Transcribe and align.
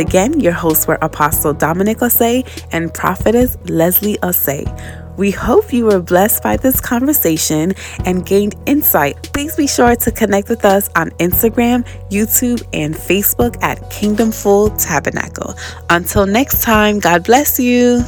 Again, 0.00 0.40
your 0.40 0.54
hosts 0.54 0.86
were 0.86 0.98
Apostle 1.02 1.52
Dominic 1.52 1.98
Osei 1.98 2.48
and 2.72 2.92
Prophetess 2.92 3.58
Leslie 3.66 4.16
Osei. 4.22 4.64
We 5.18 5.30
hope 5.30 5.74
you 5.74 5.84
were 5.84 6.00
blessed 6.00 6.42
by 6.42 6.56
this 6.56 6.80
conversation 6.80 7.74
and 8.06 8.24
gained 8.24 8.54
insight. 8.64 9.30
Please 9.34 9.54
be 9.56 9.66
sure 9.66 9.94
to 9.94 10.10
connect 10.10 10.48
with 10.48 10.64
us 10.64 10.88
on 10.96 11.10
Instagram, 11.18 11.86
YouTube, 12.08 12.66
and 12.72 12.94
Facebook 12.94 13.62
at 13.62 13.90
Kingdom 13.90 14.32
Full 14.32 14.70
Tabernacle. 14.70 15.54
Until 15.90 16.24
next 16.24 16.62
time, 16.62 16.98
God 16.98 17.22
bless 17.24 17.60
you. 17.60 18.02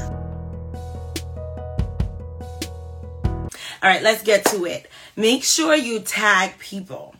All 3.83 3.91
right, 3.91 4.03
let's 4.03 4.23
get 4.23 4.47
to 4.47 4.65
it. 4.65 4.89
Make 5.15 5.45
sure 5.45 5.77
you 5.77 6.01
tag 6.01 6.59
people. 6.59 7.12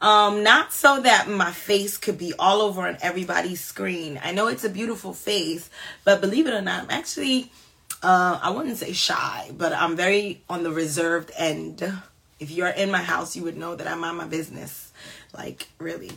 Um, 0.00 0.42
not 0.42 0.72
so 0.72 1.00
that 1.00 1.28
my 1.28 1.52
face 1.52 1.96
could 1.96 2.18
be 2.18 2.32
all 2.38 2.60
over 2.60 2.86
on 2.86 2.98
everybody's 3.00 3.60
screen. 3.60 4.20
I 4.22 4.32
know 4.32 4.48
it's 4.48 4.64
a 4.64 4.68
beautiful 4.68 5.12
face, 5.12 5.70
but 6.04 6.20
believe 6.20 6.46
it 6.46 6.54
or 6.54 6.62
not, 6.62 6.84
I'm 6.84 6.90
actually 6.90 7.50
uh, 8.02 8.38
I 8.42 8.50
wouldn't 8.50 8.76
say 8.76 8.92
shy, 8.92 9.50
but 9.56 9.72
I'm 9.72 9.96
very 9.96 10.42
on 10.48 10.62
the 10.62 10.70
reserved 10.70 11.30
end. 11.36 11.82
If 12.38 12.50
you're 12.50 12.68
in 12.68 12.90
my 12.90 13.02
house, 13.02 13.34
you 13.34 13.42
would 13.44 13.56
know 13.56 13.74
that 13.74 13.86
I'm 13.86 14.04
on 14.04 14.16
my 14.16 14.26
business. 14.26 14.92
Like, 15.36 15.68
really. 15.78 16.12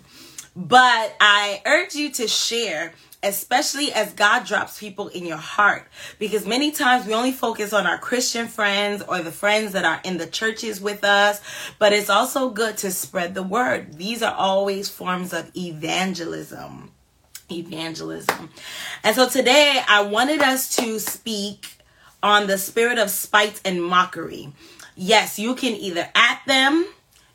But 0.55 1.16
I 1.20 1.62
urge 1.66 1.95
you 1.95 2.12
to 2.14 2.28
share, 2.28 2.94
especially 3.22 3.91
as 3.91 4.14
God 4.14 4.46
drops 4.46 4.80
people 4.80 5.09
in 5.09 5.26
your 5.26 5.38
heart. 5.38 5.88
Because 6.20 6.48
many 6.48 6.72
times 6.72 7.05
we 7.05 7.14
only 7.14 7.32
focus 7.32 7.73
on 7.73 7.86
our 7.86 7.98
Christian 7.98 8.48
friends 8.48 9.02
or 9.02 9.20
the 9.20 9.32
friends 9.32 9.73
that 9.73 9.86
are 9.86 10.00
in 10.04 10.18
the 10.18 10.28
churches 10.28 10.80
with 10.80 11.04
us. 11.04 11.42
But 11.80 11.94
it's 11.94 12.09
also 12.09 12.50
good 12.50 12.78
to 12.78 12.92
spread 12.92 13.34
the 13.34 13.44
word. 13.44 13.95
These 13.95 14.23
are 14.23 14.34
always 14.34 14.90
forms 14.90 15.34
of 15.34 15.52
evangelism 15.55 16.92
evangelism. 17.52 18.50
And 19.04 19.16
so 19.16 19.28
today 19.28 19.81
I 19.88 20.04
wanted 20.04 20.42
us 20.42 20.76
to 20.76 21.00
speak 21.00 21.78
on 22.22 22.48
the 22.48 22.58
spirit 22.58 23.00
of 23.00 23.09
spite 23.09 23.61
and 23.66 23.83
mockery. 23.83 24.54
Yes, 24.95 25.39
you 25.39 25.56
can 25.56 25.73
either 25.73 26.08
at 26.14 26.42
them, 26.45 26.86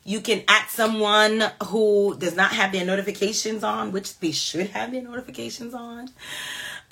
you 0.05 0.21
can 0.21 0.43
at 0.47 0.69
someone 0.69 1.43
who 1.65 2.15
does 2.17 2.35
not 2.35 2.51
have 2.51 2.71
their 2.71 2.85
notifications 2.85 3.63
on, 3.63 3.91
which 3.91 4.19
they 4.19 4.31
should 4.31 4.67
have 4.69 4.91
their 4.91 5.01
notifications 5.01 5.73
on. 5.73 6.09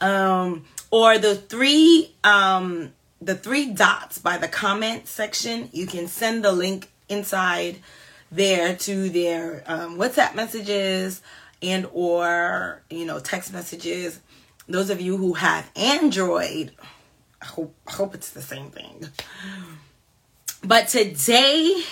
Um, 0.02 0.66
or 0.89 1.19
the 1.19 1.36
three 1.36 2.14
um, 2.23 2.91
the 3.22 3.36
three 3.36 3.72
dots 3.72 4.17
by 4.17 4.38
the 4.38 4.47
comment 4.47 5.08
section, 5.08 5.69
you 5.72 5.86
can 5.86 6.08
send 6.08 6.44
the 6.44 6.52
link 6.52 6.89
inside 7.08 7.78
there 8.31 8.75
to 8.75 9.09
their 9.09 9.64
um, 9.67 9.97
WhatsApp 9.97 10.34
messages 10.36 11.22
and 11.61 11.88
or 11.94 12.81
you 12.89 13.06
know 13.06 13.19
text 13.19 13.53
messages. 13.53 14.19
Those 14.67 14.89
of 14.89 15.00
you 15.00 15.17
who 15.17 15.34
have 15.34 15.69
Android, 15.75 16.72
I 17.41 17.45
hope, 17.45 17.75
I 17.86 17.91
hope 17.91 18.16
it's 18.16 18.31
the 18.31 18.41
same 18.41 18.72
thing. 18.72 19.08
But 20.64 20.88
today, 20.88 21.84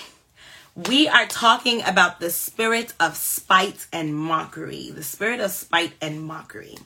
we 0.76 1.08
are 1.08 1.26
talking 1.26 1.84
about 1.84 2.20
the 2.20 2.30
spirit 2.30 2.94
of 3.00 3.18
spite 3.18 3.88
and 3.92 4.16
mockery. 4.16 4.92
The 4.92 5.04
spirit 5.04 5.40
of 5.40 5.52
spite 5.52 5.94
and 6.02 6.22
mockery. 6.24 6.78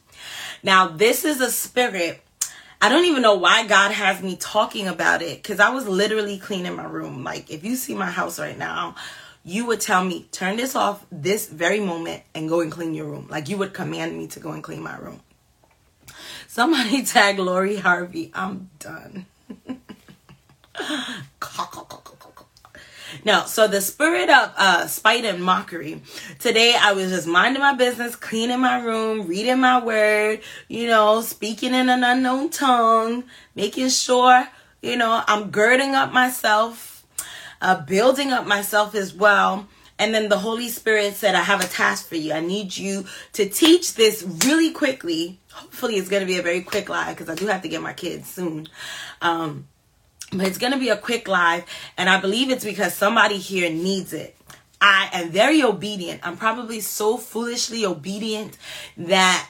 Now, 0.64 0.88
this 0.88 1.23
is 1.23 1.39
a 1.39 1.52
spirit. 1.52 2.22
I 2.81 2.89
don't 2.89 3.06
even 3.06 3.22
know 3.22 3.36
why 3.36 3.67
God 3.67 3.91
has 3.91 4.22
me 4.22 4.38
talking 4.38 4.88
about 4.88 5.22
it 5.22 5.41
because 5.41 5.59
I 5.59 5.69
was 5.69 5.88
literally 5.88 6.39
cleaning 6.39 6.75
my 6.75 6.86
room. 6.86 7.23
Like, 7.23 7.52
if 7.52 7.63
you 7.63 7.75
see 7.75 7.94
my 7.94 8.09
house 8.09 8.39
right 8.39 8.58
now, 8.58 8.95
you 9.44 9.67
would 9.67 9.81
tell 9.81 10.03
me, 10.03 10.28
turn 10.31 10.58
this 10.58 10.75
off 10.75 11.06
this 11.11 11.47
very 11.47 11.80
moment 11.80 12.23
and 12.33 12.50
go 12.50 12.61
and 12.61 12.72
clean 12.72 12.95
your 12.95 13.06
room. 13.06 13.28
Like, 13.30 13.50
you 13.50 13.58
would 13.58 13.73
command 13.73 14.17
me 14.17 14.28
to 14.28 14.39
go 14.39 14.52
and 14.52 14.63
clean 14.63 14.81
my 14.81 14.97
room. 14.97 15.22
Somebody 16.47 17.03
tag 17.06 17.38
Lori 17.38 17.78
Harvey. 17.78 18.31
I'm 18.33 18.72
done. 18.80 19.28
no, 23.23 23.45
so 23.45 23.67
the 23.67 23.81
spirit 23.81 24.29
of 24.29 24.53
uh, 24.57 24.87
spite 24.87 25.25
and 25.25 25.43
mockery. 25.43 26.01
Today 26.39 26.75
I 26.79 26.93
was 26.93 27.11
just 27.11 27.27
minding 27.27 27.61
my 27.61 27.73
business, 27.73 28.15
cleaning 28.15 28.59
my 28.59 28.81
room, 28.81 29.27
reading 29.27 29.59
my 29.59 29.83
word, 29.83 30.41
you 30.67 30.87
know, 30.87 31.21
speaking 31.21 31.73
in 31.73 31.89
an 31.89 32.03
unknown 32.03 32.49
tongue, 32.49 33.23
making 33.55 33.89
sure, 33.89 34.47
you 34.81 34.97
know, 34.97 35.23
I'm 35.27 35.51
girding 35.51 35.95
up 35.95 36.11
myself, 36.11 37.05
uh, 37.61 37.81
building 37.81 38.31
up 38.31 38.45
myself 38.45 38.95
as 38.95 39.13
well. 39.13 39.67
And 39.97 40.13
then 40.13 40.27
the 40.27 40.39
Holy 40.39 40.67
Spirit 40.67 41.13
said, 41.13 41.35
I 41.35 41.41
have 41.41 41.63
a 41.63 41.67
task 41.67 42.09
for 42.09 42.15
you. 42.15 42.33
I 42.33 42.41
need 42.41 42.75
you 42.75 43.05
to 43.33 43.47
teach 43.47 43.93
this 43.93 44.23
really 44.45 44.71
quickly 44.71 45.39
hopefully 45.55 45.95
it's 45.95 46.09
going 46.09 46.21
to 46.21 46.27
be 46.27 46.37
a 46.37 46.41
very 46.41 46.61
quick 46.61 46.89
live 46.89 47.15
because 47.15 47.29
I 47.29 47.35
do 47.35 47.47
have 47.47 47.61
to 47.61 47.69
get 47.69 47.81
my 47.81 47.93
kids 47.93 48.29
soon. 48.29 48.67
Um, 49.21 49.67
but 50.38 50.47
it's 50.47 50.57
going 50.57 50.73
to 50.73 50.79
be 50.79 50.90
a 50.90 50.97
quick 50.97 51.28
live, 51.28 51.63
and 51.97 52.09
I 52.09 52.19
believe 52.19 52.50
it's 52.50 52.66
because 52.66 52.94
somebody 52.94 53.38
here 53.38 53.69
needs 53.69 54.13
it. 54.13 54.35
I 54.81 55.09
am 55.13 55.29
very 55.29 55.63
obedient. 55.63 56.22
I'm 56.23 56.38
probably 56.38 56.79
so 56.81 57.18
foolishly 57.18 57.85
obedient 57.85 58.57
that 58.97 59.50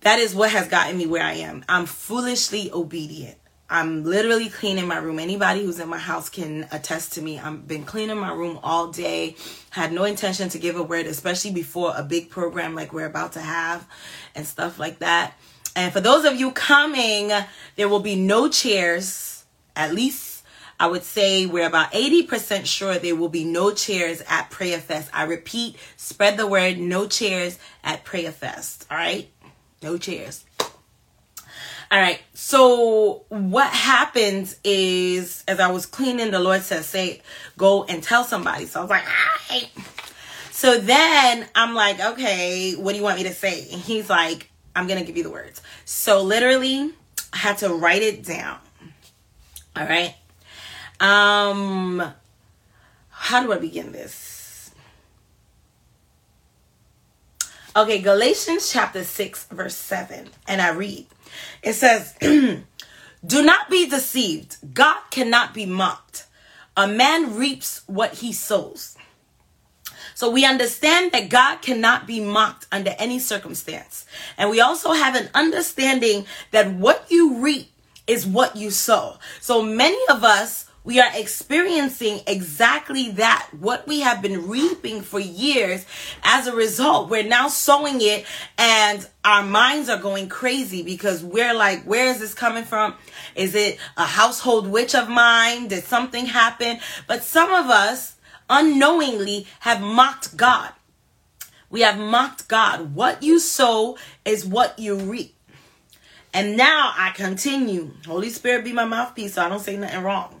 that 0.00 0.18
is 0.18 0.34
what 0.34 0.50
has 0.50 0.68
gotten 0.68 0.96
me 0.96 1.06
where 1.06 1.24
I 1.24 1.34
am. 1.34 1.64
I'm 1.68 1.86
foolishly 1.86 2.70
obedient. 2.72 3.36
I'm 3.70 4.04
literally 4.04 4.48
cleaning 4.48 4.86
my 4.86 4.96
room. 4.96 5.18
Anybody 5.18 5.62
who's 5.62 5.78
in 5.78 5.88
my 5.88 5.98
house 5.98 6.30
can 6.30 6.66
attest 6.72 7.12
to 7.14 7.22
me. 7.22 7.38
I've 7.38 7.68
been 7.68 7.84
cleaning 7.84 8.16
my 8.16 8.32
room 8.32 8.58
all 8.62 8.90
day. 8.90 9.36
Had 9.70 9.92
no 9.92 10.04
intention 10.04 10.48
to 10.50 10.58
give 10.58 10.76
a 10.76 10.82
word, 10.82 11.04
especially 11.06 11.50
before 11.50 11.92
a 11.94 12.02
big 12.02 12.30
program 12.30 12.74
like 12.74 12.94
we're 12.94 13.04
about 13.04 13.32
to 13.32 13.40
have 13.40 13.86
and 14.34 14.46
stuff 14.46 14.78
like 14.78 15.00
that. 15.00 15.34
And 15.76 15.92
for 15.92 16.00
those 16.00 16.24
of 16.24 16.40
you 16.40 16.52
coming, 16.52 17.30
there 17.76 17.88
will 17.88 18.00
be 18.00 18.16
no 18.16 18.48
chairs. 18.48 19.37
At 19.78 19.94
least 19.94 20.42
I 20.80 20.88
would 20.88 21.04
say 21.04 21.46
we're 21.46 21.66
about 21.66 21.92
80% 21.92 22.66
sure 22.66 22.98
there 22.98 23.16
will 23.16 23.28
be 23.28 23.44
no 23.44 23.72
chairs 23.72 24.22
at 24.28 24.50
Prayer 24.50 24.78
Fest. 24.78 25.08
I 25.14 25.22
repeat, 25.22 25.76
spread 25.96 26.36
the 26.36 26.46
word, 26.46 26.78
no 26.78 27.06
chairs 27.06 27.58
at 27.82 28.04
Prayer 28.04 28.32
Fest. 28.32 28.86
All 28.90 28.96
right? 28.96 29.28
No 29.82 29.96
chairs. 29.96 30.44
All 31.90 31.98
right. 31.98 32.20
So 32.34 33.24
what 33.28 33.70
happens 33.70 34.56
is, 34.62 35.42
as 35.48 35.58
I 35.58 35.70
was 35.70 35.86
cleaning, 35.86 36.30
the 36.30 36.38
Lord 36.38 36.62
says, 36.62 36.86
"Say, 36.86 37.22
go 37.56 37.84
and 37.84 38.02
tell 38.02 38.24
somebody." 38.24 38.66
So 38.66 38.80
I 38.80 38.82
was 38.82 38.90
like, 38.90 39.04
"All 39.04 39.56
right." 39.56 39.70
So 40.52 40.78
then 40.78 41.46
I'm 41.54 41.74
like, 41.74 41.98
"Okay, 41.98 42.74
what 42.74 42.92
do 42.92 42.98
you 42.98 43.04
want 43.04 43.16
me 43.16 43.24
to 43.24 43.34
say?" 43.34 43.68
And 43.72 43.80
he's 43.80 44.10
like, 44.10 44.50
"I'm 44.76 44.86
gonna 44.86 45.04
give 45.04 45.16
you 45.16 45.22
the 45.22 45.30
words." 45.30 45.62
So 45.86 46.20
literally, 46.20 46.92
I 47.32 47.38
had 47.38 47.58
to 47.58 47.70
write 47.70 48.02
it 48.02 48.22
down. 48.22 48.58
All 49.78 49.86
right. 49.86 50.16
Um, 50.98 52.02
how 53.10 53.42
do 53.44 53.52
I 53.52 53.58
begin 53.58 53.92
this? 53.92 54.72
Okay, 57.76 58.00
Galatians 58.00 58.72
chapter 58.72 59.04
6, 59.04 59.44
verse 59.46 59.76
7. 59.76 60.30
And 60.48 60.60
I 60.60 60.70
read, 60.70 61.06
it 61.62 61.74
says, 61.74 62.14
Do 62.20 62.64
not 63.42 63.70
be 63.70 63.88
deceived. 63.88 64.56
God 64.74 64.98
cannot 65.12 65.54
be 65.54 65.64
mocked. 65.64 66.26
A 66.76 66.88
man 66.88 67.36
reaps 67.36 67.82
what 67.86 68.14
he 68.14 68.32
sows. 68.32 68.96
So 70.16 70.28
we 70.28 70.44
understand 70.44 71.12
that 71.12 71.28
God 71.28 71.62
cannot 71.62 72.04
be 72.08 72.18
mocked 72.18 72.66
under 72.72 72.96
any 72.98 73.20
circumstance. 73.20 74.06
And 74.36 74.50
we 74.50 74.60
also 74.60 74.92
have 74.92 75.14
an 75.14 75.28
understanding 75.34 76.26
that 76.50 76.72
what 76.72 77.06
you 77.10 77.34
reap 77.34 77.70
is 78.08 78.26
what 78.26 78.56
you 78.56 78.70
sow. 78.70 79.18
So 79.40 79.62
many 79.62 79.98
of 80.08 80.24
us 80.24 80.68
we 80.88 81.00
are 81.00 81.10
experiencing 81.14 82.20
exactly 82.26 83.10
that, 83.10 83.46
what 83.60 83.86
we 83.86 84.00
have 84.00 84.22
been 84.22 84.48
reaping 84.48 85.02
for 85.02 85.20
years. 85.20 85.84
As 86.22 86.46
a 86.46 86.56
result, 86.56 87.10
we're 87.10 87.28
now 87.28 87.48
sowing 87.48 87.98
it 88.00 88.24
and 88.56 89.06
our 89.22 89.42
minds 89.42 89.90
are 89.90 89.98
going 89.98 90.30
crazy 90.30 90.82
because 90.82 91.22
we're 91.22 91.52
like, 91.52 91.82
where 91.82 92.06
is 92.06 92.20
this 92.20 92.32
coming 92.32 92.64
from? 92.64 92.94
Is 93.34 93.54
it 93.54 93.78
a 93.98 94.06
household 94.06 94.66
witch 94.66 94.94
of 94.94 95.10
mine? 95.10 95.68
Did 95.68 95.84
something 95.84 96.24
happen? 96.24 96.78
But 97.06 97.22
some 97.22 97.52
of 97.52 97.66
us 97.66 98.16
unknowingly 98.48 99.46
have 99.60 99.82
mocked 99.82 100.38
God. 100.38 100.72
We 101.68 101.82
have 101.82 101.98
mocked 101.98 102.48
God. 102.48 102.94
What 102.94 103.22
you 103.22 103.40
sow 103.40 103.98
is 104.24 104.46
what 104.46 104.78
you 104.78 104.94
reap. 104.94 105.37
And 106.32 106.56
now 106.56 106.92
I 106.96 107.10
continue. 107.10 107.90
Holy 108.06 108.30
Spirit 108.30 108.64
be 108.64 108.72
my 108.72 108.84
mouthpiece 108.84 109.34
so 109.34 109.44
I 109.44 109.48
don't 109.48 109.60
say 109.60 109.76
nothing 109.76 110.02
wrong. 110.02 110.40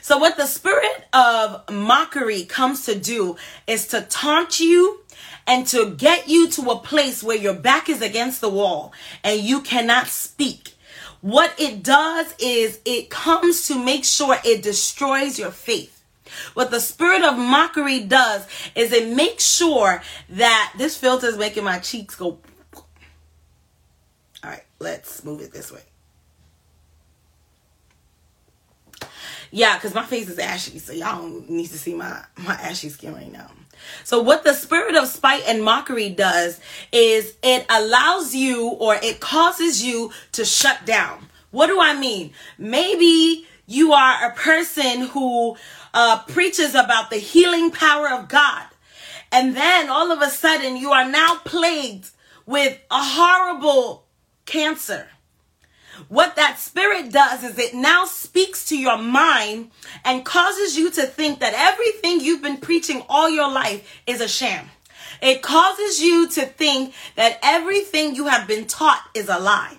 So, 0.00 0.18
what 0.18 0.36
the 0.36 0.46
spirit 0.46 1.06
of 1.12 1.70
mockery 1.70 2.44
comes 2.44 2.86
to 2.86 2.98
do 2.98 3.36
is 3.68 3.86
to 3.88 4.02
taunt 4.02 4.58
you 4.58 5.00
and 5.46 5.66
to 5.68 5.90
get 5.90 6.28
you 6.28 6.48
to 6.50 6.70
a 6.70 6.78
place 6.78 7.22
where 7.22 7.36
your 7.36 7.54
back 7.54 7.88
is 7.88 8.02
against 8.02 8.40
the 8.40 8.48
wall 8.48 8.92
and 9.22 9.40
you 9.40 9.60
cannot 9.60 10.08
speak. 10.08 10.74
What 11.20 11.54
it 11.58 11.84
does 11.84 12.34
is 12.40 12.80
it 12.84 13.10
comes 13.10 13.68
to 13.68 13.78
make 13.82 14.04
sure 14.04 14.38
it 14.44 14.62
destroys 14.62 15.38
your 15.38 15.52
faith. 15.52 16.02
What 16.54 16.70
the 16.70 16.80
spirit 16.80 17.22
of 17.22 17.38
mockery 17.38 18.00
does 18.00 18.46
is 18.74 18.92
it 18.92 19.14
makes 19.14 19.44
sure 19.44 20.02
that 20.30 20.72
this 20.76 20.96
filter 20.96 21.28
is 21.28 21.36
making 21.36 21.64
my 21.64 21.78
cheeks 21.78 22.16
go. 22.16 22.38
Let's 24.82 25.22
move 25.24 25.40
it 25.40 25.52
this 25.52 25.70
way. 25.70 25.82
Yeah, 29.52 29.76
because 29.76 29.94
my 29.94 30.04
face 30.04 30.28
is 30.28 30.38
ashy, 30.38 30.78
so 30.78 30.92
y'all 30.92 31.28
need 31.48 31.68
to 31.68 31.78
see 31.78 31.94
my, 31.94 32.24
my 32.38 32.54
ashy 32.54 32.88
skin 32.88 33.14
right 33.14 33.30
now. 33.30 33.50
So 34.02 34.20
what 34.20 34.42
the 34.42 34.54
spirit 34.54 34.96
of 34.96 35.06
spite 35.06 35.44
and 35.46 35.62
mockery 35.62 36.08
does 36.08 36.58
is 36.90 37.36
it 37.42 37.64
allows 37.68 38.34
you 38.34 38.70
or 38.70 38.96
it 38.96 39.20
causes 39.20 39.84
you 39.84 40.10
to 40.32 40.44
shut 40.44 40.84
down. 40.84 41.26
What 41.52 41.68
do 41.68 41.80
I 41.80 41.94
mean? 41.98 42.32
Maybe 42.58 43.46
you 43.66 43.92
are 43.92 44.30
a 44.30 44.34
person 44.34 45.02
who 45.02 45.56
uh, 45.94 46.22
preaches 46.28 46.74
about 46.74 47.10
the 47.10 47.18
healing 47.18 47.70
power 47.70 48.08
of 48.08 48.28
God. 48.28 48.64
And 49.30 49.54
then 49.54 49.88
all 49.88 50.10
of 50.10 50.22
a 50.22 50.30
sudden 50.30 50.76
you 50.76 50.90
are 50.90 51.08
now 51.08 51.40
plagued 51.44 52.10
with 52.46 52.78
a 52.90 53.02
horrible 53.02 54.01
cancer. 54.44 55.08
What 56.08 56.36
that 56.36 56.58
spirit 56.58 57.12
does 57.12 57.44
is 57.44 57.58
it 57.58 57.74
now 57.74 58.06
speaks 58.06 58.66
to 58.66 58.78
your 58.78 58.98
mind 58.98 59.70
and 60.04 60.24
causes 60.24 60.76
you 60.76 60.90
to 60.92 61.02
think 61.02 61.40
that 61.40 61.54
everything 61.54 62.20
you've 62.20 62.42
been 62.42 62.56
preaching 62.56 63.02
all 63.08 63.28
your 63.28 63.50
life 63.50 64.02
is 64.06 64.20
a 64.20 64.28
sham. 64.28 64.70
It 65.20 65.42
causes 65.42 66.00
you 66.00 66.28
to 66.30 66.46
think 66.46 66.94
that 67.16 67.38
everything 67.42 68.14
you 68.14 68.26
have 68.26 68.48
been 68.48 68.66
taught 68.66 69.02
is 69.14 69.28
a 69.28 69.38
lie. 69.38 69.76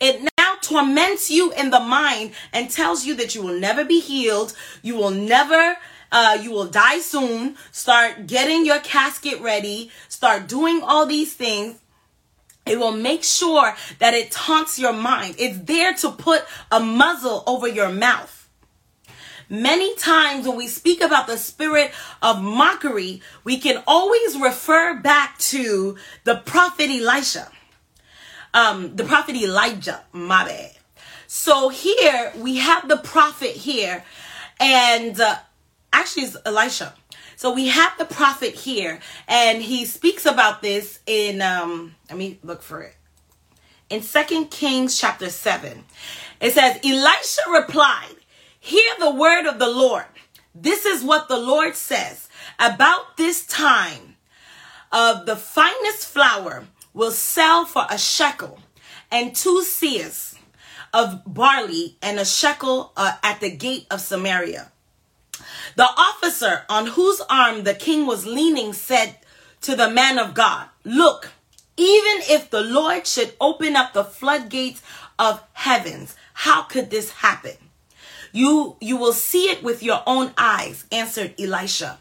It 0.00 0.28
now 0.38 0.54
torments 0.60 1.30
you 1.30 1.52
in 1.52 1.70
the 1.70 1.80
mind 1.80 2.32
and 2.52 2.70
tells 2.70 3.04
you 3.04 3.14
that 3.16 3.34
you 3.34 3.42
will 3.42 3.58
never 3.58 3.84
be 3.84 4.00
healed. 4.00 4.54
You 4.82 4.96
will 4.96 5.10
never 5.10 5.76
uh, 6.12 6.38
you 6.40 6.52
will 6.52 6.66
die 6.66 7.00
soon. 7.00 7.56
Start 7.72 8.28
getting 8.28 8.64
your 8.64 8.78
casket 8.78 9.40
ready. 9.40 9.90
Start 10.08 10.46
doing 10.46 10.80
all 10.80 11.06
these 11.06 11.34
things. 11.34 11.80
It 12.66 12.78
will 12.78 12.92
make 12.92 13.24
sure 13.24 13.74
that 13.98 14.14
it 14.14 14.30
taunts 14.30 14.78
your 14.78 14.92
mind. 14.92 15.36
It's 15.38 15.58
there 15.58 15.92
to 15.94 16.10
put 16.10 16.44
a 16.70 16.80
muzzle 16.80 17.44
over 17.46 17.68
your 17.68 17.90
mouth. 17.90 18.48
Many 19.50 19.94
times 19.96 20.48
when 20.48 20.56
we 20.56 20.66
speak 20.68 21.02
about 21.02 21.26
the 21.26 21.36
spirit 21.36 21.92
of 22.22 22.42
mockery, 22.42 23.20
we 23.44 23.58
can 23.58 23.82
always 23.86 24.38
refer 24.38 24.94
back 24.94 25.36
to 25.38 25.96
the 26.24 26.36
prophet 26.36 26.90
Elisha. 26.90 27.50
Um, 28.54 28.96
the 28.96 29.04
prophet 29.04 29.36
Elijah, 29.36 30.02
my 30.12 30.44
bad. 30.44 30.70
So 31.26 31.68
here 31.68 32.32
we 32.38 32.56
have 32.58 32.88
the 32.88 32.96
prophet 32.96 33.50
here, 33.50 34.04
and 34.60 35.20
uh, 35.20 35.36
actually 35.92 36.22
it's 36.24 36.36
Elisha. 36.46 36.94
So 37.36 37.52
we 37.52 37.68
have 37.68 37.96
the 37.98 38.04
prophet 38.04 38.54
here, 38.54 39.00
and 39.28 39.62
he 39.62 39.84
speaks 39.84 40.26
about 40.26 40.62
this 40.62 41.00
in 41.06 41.42
um 41.42 41.94
let 42.08 42.18
me 42.18 42.38
look 42.42 42.62
for 42.62 42.82
it. 42.82 42.96
In 43.90 44.02
Second 44.02 44.50
Kings 44.50 44.98
chapter 44.98 45.30
7. 45.30 45.84
It 46.40 46.52
says, 46.52 46.78
Elisha 46.84 47.40
replied, 47.50 48.16
Hear 48.58 48.90
the 48.98 49.10
word 49.10 49.46
of 49.46 49.58
the 49.58 49.68
Lord. 49.68 50.04
This 50.54 50.84
is 50.84 51.02
what 51.02 51.28
the 51.28 51.38
Lord 51.38 51.74
says. 51.74 52.28
About 52.58 53.16
this 53.16 53.46
time 53.46 54.16
of 54.92 55.26
the 55.26 55.36
finest 55.36 56.06
flour 56.06 56.66
will 56.92 57.10
sell 57.10 57.64
for 57.64 57.86
a 57.90 57.98
shekel 57.98 58.58
and 59.10 59.34
two 59.34 59.62
seahs 59.66 60.36
of 60.92 61.22
barley 61.26 61.96
and 62.00 62.20
a 62.20 62.24
shekel 62.24 62.92
uh, 62.96 63.16
at 63.22 63.40
the 63.40 63.50
gate 63.50 63.86
of 63.90 64.00
Samaria. 64.00 64.70
The 65.76 65.88
officer 65.96 66.62
on 66.68 66.86
whose 66.88 67.20
arm 67.28 67.64
the 67.64 67.74
king 67.74 68.06
was 68.06 68.26
leaning 68.26 68.72
said 68.72 69.16
to 69.62 69.74
the 69.74 69.90
man 69.90 70.18
of 70.18 70.34
God, 70.34 70.68
Look, 70.84 71.30
even 71.76 72.22
if 72.28 72.50
the 72.50 72.60
Lord 72.60 73.06
should 73.06 73.34
open 73.40 73.76
up 73.76 73.92
the 73.92 74.04
floodgates 74.04 74.82
of 75.18 75.42
heavens, 75.52 76.14
how 76.34 76.62
could 76.62 76.90
this 76.90 77.10
happen? 77.10 77.56
You, 78.32 78.76
you 78.80 78.96
will 78.96 79.12
see 79.12 79.50
it 79.50 79.62
with 79.62 79.82
your 79.82 80.02
own 80.06 80.32
eyes, 80.36 80.84
answered 80.90 81.34
Elisha, 81.40 81.98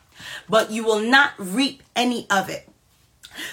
but 0.50 0.72
you 0.72 0.84
will 0.84 1.00
not 1.00 1.32
reap 1.38 1.84
any 1.96 2.28
of 2.30 2.50
it. 2.50 2.68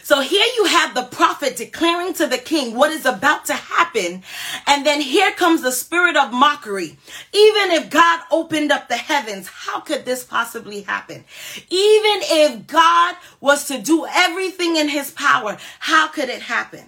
So 0.02 0.20
here 0.20 0.46
you 0.56 0.64
have 0.66 0.94
the 0.94 1.04
prophet 1.04 1.56
declaring 1.56 2.14
to 2.14 2.26
the 2.26 2.38
king 2.38 2.74
what 2.74 2.90
is 2.90 3.06
about 3.06 3.46
to 3.46 3.54
happen. 3.54 4.22
And 4.66 4.84
then 4.84 5.00
here 5.00 5.30
comes 5.32 5.62
the 5.62 5.72
spirit 5.72 6.16
of 6.16 6.32
mockery. 6.32 6.98
Even 7.32 7.70
if 7.70 7.90
God 7.90 8.20
opened 8.30 8.72
up 8.72 8.88
the 8.88 8.96
heavens, 8.96 9.48
how 9.48 9.80
could 9.80 10.04
this 10.04 10.24
possibly 10.24 10.82
happen? 10.82 11.24
Even 11.70 12.20
if 12.22 12.66
God 12.66 13.16
was 13.40 13.66
to 13.68 13.80
do 13.80 14.06
everything 14.06 14.76
in 14.76 14.88
his 14.88 15.10
power, 15.10 15.58
how 15.78 16.08
could 16.08 16.28
it 16.28 16.42
happen? 16.42 16.86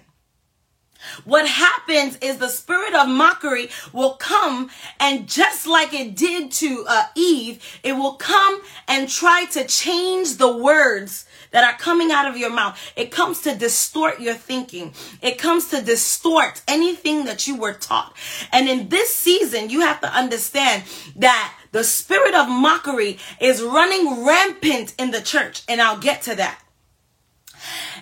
What 1.25 1.47
happens 1.47 2.17
is 2.21 2.37
the 2.37 2.49
spirit 2.49 2.93
of 2.93 3.09
mockery 3.09 3.69
will 3.91 4.13
come 4.13 4.69
and 4.99 5.27
just 5.27 5.67
like 5.67 5.93
it 5.93 6.15
did 6.15 6.51
to 6.53 6.85
uh, 6.87 7.05
Eve, 7.15 7.79
it 7.83 7.93
will 7.93 8.13
come 8.13 8.61
and 8.87 9.09
try 9.09 9.45
to 9.51 9.65
change 9.65 10.37
the 10.37 10.55
words 10.55 11.25
that 11.53 11.63
are 11.63 11.77
coming 11.77 12.11
out 12.11 12.27
of 12.27 12.35
your 12.35 12.49
mouth. 12.49 12.77
It 12.97 13.11
comes 13.11 13.41
to 13.41 13.55
distort 13.55 14.19
your 14.19 14.33
thinking. 14.33 14.93
It 15.21 15.37
comes 15.37 15.69
to 15.69 15.81
distort 15.81 16.61
anything 16.67 17.25
that 17.25 17.47
you 17.47 17.55
were 17.55 17.73
taught. 17.73 18.13
And 18.51 18.67
in 18.67 18.89
this 18.89 19.15
season, 19.15 19.69
you 19.69 19.81
have 19.81 20.01
to 20.01 20.13
understand 20.13 20.83
that 21.15 21.55
the 21.71 21.83
spirit 21.83 22.35
of 22.35 22.49
mockery 22.49 23.19
is 23.39 23.61
running 23.61 24.25
rampant 24.25 24.93
in 24.99 25.11
the 25.11 25.21
church. 25.21 25.63
And 25.69 25.81
I'll 25.81 25.99
get 25.99 26.23
to 26.23 26.35
that. 26.35 26.59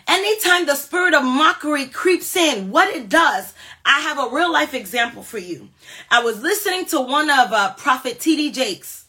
Anytime 0.08 0.66
the 0.66 0.76
spirit 0.76 1.14
of 1.14 1.24
mockery 1.24 1.86
creeps 1.86 2.36
in, 2.36 2.72
what 2.72 2.94
it 2.94 3.10
does, 3.10 3.54
I 3.86 4.00
have 4.00 4.18
a 4.18 4.34
real 4.34 4.52
life 4.52 4.74
example 4.74 5.24
for 5.24 5.38
you. 5.38 5.70
I 6.10 6.24
was 6.24 6.42
listening 6.42 6.86
to 6.88 7.02
one 7.02 7.30
of 7.30 7.52
uh, 7.52 7.74
Prophet 7.76 8.20
T.D. 8.20 8.52
Jakes 8.52 9.06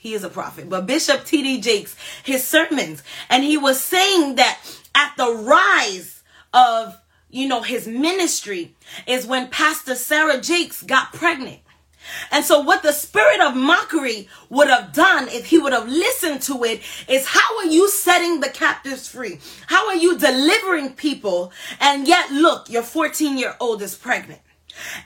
he 0.00 0.14
is 0.14 0.22
a 0.22 0.28
prophet, 0.28 0.70
but 0.70 0.86
Bishop 0.86 1.24
T.D. 1.24 1.60
Jakes, 1.60 1.96
his 2.22 2.46
sermons, 2.46 3.02
and 3.28 3.42
he 3.42 3.58
was 3.58 3.82
saying 3.82 4.36
that 4.36 4.60
at 4.94 5.12
the 5.16 5.28
rise 5.28 6.22
of, 6.54 6.96
you 7.28 7.48
know, 7.48 7.62
his 7.62 7.88
ministry 7.88 8.76
is 9.08 9.26
when 9.26 9.48
Pastor 9.48 9.96
Sarah 9.96 10.40
Jakes 10.40 10.84
got 10.84 11.12
pregnant. 11.12 11.58
And 12.30 12.44
so, 12.44 12.60
what 12.60 12.84
the 12.84 12.92
spirit 12.92 13.40
of 13.40 13.56
mockery 13.56 14.28
would 14.48 14.68
have 14.68 14.92
done 14.92 15.26
if 15.30 15.46
he 15.46 15.58
would 15.58 15.72
have 15.72 15.88
listened 15.88 16.42
to 16.42 16.62
it 16.62 16.80
is 17.08 17.26
how 17.26 17.58
are 17.58 17.66
you 17.66 17.90
setting 17.90 18.38
the 18.38 18.48
captives 18.48 19.08
free? 19.08 19.40
How 19.66 19.88
are 19.88 19.96
you 19.96 20.16
delivering 20.16 20.94
people? 20.94 21.52
And 21.80 22.06
yet, 22.06 22.30
look, 22.30 22.70
your 22.70 22.84
14 22.84 23.36
year 23.36 23.56
old 23.58 23.82
is 23.82 23.96
pregnant. 23.96 24.40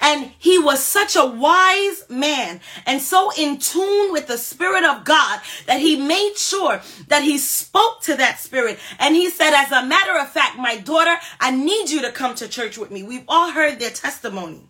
And 0.01 0.33
he 0.39 0.59
was 0.59 0.83
such 0.83 1.17
a 1.17 1.25
wise 1.25 2.05
man 2.09 2.61
and 2.87 3.01
so 3.01 3.31
in 3.37 3.59
tune 3.59 4.13
with 4.13 4.27
the 4.27 4.39
Spirit 4.39 4.85
of 4.85 5.05
God 5.05 5.41
that 5.67 5.81
he 5.81 5.97
made 5.97 6.35
sure 6.37 6.81
that 7.09 7.23
he 7.23 7.39
spoke 7.39 8.01
to 8.03 8.17
that 8.17 8.41
Spirit. 8.41 8.79
And 8.99 9.15
he 9.15 9.31
said, 9.31 9.55
as 9.55 9.73
a 9.73 9.87
matter 9.87 10.19
of 10.19 10.29
fact, 10.29 10.59
my 10.59 10.77
daughter, 10.77 11.17
I 11.41 11.51
need 11.51 11.91
you 11.91 12.03
to 12.03 12.13
come 12.13 12.35
to 12.37 12.49
church 12.49 12.79
with 12.79 12.91
me. 12.91 13.03
We've 13.03 13.25
all 13.29 13.51
heard 13.51 13.79
their 13.79 13.91
testimony. 13.91 14.69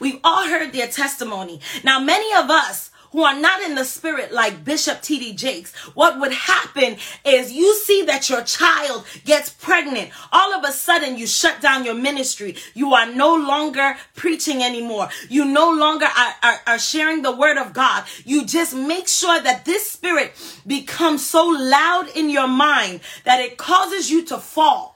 We've 0.00 0.20
all 0.22 0.46
heard 0.46 0.72
their 0.72 0.88
testimony. 0.88 1.60
Now, 1.82 1.98
many 1.98 2.32
of 2.34 2.50
us 2.50 2.90
who 3.14 3.22
are 3.22 3.38
not 3.38 3.62
in 3.62 3.76
the 3.76 3.84
spirit 3.84 4.32
like 4.32 4.64
Bishop 4.64 5.00
T.D. 5.00 5.34
Jakes, 5.34 5.72
what 5.94 6.18
would 6.18 6.32
happen 6.32 6.96
is 7.24 7.52
you 7.52 7.72
see 7.76 8.02
that 8.02 8.28
your 8.28 8.42
child 8.42 9.06
gets 9.24 9.50
pregnant. 9.50 10.10
All 10.32 10.52
of 10.52 10.64
a 10.64 10.72
sudden, 10.72 11.16
you 11.16 11.28
shut 11.28 11.60
down 11.60 11.84
your 11.84 11.94
ministry. 11.94 12.56
You 12.74 12.92
are 12.94 13.06
no 13.06 13.36
longer 13.36 13.94
preaching 14.16 14.64
anymore. 14.64 15.10
You 15.28 15.44
no 15.44 15.70
longer 15.70 16.06
are, 16.06 16.34
are, 16.42 16.60
are 16.66 16.78
sharing 16.80 17.22
the 17.22 17.36
word 17.36 17.56
of 17.56 17.72
God. 17.72 18.02
You 18.24 18.44
just 18.44 18.74
make 18.74 19.06
sure 19.06 19.40
that 19.40 19.64
this 19.64 19.88
spirit 19.88 20.32
becomes 20.66 21.24
so 21.24 21.46
loud 21.46 22.08
in 22.16 22.30
your 22.30 22.48
mind 22.48 22.98
that 23.22 23.38
it 23.38 23.58
causes 23.58 24.10
you 24.10 24.24
to 24.24 24.38
fall. 24.38 24.93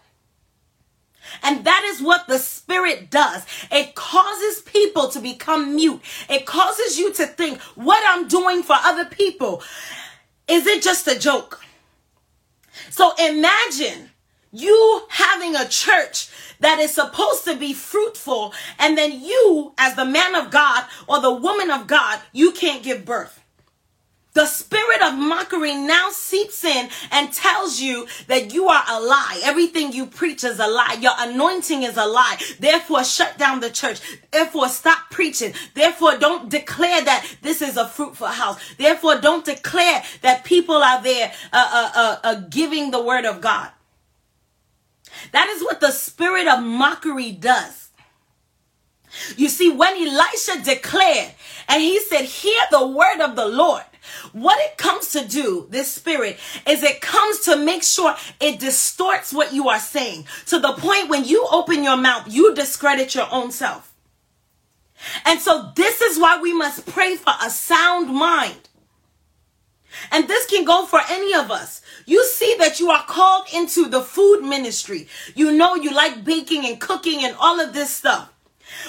And 1.43 1.65
that 1.65 1.83
is 1.87 2.03
what 2.03 2.27
the 2.27 2.39
Spirit 2.39 3.11
does. 3.11 3.45
It 3.71 3.95
causes 3.95 4.63
people 4.63 5.09
to 5.11 5.21
become 5.21 5.77
mute. 5.77 6.01
It 6.29 6.47
causes 6.47 6.99
you 6.99 7.13
to 7.15 7.27
think, 7.27 7.61
what 7.75 8.03
I'm 8.07 8.29
doing 8.29 8.63
for 8.63 8.77
other 8.79 9.05
people, 9.05 9.63
is 10.47 10.67
it 10.67 10.83
just 10.83 11.07
a 11.09 11.19
joke? 11.19 11.61
So 12.91 13.13
imagine 13.19 14.11
you 14.51 15.03
having 15.11 15.55
a 15.55 15.69
church 15.69 16.31
that 16.61 16.79
is 16.79 16.93
supposed 16.93 17.45
to 17.45 17.55
be 17.57 17.73
fruitful, 17.73 18.53
and 18.79 18.99
then 18.99 19.13
you, 19.13 19.75
as 19.79 19.95
the 19.95 20.05
man 20.05 20.35
of 20.35 20.51
God 20.51 20.85
or 21.07 21.21
the 21.21 21.35
woman 21.35 21.71
of 21.71 21.87
God, 21.87 22.21
you 22.33 22.53
can't 22.53 22.83
give 22.83 23.05
birth. 23.05 23.41
The 24.39 24.47
spirit 24.47 25.03
of 25.03 25.19
mockery 25.19 25.75
now 25.75 26.11
seeps 26.11 26.65
in 26.65 26.89
and 27.11 27.33
tells 27.33 27.81
you 27.81 28.07
that 28.29 28.55
you 28.55 28.69
are 28.69 28.85
a 28.89 29.01
lie. 29.01 29.41
Everything 29.43 29.93
you 29.93 30.07
preach 30.07 30.45
is 30.45 30.61
a 30.61 30.69
lie. 30.69 30.97
Your 31.01 31.11
anointing 31.19 31.83
is 31.83 31.97
a 31.97 32.07
lie. 32.07 32.39
Therefore, 32.61 33.03
shut 33.03 33.37
down 33.37 33.59
the 33.59 33.69
church. 33.69 34.01
Therefore, 34.31 34.69
stop 34.69 35.11
preaching. 35.11 35.55
Therefore, 35.75 36.19
don't 36.19 36.49
declare 36.49 37.05
that 37.05 37.29
this 37.43 37.61
is 37.61 37.77
a 37.77 37.89
fruitful 37.89 38.29
house. 38.29 38.61
Therefore, 38.77 39.17
don't 39.17 39.45
declare 39.45 40.05
that 40.23 40.45
people 40.45 40.77
are 40.77 41.03
there 41.03 41.33
uh, 41.53 41.71
uh, 41.73 41.93
uh, 41.97 42.17
uh 42.23 42.35
giving 42.49 42.93
the 42.93 43.03
word 43.03 43.25
of 43.25 43.41
God. 43.41 43.73
That 45.33 45.49
is 45.49 45.65
what 45.65 45.81
the 45.81 45.91
spirit 45.91 46.47
of 46.47 46.63
mockery 46.63 47.33
does. 47.33 47.89
You 49.37 49.49
see, 49.49 49.69
when 49.69 49.97
Elisha 49.97 50.63
declared 50.63 51.33
and 51.69 51.83
he 51.83 51.99
said, 51.99 52.25
Hear 52.25 52.61
the 52.71 52.87
word 52.87 53.21
of 53.21 53.35
the 53.35 53.47
Lord, 53.47 53.83
what 54.33 54.59
it 54.61 54.77
comes 54.77 55.13
to 55.13 55.27
do, 55.27 55.67
this 55.71 55.93
spirit, 55.93 56.39
is 56.67 56.83
it 56.83 57.01
comes 57.01 57.41
to 57.41 57.57
make 57.57 57.83
sure 57.83 58.15
it 58.41 58.59
distorts 58.59 59.33
what 59.33 59.53
you 59.53 59.69
are 59.69 59.81
saying 59.81 60.27
to 60.47 60.59
the 60.59 60.73
point 60.73 61.09
when 61.09 61.25
you 61.25 61.47
open 61.51 61.83
your 61.83 61.97
mouth, 61.97 62.25
you 62.29 62.55
discredit 62.55 63.15
your 63.15 63.29
own 63.31 63.51
self. 63.51 63.95
And 65.25 65.41
so, 65.41 65.71
this 65.77 66.01
is 66.01 66.19
why 66.19 66.41
we 66.41 66.53
must 66.53 66.87
pray 66.87 67.17
for 67.17 67.33
a 67.43 67.51
sound 67.51 68.09
mind. 68.13 68.69
And 70.11 70.29
this 70.29 70.47
can 70.47 70.65
go 70.65 70.87
for 70.87 71.01
any 71.09 71.35
of 71.35 71.51
us. 71.51 71.83
You 72.07 72.25
see 72.25 72.57
that 72.59 72.81
you 72.81 72.91
are 72.91 73.05
called 73.05 73.47
into 73.55 73.89
the 73.89 74.01
food 74.01 74.43
ministry. 74.43 75.09
You 75.35 75.53
know 75.53 75.75
you 75.75 75.93
like 75.93 76.25
baking 76.25 76.67
and 76.67 76.81
cooking 76.81 77.25
and 77.25 77.37
all 77.39 77.61
of 77.61 77.73
this 77.73 77.91
stuff. 77.91 78.33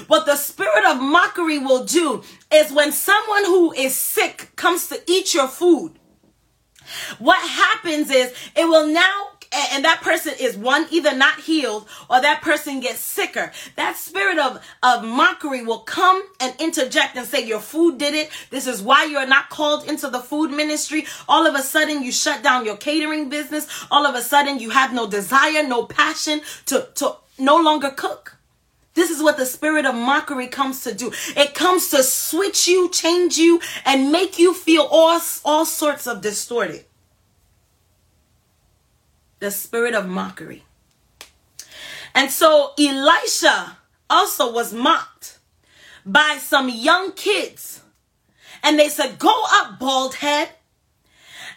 What 0.08 0.26
the 0.26 0.36
spirit 0.36 0.86
of 0.86 1.02
mockery 1.02 1.60
will 1.60 1.84
do 1.84 2.24
is 2.52 2.72
when 2.72 2.92
someone 2.92 3.46
who 3.46 3.74
is 3.74 3.96
sick 3.96 4.52
comes 4.56 4.88
to 4.88 5.02
eat 5.08 5.34
your 5.34 5.48
food, 5.48 5.94
what 7.20 7.48
happens 7.48 8.10
is 8.10 8.34
it 8.56 8.66
will 8.66 8.88
now 8.88 9.30
and 9.52 9.84
that 9.84 10.02
person 10.02 10.34
is 10.40 10.56
one 10.56 10.86
either 10.92 11.16
not 11.16 11.40
healed 11.40 11.88
or 12.10 12.22
that 12.22 12.42
person 12.42 12.80
gets 12.80 13.00
sicker. 13.00 13.52
That 13.76 13.98
spirit 13.98 14.38
of 14.38 14.64
of 14.84 15.04
mockery 15.04 15.64
will 15.64 15.80
come 15.80 16.22
and 16.40 16.54
interject 16.60 17.16
and 17.16 17.26
say 17.26 17.46
your 17.46 17.60
food 17.60 17.98
did 17.98 18.14
it. 18.14 18.30
This 18.52 18.68
is 18.68 18.82
why 18.82 19.06
you're 19.06 19.28
not 19.28 19.50
called 19.50 19.88
into 19.90 20.10
the 20.10 20.20
food 20.20 20.52
ministry. 20.52 21.06
All 21.28 21.48
of 21.48 21.56
a 21.56 21.64
sudden 21.64 22.04
you 22.04 22.12
shut 22.12 22.44
down 22.44 22.66
your 22.66 22.78
catering 22.78 23.30
business. 23.30 23.68
All 23.90 24.06
of 24.06 24.16
a 24.16 24.22
sudden 24.22 24.60
you 24.60 24.70
have 24.70 24.94
no 24.94 25.08
desire 25.08 25.64
no 25.68 25.86
passion 25.86 26.42
to 26.68 26.88
to 26.96 27.16
no 27.40 27.58
longer 27.58 27.90
cook 27.90 28.39
this 29.00 29.12
is 29.12 29.24
what 29.24 29.38
the 29.38 29.46
spirit 29.46 29.86
of 29.86 29.96
mockery 29.96 30.48
comes 30.48 30.84
to 30.84 30.94
do. 30.94 31.10
It 31.38 31.54
comes 31.54 31.90
to 31.92 32.04
switch 32.04 32.68
you, 32.68 32.90
change 32.90 33.38
you, 33.38 33.62
and 33.86 34.12
make 34.12 34.38
you 34.38 34.54
feel 34.54 34.86
all, 34.92 35.22
all 35.46 35.66
sorts 35.66 36.06
of 36.06 36.22
distorted. 36.22 36.84
The 39.40 39.52
spirit 39.52 39.96
of 39.96 40.06
mockery. 40.06 40.66
And 42.14 42.30
so 42.30 42.74
Elisha 42.78 43.78
also 44.10 44.52
was 44.52 44.74
mocked 44.74 45.40
by 46.06 46.38
some 46.42 46.68
young 46.68 47.14
kids. 47.14 47.82
And 48.62 48.78
they 48.78 48.90
said, 48.90 49.18
Go 49.18 49.44
up, 49.50 49.80
bald 49.80 50.16
head. 50.16 50.50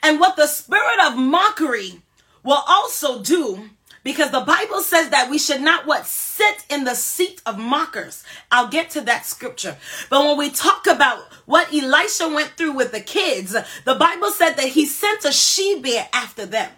And 0.01 0.21
what 0.21 0.37
the 0.37 0.47
spirit 0.47 1.01
of 1.05 1.17
mockery 1.17 2.03
will 2.45 2.63
also 2.69 3.21
do 3.21 3.71
because 4.03 4.31
the 4.31 4.41
Bible 4.41 4.81
says 4.81 5.11
that 5.11 5.31
we 5.31 5.39
should 5.39 5.61
not 5.61 5.87
what 5.87 6.07
sit 6.07 6.65
in 6.69 6.85
the 6.85 6.95
seat 6.95 7.41
of 7.47 7.59
mockers. 7.59 8.25
I'll 8.51 8.69
get 8.69 8.91
to 8.91 9.01
that 9.03 9.27
scripture. 9.27 9.77
But 10.11 10.25
when 10.25 10.37
we 10.39 10.51
talk 10.51 10.87
about 10.87 11.19
what 11.47 11.73
Elisha 11.73 12.29
went 12.29 12.53
through 12.57 12.73
with 12.73 12.93
the 12.93 13.01
kids, 13.01 13.53
the 13.85 13.95
Bible 13.95 14.31
said 14.31 14.55
that 14.55 14.69
he 14.69 14.87
sent 14.87 15.25
a 15.25 15.33
she 15.33 15.81
bear 15.81 16.09
after 16.13 16.47
them. 16.47 16.71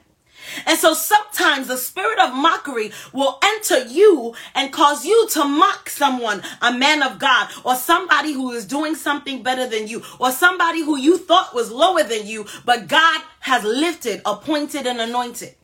And 0.67 0.79
so 0.79 0.93
sometimes 0.93 1.69
the 1.69 1.79
spirit 1.79 2.19
of 2.19 2.35
mockery 2.35 2.93
will 3.15 3.39
enter 3.43 3.87
you 3.87 4.35
and 4.55 4.73
cause 4.73 5.05
you 5.05 5.27
to 5.31 5.45
mock 5.45 5.89
someone, 5.89 6.43
a 6.61 6.71
man 6.71 7.03
of 7.03 7.19
God, 7.19 7.51
or 7.65 7.75
somebody 7.75 8.33
who 8.33 8.51
is 8.51 8.67
doing 8.67 8.95
something 8.95 9.43
better 9.43 9.67
than 9.67 9.89
you, 9.89 10.03
or 10.19 10.31
somebody 10.31 10.81
who 10.83 10.99
you 10.99 11.17
thought 11.17 11.55
was 11.55 11.71
lower 11.71 12.03
than 12.03 12.27
you, 12.27 12.47
but 12.67 12.89
God 12.89 13.23
has 13.41 13.65
lifted, 13.65 14.21
appointed, 14.27 14.87
and 14.87 15.01
anointed 15.01 15.55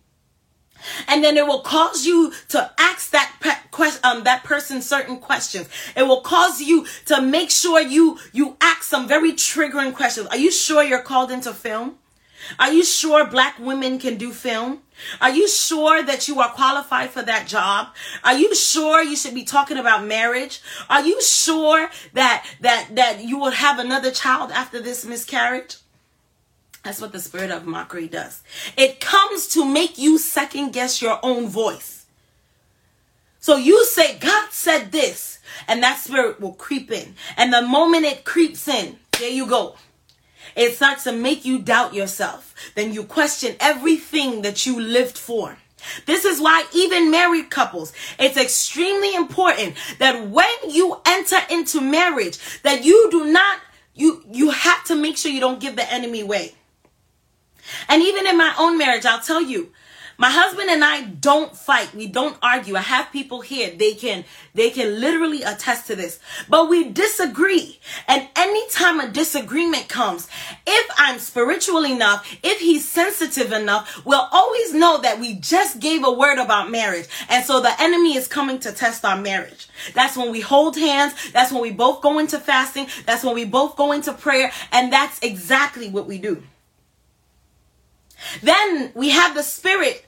and 1.09 1.23
then 1.23 1.37
it 1.37 1.47
will 1.47 1.61
cause 1.61 2.07
you 2.07 2.33
to 2.49 2.71
ask 2.79 3.11
that 3.11 3.33
pe- 3.41 3.51
um, 4.05 4.25
that 4.25 4.45
person 4.45 4.83
certain 4.83 5.19
questions. 5.19 5.69
It 5.97 6.03
will 6.03 6.21
cause 6.21 6.61
you 6.61 6.87
to 7.07 7.21
make 7.21 7.51
sure 7.51 7.81
you 7.81 8.19
you 8.33 8.57
ask 8.61 8.83
some 8.83 9.09
very 9.09 9.33
triggering 9.33 9.95
questions. 9.95 10.27
Are 10.29 10.37
you 10.37 10.51
sure 10.51 10.83
you're 10.83 11.03
called 11.03 11.31
into 11.31 11.53
film? 11.53 11.97
Are 12.59 12.73
you 12.73 12.85
sure 12.85 13.27
black 13.27 13.59
women 13.59 13.99
can 13.99 14.17
do 14.17 14.33
film? 14.33 14.81
Are 15.21 15.31
you 15.31 15.49
sure 15.49 16.03
that 16.03 16.29
you 16.29 16.41
are 16.41 16.51
qualified 16.51 17.11
for 17.11 17.23
that 17.23 17.47
job? 17.47 17.89
Are 18.25 18.37
you 18.37 18.55
sure 18.55 19.03
you 19.03 19.17
should 19.17 19.35
be 19.35 19.45
talking 19.45 19.77
about 19.79 20.05
marriage? 20.05 20.61
Are 20.89 21.05
you 21.05 21.21
sure 21.23 21.91
that 22.13 22.47
that 22.61 22.89
that 22.93 23.25
you 23.25 23.39
will 23.39 23.51
have 23.51 23.79
another 23.79 24.11
child 24.11 24.51
after 24.53 24.81
this 24.81 25.05
miscarriage? 25.05 25.77
That's 26.83 27.01
what 27.01 27.13
the 27.13 27.21
spirit 27.21 27.51
of 27.51 27.67
mockery 27.67 28.09
does. 28.09 28.43
It 28.77 29.01
comes 29.01 29.49
to 29.49 29.65
make 29.65 29.99
you 29.99 30.19
second 30.19 30.73
guess 30.73 31.03
your 31.03 31.19
own 31.23 31.49
voice. 31.49 32.07
So 33.39 33.57
you 33.57 33.85
say, 33.85 34.19
God 34.19 34.51
said 34.51 34.93
this, 34.93 35.39
and 35.67 35.83
that 35.83 35.99
spirit 35.99 36.41
will 36.41 36.53
creep 36.53 36.91
in. 36.91 37.15
And 37.37 37.53
the 37.53 37.63
moment 37.63 38.05
it 38.05 38.25
creeps 38.25 38.69
in, 38.69 38.99
there 39.19 39.31
you 39.31 39.47
go. 39.47 39.77
It 40.57 40.75
starts 40.75 41.05
to 41.05 41.13
make 41.13 41.45
you 41.45 41.59
doubt 41.59 41.95
yourself. 41.95 42.55
Then 42.75 42.93
you 42.93 43.05
question 43.05 43.57
everything 43.61 44.43
that 44.43 44.67
you 44.67 44.81
lived 44.81 45.17
for. 45.17 45.57
This 46.07 46.25
is 46.25 46.41
why 46.41 46.67
even 46.75 47.11
married 47.11 47.51
couples, 47.51 47.93
it's 48.19 48.37
extremely 48.37 49.15
important 49.15 49.77
that 49.99 50.29
when 50.29 50.49
you 50.69 51.01
enter 51.07 51.39
into 51.51 51.81
marriage, 51.81 52.39
that 52.63 52.85
you 52.85 53.09
do 53.11 53.25
not, 53.25 53.61
you, 53.95 54.23
you 54.31 54.51
have 54.51 54.85
to 54.85 54.95
make 54.95 55.17
sure 55.17 55.33
you 55.33 55.41
don't 55.41 55.61
give 55.61 55.77
the 55.77 55.91
enemy 55.91 56.23
way. 56.23 56.55
And 57.89 58.03
even 58.03 58.27
in 58.27 58.37
my 58.37 58.55
own 58.59 58.79
marriage, 58.79 59.05
I'll 59.05 59.21
tell 59.21 59.43
you, 59.43 59.73
my 60.21 60.29
husband 60.29 60.69
and 60.69 60.85
I 60.85 61.05
don't 61.05 61.57
fight. 61.57 61.95
We 61.95 62.07
don't 62.07 62.37
argue. 62.43 62.77
I 62.77 62.83
have 62.83 63.11
people 63.11 63.41
here. 63.41 63.75
They 63.75 63.95
can, 63.95 64.27
they 64.53 64.69
can 64.69 65.01
literally 65.01 65.43
attest 65.43 65.87
to 65.87 65.97
this. 65.97 66.19
But 66.47 66.69
we 66.69 66.91
disagree. 66.91 67.81
And 68.07 68.29
anytime 68.37 69.01
a 69.01 69.09
disagreement 69.09 69.89
comes, 69.89 70.29
if 70.67 70.91
I'm 70.99 71.19
spiritual 71.19 71.87
enough, 71.87 72.37
if 72.43 72.61
he's 72.61 72.87
sensitive 72.87 73.51
enough, 73.51 74.05
we'll 74.05 74.29
always 74.31 74.75
know 74.75 75.01
that 75.01 75.21
we 75.21 75.37
just 75.37 75.81
gave 75.81 76.05
a 76.05 76.13
word 76.13 76.37
about 76.37 76.71
marriage. 76.71 77.09
And 77.31 77.43
so 77.43 77.63
the 77.63 77.73
enemy 77.81 78.15
is 78.15 78.29
coming 78.29 78.59
to 78.59 78.73
test 78.73 79.07
our 79.07 79.19
marriage. 79.19 79.71
That's 79.95 80.19
when 80.19 80.31
we 80.31 80.43
hold 80.43 80.77
hands. 80.77 81.15
That's 81.33 81.51
when 81.51 81.63
we 81.63 81.71
both 81.71 82.03
go 82.03 82.19
into 82.19 82.39
fasting. 82.39 82.89
That's 83.07 83.25
when 83.25 83.35
we 83.35 83.47
both 83.47 83.75
go 83.75 83.93
into 83.93 84.13
prayer. 84.13 84.53
And 84.71 84.93
that's 84.93 85.19
exactly 85.23 85.89
what 85.89 86.07
we 86.07 86.19
do. 86.19 86.43
Then 88.43 88.93
we 88.95 89.11
have 89.11 89.35
the 89.35 89.43
spirit 89.43 90.07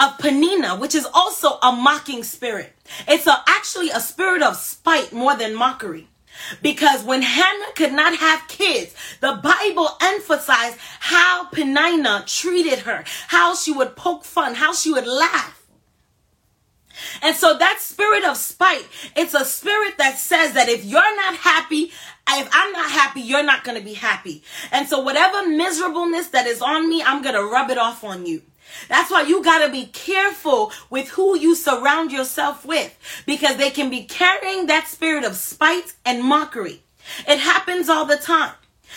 of 0.00 0.18
Peninnah, 0.18 0.76
which 0.76 0.94
is 0.94 1.06
also 1.12 1.58
a 1.62 1.72
mocking 1.72 2.24
spirit. 2.24 2.74
It's 3.06 3.26
a, 3.26 3.42
actually 3.46 3.90
a 3.90 4.00
spirit 4.00 4.42
of 4.42 4.56
spite 4.56 5.12
more 5.12 5.36
than 5.36 5.54
mockery. 5.54 6.08
Because 6.62 7.04
when 7.04 7.22
Hannah 7.22 7.72
could 7.74 7.92
not 7.92 8.16
have 8.16 8.48
kids, 8.48 8.94
the 9.20 9.38
Bible 9.42 9.90
emphasized 10.00 10.78
how 10.98 11.44
Peninnah 11.46 12.24
treated 12.26 12.80
her, 12.80 13.04
how 13.28 13.54
she 13.54 13.72
would 13.72 13.96
poke 13.96 14.24
fun, 14.24 14.54
how 14.54 14.72
she 14.72 14.90
would 14.90 15.06
laugh. 15.06 15.58
And 17.22 17.36
so 17.36 17.56
that 17.56 17.78
spirit 17.80 18.24
of 18.24 18.36
spite, 18.36 18.86
it's 19.16 19.34
a 19.34 19.44
spirit 19.44 19.98
that 19.98 20.18
says 20.18 20.52
that 20.54 20.68
if 20.68 20.84
you're 20.84 21.16
not 21.16 21.36
happy, 21.36 21.92
if 22.28 22.48
I'm 22.52 22.72
not 22.72 22.90
happy, 22.90 23.20
you're 23.20 23.42
not 23.42 23.64
going 23.64 23.78
to 23.78 23.84
be 23.84 23.94
happy. 23.94 24.42
And 24.70 24.88
so 24.88 25.00
whatever 25.00 25.48
miserableness 25.48 26.28
that 26.28 26.46
is 26.46 26.62
on 26.62 26.88
me, 26.88 27.02
I'm 27.02 27.22
going 27.22 27.34
to 27.34 27.44
rub 27.44 27.70
it 27.70 27.78
off 27.78 28.04
on 28.04 28.26
you. 28.26 28.42
That's 28.88 29.10
why 29.10 29.22
you 29.22 29.42
got 29.44 29.64
to 29.66 29.72
be 29.72 29.86
careful 29.86 30.72
with 30.88 31.10
who 31.10 31.38
you 31.38 31.54
surround 31.54 32.10
yourself 32.10 32.64
with 32.64 32.96
because 33.26 33.56
they 33.56 33.70
can 33.70 33.90
be 33.90 34.04
carrying 34.04 34.66
that 34.66 34.88
spirit 34.88 35.24
of 35.24 35.36
spite 35.36 35.92
and 36.04 36.24
mockery. 36.24 36.80
It 37.26 37.38
happens 37.38 37.88
all 37.88 38.06
the 38.06 38.16
time. 38.16 38.54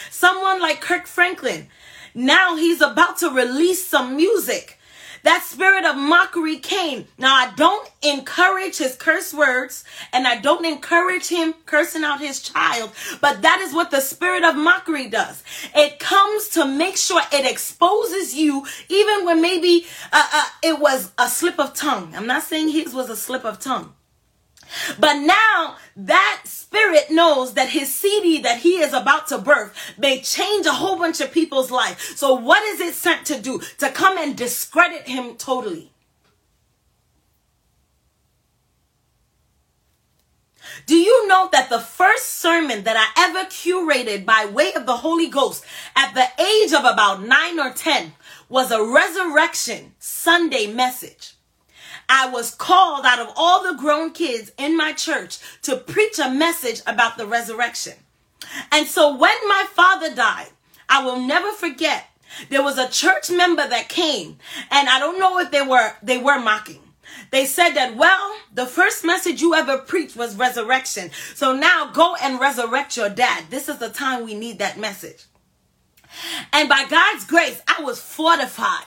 Someone 0.09 0.61
like 0.61 0.81
Kirk 0.81 1.07
Franklin, 1.07 1.67
now 2.13 2.55
he's 2.55 2.81
about 2.81 3.17
to 3.17 3.29
release 3.29 3.85
some 3.85 4.15
music 4.15 4.74
that 5.25 5.43
spirit 5.43 5.85
of 5.85 5.97
mockery 5.97 6.57
came. 6.57 7.07
Now, 7.17 7.33
I 7.33 7.51
don't 7.55 7.89
encourage 8.03 8.77
his 8.77 8.95
curse 8.95 9.33
words 9.33 9.83
and 10.13 10.27
I 10.27 10.37
don't 10.37 10.65
encourage 10.65 11.27
him 11.27 11.55
cursing 11.65 12.03
out 12.03 12.19
his 12.19 12.39
child, 12.39 12.91
but 13.21 13.41
that 13.41 13.59
is 13.59 13.73
what 13.73 13.89
the 13.89 14.01
spirit 14.01 14.43
of 14.43 14.55
mockery 14.55 15.09
does. 15.09 15.43
It 15.75 15.97
comes 15.99 16.49
to 16.49 16.65
make 16.65 16.95
sure 16.95 17.21
it 17.33 17.51
exposes 17.51 18.35
you, 18.35 18.65
even 18.87 19.25
when 19.25 19.41
maybe 19.41 19.85
uh, 20.13 20.27
uh, 20.31 20.45
it 20.63 20.79
was 20.79 21.11
a 21.17 21.27
slip 21.27 21.59
of 21.59 21.73
tongue. 21.73 22.13
I'm 22.15 22.27
not 22.27 22.43
saying 22.43 22.69
his 22.69 22.93
was 22.93 23.09
a 23.09 23.15
slip 23.15 23.45
of 23.45 23.59
tongue. 23.59 23.93
But 24.99 25.19
now 25.19 25.77
that 25.95 26.41
spirit 26.45 27.09
knows 27.09 27.53
that 27.53 27.69
his 27.69 27.93
CD 27.93 28.39
that 28.41 28.59
he 28.59 28.79
is 28.79 28.93
about 28.93 29.27
to 29.27 29.37
birth 29.37 29.73
may 29.97 30.21
change 30.21 30.65
a 30.65 30.73
whole 30.73 30.97
bunch 30.97 31.21
of 31.21 31.31
people's 31.31 31.71
life. 31.71 32.17
So 32.17 32.33
what 32.33 32.63
is 32.63 32.79
it 32.79 32.93
sent 32.93 33.25
to 33.27 33.39
do? 33.39 33.61
To 33.79 33.89
come 33.89 34.17
and 34.17 34.35
discredit 34.35 35.07
him 35.07 35.35
totally. 35.35 35.91
Do 40.85 40.95
you 40.95 41.27
know 41.27 41.49
that 41.51 41.69
the 41.69 41.79
first 41.79 42.25
sermon 42.35 42.83
that 42.83 42.97
I 42.97 43.29
ever 43.29 43.49
curated 43.49 44.25
by 44.25 44.45
way 44.45 44.73
of 44.73 44.85
the 44.85 44.97
Holy 44.97 45.27
Ghost 45.27 45.65
at 45.95 46.13
the 46.13 46.27
age 46.43 46.73
of 46.73 46.85
about 46.85 47.23
nine 47.23 47.59
or 47.59 47.71
10 47.71 48.13
was 48.49 48.71
a 48.71 48.83
resurrection 48.83 49.93
Sunday 49.97 50.67
message? 50.67 51.34
I 52.07 52.29
was 52.29 52.53
called 52.53 53.05
out 53.05 53.19
of 53.19 53.31
all 53.35 53.63
the 53.63 53.79
grown 53.79 54.11
kids 54.11 54.51
in 54.57 54.77
my 54.77 54.93
church 54.93 55.39
to 55.63 55.77
preach 55.77 56.19
a 56.19 56.29
message 56.29 56.81
about 56.85 57.17
the 57.17 57.25
resurrection. 57.25 57.93
And 58.71 58.87
so 58.87 59.09
when 59.15 59.35
my 59.47 59.65
father 59.73 60.13
died, 60.13 60.49
I 60.87 61.03
will 61.03 61.19
never 61.19 61.51
forget, 61.51 62.07
there 62.49 62.63
was 62.63 62.77
a 62.77 62.89
church 62.89 63.29
member 63.29 63.67
that 63.67 63.89
came 63.89 64.37
and 64.71 64.89
I 64.89 64.99
don't 64.99 65.19
know 65.19 65.39
if 65.39 65.51
they 65.51 65.61
were, 65.61 65.93
they 66.03 66.17
were 66.17 66.39
mocking. 66.39 66.81
They 67.31 67.45
said 67.45 67.71
that, 67.71 67.95
well, 67.95 68.35
the 68.53 68.65
first 68.65 69.03
message 69.05 69.41
you 69.41 69.55
ever 69.55 69.77
preached 69.77 70.15
was 70.15 70.35
resurrection. 70.35 71.11
So 71.33 71.55
now 71.55 71.91
go 71.91 72.15
and 72.21 72.39
resurrect 72.39 72.97
your 72.97 73.09
dad. 73.09 73.45
This 73.49 73.69
is 73.69 73.77
the 73.77 73.89
time 73.89 74.25
we 74.25 74.35
need 74.35 74.59
that 74.59 74.79
message. 74.79 75.25
And 76.53 76.69
by 76.69 76.85
God's 76.85 77.25
grace, 77.25 77.61
I 77.67 77.83
was 77.83 78.01
fortified. 78.01 78.85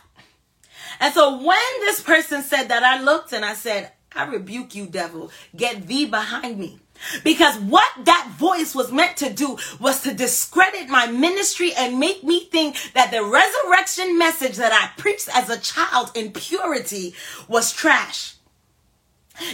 And 1.01 1.15
so 1.15 1.39
when 1.39 1.59
this 1.81 2.01
person 2.01 2.43
said 2.43 2.69
that, 2.69 2.83
I 2.83 3.01
looked 3.03 3.33
and 3.33 3.45
I 3.45 3.55
said, 3.55 3.93
I 4.15 4.25
rebuke 4.25 4.75
you, 4.75 4.87
devil. 4.87 5.31
Get 5.55 5.87
thee 5.87 6.07
behind 6.07 6.59
me. 6.59 6.81
Because 7.23 7.57
what 7.59 7.89
that 8.05 8.33
voice 8.37 8.75
was 8.75 8.91
meant 8.91 9.17
to 9.19 9.33
do 9.33 9.57
was 9.79 10.03
to 10.03 10.13
discredit 10.13 10.89
my 10.89 11.07
ministry 11.07 11.73
and 11.75 12.01
make 12.01 12.25
me 12.25 12.47
think 12.47 12.77
that 12.95 13.13
the 13.13 13.25
resurrection 13.25 14.19
message 14.19 14.57
that 14.57 14.73
I 14.73 15.01
preached 15.01 15.29
as 15.33 15.49
a 15.49 15.61
child 15.61 16.11
in 16.17 16.33
purity 16.33 17.15
was 17.47 17.73
trash. 17.73 18.35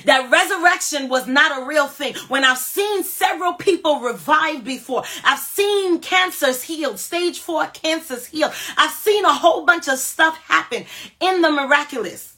That 0.04 0.30
resurrection 0.30 1.08
was 1.08 1.26
not 1.26 1.62
a 1.62 1.66
real 1.66 1.86
thing. 1.86 2.14
When 2.28 2.44
I've 2.44 2.58
seen 2.58 3.02
several 3.02 3.54
people 3.54 4.00
revive 4.00 4.64
before, 4.64 5.04
I've 5.24 5.38
seen 5.38 6.00
cancers 6.00 6.62
healed, 6.62 6.98
stage 6.98 7.40
four 7.40 7.66
cancers 7.66 8.26
healed. 8.26 8.52
I've 8.76 8.92
seen 8.92 9.24
a 9.24 9.32
whole 9.32 9.64
bunch 9.66 9.88
of 9.88 9.98
stuff 9.98 10.36
happen 10.44 10.86
in 11.20 11.42
the 11.42 11.50
miraculous. 11.50 12.36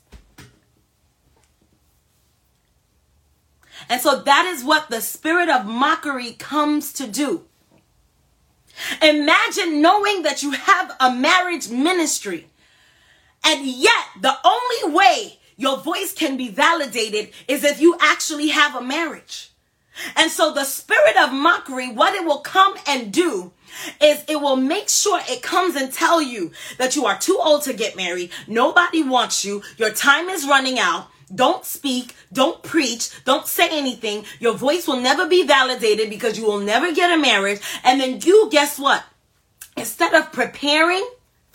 And 3.88 4.00
so 4.00 4.22
that 4.22 4.46
is 4.46 4.64
what 4.64 4.90
the 4.90 5.00
spirit 5.00 5.48
of 5.48 5.66
mockery 5.66 6.32
comes 6.32 6.92
to 6.94 7.06
do. 7.06 7.44
Imagine 9.00 9.80
knowing 9.80 10.22
that 10.22 10.42
you 10.42 10.50
have 10.52 10.94
a 11.00 11.14
marriage 11.14 11.68
ministry, 11.68 12.46
and 13.44 13.64
yet 13.64 14.04
the 14.20 14.36
only 14.44 14.94
way 14.94 15.38
your 15.56 15.78
voice 15.78 16.12
can 16.12 16.36
be 16.36 16.48
validated 16.48 17.30
is 17.48 17.64
if 17.64 17.80
you 17.80 17.96
actually 18.00 18.48
have 18.48 18.74
a 18.74 18.82
marriage. 18.82 19.50
And 20.14 20.30
so 20.30 20.52
the 20.52 20.64
spirit 20.64 21.16
of 21.16 21.32
mockery, 21.32 21.90
what 21.90 22.14
it 22.14 22.24
will 22.24 22.40
come 22.40 22.74
and 22.86 23.12
do 23.12 23.52
is 24.00 24.24
it 24.28 24.40
will 24.40 24.56
make 24.56 24.88
sure 24.88 25.20
it 25.28 25.42
comes 25.42 25.74
and 25.74 25.92
tell 25.92 26.20
you 26.20 26.52
that 26.78 26.96
you 26.96 27.06
are 27.06 27.18
too 27.18 27.38
old 27.42 27.62
to 27.62 27.72
get 27.72 27.96
married. 27.96 28.30
Nobody 28.46 29.02
wants 29.02 29.44
you. 29.44 29.62
Your 29.78 29.90
time 29.90 30.28
is 30.28 30.46
running 30.46 30.78
out. 30.78 31.08
Don't 31.34 31.64
speak, 31.64 32.14
don't 32.32 32.62
preach, 32.62 33.10
don't 33.24 33.48
say 33.48 33.68
anything. 33.72 34.24
Your 34.38 34.54
voice 34.54 34.86
will 34.86 35.00
never 35.00 35.26
be 35.26 35.44
validated 35.44 36.08
because 36.08 36.38
you 36.38 36.44
will 36.44 36.60
never 36.60 36.92
get 36.92 37.10
a 37.10 37.20
marriage. 37.20 37.60
And 37.82 38.00
then 38.00 38.20
you, 38.20 38.48
guess 38.52 38.78
what? 38.78 39.02
Instead 39.76 40.14
of 40.14 40.32
preparing 40.32 41.04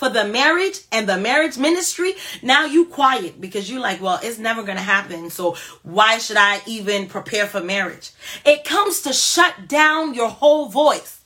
for 0.01 0.09
the 0.09 0.25
marriage 0.25 0.79
and 0.91 1.07
the 1.07 1.15
marriage 1.15 1.59
ministry, 1.59 2.15
now 2.41 2.65
you 2.65 2.85
quiet 2.85 3.39
because 3.39 3.69
you're 3.69 3.79
like, 3.79 4.01
well, 4.01 4.19
it's 4.23 4.39
never 4.39 4.63
going 4.63 4.79
to 4.79 4.83
happen. 4.83 5.29
So 5.29 5.55
why 5.83 6.17
should 6.17 6.37
I 6.37 6.59
even 6.65 7.07
prepare 7.07 7.45
for 7.45 7.61
marriage? 7.61 8.09
It 8.43 8.63
comes 8.63 9.03
to 9.03 9.13
shut 9.13 9.67
down 9.67 10.15
your 10.15 10.29
whole 10.29 10.69
voice. 10.69 11.21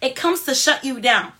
It 0.00 0.14
comes 0.14 0.44
to 0.44 0.54
shut 0.54 0.84
you 0.84 1.00
down. 1.00 1.32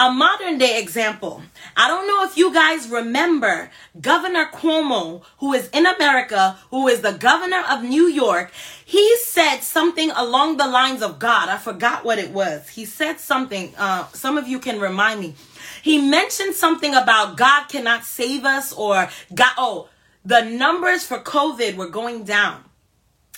A 0.00 0.12
modern 0.12 0.58
day 0.58 0.80
example. 0.80 1.42
I 1.76 1.88
don't 1.88 2.06
know 2.06 2.22
if 2.24 2.36
you 2.36 2.54
guys 2.54 2.88
remember 2.88 3.68
Governor 4.00 4.46
Cuomo, 4.46 5.24
who 5.38 5.52
is 5.54 5.68
in 5.70 5.86
America, 5.86 6.56
who 6.70 6.86
is 6.86 7.00
the 7.00 7.14
governor 7.14 7.64
of 7.68 7.82
New 7.82 8.04
York. 8.04 8.52
He 8.84 9.16
said 9.16 9.58
something 9.58 10.12
along 10.12 10.56
the 10.56 10.68
lines 10.68 11.02
of 11.02 11.18
God. 11.18 11.48
I 11.48 11.58
forgot 11.58 12.04
what 12.04 12.20
it 12.20 12.30
was. 12.30 12.68
He 12.68 12.84
said 12.84 13.18
something. 13.18 13.74
Uh, 13.76 14.06
some 14.12 14.38
of 14.38 14.46
you 14.46 14.60
can 14.60 14.78
remind 14.78 15.18
me. 15.18 15.34
He 15.82 16.00
mentioned 16.00 16.54
something 16.54 16.94
about 16.94 17.36
God 17.36 17.64
cannot 17.64 18.04
save 18.04 18.44
us 18.44 18.72
or 18.72 19.08
God. 19.34 19.52
Oh, 19.58 19.88
the 20.24 20.42
numbers 20.42 21.04
for 21.04 21.18
COVID 21.18 21.74
were 21.74 21.88
going 21.88 22.22
down. 22.22 22.62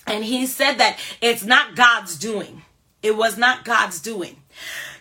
And 0.07 0.25
he 0.25 0.45
said 0.45 0.75
that 0.75 0.99
it's 1.23 1.43
not 1.43 1.75
God's 1.75 2.19
doing. 2.19 2.61
It 3.03 3.17
was 3.17 3.39
not 3.39 3.65
God's 3.65 3.99
doing. 3.99 4.37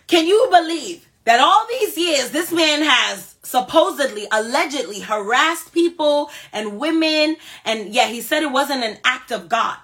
Can 0.06 0.26
you 0.26 0.48
believe 0.50 1.06
that 1.24 1.40
all 1.40 1.66
these 1.68 1.96
years 1.96 2.30
this 2.30 2.52
man 2.52 2.82
has 2.82 3.36
supposedly 3.42 4.26
allegedly 4.32 5.00
harassed 5.00 5.72
people 5.72 6.30
and 6.52 6.78
women 6.78 7.36
and 7.64 7.94
yeah 7.94 8.06
he 8.06 8.20
said 8.20 8.42
it 8.42 8.52
wasn't 8.52 8.84
an 8.84 8.98
act 9.04 9.30
of 9.30 9.48
god. 9.48 9.76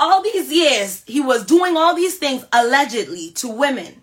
All 0.00 0.22
these 0.22 0.52
years 0.52 1.02
he 1.06 1.20
was 1.20 1.44
doing 1.44 1.76
all 1.76 1.94
these 1.94 2.18
things 2.18 2.44
allegedly 2.52 3.32
to 3.32 3.48
women. 3.48 4.02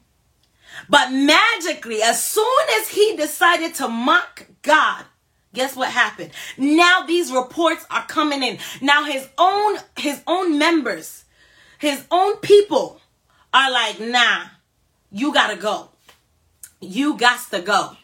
But 0.89 1.11
magically 1.11 2.01
as 2.01 2.23
soon 2.23 2.45
as 2.79 2.89
he 2.89 3.15
decided 3.15 3.75
to 3.75 3.87
mock 3.87 4.47
god 4.61 5.05
guess 5.53 5.75
what 5.75 5.89
happened? 5.89 6.31
Now 6.57 7.05
these 7.07 7.31
reports 7.31 7.85
are 7.89 8.05
coming 8.07 8.43
in. 8.43 8.57
Now 8.81 9.05
his 9.05 9.27
own 9.37 9.77
his 9.97 10.21
own 10.27 10.57
members 10.57 11.23
his 11.77 12.05
own 12.11 12.37
people 12.37 12.99
are 13.53 13.71
like 13.71 13.99
nah 13.99 14.45
you 15.11 15.33
gotta 15.33 15.55
go 15.55 15.89
you 16.85 17.17
got 17.17 17.39
to 17.51 17.61
go. 17.61 17.97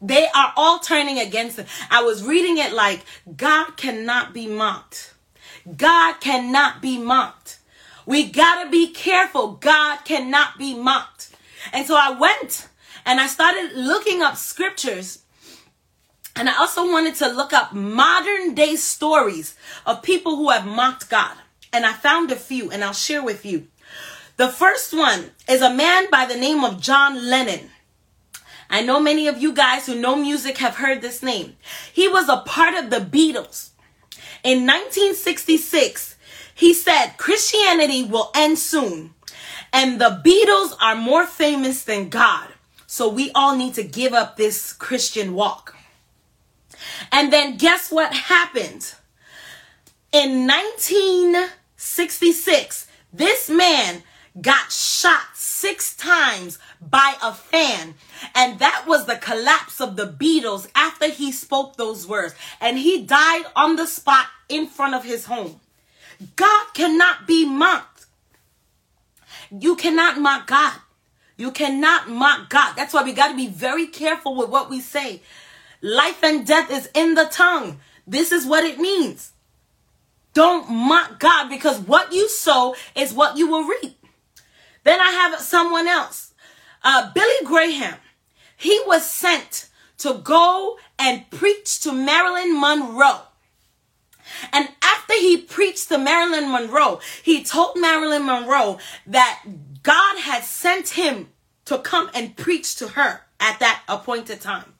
They 0.00 0.28
are 0.28 0.52
all 0.56 0.78
turning 0.78 1.18
against 1.18 1.58
him. 1.58 1.66
I 1.90 2.02
was 2.02 2.24
reading 2.24 2.58
it 2.58 2.72
like 2.72 3.04
God 3.36 3.76
cannot 3.76 4.32
be 4.32 4.46
mocked. 4.46 5.14
God 5.76 6.20
cannot 6.20 6.80
be 6.80 6.98
mocked. 6.98 7.58
We 8.06 8.30
got 8.30 8.64
to 8.64 8.70
be 8.70 8.92
careful. 8.92 9.52
God 9.52 9.98
cannot 10.04 10.56
be 10.56 10.74
mocked. 10.74 11.30
And 11.72 11.86
so 11.86 11.96
I 11.96 12.10
went 12.18 12.68
and 13.04 13.20
I 13.20 13.26
started 13.26 13.72
looking 13.74 14.22
up 14.22 14.36
scriptures. 14.36 15.22
And 16.36 16.48
I 16.48 16.56
also 16.56 16.90
wanted 16.90 17.16
to 17.16 17.28
look 17.28 17.52
up 17.52 17.72
modern 17.72 18.54
day 18.54 18.76
stories 18.76 19.56
of 19.84 20.02
people 20.02 20.36
who 20.36 20.50
have 20.50 20.64
mocked 20.64 21.10
God. 21.10 21.36
And 21.72 21.84
I 21.84 21.92
found 21.92 22.30
a 22.30 22.36
few 22.36 22.70
and 22.70 22.84
I'll 22.84 22.92
share 22.92 23.22
with 23.22 23.44
you. 23.44 23.66
The 24.36 24.48
first 24.48 24.94
one 24.94 25.32
is 25.48 25.62
a 25.62 25.74
man 25.74 26.08
by 26.10 26.24
the 26.24 26.36
name 26.36 26.62
of 26.62 26.80
John 26.80 27.28
Lennon. 27.28 27.70
I 28.70 28.82
know 28.82 29.00
many 29.00 29.28
of 29.28 29.38
you 29.38 29.52
guys 29.52 29.86
who 29.86 29.94
know 29.94 30.16
music 30.16 30.58
have 30.58 30.76
heard 30.76 31.00
this 31.00 31.22
name. 31.22 31.56
He 31.92 32.08
was 32.08 32.28
a 32.28 32.38
part 32.38 32.74
of 32.74 32.90
the 32.90 33.00
Beatles. 33.00 33.70
In 34.44 34.66
1966, 34.66 36.16
he 36.54 36.74
said 36.74 37.14
Christianity 37.16 38.04
will 38.04 38.30
end 38.34 38.58
soon 38.58 39.14
and 39.72 39.98
the 40.00 40.20
Beatles 40.24 40.74
are 40.80 40.94
more 40.94 41.26
famous 41.26 41.82
than 41.84 42.08
God. 42.08 42.48
So 42.86 43.08
we 43.08 43.32
all 43.32 43.56
need 43.56 43.74
to 43.74 43.82
give 43.82 44.12
up 44.12 44.36
this 44.36 44.72
Christian 44.72 45.34
walk. 45.34 45.74
And 47.12 47.32
then 47.32 47.56
guess 47.56 47.90
what 47.90 48.14
happened? 48.14 48.94
In 50.12 50.46
1966, 50.46 52.86
this 53.12 53.50
man 53.50 54.04
got 54.40 54.70
shot 54.72 55.26
six 55.34 55.96
times 55.96 56.60
by 56.80 57.16
a 57.22 57.32
fan. 57.32 57.94
And 58.34 58.58
that 58.58 58.84
was 58.86 59.06
the 59.06 59.16
collapse 59.16 59.80
of 59.80 59.96
the 59.96 60.06
Beatles 60.06 60.68
after 60.74 61.08
he 61.08 61.32
spoke 61.32 61.76
those 61.76 62.06
words. 62.06 62.34
And 62.60 62.78
he 62.78 63.02
died 63.02 63.44
on 63.56 63.76
the 63.76 63.86
spot 63.86 64.26
in 64.48 64.66
front 64.66 64.94
of 64.94 65.04
his 65.04 65.26
home. 65.26 65.60
God 66.36 66.66
cannot 66.74 67.26
be 67.26 67.46
mocked. 67.46 68.06
You 69.50 69.76
cannot 69.76 70.18
mock 70.18 70.46
God. 70.46 70.74
You 71.36 71.52
cannot 71.52 72.08
mock 72.08 72.50
God. 72.50 72.74
That's 72.74 72.92
why 72.92 73.04
we 73.04 73.12
got 73.12 73.28
to 73.28 73.36
be 73.36 73.46
very 73.46 73.86
careful 73.86 74.34
with 74.34 74.50
what 74.50 74.68
we 74.68 74.80
say. 74.80 75.22
Life 75.80 76.22
and 76.24 76.44
death 76.44 76.70
is 76.70 76.90
in 76.94 77.14
the 77.14 77.26
tongue. 77.26 77.78
This 78.06 78.32
is 78.32 78.44
what 78.44 78.64
it 78.64 78.78
means. 78.78 79.32
Don't 80.34 80.70
mock 80.70 81.20
God 81.20 81.48
because 81.48 81.78
what 81.80 82.12
you 82.12 82.28
sow 82.28 82.74
is 82.94 83.12
what 83.12 83.36
you 83.36 83.48
will 83.48 83.64
reap. 83.64 84.04
Then 84.84 85.00
I 85.00 85.10
have 85.10 85.40
someone 85.40 85.86
else, 85.86 86.27
uh, 86.82 87.10
Billy 87.12 87.44
Graham. 87.44 87.96
He 88.56 88.80
was 88.86 89.08
sent 89.08 89.68
to 89.98 90.14
go 90.14 90.78
and 90.98 91.28
preach 91.30 91.80
to 91.80 91.92
Marilyn 91.92 92.60
Monroe. 92.60 93.20
And 94.52 94.68
after 94.82 95.14
he 95.14 95.38
preached 95.38 95.88
to 95.88 95.98
Marilyn 95.98 96.50
Monroe, 96.50 97.00
he 97.22 97.42
told 97.42 97.80
Marilyn 97.80 98.26
Monroe 98.26 98.78
that 99.06 99.42
God 99.82 100.18
had 100.18 100.44
sent 100.44 100.90
him 100.90 101.28
to 101.64 101.78
come 101.78 102.10
and 102.14 102.36
preach 102.36 102.76
to 102.76 102.88
her 102.88 103.22
at 103.40 103.58
that 103.60 103.82
appointed 103.88 104.40
time. 104.40 104.74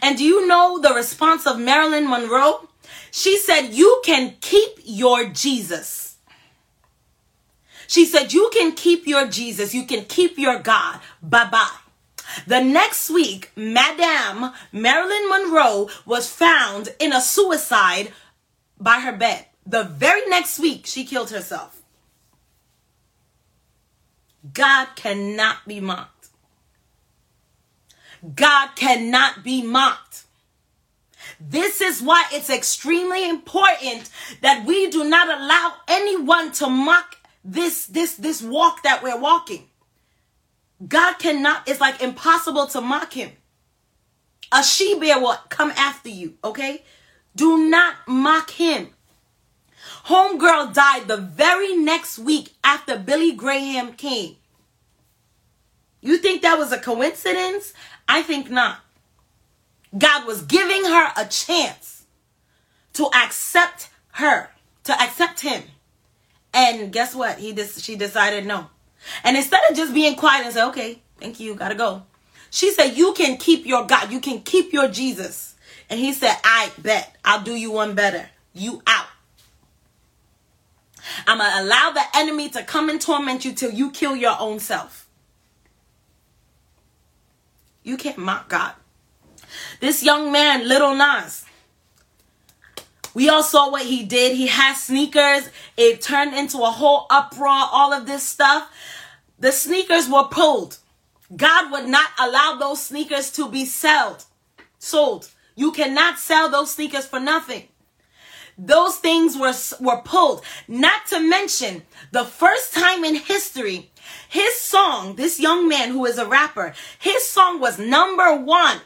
And 0.00 0.18
do 0.18 0.24
you 0.24 0.46
know 0.46 0.80
the 0.80 0.94
response 0.94 1.46
of 1.46 1.58
Marilyn 1.58 2.08
Monroe? 2.08 2.68
She 3.10 3.38
said, 3.38 3.68
You 3.68 4.02
can 4.04 4.36
keep 4.40 4.80
your 4.84 5.26
Jesus. 5.26 6.11
She 7.92 8.06
said, 8.06 8.32
You 8.32 8.48
can 8.54 8.72
keep 8.72 9.06
your 9.06 9.26
Jesus, 9.26 9.74
you 9.74 9.84
can 9.84 10.06
keep 10.06 10.38
your 10.38 10.58
God. 10.58 10.98
Bye 11.22 11.50
bye. 11.50 11.76
The 12.46 12.64
next 12.64 13.10
week, 13.10 13.50
Madame 13.54 14.50
Marilyn 14.72 15.28
Monroe 15.28 15.90
was 16.06 16.30
found 16.30 16.88
in 16.98 17.12
a 17.12 17.20
suicide 17.20 18.10
by 18.80 19.00
her 19.00 19.12
bed. 19.12 19.44
The 19.66 19.84
very 19.84 20.26
next 20.30 20.58
week, 20.58 20.86
she 20.86 21.04
killed 21.04 21.28
herself. 21.28 21.82
God 24.54 24.88
cannot 24.96 25.58
be 25.68 25.78
mocked. 25.78 26.28
God 28.34 28.70
cannot 28.74 29.44
be 29.44 29.62
mocked. 29.62 30.24
This 31.38 31.82
is 31.82 32.00
why 32.00 32.24
it's 32.32 32.48
extremely 32.48 33.28
important 33.28 34.08
that 34.40 34.64
we 34.64 34.90
do 34.90 35.04
not 35.04 35.28
allow 35.28 35.74
anyone 35.88 36.52
to 36.52 36.70
mock 36.70 37.18
this 37.44 37.86
this 37.86 38.14
this 38.14 38.42
walk 38.42 38.82
that 38.82 39.02
we're 39.02 39.18
walking. 39.18 39.68
God 40.86 41.14
cannot, 41.18 41.68
it's 41.68 41.80
like 41.80 42.02
impossible 42.02 42.66
to 42.68 42.80
mock 42.80 43.12
him. 43.12 43.30
A 44.50 44.62
she 44.62 44.98
bear 44.98 45.20
will 45.20 45.36
come 45.48 45.70
after 45.76 46.08
you, 46.08 46.34
okay? 46.42 46.82
Do 47.36 47.68
not 47.68 47.94
mock 48.06 48.50
him. 48.50 48.88
Homegirl 50.06 50.74
died 50.74 51.08
the 51.08 51.16
very 51.16 51.76
next 51.76 52.18
week 52.18 52.54
after 52.64 52.98
Billy 52.98 53.32
Graham 53.32 53.92
came. 53.92 54.36
You 56.00 56.18
think 56.18 56.42
that 56.42 56.58
was 56.58 56.72
a 56.72 56.78
coincidence? 56.78 57.72
I 58.08 58.22
think 58.22 58.50
not. 58.50 58.80
God 59.96 60.26
was 60.26 60.42
giving 60.42 60.84
her 60.84 61.12
a 61.16 61.26
chance 61.26 62.04
to 62.94 63.08
accept 63.14 63.88
her, 64.14 64.50
to 64.84 65.00
accept 65.00 65.40
him. 65.40 65.62
And 66.54 66.92
guess 66.92 67.14
what? 67.14 67.38
He 67.38 67.52
just 67.52 67.82
she 67.82 67.96
decided 67.96 68.46
no. 68.46 68.68
And 69.24 69.36
instead 69.36 69.62
of 69.70 69.76
just 69.76 69.94
being 69.94 70.14
quiet 70.14 70.44
and 70.44 70.54
say, 70.54 70.64
okay, 70.64 71.02
thank 71.18 71.40
you, 71.40 71.54
gotta 71.54 71.74
go. 71.74 72.02
She 72.50 72.70
said, 72.70 72.90
you 72.90 73.14
can 73.14 73.38
keep 73.38 73.64
your 73.64 73.86
God. 73.86 74.12
You 74.12 74.20
can 74.20 74.42
keep 74.42 74.74
your 74.74 74.86
Jesus. 74.86 75.54
And 75.88 75.98
he 75.98 76.12
said, 76.12 76.36
I 76.44 76.70
bet 76.78 77.16
I'll 77.24 77.42
do 77.42 77.54
you 77.54 77.72
one 77.72 77.94
better. 77.94 78.28
You 78.52 78.82
out. 78.86 79.06
I'm 81.26 81.38
going 81.38 81.50
to 81.50 81.62
allow 81.62 81.90
the 81.90 82.02
enemy 82.14 82.48
to 82.50 82.62
come 82.62 82.88
and 82.88 83.00
torment 83.00 83.44
you 83.44 83.52
till 83.52 83.70
you 83.70 83.90
kill 83.90 84.14
your 84.14 84.36
own 84.38 84.58
self. 84.60 85.08
You 87.82 87.96
can't 87.96 88.18
mock 88.18 88.48
God. 88.48 88.74
This 89.80 90.02
young 90.02 90.30
man, 90.30 90.68
Lil 90.68 90.94
Nas, 90.94 91.44
we 93.14 93.28
all 93.28 93.42
saw 93.42 93.70
what 93.70 93.86
he 93.86 94.04
did. 94.04 94.36
He 94.36 94.46
had 94.46 94.74
sneakers. 94.74 95.48
It 95.76 96.00
turned 96.00 96.34
into 96.34 96.58
a 96.58 96.70
whole 96.70 97.06
uproar, 97.10 97.68
all 97.70 97.92
of 97.92 98.06
this 98.06 98.22
stuff. 98.22 98.70
The 99.38 99.52
sneakers 99.52 100.08
were 100.08 100.24
pulled. 100.24 100.78
God 101.34 101.72
would 101.72 101.88
not 101.88 102.10
allow 102.18 102.56
those 102.58 102.82
sneakers 102.82 103.30
to 103.32 103.48
be 103.48 103.64
sold. 103.64 104.24
Sold. 104.78 105.30
You 105.54 105.72
cannot 105.72 106.18
sell 106.18 106.48
those 106.48 106.72
sneakers 106.72 107.06
for 107.06 107.20
nothing. 107.20 107.68
Those 108.58 108.96
things 108.96 109.36
were 109.36 109.54
were 109.80 110.02
pulled. 110.02 110.44
Not 110.68 111.06
to 111.08 111.20
mention 111.20 111.82
the 112.10 112.24
first 112.24 112.74
time 112.74 113.04
in 113.04 113.16
history, 113.16 113.90
his 114.28 114.58
song, 114.58 115.16
this 115.16 115.40
young 115.40 115.68
man 115.68 115.90
who 115.90 116.04
is 116.06 116.18
a 116.18 116.26
rapper, 116.26 116.74
his 116.98 117.26
song 117.26 117.60
was 117.60 117.78
number 117.78 118.36
1. 118.36 118.80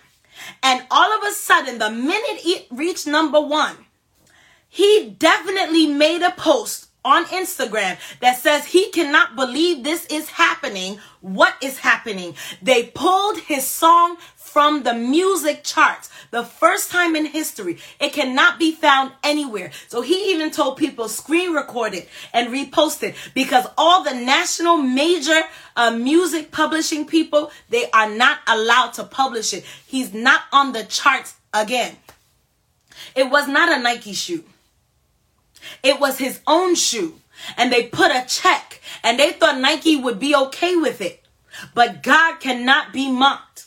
And 0.63 0.87
all 0.91 1.19
of 1.19 1.25
a 1.25 1.33
sudden, 1.33 1.79
the 1.79 1.91
minute 1.91 2.41
it 2.45 2.67
reached 2.71 3.07
number 3.07 3.41
1, 3.41 3.77
he 4.77 5.17
definitely 5.19 5.87
made 5.87 6.21
a 6.21 6.33
post 6.33 6.89
on 7.03 7.25
Instagram 7.27 7.97
that 8.21 8.37
says 8.37 8.67
he 8.67 8.91
cannot 8.91 9.35
believe 9.35 9.83
this 9.83 10.05
is 10.07 10.29
happening. 10.29 10.99
What 11.23 11.55
is 11.63 11.79
happening? 11.79 12.35
They 12.61 12.83
pulled 12.83 13.39
his 13.39 13.67
song 13.67 14.19
from 14.35 14.83
the 14.83 14.93
music 14.93 15.65
charts. 15.65 16.11
The 16.31 16.45
first 16.45 16.91
time 16.91 17.17
in 17.17 17.25
history. 17.25 17.79
It 17.99 18.13
cannot 18.13 18.59
be 18.59 18.73
found 18.73 19.13
anywhere. 19.25 19.71
So 19.89 20.03
he 20.03 20.33
even 20.33 20.51
told 20.51 20.77
people 20.77 21.09
screen 21.09 21.55
record 21.55 21.95
it 21.95 22.07
and 22.35 22.53
repost 22.53 23.03
it 23.03 23.15
because 23.33 23.67
all 23.79 24.05
the 24.05 24.13
national 24.13 24.77
major 24.77 25.41
uh, 25.75 25.93
music 25.93 26.51
publishing 26.51 27.07
people, 27.07 27.51
they 27.71 27.91
are 27.93 28.11
not 28.11 28.41
allowed 28.47 28.93
to 28.95 29.05
publish 29.05 29.55
it. 29.55 29.65
He's 29.87 30.13
not 30.13 30.43
on 30.53 30.73
the 30.73 30.85
charts 30.85 31.35
again. 31.55 31.97
It 33.15 33.31
was 33.31 33.49
not 33.49 33.73
a 33.73 33.81
Nike 33.81 34.13
shoe. 34.13 34.45
It 35.83 36.01
was 36.01 36.19
his 36.19 36.41
own 36.47 36.75
shoe. 36.75 37.21
And 37.57 37.73
they 37.73 37.85
put 37.85 38.11
a 38.11 38.25
check 38.27 38.81
and 39.03 39.19
they 39.19 39.33
thought 39.33 39.61
Nike 39.61 39.97
would 39.97 40.19
be 40.19 40.35
okay 40.35 40.77
with 40.77 41.01
it. 41.01 41.23
But 41.75 42.03
God 42.03 42.41
cannot 42.41 42.93
be 42.93 43.11
mocked. 43.11 43.67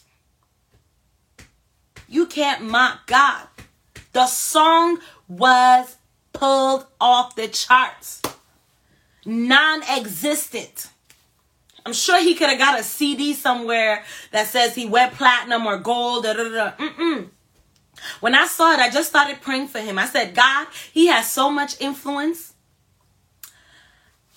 You 2.07 2.25
can't 2.25 2.63
mock 2.63 3.07
God. 3.07 3.47
The 4.13 4.25
song 4.25 4.99
was 5.27 5.95
pulled 6.33 6.85
off 6.99 7.35
the 7.35 7.47
charts, 7.47 8.21
non 9.25 9.83
existent. 9.83 10.87
I'm 11.85 11.93
sure 11.93 12.21
he 12.21 12.35
could 12.35 12.49
have 12.49 12.59
got 12.59 12.79
a 12.79 12.83
CD 12.83 13.33
somewhere 13.33 14.03
that 14.31 14.47
says 14.47 14.75
he 14.75 14.85
went 14.85 15.13
platinum 15.13 15.65
or 15.65 15.77
gold. 15.77 16.23
Da, 16.23 16.33
da, 16.33 16.49
da. 16.49 16.71
Mm-mm. 16.71 17.29
When 18.19 18.35
I 18.35 18.45
saw 18.45 18.73
it, 18.73 18.79
I 18.79 18.89
just 18.89 19.09
started 19.09 19.41
praying 19.41 19.67
for 19.67 19.79
him. 19.79 19.97
I 19.97 20.05
said, 20.05 20.35
God, 20.35 20.67
he 20.91 21.07
has 21.07 21.31
so 21.31 21.49
much 21.49 21.79
influence. 21.79 22.53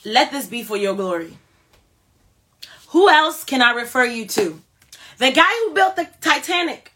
Let 0.04 0.32
this 0.32 0.46
be 0.46 0.62
for 0.62 0.76
your 0.76 0.94
glory. 0.94 1.38
Who 2.88 3.08
else 3.08 3.44
can 3.44 3.62
I 3.62 3.72
refer 3.72 4.04
you 4.04 4.26
to? 4.26 4.60
The 5.18 5.30
guy 5.30 5.50
who 5.64 5.74
built 5.74 5.96
the 5.96 6.08
Titanic. 6.20 6.92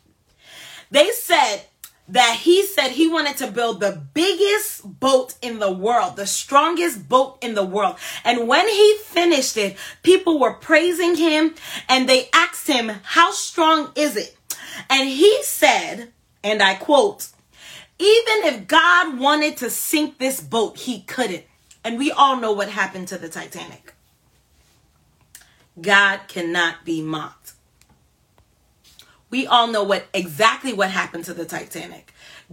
They 0.90 1.10
said 1.10 1.62
that 2.08 2.36
he 2.40 2.64
said 2.64 2.90
he 2.90 3.08
wanted 3.08 3.36
to 3.38 3.50
build 3.50 3.80
the 3.80 4.00
biggest 4.14 5.00
boat 5.00 5.34
in 5.42 5.58
the 5.58 5.72
world, 5.72 6.16
the 6.16 6.26
strongest 6.26 7.08
boat 7.08 7.38
in 7.42 7.54
the 7.54 7.64
world. 7.64 7.96
And 8.24 8.46
when 8.46 8.68
he 8.68 8.96
finished 9.04 9.56
it, 9.56 9.76
people 10.02 10.38
were 10.38 10.54
praising 10.54 11.16
him 11.16 11.54
and 11.88 12.08
they 12.08 12.28
asked 12.32 12.66
him, 12.68 12.90
How 13.02 13.32
strong 13.32 13.92
is 13.96 14.16
it? 14.16 14.36
And 14.88 15.08
he 15.08 15.42
said, 15.42 16.12
and 16.46 16.62
I 16.62 16.74
quote, 16.74 17.26
even 17.98 18.44
if 18.44 18.68
God 18.68 19.18
wanted 19.18 19.56
to 19.56 19.68
sink 19.68 20.18
this 20.18 20.40
boat, 20.40 20.78
he 20.78 21.00
couldn't. 21.00 21.42
And 21.82 21.98
we 21.98 22.12
all 22.12 22.36
know 22.36 22.52
what 22.52 22.68
happened 22.68 23.08
to 23.08 23.18
the 23.18 23.28
Titanic. 23.28 23.94
God 25.80 26.20
cannot 26.28 26.84
be 26.84 27.02
mocked. 27.02 27.54
We 29.28 29.48
all 29.48 29.66
know 29.66 29.82
what 29.82 30.06
exactly 30.14 30.72
what 30.72 30.90
happened 30.90 31.24
to 31.24 31.34
the 31.34 31.44
Titanic. 31.44 32.12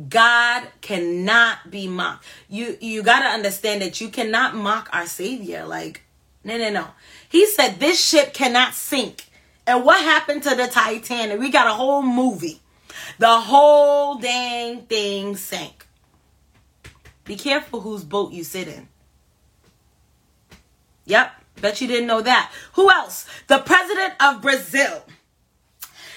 God 0.10 0.68
cannot 0.82 1.70
be 1.70 1.88
mocked. 1.88 2.26
You 2.50 2.76
you 2.82 3.04
got 3.04 3.20
to 3.20 3.28
understand 3.28 3.84
that 3.84 4.02
you 4.02 4.10
cannot 4.10 4.56
mock 4.56 4.90
our 4.92 5.06
savior 5.06 5.66
like 5.68 6.02
no 6.44 6.58
no 6.58 6.72
no. 6.72 6.88
He 7.30 7.46
said 7.46 7.80
this 7.80 8.04
ship 8.04 8.34
cannot 8.34 8.74
sink. 8.74 9.30
And 9.68 9.86
what 9.86 10.02
happened 10.04 10.42
to 10.44 10.56
the 10.56 10.68
Titanic? 10.68 11.40
We 11.40 11.52
got 11.52 11.68
a 11.68 11.74
whole 11.74 12.02
movie. 12.02 12.60
The 13.20 13.40
whole 13.40 14.16
dang 14.16 14.82
thing 14.84 15.36
sank. 15.36 15.88
Be 17.26 17.36
careful 17.36 17.82
whose 17.82 18.04
boat 18.04 18.34
you 18.34 18.44
sit 18.44 18.68
in. 18.68 18.88
Yep, 21.06 21.32
bet 21.62 21.82
you 21.82 21.88
didn't 21.88 22.08
know 22.08 22.22
that. 22.22 22.52
Who 22.74 22.90
else? 22.90 23.26
The 23.48 23.60
president 23.60 24.14
of 24.22 24.42
Brazil. 24.42 25.04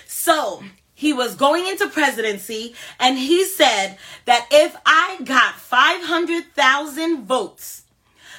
So, 0.06 0.62
he 0.94 1.12
was 1.12 1.34
going 1.34 1.66
into 1.66 1.88
presidency 1.88 2.74
and 2.98 3.18
he 3.18 3.44
said 3.44 3.98
that 4.24 4.48
if 4.50 4.76
I 4.86 5.18
got 5.24 5.54
500,000 5.54 7.26
votes 7.26 7.82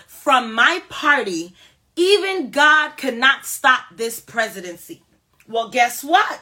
from 0.08 0.54
my 0.54 0.82
party, 0.90 1.54
even 1.96 2.50
God 2.50 2.98
could 2.98 3.18
not 3.18 3.46
stop 3.46 3.84
this 3.96 4.20
presidency. 4.20 5.04
Well, 5.48 5.70
guess 5.70 6.04
what? 6.04 6.42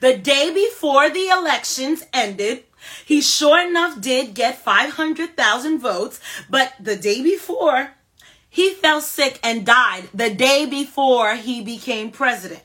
The 0.00 0.16
day 0.16 0.52
before 0.52 1.10
the 1.10 1.28
elections 1.28 2.04
ended, 2.12 2.64
he 3.04 3.20
sure 3.20 3.60
enough 3.66 4.00
did 4.00 4.34
get 4.34 4.58
500,000 4.58 5.78
votes, 5.78 6.20
but 6.48 6.72
the 6.80 6.96
day 6.96 7.22
before, 7.22 7.90
he 8.48 8.70
fell 8.74 9.00
sick 9.00 9.38
and 9.42 9.64
died 9.64 10.08
the 10.12 10.30
day 10.34 10.66
before 10.66 11.34
he 11.36 11.62
became 11.62 12.10
president. 12.10 12.62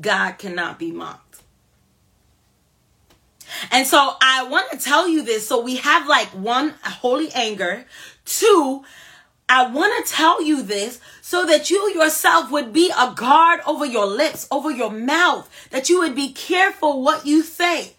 God 0.00 0.38
cannot 0.38 0.78
be 0.78 0.90
mocked. 0.90 1.42
And 3.70 3.86
so 3.86 4.16
I 4.20 4.44
want 4.44 4.70
to 4.72 4.78
tell 4.78 5.08
you 5.08 5.22
this. 5.22 5.46
So 5.46 5.60
we 5.60 5.76
have 5.76 6.08
like 6.08 6.28
one, 6.28 6.74
holy 6.82 7.30
anger, 7.32 7.84
two, 8.24 8.84
I 9.52 9.66
want 9.66 10.06
to 10.06 10.10
tell 10.10 10.42
you 10.42 10.62
this 10.62 10.98
so 11.20 11.44
that 11.44 11.68
you 11.68 11.92
yourself 11.94 12.50
would 12.50 12.72
be 12.72 12.90
a 12.90 13.12
guard 13.14 13.60
over 13.66 13.84
your 13.84 14.06
lips, 14.06 14.48
over 14.50 14.70
your 14.70 14.90
mouth, 14.90 15.46
that 15.68 15.90
you 15.90 16.00
would 16.00 16.16
be 16.16 16.32
careful 16.32 17.02
what 17.02 17.26
you 17.26 17.42
say. 17.42 17.92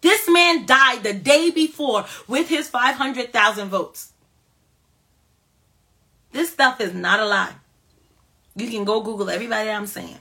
This 0.00 0.30
man 0.30 0.64
died 0.64 1.02
the 1.02 1.12
day 1.12 1.50
before 1.50 2.06
with 2.28 2.48
his 2.48 2.68
500,000 2.68 3.68
votes. 3.68 4.12
This 6.30 6.52
stuff 6.52 6.80
is 6.80 6.94
not 6.94 7.18
a 7.18 7.26
lie. 7.26 7.54
You 8.54 8.70
can 8.70 8.84
go 8.84 9.00
Google 9.00 9.30
everybody 9.30 9.70
I'm 9.70 9.88
saying. 9.88 10.20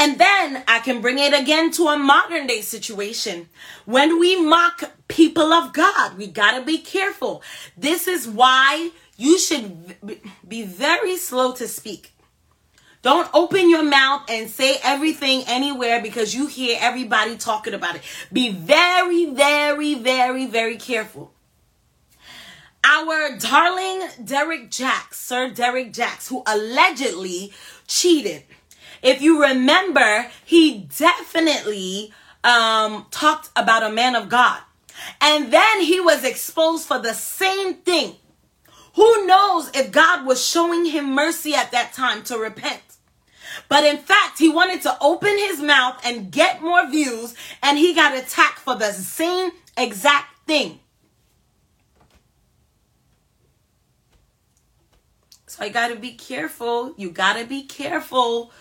And 0.00 0.18
then 0.18 0.64
I 0.66 0.78
can 0.78 1.02
bring 1.02 1.18
it 1.18 1.38
again 1.38 1.70
to 1.72 1.88
a 1.88 1.98
modern 1.98 2.46
day 2.46 2.62
situation. 2.62 3.50
When 3.84 4.18
we 4.18 4.40
mock 4.40 4.92
people 5.08 5.52
of 5.52 5.74
God, 5.74 6.16
we 6.16 6.26
gotta 6.26 6.64
be 6.64 6.78
careful. 6.78 7.42
This 7.76 8.08
is 8.08 8.26
why 8.26 8.92
you 9.18 9.38
should 9.38 9.96
be 10.48 10.62
very 10.62 11.18
slow 11.18 11.52
to 11.52 11.68
speak. 11.68 12.14
Don't 13.02 13.28
open 13.34 13.68
your 13.68 13.82
mouth 13.82 14.22
and 14.30 14.48
say 14.48 14.78
everything 14.82 15.42
anywhere 15.46 16.00
because 16.00 16.34
you 16.34 16.46
hear 16.46 16.78
everybody 16.80 17.36
talking 17.36 17.74
about 17.74 17.96
it. 17.96 18.02
Be 18.32 18.50
very, 18.50 19.26
very, 19.26 19.96
very, 19.96 20.46
very 20.46 20.78
careful. 20.78 21.34
Our 22.82 23.36
darling 23.36 24.08
Derrick 24.24 24.70
Jaxn, 24.70 25.12
Sir 25.12 25.50
Derrick 25.50 25.92
Jaxn, 25.92 26.28
who 26.28 26.42
allegedly 26.46 27.52
cheated 27.86 28.44
if 29.02 29.22
you 29.22 29.42
remember, 29.42 30.26
he 30.44 30.88
definitely 30.98 32.12
um, 32.44 33.06
talked 33.10 33.50
about 33.56 33.82
a 33.82 33.90
man 33.90 34.14
of 34.16 34.28
God. 34.28 34.60
And 35.20 35.52
then 35.52 35.80
he 35.80 36.00
was 36.00 36.24
exposed 36.24 36.86
for 36.86 36.98
the 36.98 37.14
same 37.14 37.74
thing. 37.74 38.16
Who 38.94 39.26
knows 39.26 39.70
if 39.74 39.92
God 39.92 40.26
was 40.26 40.44
showing 40.44 40.84
him 40.84 41.14
mercy 41.14 41.54
at 41.54 41.70
that 41.72 41.92
time 41.92 42.22
to 42.24 42.36
repent? 42.36 42.82
But 43.68 43.84
in 43.84 43.98
fact, 43.98 44.38
he 44.38 44.48
wanted 44.48 44.82
to 44.82 44.96
open 45.00 45.36
his 45.38 45.60
mouth 45.60 46.00
and 46.04 46.30
get 46.30 46.62
more 46.62 46.88
views, 46.88 47.34
and 47.62 47.78
he 47.78 47.94
got 47.94 48.16
attacked 48.16 48.58
for 48.58 48.76
the 48.76 48.92
same 48.92 49.50
exact 49.76 50.46
thing. 50.46 50.80
So 55.46 55.64
you 55.64 55.70
got 55.72 55.88
to 55.88 55.96
be 55.96 56.12
careful. 56.12 56.94
You 56.96 57.10
got 57.10 57.36
to 57.36 57.44
be 57.44 57.64
careful 57.64 58.52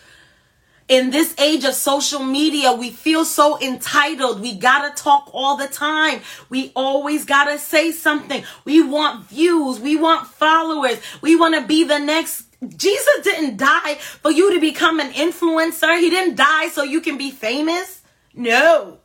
in 0.90 1.12
this 1.12 1.36
age 1.40 1.64
of 1.64 1.76
social 1.76 2.24
media, 2.24 2.74
we 2.74 2.90
feel 2.90 3.24
so 3.24 3.62
entitled. 3.62 4.42
We 4.42 4.56
gotta 4.56 4.94
talk 4.96 5.30
all 5.34 5.56
the 5.56 5.68
time. 5.68 6.22
We 6.50 6.72
always 6.76 7.26
gotta 7.26 7.60
say 7.60 7.92
something. 7.92 8.44
We 8.66 8.82
want 8.82 9.30
views. 9.30 9.80
We 9.80 9.96
want 9.96 10.28
followers. 10.28 11.00
We 11.22 11.36
want 11.36 11.54
to 11.56 11.66
be 11.66 11.84
the 11.84 12.00
next. 12.00 12.48
Jesus 12.76 13.24
didn't 13.24 13.58
die 13.58 13.96
for 13.96 14.32
you 14.32 14.54
to 14.56 14.60
become 14.60 15.00
an 15.00 15.14
influencer. 15.14 15.98
He 16.00 16.10
didn't 16.10 16.36
die 16.36 16.70
so 16.70 16.84
you 16.84 17.02
can 17.02 17.18
be 17.18 17.30
famous. 17.30 18.02
No. 18.34 18.98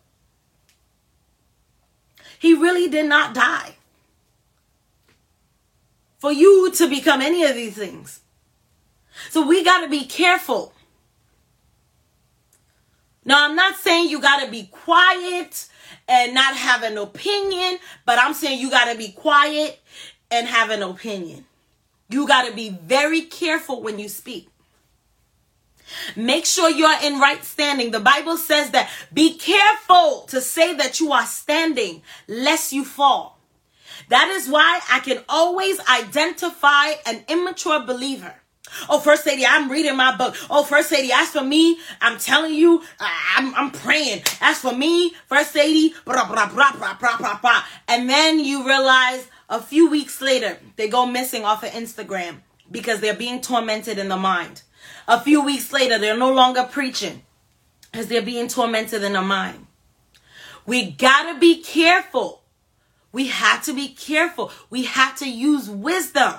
He 2.39 2.55
really 2.55 2.89
did 2.89 3.07
not 3.07 3.35
die 3.35 3.77
for 6.19 6.33
you 6.33 6.73
to 6.73 6.89
become 6.89 7.21
any 7.21 7.45
of 7.45 7.55
these 7.55 7.77
things. 7.77 8.21
So 9.31 9.47
we 9.47 9.63
got 9.63 9.83
to 9.83 9.89
be 9.89 10.05
careful 10.05 10.74
now, 13.25 13.45
I'm 13.45 13.57
not 13.57 13.77
saying 13.77 14.11
you 14.11 14.21
got 14.21 14.45
to 14.45 14.51
be 14.51 14.65
quiet 14.65 15.69
and 16.07 16.35
not 16.35 16.57
have 16.57 16.83
an 16.83 16.99
opinion, 16.99 17.79
but 18.05 18.19
I'm 18.19 18.35
saying 18.35 18.61
you 18.61 18.71
got 18.71 18.93
to 18.93 18.99
be 18.99 19.09
quiet 19.13 19.81
and 20.31 20.47
have 20.47 20.71
an 20.71 20.83
opinion. 20.83 21.47
You 22.11 22.29
got 22.29 22.47
to 22.49 22.55
be 22.55 22.69
very 22.69 23.23
careful 23.23 23.83
when 23.83 23.99
you 23.99 24.09
speak. 24.09 24.49
Make 26.17 26.45
sure 26.45 26.69
you're 26.71 27.03
in 27.03 27.19
right 27.19 27.43
standing. 27.45 27.91
The 27.91 28.01
Bible 28.01 28.37
says 28.37 28.71
that 28.71 28.91
be 29.13 29.37
careful 29.37 30.23
to 30.29 30.41
say 30.41 30.75
that 30.75 31.01
you 31.01 31.13
are 31.13 31.27
standing 31.27 32.03
lest 32.27 32.73
you 32.73 32.85
fall. 32.85 33.39
That 34.09 34.29
is 34.29 34.49
why 34.49 34.81
I 34.91 35.01
can 35.01 35.23
always 35.29 35.81
identify 35.89 36.93
an 37.07 37.25
immature 37.29 37.81
believer. 37.87 38.35
Oh, 38.89 39.01
First 39.01 39.27
Lady, 39.27 39.45
I'm 39.47 39.71
reading 39.71 39.97
my 39.97 40.17
book. 40.17 40.37
Oh, 40.51 40.65
First 40.65 40.93
Lady, 40.93 41.11
as 41.13 41.29
for 41.31 41.43
me, 41.43 41.79
I'm 42.01 42.19
telling 42.19 42.55
you, 42.55 42.83
I'm, 43.01 43.55
I'm 43.55 43.71
praying. 43.71 44.23
As 44.41 44.59
for 44.59 44.75
me, 44.75 45.15
First 45.27 45.55
Lady, 45.55 45.95
blah, 46.05 46.27
blah, 46.27 46.49
blah, 46.49 46.73
blah, 46.73 46.95
blah, 46.95 47.17
blah, 47.17 47.39
blah. 47.39 47.65
And 47.89 48.09
then 48.09 48.39
you 48.41 48.67
realize 48.67 49.29
a 49.49 49.61
few 49.61 49.91
weeks 49.91 50.21
later, 50.21 50.59
they 50.77 50.89
go 50.89 51.07
missing 51.07 51.45
off 51.45 51.63
of 51.63 51.71
Instagram 51.71 52.39
because 52.71 53.01
they're 53.01 53.15
being 53.15 53.41
tormented 53.41 53.99
in 53.99 54.09
the 54.09 54.17
mind. 54.17 54.63
A 55.07 55.21
few 55.21 55.45
weeks 55.45 55.73
later, 55.73 55.99
they're 55.99 56.17
no 56.17 56.33
longer 56.33 56.65
preaching 56.65 57.23
because 57.91 58.09
they're 58.09 58.23
being 58.23 58.49
tormented 58.49 59.03
in 59.03 59.13
the 59.13 59.23
mind. 59.23 59.67
We 60.67 60.91
gotta 60.91 61.39
be 61.39 61.63
careful. 61.63 62.43
We 63.13 63.29
have 63.29 63.63
to 63.65 63.73
be 63.73 63.89
careful. 63.89 64.51
We 64.71 64.85
have 64.85 65.17
to 65.19 65.31
use 65.31 65.69
wisdom. 65.69 66.35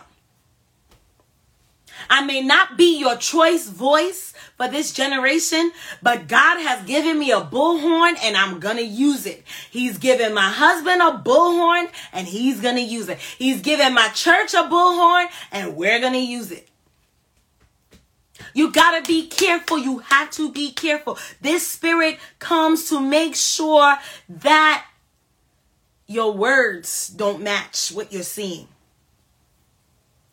I 2.10 2.26
may 2.26 2.42
not 2.42 2.78
be 2.78 3.00
your 3.00 3.16
choice 3.18 3.68
voice 3.68 4.34
for 4.58 4.68
this 4.68 4.94
generation, 4.94 5.72
but 6.02 6.28
God 6.28 6.62
has 6.62 6.86
given 6.86 7.20
me 7.20 7.32
a 7.32 7.42
bullhorn 7.42 8.16
and 8.22 8.38
I'm 8.38 8.60
going 8.60 8.78
to 8.78 8.86
use 8.86 9.26
it. 9.26 9.44
He's 9.70 9.98
given 9.98 10.34
my 10.34 10.50
husband 10.50 11.02
a 11.02 11.22
bullhorn 11.24 11.90
and 12.14 12.28
he's 12.28 12.62
going 12.62 12.76
to 12.76 12.82
use 12.82 13.10
it. 13.10 13.20
He's 13.38 13.62
given 13.62 13.94
my 13.94 14.10
church 14.10 14.54
a 14.54 14.64
bullhorn 14.64 15.28
and 15.52 15.76
we're 15.76 16.00
going 16.00 16.14
to 16.14 16.20
use 16.20 16.52
it. 16.52 16.70
You 18.54 18.72
got 18.72 18.98
to 18.98 19.08
be 19.08 19.28
careful. 19.28 19.78
You 19.78 20.00
have 20.00 20.32
to 20.32 20.52
be 20.52 20.72
careful. 20.72 21.18
This 21.42 21.68
spirit 21.68 22.20
comes 22.40 22.90
to 22.90 23.00
make 23.00 23.36
sure 23.36 23.98
that 24.30 24.86
your 26.08 26.32
words 26.34 27.10
don't 27.10 27.42
match 27.42 27.90
what 27.90 28.14
you're 28.14 28.24
seeing. 28.24 28.68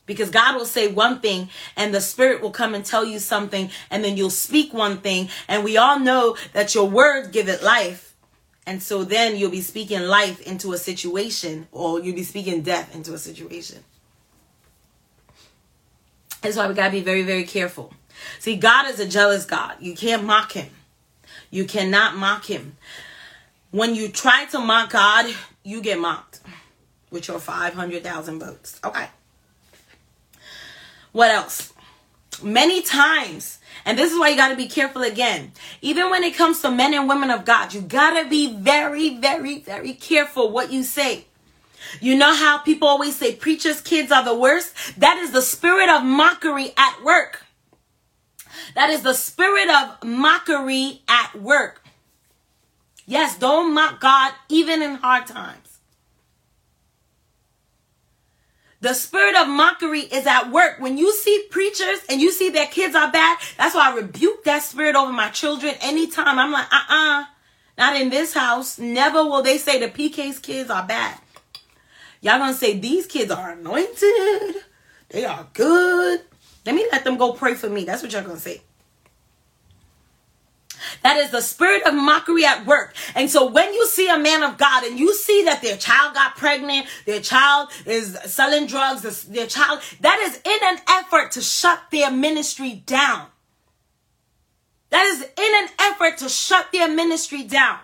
Because 0.05 0.31
God 0.31 0.57
will 0.57 0.67
say 0.67 0.89
one 0.89 1.21
thing 1.21 1.49
and 1.77 1.95
the 1.95 2.01
Spirit 2.01 2.43
will 2.43 2.51
come 2.51 2.75
and 2.75 2.85
tell 2.85 3.05
you 3.05 3.19
something, 3.19 3.71
and 3.91 4.05
then 4.05 4.17
you'll 4.17 4.31
speak 4.31 4.75
one 4.75 4.99
thing. 4.99 5.29
And 5.49 5.63
we 5.63 5.77
all 5.77 5.99
know 5.99 6.37
that 6.53 6.75
your 6.75 6.89
words 6.89 7.29
give 7.29 7.49
it 7.49 7.63
life. 7.63 8.15
And 8.67 8.83
so 8.83 9.05
then 9.05 9.37
you'll 9.37 9.51
be 9.51 9.61
speaking 9.61 10.03
life 10.03 10.41
into 10.41 10.73
a 10.73 10.79
situation, 10.79 11.67
or 11.73 12.01
you'll 12.01 12.17
be 12.17 12.23
speaking 12.23 12.63
death 12.63 12.95
into 12.95 13.13
a 13.15 13.19
situation. 13.19 13.83
That's 16.43 16.57
why 16.57 16.67
we 16.67 16.75
got 16.75 16.87
to 16.87 16.93
be 16.93 17.01
very, 17.01 17.23
very 17.23 17.45
careful. 17.45 17.93
See, 18.39 18.57
God 18.57 18.91
is 18.91 19.01
a 19.01 19.09
jealous 19.09 19.45
God. 19.45 19.77
You 19.81 19.95
can't 19.95 20.25
mock 20.25 20.53
him. 20.53 20.71
You 21.51 21.65
cannot 21.65 22.17
mock 22.17 22.45
him. 22.47 22.77
When 23.71 23.95
you 23.95 24.09
try 24.09 24.47
to 24.47 24.59
mock 24.59 24.91
God, 24.91 25.33
you 25.65 25.81
get 25.81 25.99
mocked 25.99 26.41
with 27.11 27.29
your 27.29 27.39
500,000 27.39 28.41
votes. 28.41 28.81
Okay. 28.85 29.09
What 31.13 31.31
else? 31.31 31.73
Many 32.43 32.83
times, 32.83 33.59
and 33.85 33.99
this 33.99 34.13
is 34.13 34.19
why 34.19 34.29
you 34.29 34.37
got 34.37 34.49
to 34.49 34.57
be 34.57 34.67
careful 34.67 35.03
again. 35.03 35.53
Even 35.81 36.11
when 36.11 36.25
it 36.25 36.35
comes 36.35 36.61
to 36.63 36.71
men 36.71 36.95
and 36.95 37.09
women 37.09 37.31
of 37.31 37.45
God, 37.45 37.73
you 37.75 37.83
got 37.83 38.21
to 38.21 38.29
be 38.29 38.55
very, 38.55 39.19
very, 39.19 39.59
very 39.61 39.93
careful 39.93 40.51
what 40.51 40.73
you 40.73 40.83
say. 40.83 41.27
You 42.01 42.17
know 42.17 42.35
how 42.35 42.59
people 42.59 42.89
always 42.89 43.17
say 43.17 43.35
preachers' 43.35 43.81
kids 43.81 44.11
are 44.11 44.25
the 44.25 44.35
worst? 44.35 44.75
That 44.99 45.19
is 45.19 45.33
the 45.33 45.43
spirit 45.43 45.89
of 45.89 46.03
mockery 46.03 46.73
at 46.77 47.03
work. 47.05 47.45
That 48.75 48.91
is 48.91 49.03
the 49.03 49.15
spirit 49.15 49.69
of 49.69 50.03
mockery 50.05 51.03
at 51.09 51.35
work. 51.35 51.85
Yes, 53.07 53.37
don't 53.39 53.75
mock 53.75 54.01
God 54.01 54.33
even 54.49 54.81
in 54.83 54.95
hard 54.97 55.27
times. 55.27 55.62
The 58.83 58.95
spirit 58.95 59.37
of 59.37 59.47
mockery 59.47 60.01
is 60.01 60.27
at 60.27 60.51
work. 60.51 60.81
When 60.81 60.99
you 60.99 61.15
see 61.15 61.47
preachers 61.53 62.01
and 62.09 62.21
you 62.21 62.33
see 62.33 62.51
their 62.51 62.67
kids 62.67 62.97
are 62.97 63.13
bad, 63.13 63.39
that's 63.57 63.77
why 63.77 63.93
I 63.93 63.95
rebuke 63.95 64.43
that 64.43 64.65
spirit 64.65 64.97
over 64.97 65.13
my 65.13 65.29
children 65.29 65.75
anytime. 65.81 66.37
I'm 66.37 66.51
like, 66.51 66.67
uh 66.73 66.81
uh-uh, 66.91 67.21
uh 67.21 67.25
not 67.79 68.01
in 68.01 68.11
this 68.11 68.35
house. 68.35 68.81
Never 68.81 69.25
will 69.25 69.43
they 69.43 69.59
say 69.59 69.79
the 69.79 69.87
PK's 69.87 70.41
kids 70.41 70.69
are 70.69 70.85
bad. 70.85 71.17
Y'all 72.23 72.39
gonna 72.39 72.55
say 72.55 72.77
these 72.77 73.07
kids 73.07 73.31
are 73.31 73.53
anointed, 73.53 74.57
they 75.11 75.25
are 75.27 75.47
good. 75.53 76.23
Let 76.67 76.75
me 76.75 76.85
let 76.91 77.05
them 77.05 77.17
go 77.17 77.35
pray 77.35 77.55
for 77.55 77.71
me. 77.71 77.85
That's 77.85 78.03
what 78.03 78.13
y'all 78.13 78.25
gonna 78.25 78.41
say. 78.41 78.63
That 81.03 81.17
is 81.17 81.31
the 81.31 81.41
spirit 81.41 81.83
of 81.87 81.95
mockery 81.95 82.45
at 82.45 82.67
work. 82.67 82.95
And 83.15 83.31
so 83.31 83.47
when 83.47 83.73
you 83.75 83.87
see 83.87 84.09
a 84.09 84.19
man 84.19 84.43
of 84.43 84.59
God 84.59 84.85
and 84.85 84.99
you 84.99 85.15
see 85.15 85.45
that 85.45 85.63
their 85.63 85.77
child 85.77 86.15
got 86.15 86.37
pregnant, 86.37 86.87
their 87.07 87.21
child 87.21 87.71
is 87.87 88.19
selling 88.25 88.67
drugs, 88.67 89.25
their 89.25 89.47
child, 89.47 89.81
that 90.01 90.19
is 90.21 90.41
in 90.45 90.59
an 90.63 90.79
effort 90.89 91.33
to 91.33 91.41
shut 91.41 91.81
their 91.91 92.11
ministry 92.11 92.83
down. 92.87 93.27
That 94.91 95.07
is 95.07 95.23
in 95.23 95.65
an 95.65 95.69
effort 95.81 96.19
to 96.19 96.29
shut 96.29 96.71
their 96.73 96.89
ministry 96.89 97.45
down. 97.45 97.79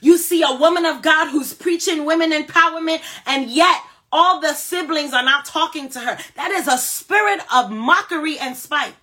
You 0.00 0.18
see 0.18 0.42
a 0.42 0.54
woman 0.54 0.86
of 0.86 1.02
God 1.02 1.28
who's 1.28 1.52
preaching 1.52 2.04
women 2.04 2.30
empowerment, 2.30 3.02
and 3.26 3.50
yet 3.50 3.76
all 4.12 4.40
the 4.40 4.54
siblings 4.54 5.12
are 5.12 5.24
not 5.24 5.44
talking 5.44 5.88
to 5.90 6.00
her. 6.00 6.18
That 6.36 6.50
is 6.52 6.66
a 6.66 6.78
spirit 6.78 7.40
of 7.52 7.70
mockery 7.70 8.38
and 8.38 8.56
spite. 8.56 8.94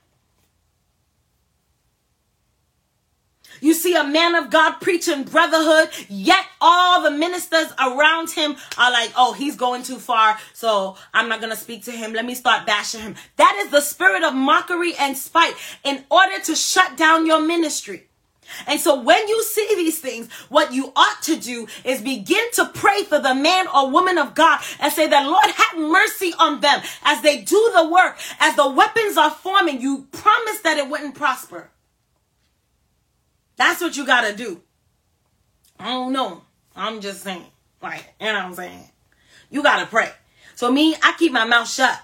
You 3.61 3.73
see 3.73 3.95
a 3.95 4.03
man 4.03 4.35
of 4.35 4.49
God 4.49 4.79
preaching 4.81 5.23
brotherhood, 5.23 5.89
yet 6.09 6.45
all 6.61 7.01
the 7.01 7.11
ministers 7.11 7.67
around 7.79 8.31
him 8.31 8.55
are 8.77 8.91
like, 8.91 9.11
oh, 9.15 9.33
he's 9.33 9.55
going 9.55 9.83
too 9.83 9.97
far, 9.97 10.37
so 10.53 10.97
I'm 11.13 11.29
not 11.29 11.41
going 11.41 11.51
to 11.51 11.59
speak 11.59 11.83
to 11.85 11.91
him. 11.91 12.13
Let 12.13 12.25
me 12.25 12.35
start 12.35 12.65
bashing 12.65 13.01
him. 13.01 13.15
That 13.37 13.61
is 13.65 13.71
the 13.71 13.81
spirit 13.81 14.23
of 14.23 14.33
mockery 14.33 14.93
and 14.99 15.17
spite 15.17 15.55
in 15.83 16.03
order 16.09 16.39
to 16.45 16.55
shut 16.55 16.97
down 16.97 17.25
your 17.25 17.41
ministry. 17.41 18.07
And 18.65 18.79
so 18.79 19.01
when 19.01 19.27
you 19.27 19.43
see 19.43 19.67
these 19.75 19.99
things, 19.99 20.31
what 20.49 20.73
you 20.73 20.91
ought 20.95 21.21
to 21.23 21.35
do 21.35 21.67
is 21.83 22.01
begin 22.01 22.51
to 22.53 22.65
pray 22.73 23.03
for 23.03 23.19
the 23.19 23.35
man 23.35 23.67
or 23.67 23.89
woman 23.89 24.17
of 24.17 24.35
God 24.35 24.61
and 24.79 24.91
say 24.91 25.07
that 25.07 25.27
Lord 25.27 25.45
have 25.45 25.77
mercy 25.77 26.33
on 26.39 26.61
them 26.61 26.81
as 27.03 27.21
they 27.21 27.41
do 27.41 27.71
the 27.75 27.89
work, 27.89 28.17
as 28.39 28.55
the 28.55 28.69
weapons 28.69 29.17
are 29.17 29.31
forming. 29.31 29.81
You 29.81 30.07
promised 30.11 30.63
that 30.63 30.77
it 30.77 30.89
wouldn't 30.89 31.15
prosper. 31.15 31.69
That's 33.57 33.81
what 33.81 33.97
you 33.97 34.05
got 34.05 34.21
to 34.29 34.35
do. 34.35 34.61
I 35.79 35.91
don't 35.91 36.13
know. 36.13 36.43
I'm 36.75 37.01
just 37.01 37.21
saying. 37.23 37.45
Like, 37.81 38.13
you 38.19 38.27
know 38.27 38.33
what 38.33 38.43
I'm 38.43 38.53
saying? 38.53 38.89
You 39.49 39.63
got 39.63 39.79
to 39.79 39.85
pray. 39.87 40.11
So 40.55 40.71
me, 40.71 40.95
I 41.03 41.13
keep 41.17 41.31
my 41.31 41.45
mouth 41.45 41.69
shut. 41.69 41.99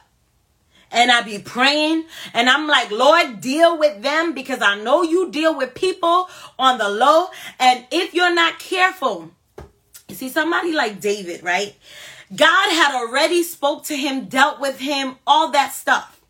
And 0.92 1.12
I 1.12 1.22
be 1.22 1.40
praying 1.40 2.06
and 2.36 2.48
I'm 2.48 2.68
like, 2.68 2.92
Lord, 2.92 3.42
deal 3.42 3.80
with 3.80 4.04
them 4.04 4.34
because 4.34 4.62
I 4.62 4.80
know 4.80 5.02
you 5.02 5.32
deal 5.32 5.58
with 5.58 5.74
people 5.74 6.30
on 6.60 6.78
the 6.78 6.88
low. 6.88 7.30
And 7.60 7.84
if 7.92 8.14
you're 8.14 8.34
not 8.34 8.60
careful, 8.60 9.32
you 10.08 10.14
see 10.14 10.30
somebody 10.30 10.72
like 10.72 11.02
David, 11.02 11.42
right? 11.42 11.76
God 12.36 12.70
had 12.70 12.96
already 12.96 13.42
spoke 13.42 13.86
to 13.86 13.96
him, 13.96 14.26
dealt 14.26 14.60
with 14.60 14.80
him, 14.80 15.16
all 15.26 15.50
that 15.50 15.74
stuff. 15.74 16.22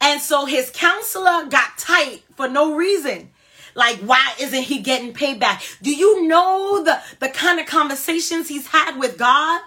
And 0.00 0.22
so 0.22 0.46
his 0.46 0.70
counselor 0.70 1.44
got 1.46 1.76
tight 1.76 2.22
for 2.34 2.48
no 2.48 2.74
reason. 2.74 3.30
Like, 3.78 3.98
why 3.98 4.34
isn't 4.40 4.64
he 4.64 4.80
getting 4.80 5.12
payback? 5.12 5.80
Do 5.80 5.94
you 5.94 6.26
know 6.26 6.82
the, 6.82 7.00
the 7.20 7.28
kind 7.28 7.60
of 7.60 7.66
conversations 7.66 8.48
he's 8.48 8.66
had 8.66 8.98
with 8.98 9.16
God? 9.16 9.60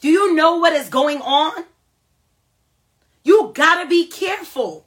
Do 0.00 0.08
you 0.08 0.36
know 0.36 0.58
what 0.58 0.72
is 0.72 0.88
going 0.88 1.20
on? 1.20 1.64
You 3.24 3.50
gotta 3.56 3.88
be 3.88 4.06
careful. 4.06 4.86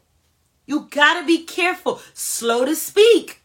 You 0.65 0.87
gotta 0.89 1.25
be 1.25 1.43
careful. 1.43 1.99
Slow 2.13 2.63
to 2.63 2.73
speak. 2.73 3.41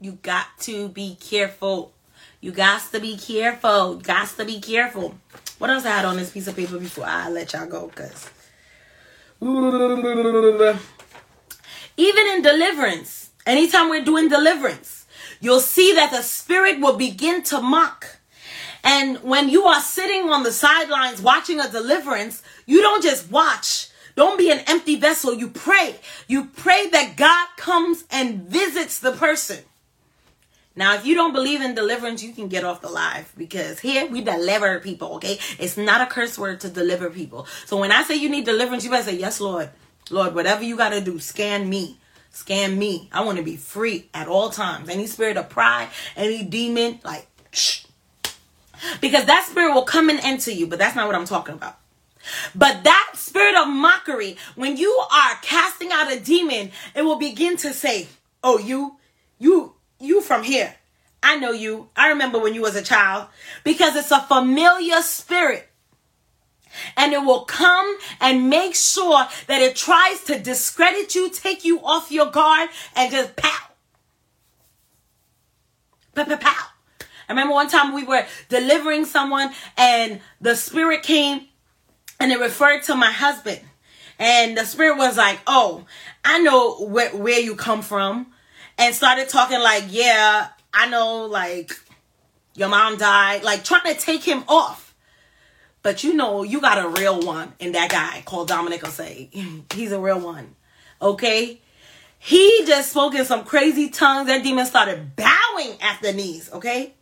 You 0.00 0.18
got 0.20 0.46
to 0.62 0.88
be 0.88 1.14
careful. 1.14 1.92
You 2.40 2.50
got 2.50 2.90
to 2.90 2.98
be 2.98 3.16
careful. 3.16 3.96
Got 3.96 4.30
to 4.30 4.44
be 4.44 4.60
careful. 4.60 5.14
What 5.58 5.70
else 5.70 5.84
I 5.84 5.90
had 5.90 6.06
on 6.06 6.16
this 6.16 6.32
piece 6.32 6.48
of 6.48 6.56
paper 6.56 6.78
before 6.78 7.04
I 7.06 7.28
let 7.30 7.52
y'all 7.52 7.66
go? 7.66 7.86
Cause 7.94 8.28
even 11.96 12.26
in 12.26 12.42
deliverance, 12.42 13.30
anytime 13.46 13.88
we're 13.88 14.04
doing 14.04 14.28
deliverance, 14.28 15.06
you'll 15.40 15.60
see 15.60 15.94
that 15.94 16.10
the 16.10 16.22
spirit 16.22 16.78
will 16.80 16.96
begin 16.96 17.42
to 17.44 17.60
mock. 17.60 18.18
And 18.84 19.22
when 19.22 19.48
you 19.48 19.64
are 19.64 19.80
sitting 19.80 20.30
on 20.30 20.42
the 20.42 20.52
sidelines 20.52 21.22
watching 21.22 21.58
a 21.60 21.70
deliverance, 21.70 22.42
you 22.66 22.82
don't 22.82 23.02
just 23.02 23.30
watch. 23.30 23.88
Don't 24.14 24.36
be 24.36 24.50
an 24.50 24.60
empty 24.66 24.96
vessel. 24.96 25.32
You 25.32 25.48
pray. 25.48 25.96
You 26.28 26.46
pray 26.46 26.88
that 26.90 27.16
God 27.16 27.48
comes 27.56 28.04
and 28.10 28.42
visits 28.42 28.98
the 28.98 29.12
person. 29.12 29.58
Now, 30.76 30.94
if 30.94 31.04
you 31.04 31.14
don't 31.14 31.32
believe 31.32 31.60
in 31.60 31.74
deliverance, 31.74 32.22
you 32.22 32.32
can 32.32 32.48
get 32.48 32.64
off 32.64 32.80
the 32.80 32.88
live 32.88 33.32
because 33.36 33.80
here 33.80 34.06
we 34.06 34.22
deliver 34.22 34.78
people, 34.78 35.14
okay? 35.14 35.38
It's 35.58 35.76
not 35.76 36.00
a 36.00 36.06
curse 36.06 36.38
word 36.38 36.60
to 36.60 36.68
deliver 36.68 37.10
people. 37.10 37.46
So 37.66 37.76
when 37.76 37.90
I 37.90 38.02
say 38.04 38.14
you 38.14 38.28
need 38.28 38.44
deliverance, 38.44 38.84
you 38.84 38.90
better 38.90 39.04
say, 39.04 39.16
Yes, 39.16 39.40
Lord. 39.40 39.70
Lord, 40.10 40.34
whatever 40.34 40.64
you 40.64 40.76
got 40.76 40.90
to 40.90 41.00
do, 41.00 41.18
scan 41.18 41.68
me. 41.68 41.98
Scan 42.30 42.78
me. 42.78 43.08
I 43.12 43.24
want 43.24 43.38
to 43.38 43.44
be 43.44 43.56
free 43.56 44.08
at 44.14 44.28
all 44.28 44.50
times. 44.50 44.88
Any 44.88 45.06
spirit 45.06 45.36
of 45.36 45.48
pride, 45.48 45.88
any 46.16 46.42
demon, 46.42 47.00
like, 47.04 47.26
shh. 47.52 47.84
Because 49.00 49.26
that 49.26 49.46
spirit 49.48 49.74
will 49.74 49.84
come 49.84 50.08
and 50.08 50.18
enter 50.20 50.50
you, 50.50 50.66
but 50.66 50.78
that's 50.78 50.96
not 50.96 51.06
what 51.06 51.14
I'm 51.14 51.26
talking 51.26 51.54
about. 51.54 51.78
But 52.54 52.84
that 52.84 53.12
spirit 53.14 53.54
of 53.56 53.68
mockery, 53.68 54.36
when 54.54 54.76
you 54.76 54.90
are 55.12 55.34
casting 55.42 55.90
out 55.92 56.12
a 56.12 56.20
demon, 56.20 56.70
it 56.94 57.02
will 57.02 57.18
begin 57.18 57.56
to 57.58 57.72
say, 57.72 58.08
Oh, 58.42 58.58
you, 58.58 58.96
you, 59.38 59.74
you 60.00 60.20
from 60.20 60.42
here. 60.42 60.74
I 61.22 61.36
know 61.36 61.52
you. 61.52 61.88
I 61.96 62.08
remember 62.08 62.38
when 62.38 62.54
you 62.54 62.62
was 62.62 62.76
a 62.76 62.82
child 62.82 63.28
because 63.64 63.94
it's 63.96 64.10
a 64.10 64.20
familiar 64.20 65.02
spirit. 65.02 65.68
And 66.96 67.12
it 67.12 67.18
will 67.18 67.44
come 67.44 67.96
and 68.20 68.48
make 68.48 68.74
sure 68.74 69.26
that 69.48 69.60
it 69.60 69.76
tries 69.76 70.22
to 70.24 70.38
discredit 70.38 71.14
you, 71.14 71.28
take 71.30 71.64
you 71.64 71.80
off 71.80 72.12
your 72.12 72.30
guard, 72.30 72.70
and 72.94 73.10
just 73.10 73.36
pow. 73.36 73.68
Pow, 76.14 76.24
pow, 76.24 76.36
pow. 76.36 76.66
I 77.28 77.32
remember 77.32 77.54
one 77.54 77.68
time 77.68 77.92
we 77.92 78.04
were 78.04 78.24
delivering 78.48 79.04
someone 79.04 79.52
and 79.76 80.20
the 80.40 80.56
spirit 80.56 81.02
came 81.02 81.46
and 82.18 82.32
it 82.32 82.40
referred 82.40 82.82
to 82.84 82.96
my 82.96 83.10
husband. 83.10 83.60
And 84.18 84.56
the 84.56 84.64
spirit 84.64 84.96
was 84.96 85.16
like, 85.16 85.38
Oh, 85.46 85.86
I 86.24 86.40
know 86.40 86.84
where, 86.86 87.10
where 87.10 87.40
you 87.40 87.56
come 87.56 87.82
from 87.82 88.32
and 88.80 88.94
started 88.94 89.28
talking 89.28 89.60
like, 89.60 89.84
yeah, 89.88 90.48
I 90.72 90.88
know, 90.88 91.26
like, 91.26 91.78
your 92.54 92.68
mom 92.68 92.96
died, 92.96 93.44
like 93.44 93.62
trying 93.62 93.94
to 93.94 94.00
take 94.00 94.24
him 94.24 94.42
off. 94.48 94.94
But 95.82 96.02
you 96.02 96.14
know, 96.14 96.42
you 96.42 96.60
got 96.60 96.84
a 96.84 96.88
real 96.88 97.20
one 97.20 97.52
in 97.58 97.72
that 97.72 97.90
guy 97.90 98.22
called 98.24 98.48
Dominic 98.48 98.82
Osei. 98.82 99.72
He's 99.72 99.92
a 99.92 100.00
real 100.00 100.20
one. 100.20 100.56
Okay? 101.00 101.60
He 102.18 102.64
just 102.66 102.90
spoke 102.90 103.14
in 103.14 103.24
some 103.24 103.44
crazy 103.44 103.88
tongues. 103.88 104.26
That 104.26 104.42
demon 104.42 104.66
started 104.66 105.16
bowing 105.16 105.76
at 105.80 106.00
the 106.02 106.12
knees, 106.12 106.50
okay? 106.52 106.94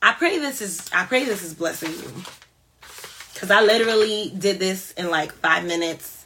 I 0.00 0.12
pray 0.14 0.38
this 0.38 0.60
is 0.60 0.90
I 0.92 1.04
pray 1.04 1.24
this 1.24 1.44
is 1.44 1.54
blessing 1.54 1.92
you. 1.92 2.24
Because 3.42 3.56
I 3.56 3.64
literally 3.64 4.32
did 4.38 4.60
this 4.60 4.92
in 4.92 5.10
like 5.10 5.32
five 5.32 5.64
minutes. 5.64 6.24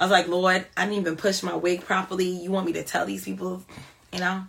I 0.00 0.02
was 0.02 0.10
like, 0.10 0.26
Lord, 0.26 0.66
I 0.76 0.84
didn't 0.84 0.98
even 0.98 1.14
push 1.14 1.44
my 1.44 1.54
wig 1.54 1.84
properly. 1.84 2.26
You 2.26 2.50
want 2.50 2.66
me 2.66 2.72
to 2.72 2.82
tell 2.82 3.06
these 3.06 3.24
people, 3.24 3.62
you 4.12 4.18
know? 4.18 4.46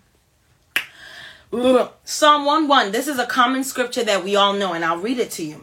Psalm 2.04 2.46
1 2.46 2.68
1. 2.68 2.92
This 2.92 3.08
is 3.08 3.20
a 3.20 3.28
common 3.28 3.64
scripture 3.64 4.04
that 4.04 4.24
we 4.24 4.36
all 4.36 4.54
know, 4.54 4.74
and 4.74 4.84
I'll 4.84 4.98
read 4.98 5.20
it 5.20 5.30
to 5.34 5.44
you. 5.44 5.62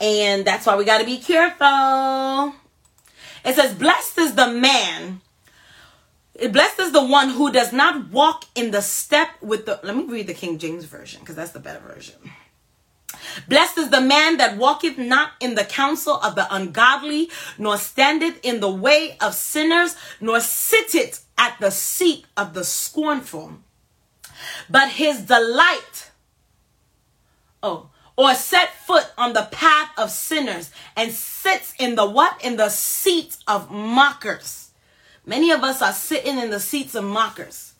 And 0.00 0.44
that's 0.44 0.66
why 0.66 0.76
we 0.76 0.84
got 0.84 0.98
to 0.98 1.04
be 1.04 1.18
careful. 1.18 2.54
It 3.44 3.56
says, 3.56 3.74
Blessed 3.74 4.18
is 4.18 4.36
the 4.36 4.52
man, 4.52 5.20
blessed 6.52 6.78
is 6.78 6.92
the 6.92 7.04
one 7.04 7.30
who 7.30 7.50
does 7.50 7.72
not 7.72 8.10
walk 8.10 8.44
in 8.54 8.70
the 8.70 8.82
step 8.82 9.30
with 9.40 9.66
the. 9.66 9.80
Let 9.82 9.96
me 9.96 10.04
read 10.04 10.28
the 10.28 10.34
King 10.34 10.58
James 10.58 10.84
Version 10.84 11.18
because 11.18 11.34
that's 11.34 11.50
the 11.50 11.58
better 11.58 11.80
version. 11.80 12.14
Blessed 13.48 13.78
is 13.78 13.90
the 13.90 14.00
man 14.00 14.36
that 14.38 14.56
walketh 14.56 14.98
not 14.98 15.32
in 15.40 15.54
the 15.54 15.64
counsel 15.64 16.14
of 16.14 16.34
the 16.34 16.52
ungodly, 16.54 17.30
nor 17.58 17.76
standeth 17.76 18.38
in 18.42 18.60
the 18.60 18.70
way 18.70 19.16
of 19.20 19.34
sinners, 19.34 19.96
nor 20.20 20.40
sitteth 20.40 21.24
at 21.36 21.58
the 21.60 21.70
seat 21.70 22.26
of 22.36 22.54
the 22.54 22.64
scornful. 22.64 23.54
But 24.68 24.90
his 24.90 25.22
delight, 25.22 26.10
oh, 27.62 27.90
or 28.16 28.34
set 28.34 28.74
foot 28.74 29.06
on 29.16 29.32
the 29.32 29.48
path 29.50 29.90
of 29.96 30.10
sinners 30.10 30.70
and 30.96 31.12
sits 31.12 31.74
in 31.78 31.94
the 31.94 32.08
what? 32.08 32.42
In 32.44 32.56
the 32.56 32.68
seat 32.68 33.36
of 33.46 33.70
mockers. 33.70 34.70
Many 35.24 35.50
of 35.50 35.62
us 35.62 35.80
are 35.80 35.92
sitting 35.92 36.38
in 36.38 36.50
the 36.50 36.60
seats 36.60 36.94
of 36.94 37.04
mockers. 37.04 37.74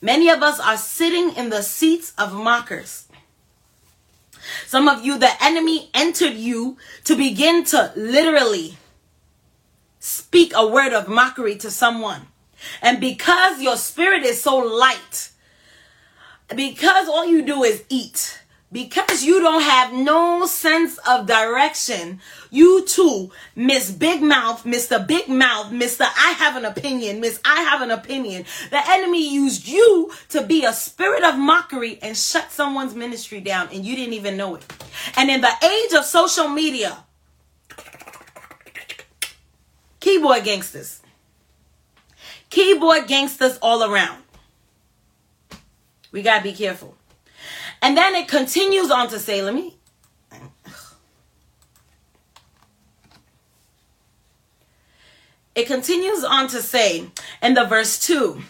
Many 0.00 0.28
of 0.28 0.42
us 0.42 0.60
are 0.60 0.76
sitting 0.76 1.34
in 1.36 1.48
the 1.48 1.62
seats 1.62 2.12
of 2.18 2.32
mockers. 2.32 3.05
Some 4.66 4.88
of 4.88 5.04
you, 5.04 5.18
the 5.18 5.30
enemy 5.42 5.90
entered 5.94 6.34
you 6.34 6.76
to 7.04 7.16
begin 7.16 7.64
to 7.64 7.92
literally 7.96 8.76
speak 9.98 10.52
a 10.54 10.66
word 10.66 10.92
of 10.92 11.08
mockery 11.08 11.56
to 11.56 11.70
someone. 11.70 12.28
And 12.80 13.00
because 13.00 13.60
your 13.60 13.76
spirit 13.76 14.22
is 14.22 14.42
so 14.42 14.56
light, 14.56 15.30
because 16.54 17.08
all 17.08 17.26
you 17.26 17.42
do 17.42 17.64
is 17.64 17.84
eat, 17.88 18.40
because 18.72 19.24
you 19.24 19.40
don't 19.40 19.62
have 19.62 19.92
no 19.92 20.46
sense 20.46 20.98
of 21.08 21.26
direction, 21.26 22.20
you 22.56 22.84
too, 22.86 23.30
Miss 23.54 23.90
Big 23.90 24.22
Mouth, 24.22 24.64
Mr. 24.64 25.06
Big 25.06 25.28
Mouth, 25.28 25.70
Mr. 25.70 26.00
I 26.00 26.32
have 26.38 26.56
an 26.56 26.64
opinion, 26.64 27.20
Miss 27.20 27.38
I 27.44 27.60
have 27.62 27.82
an 27.82 27.90
opinion. 27.90 28.44
The 28.70 28.80
enemy 28.90 29.32
used 29.32 29.68
you 29.68 30.10
to 30.30 30.42
be 30.42 30.64
a 30.64 30.72
spirit 30.72 31.22
of 31.22 31.38
mockery 31.38 31.98
and 32.02 32.16
shut 32.16 32.50
someone's 32.50 32.94
ministry 32.94 33.40
down, 33.40 33.68
and 33.72 33.84
you 33.84 33.94
didn't 33.94 34.14
even 34.14 34.36
know 34.36 34.54
it. 34.54 34.64
And 35.16 35.30
in 35.30 35.40
the 35.40 35.52
age 35.62 35.92
of 35.94 36.04
social 36.04 36.48
media, 36.48 37.04
keyboard 40.00 40.44
gangsters, 40.44 41.02
keyboard 42.48 43.06
gangsters 43.06 43.58
all 43.60 43.84
around. 43.84 44.22
We 46.12 46.22
got 46.22 46.38
to 46.38 46.42
be 46.42 46.54
careful. 46.54 46.96
And 47.82 47.96
then 47.96 48.14
it 48.14 48.28
continues 48.28 48.90
on 48.90 49.08
to 49.08 49.18
say, 49.18 49.42
let 49.42 49.54
me, 49.54 49.76
it 55.56 55.66
continues 55.66 56.22
on 56.22 56.48
to 56.48 56.62
say 56.62 57.06
in 57.42 57.54
the 57.54 57.64
verse 57.64 57.98
2 58.00 58.42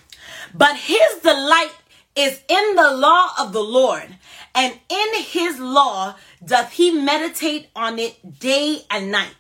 But 0.53 0.77
his 0.77 1.21
delight 1.23 1.73
is 2.17 2.43
in 2.49 2.75
the 2.75 2.91
law 2.91 3.29
of 3.39 3.53
the 3.53 3.63
Lord, 3.63 4.17
and 4.55 4.79
in 4.89 5.23
his 5.23 5.59
law 5.61 6.17
doth 6.45 6.73
he 6.73 6.91
meditate 6.91 7.69
on 7.77 7.99
it 7.99 8.41
day 8.41 8.81
and 8.91 9.13
night. 9.13 9.35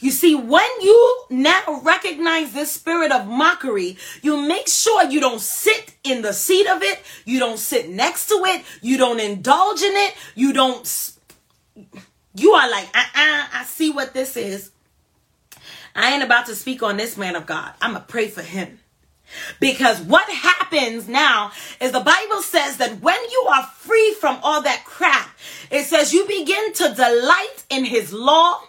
You 0.00 0.12
see, 0.12 0.36
when 0.36 0.68
you 0.80 1.24
now 1.30 1.80
recognize 1.82 2.52
this 2.52 2.70
spirit 2.70 3.10
of 3.10 3.26
mockery, 3.26 3.96
you 4.22 4.36
make 4.46 4.68
sure 4.68 5.02
you 5.04 5.20
don't 5.20 5.40
sit 5.40 5.94
in 6.04 6.22
the 6.22 6.32
seat 6.32 6.68
of 6.68 6.82
it, 6.82 7.00
you 7.24 7.40
don't 7.40 7.58
sit 7.58 7.88
next 7.88 8.28
to 8.28 8.34
it, 8.44 8.64
you 8.82 8.96
don't 8.98 9.18
indulge 9.18 9.82
in 9.82 9.92
it, 9.94 10.14
you 10.36 10.52
don't. 10.52 11.12
You 12.36 12.52
are 12.52 12.70
like, 12.70 12.88
uh 12.94 13.00
uh, 13.00 13.46
I 13.52 13.64
see 13.66 13.90
what 13.90 14.14
this 14.14 14.36
is. 14.36 14.70
I 15.94 16.12
ain't 16.12 16.22
about 16.22 16.46
to 16.46 16.54
speak 16.54 16.82
on 16.82 16.96
this 16.96 17.16
man 17.16 17.36
of 17.36 17.46
God. 17.46 17.72
I'm 17.80 17.92
going 17.92 18.02
to 18.02 18.08
pray 18.08 18.28
for 18.28 18.42
him. 18.42 18.80
Because 19.60 20.00
what 20.00 20.28
happens 20.28 21.08
now 21.08 21.52
is 21.80 21.92
the 21.92 22.00
Bible 22.00 22.42
says 22.42 22.76
that 22.76 23.00
when 23.00 23.18
you 23.30 23.46
are 23.52 23.64
free 23.64 24.14
from 24.20 24.38
all 24.42 24.62
that 24.62 24.84
crap, 24.84 25.30
it 25.70 25.84
says 25.84 26.12
you 26.12 26.26
begin 26.26 26.72
to 26.74 26.94
delight 26.94 27.64
in 27.70 27.84
his 27.84 28.12
law 28.12 28.60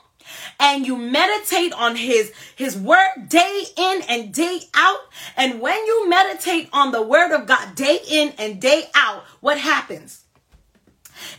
and 0.59 0.85
you 0.85 0.97
meditate 0.97 1.73
on 1.73 1.95
his 1.95 2.31
his 2.55 2.77
word 2.77 3.27
day 3.27 3.63
in 3.75 4.01
and 4.07 4.33
day 4.33 4.61
out 4.73 4.99
and 5.35 5.59
when 5.59 5.85
you 5.85 6.09
meditate 6.09 6.69
on 6.71 6.91
the 6.91 7.01
word 7.01 7.31
of 7.31 7.45
God 7.45 7.75
day 7.75 7.99
in 8.09 8.33
and 8.39 8.61
day 8.61 8.85
out 8.95 9.23
what 9.41 9.57
happens 9.57 10.24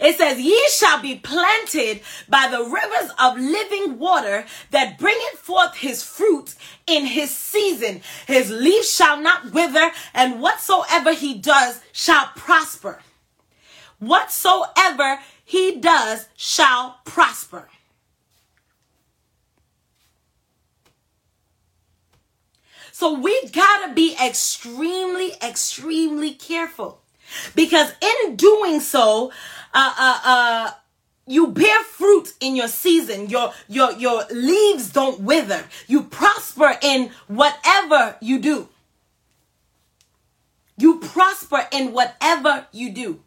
it 0.01 0.17
says, 0.17 0.41
Ye 0.41 0.69
shall 0.71 1.01
be 1.01 1.17
planted 1.17 2.01
by 2.29 2.49
the 2.51 2.65
rivers 2.65 3.11
of 3.19 3.39
living 3.39 3.99
water 3.99 4.47
that 4.71 4.99
bringeth 4.99 5.39
forth 5.39 5.77
his 5.77 6.03
fruit 6.03 6.55
in 6.87 7.07
his 7.07 7.31
season. 7.31 8.03
His 8.27 8.51
leaf 8.51 8.85
shall 8.85 9.21
not 9.21 9.53
wither, 9.53 9.91
and 10.15 10.41
whatsoever 10.41 11.13
he 11.13 11.35
does 11.35 11.81
shall 11.93 12.27
prosper. 12.37 13.01
Whatsoever 13.99 15.21
he 15.45 15.77
does 15.77 16.29
shall 16.37 16.99
prosper. 17.05 17.69
So 22.93 23.13
we 23.13 23.49
gotta 23.53 23.93
be 23.93 24.17
extremely, 24.25 25.33
extremely 25.43 26.33
careful 26.33 27.03
because 27.55 27.93
in 28.01 28.37
doing 28.37 28.81
so, 28.81 29.33
uh, 29.75 29.95
uh, 29.99 30.21
uh, 30.25 30.71
you 31.27 31.49
bear 31.49 31.83
fruit 31.85 32.33
in 32.41 32.57
your 32.57 32.69
season. 32.69 33.29
Your, 33.29 33.53
your, 33.69 33.93
your 33.93 34.25
leaves 34.31 34.91
don't 34.91 35.21
wither. 35.21 35.65
You 35.87 36.05
prosper 36.05 36.79
in 36.81 37.11
whatever 37.27 38.17
you 38.21 38.39
do. 38.39 38.69
You 40.79 41.01
prosper 41.01 41.67
in 41.73 41.93
whatever 41.93 42.67
you 42.73 42.93
do. 42.93 43.21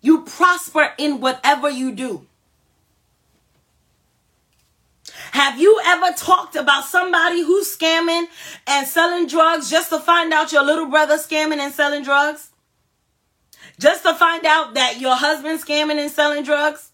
You 0.00 0.22
prosper 0.22 0.92
in 0.98 1.20
whatever 1.20 1.70
you 1.70 1.92
do. 1.92 2.27
Have 5.32 5.60
you 5.60 5.80
ever 5.84 6.12
talked 6.16 6.56
about 6.56 6.84
somebody 6.84 7.42
who's 7.42 7.76
scamming 7.76 8.26
and 8.66 8.86
selling 8.86 9.26
drugs 9.26 9.70
just 9.70 9.90
to 9.90 9.98
find 10.00 10.32
out 10.32 10.52
your 10.52 10.64
little 10.64 10.86
brother 10.86 11.16
scamming 11.16 11.58
and 11.58 11.72
selling 11.72 12.02
drugs? 12.02 12.50
Just 13.78 14.02
to 14.02 14.14
find 14.14 14.44
out 14.44 14.74
that 14.74 15.00
your 15.00 15.14
husband's 15.14 15.64
scamming 15.64 15.98
and 15.98 16.10
selling 16.10 16.42
drugs? 16.42 16.90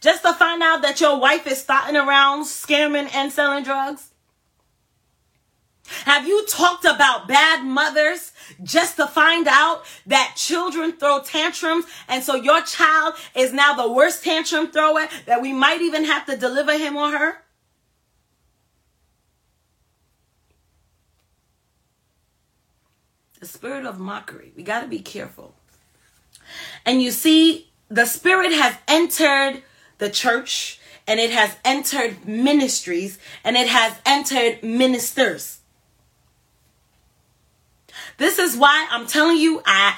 Just 0.00 0.22
to 0.22 0.32
find 0.34 0.62
out 0.62 0.82
that 0.82 1.00
your 1.00 1.18
wife 1.18 1.46
is 1.46 1.58
starting 1.58 1.96
around 1.96 2.44
scamming 2.44 3.14
and 3.14 3.32
selling 3.32 3.64
drugs? 3.64 4.13
Have 5.86 6.26
you 6.26 6.46
talked 6.46 6.84
about 6.84 7.28
bad 7.28 7.64
mothers 7.64 8.32
just 8.62 8.96
to 8.96 9.06
find 9.06 9.46
out 9.46 9.84
that 10.06 10.34
children 10.36 10.92
throw 10.92 11.20
tantrums 11.20 11.84
and 12.08 12.24
so 12.24 12.34
your 12.34 12.62
child 12.62 13.14
is 13.34 13.52
now 13.52 13.74
the 13.74 13.92
worst 13.92 14.24
tantrum 14.24 14.70
thrower 14.70 15.08
that 15.26 15.42
we 15.42 15.52
might 15.52 15.82
even 15.82 16.04
have 16.04 16.24
to 16.26 16.36
deliver 16.36 16.76
him 16.78 16.96
or 16.96 17.10
her? 17.10 17.36
The 23.40 23.46
spirit 23.46 23.84
of 23.84 23.98
mockery. 23.98 24.52
We 24.56 24.62
got 24.62 24.80
to 24.80 24.88
be 24.88 25.00
careful. 25.00 25.54
And 26.86 27.02
you 27.02 27.10
see, 27.10 27.70
the 27.88 28.06
spirit 28.06 28.52
has 28.52 28.74
entered 28.88 29.62
the 29.98 30.08
church 30.08 30.80
and 31.06 31.20
it 31.20 31.30
has 31.30 31.54
entered 31.62 32.26
ministries 32.26 33.18
and 33.44 33.56
it 33.56 33.68
has 33.68 33.98
entered 34.06 34.62
ministers. 34.62 35.60
This 38.18 38.38
is 38.38 38.56
why 38.56 38.86
I'm 38.90 39.06
telling 39.06 39.38
you, 39.38 39.62
I 39.66 39.96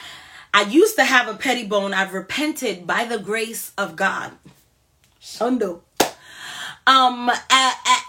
I 0.55 0.63
used 0.63 0.97
to 0.97 1.05
have 1.05 1.29
a 1.29 1.35
petty 1.35 1.67
bone. 1.67 1.93
I've 1.93 2.15
repented 2.15 2.87
by 2.87 3.05
the 3.05 3.19
grace 3.19 3.73
of 3.77 3.95
God. 3.95 4.33
Shundo. 5.21 5.81
Um, 6.87 7.31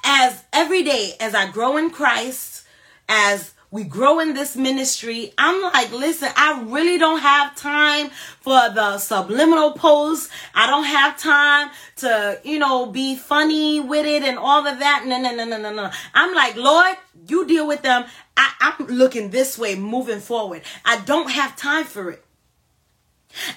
as 0.06 0.44
every 0.54 0.84
day, 0.84 1.14
as 1.20 1.34
I 1.34 1.52
grow 1.52 1.78
in 1.78 1.90
Christ, 1.90 2.64
as 3.10 3.54
we 3.70 3.84
grow 3.84 4.20
in 4.20 4.34
this 4.34 4.56
ministry. 4.56 5.34
I'm 5.38 5.62
like, 5.62 5.92
listen, 5.92 6.30
I 6.36 6.64
really 6.68 6.98
don't 6.98 7.20
have 7.20 7.56
time 7.56 8.10
for 8.40 8.70
the 8.74 8.98
subliminal 8.98 9.74
posts. 9.74 10.30
I 10.56 10.68
don't 10.68 10.86
have 10.86 11.18
time 11.18 11.70
to, 11.98 12.40
you 12.44 12.60
know, 12.60 12.86
be 12.86 13.18
funny 13.18 13.82
with 13.82 14.06
it 14.06 14.24
and 14.24 14.38
all 14.38 14.66
of 14.66 14.80
that. 14.80 15.04
No, 15.06 15.20
no, 15.20 15.36
no, 15.36 15.44
no, 15.44 15.60
no, 15.60 15.74
no. 15.74 15.92
I'm 16.14 16.34
like, 16.34 16.56
Lord, 16.56 16.96
you 17.28 17.46
deal 17.46 17.68
with 17.68 17.82
them. 17.82 18.06
I, 18.38 18.54
I'm 18.62 18.88
looking 18.88 19.32
this 19.32 19.58
way, 19.58 19.76
moving 19.76 20.20
forward. 20.20 20.62
I 20.86 21.02
don't 21.02 21.32
have 21.32 21.58
time 21.58 21.86
for 21.86 22.12
it. 22.12 22.24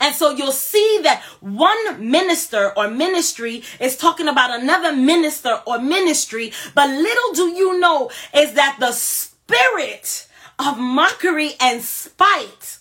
And 0.01 0.15
so 0.15 0.31
you'll 0.31 0.53
see 0.53 1.01
that 1.05 1.23
one 1.41 2.11
minister 2.11 2.73
or 2.77 2.91
ministry 2.91 3.63
is 3.79 3.97
talking 3.97 4.29
about 4.29 4.61
another 4.61 4.95
minister 4.95 5.63
or 5.67 5.79
ministry, 5.79 6.53
but 6.75 6.91
little 6.91 7.33
do 7.35 7.49
you 7.57 7.79
know 7.79 8.11
is 8.35 8.55
that 8.55 8.77
the 8.81 8.93
spirit 8.93 10.27
of 10.59 10.79
mockery 10.79 11.53
and 11.61 11.83
spite 11.83 12.80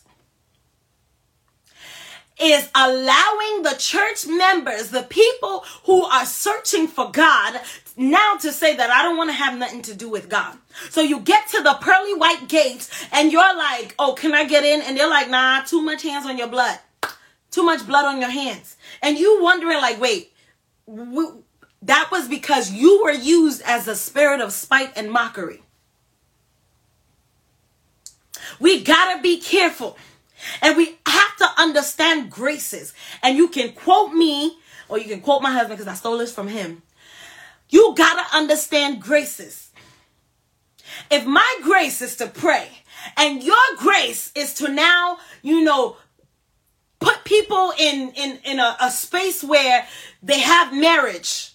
is 2.39 2.69
allowing 2.73 3.63
the 3.63 3.75
church 3.77 4.25
members, 4.27 4.89
the 4.89 5.03
people 5.03 5.63
who 5.83 6.03
are 6.03 6.25
searching 6.25 6.87
for 6.87 7.11
God, 7.11 7.59
now 7.97 8.35
to 8.35 8.51
say 8.51 8.75
that 8.75 8.89
I 8.89 9.03
don't 9.03 9.17
want 9.17 9.29
to 9.29 9.33
have 9.33 9.57
nothing 9.57 9.81
to 9.83 9.95
do 9.95 10.09
with 10.09 10.29
God. 10.29 10.57
So 10.89 11.01
you 11.01 11.19
get 11.19 11.49
to 11.49 11.61
the 11.61 11.77
pearly 11.81 12.13
white 12.13 12.47
gates 12.47 12.89
and 13.11 13.31
you're 13.31 13.57
like, 13.57 13.93
oh, 13.99 14.13
can 14.13 14.33
I 14.33 14.45
get 14.45 14.63
in? 14.63 14.81
And 14.81 14.97
they're 14.97 15.09
like, 15.09 15.29
nah, 15.29 15.63
too 15.63 15.81
much 15.81 16.03
hands 16.03 16.25
on 16.25 16.37
your 16.37 16.47
blood. 16.47 16.79
Too 17.51 17.63
much 17.63 17.85
blood 17.85 18.05
on 18.05 18.21
your 18.21 18.29
hands. 18.29 18.77
And 19.01 19.17
you 19.17 19.41
wondering 19.41 19.77
like, 19.77 19.99
wait, 19.99 20.31
that 21.81 22.09
was 22.11 22.27
because 22.27 22.71
you 22.71 23.03
were 23.03 23.11
used 23.11 23.61
as 23.63 23.87
a 23.87 23.95
spirit 23.95 24.39
of 24.39 24.53
spite 24.53 24.93
and 24.95 25.11
mockery. 25.11 25.63
We 28.59 28.83
gotta 28.83 29.21
be 29.21 29.39
careful. 29.39 29.97
And 30.61 30.77
we 30.77 30.97
have 31.05 31.35
to 31.37 31.47
understand 31.57 32.31
graces. 32.31 32.93
And 33.23 33.37
you 33.37 33.47
can 33.49 33.73
quote 33.73 34.13
me, 34.13 34.57
or 34.87 34.97
you 34.97 35.05
can 35.05 35.21
quote 35.21 35.41
my 35.41 35.51
husband 35.51 35.77
because 35.77 35.91
I 35.91 35.95
stole 35.95 36.17
this 36.17 36.33
from 36.33 36.47
him. 36.47 36.81
You 37.69 37.93
gotta 37.95 38.23
understand 38.35 39.01
graces. 39.01 39.69
If 41.11 41.25
my 41.25 41.59
grace 41.63 42.01
is 42.01 42.15
to 42.17 42.27
pray, 42.27 42.67
and 43.15 43.43
your 43.43 43.55
grace 43.77 44.31
is 44.35 44.53
to 44.55 44.69
now, 44.69 45.17
you 45.41 45.63
know, 45.63 45.97
put 46.99 47.23
people 47.23 47.73
in 47.77 48.11
in 48.15 48.39
in 48.43 48.59
a, 48.59 48.75
a 48.81 48.91
space 48.91 49.43
where 49.43 49.87
they 50.21 50.39
have 50.39 50.73
marriage 50.73 51.53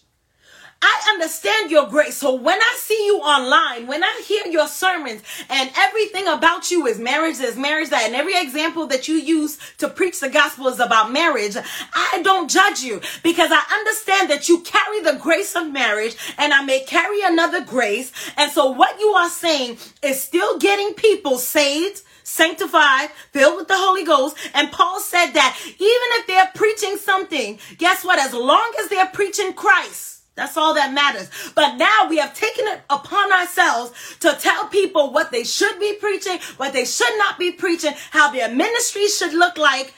I 0.87 1.13
understand 1.15 1.71
your 1.71 1.87
grace. 1.87 2.19
So 2.19 2.35
when 2.35 2.61
I 2.61 2.77
see 2.79 3.07
you 3.07 3.17
online, 3.17 3.87
when 3.87 4.05
I 4.05 4.23
hear 4.27 4.47
your 4.49 4.69
sermons 4.69 5.23
and 5.49 5.71
everything 5.79 6.29
about 6.29 6.71
you 6.71 6.87
is 6.87 6.99
marriage, 6.99 7.41
is 7.41 7.57
marriage 7.57 7.89
that, 7.89 8.05
and 8.05 8.15
every 8.15 8.39
example 8.39 8.87
that 8.89 9.09
you 9.09 9.15
use 9.15 9.59
to 9.79 9.89
preach 9.89 10.21
the 10.21 10.29
gospel 10.29 10.69
is 10.69 10.81
about 10.81 11.11
marriage, 11.11 11.57
I 11.95 12.21
don't 12.23 12.51
judge 12.51 12.81
you 12.81 13.01
because 13.23 13.49
I 13.51 13.63
understand 13.79 14.29
that 14.29 14.51
you 14.51 14.61
carry 14.61 15.01
the 15.01 15.19
grace 15.19 15.57
of 15.57 15.73
marriage 15.73 16.17
and 16.37 16.53
I 16.53 16.63
may 16.63 16.81
carry 16.81 17.23
another 17.23 17.65
grace. 17.65 18.13
And 18.37 18.53
so 18.53 18.71
what 18.71 19.01
you 19.01 19.09
are 19.09 19.31
saying 19.31 19.79
is 20.03 20.21
still 20.21 20.59
getting 20.59 20.93
people 20.93 21.39
saved 21.39 22.03
sanctified, 22.27 23.11
filled 23.33 23.57
with 23.57 23.69
the 23.69 23.77
Holy 23.77 24.05
Ghost. 24.05 24.37
And 24.55 24.73
Paul 24.73 25.01
said 25.01 25.33
that 25.33 25.59
even 25.67 25.79
if 25.81 26.27
they're 26.27 26.51
preaching 26.55 26.97
something, 26.97 27.59
guess 27.79 28.05
what? 28.05 28.19
As 28.19 28.35
long 28.35 28.73
as 28.81 28.89
they're 28.89 29.07
preaching 29.07 29.53
Christ, 29.53 30.14
that's 30.35 30.57
all 30.57 30.75
that 30.75 30.93
matters. 30.93 31.31
But 31.55 31.77
now 31.77 32.09
we 32.09 32.19
have 32.19 32.35
taken 32.35 32.67
it 32.67 32.81
upon 32.91 33.33
ourselves 33.33 33.93
to 34.21 34.37
tell 34.41 34.67
people 34.67 35.13
what 35.13 35.31
they 35.31 35.45
should 35.45 35.79
be 35.79 35.95
preaching, 35.95 36.39
what 36.57 36.73
they 36.73 36.85
should 36.85 37.17
not 37.19 37.39
be 37.39 37.53
preaching, 37.53 37.93
how 38.11 38.33
their 38.33 38.53
ministry 38.53 39.07
should 39.09 39.33
look 39.33 39.57
like. 39.57 39.95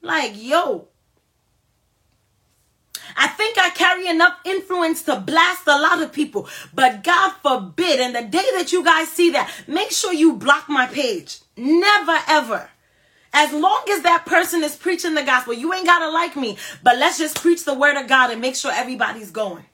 Like, 0.00 0.32
yo. 0.36 0.88
I 3.16 3.26
think 3.26 3.58
I 3.58 3.70
carry 3.70 4.06
enough 4.06 4.38
influence 4.44 5.02
to 5.04 5.16
blast 5.16 5.66
a 5.66 5.80
lot 5.80 6.00
of 6.00 6.12
people. 6.12 6.48
But 6.72 7.02
God 7.02 7.32
forbid, 7.42 7.98
and 7.98 8.14
the 8.14 8.22
day 8.22 8.46
that 8.56 8.70
you 8.70 8.84
guys 8.84 9.08
see 9.08 9.30
that, 9.30 9.50
make 9.66 9.90
sure 9.90 10.12
you 10.12 10.34
block 10.34 10.68
my 10.68 10.86
page. 10.86 11.40
Never 11.56 12.16
ever. 12.28 12.70
As 13.32 13.52
long 13.52 13.84
as 13.90 14.02
that 14.02 14.24
person 14.26 14.64
is 14.64 14.76
preaching 14.76 15.14
the 15.14 15.22
gospel, 15.22 15.54
you 15.54 15.72
ain't 15.72 15.86
got 15.86 15.98
to 16.00 16.10
like 16.10 16.36
me, 16.36 16.56
but 16.82 16.96
let's 16.98 17.18
just 17.18 17.40
preach 17.40 17.64
the 17.64 17.74
word 17.74 17.96
of 18.00 18.08
God 18.08 18.30
and 18.30 18.40
make 18.40 18.56
sure 18.56 18.72
everybody's 18.72 19.30
going. 19.30 19.64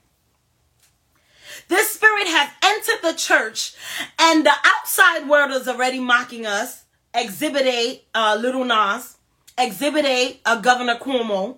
This 1.67 1.89
spirit 1.89 2.27
has 2.27 2.49
entered 2.63 3.01
the 3.01 3.17
church, 3.17 3.73
and 4.19 4.45
the 4.45 4.53
outside 4.63 5.27
world 5.27 5.51
is 5.51 5.67
already 5.67 5.99
mocking 5.99 6.45
us. 6.45 6.83
Exhibit 7.13 7.65
A, 7.65 8.01
uh, 8.13 8.37
Lil 8.39 8.65
Nas. 8.65 9.17
Exhibit 9.57 10.05
A, 10.05 10.39
uh, 10.45 10.59
Governor 10.59 10.97
Cuomo. 10.97 11.57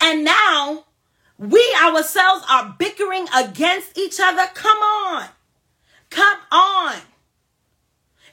And 0.00 0.24
now 0.24 0.84
we 1.38 1.64
ourselves 1.82 2.44
are 2.50 2.76
bickering 2.78 3.26
against 3.34 3.96
each 3.96 4.20
other. 4.22 4.46
Come 4.54 4.78
on. 4.78 5.24
Come 6.10 6.38
on. 6.52 6.96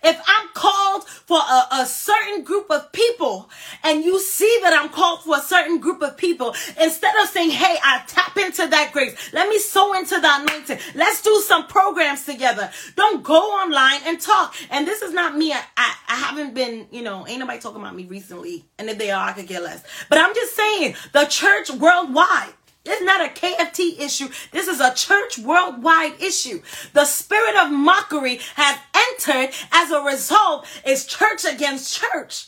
If 0.03 0.21
I'm 0.25 0.49
called 0.53 1.07
for 1.07 1.37
a, 1.37 1.81
a, 1.81 1.85
certain 1.85 2.43
group 2.43 2.69
of 2.69 2.91
people 2.91 3.49
and 3.83 4.03
you 4.03 4.19
see 4.19 4.59
that 4.63 4.73
I'm 4.73 4.89
called 4.89 5.23
for 5.23 5.37
a 5.37 5.41
certain 5.41 5.79
group 5.79 6.01
of 6.01 6.17
people, 6.17 6.55
instead 6.79 7.15
of 7.21 7.29
saying, 7.29 7.51
hey, 7.51 7.77
I 7.83 8.03
tap 8.07 8.37
into 8.37 8.67
that 8.67 8.91
grace, 8.93 9.33
let 9.33 9.49
me 9.49 9.59
sow 9.59 9.93
into 9.93 10.19
the 10.19 10.29
anointing, 10.29 10.79
let's 10.95 11.21
do 11.21 11.35
some 11.45 11.67
programs 11.67 12.25
together. 12.25 12.71
Don't 12.95 13.23
go 13.23 13.39
online 13.39 14.01
and 14.05 14.19
talk. 14.19 14.55
And 14.69 14.87
this 14.87 15.01
is 15.01 15.13
not 15.13 15.37
me. 15.37 15.53
I, 15.53 15.63
I, 15.75 15.95
I 16.09 16.15
haven't 16.15 16.53
been, 16.53 16.87
you 16.91 17.01
know, 17.01 17.27
ain't 17.27 17.39
nobody 17.39 17.59
talking 17.59 17.81
about 17.81 17.95
me 17.95 18.05
recently. 18.05 18.65
And 18.77 18.89
if 18.89 18.97
they 18.97 19.11
are, 19.11 19.29
I 19.29 19.33
could 19.33 19.47
get 19.47 19.63
less. 19.63 19.83
But 20.09 20.19
I'm 20.19 20.33
just 20.33 20.55
saying, 20.55 20.95
the 21.13 21.25
church 21.25 21.69
worldwide 21.71 22.53
this 22.87 23.01
is 23.01 23.05
not 23.05 23.25
a 23.25 23.33
KFT 23.33 23.99
issue. 23.99 24.29
This 24.51 24.67
is 24.67 24.79
a 24.79 24.93
church 24.93 25.37
worldwide 25.37 26.21
issue. 26.21 26.61
The 26.93 27.03
spirit 27.03 27.57
of 27.57 27.71
mockery 27.71 28.39
has 28.55 28.79
entered 28.95 29.53
as 29.73 29.91
a 29.91 30.01
result 30.01 30.65
is 30.85 31.05
church 31.05 31.43
against 31.43 31.99
church. 31.99 32.47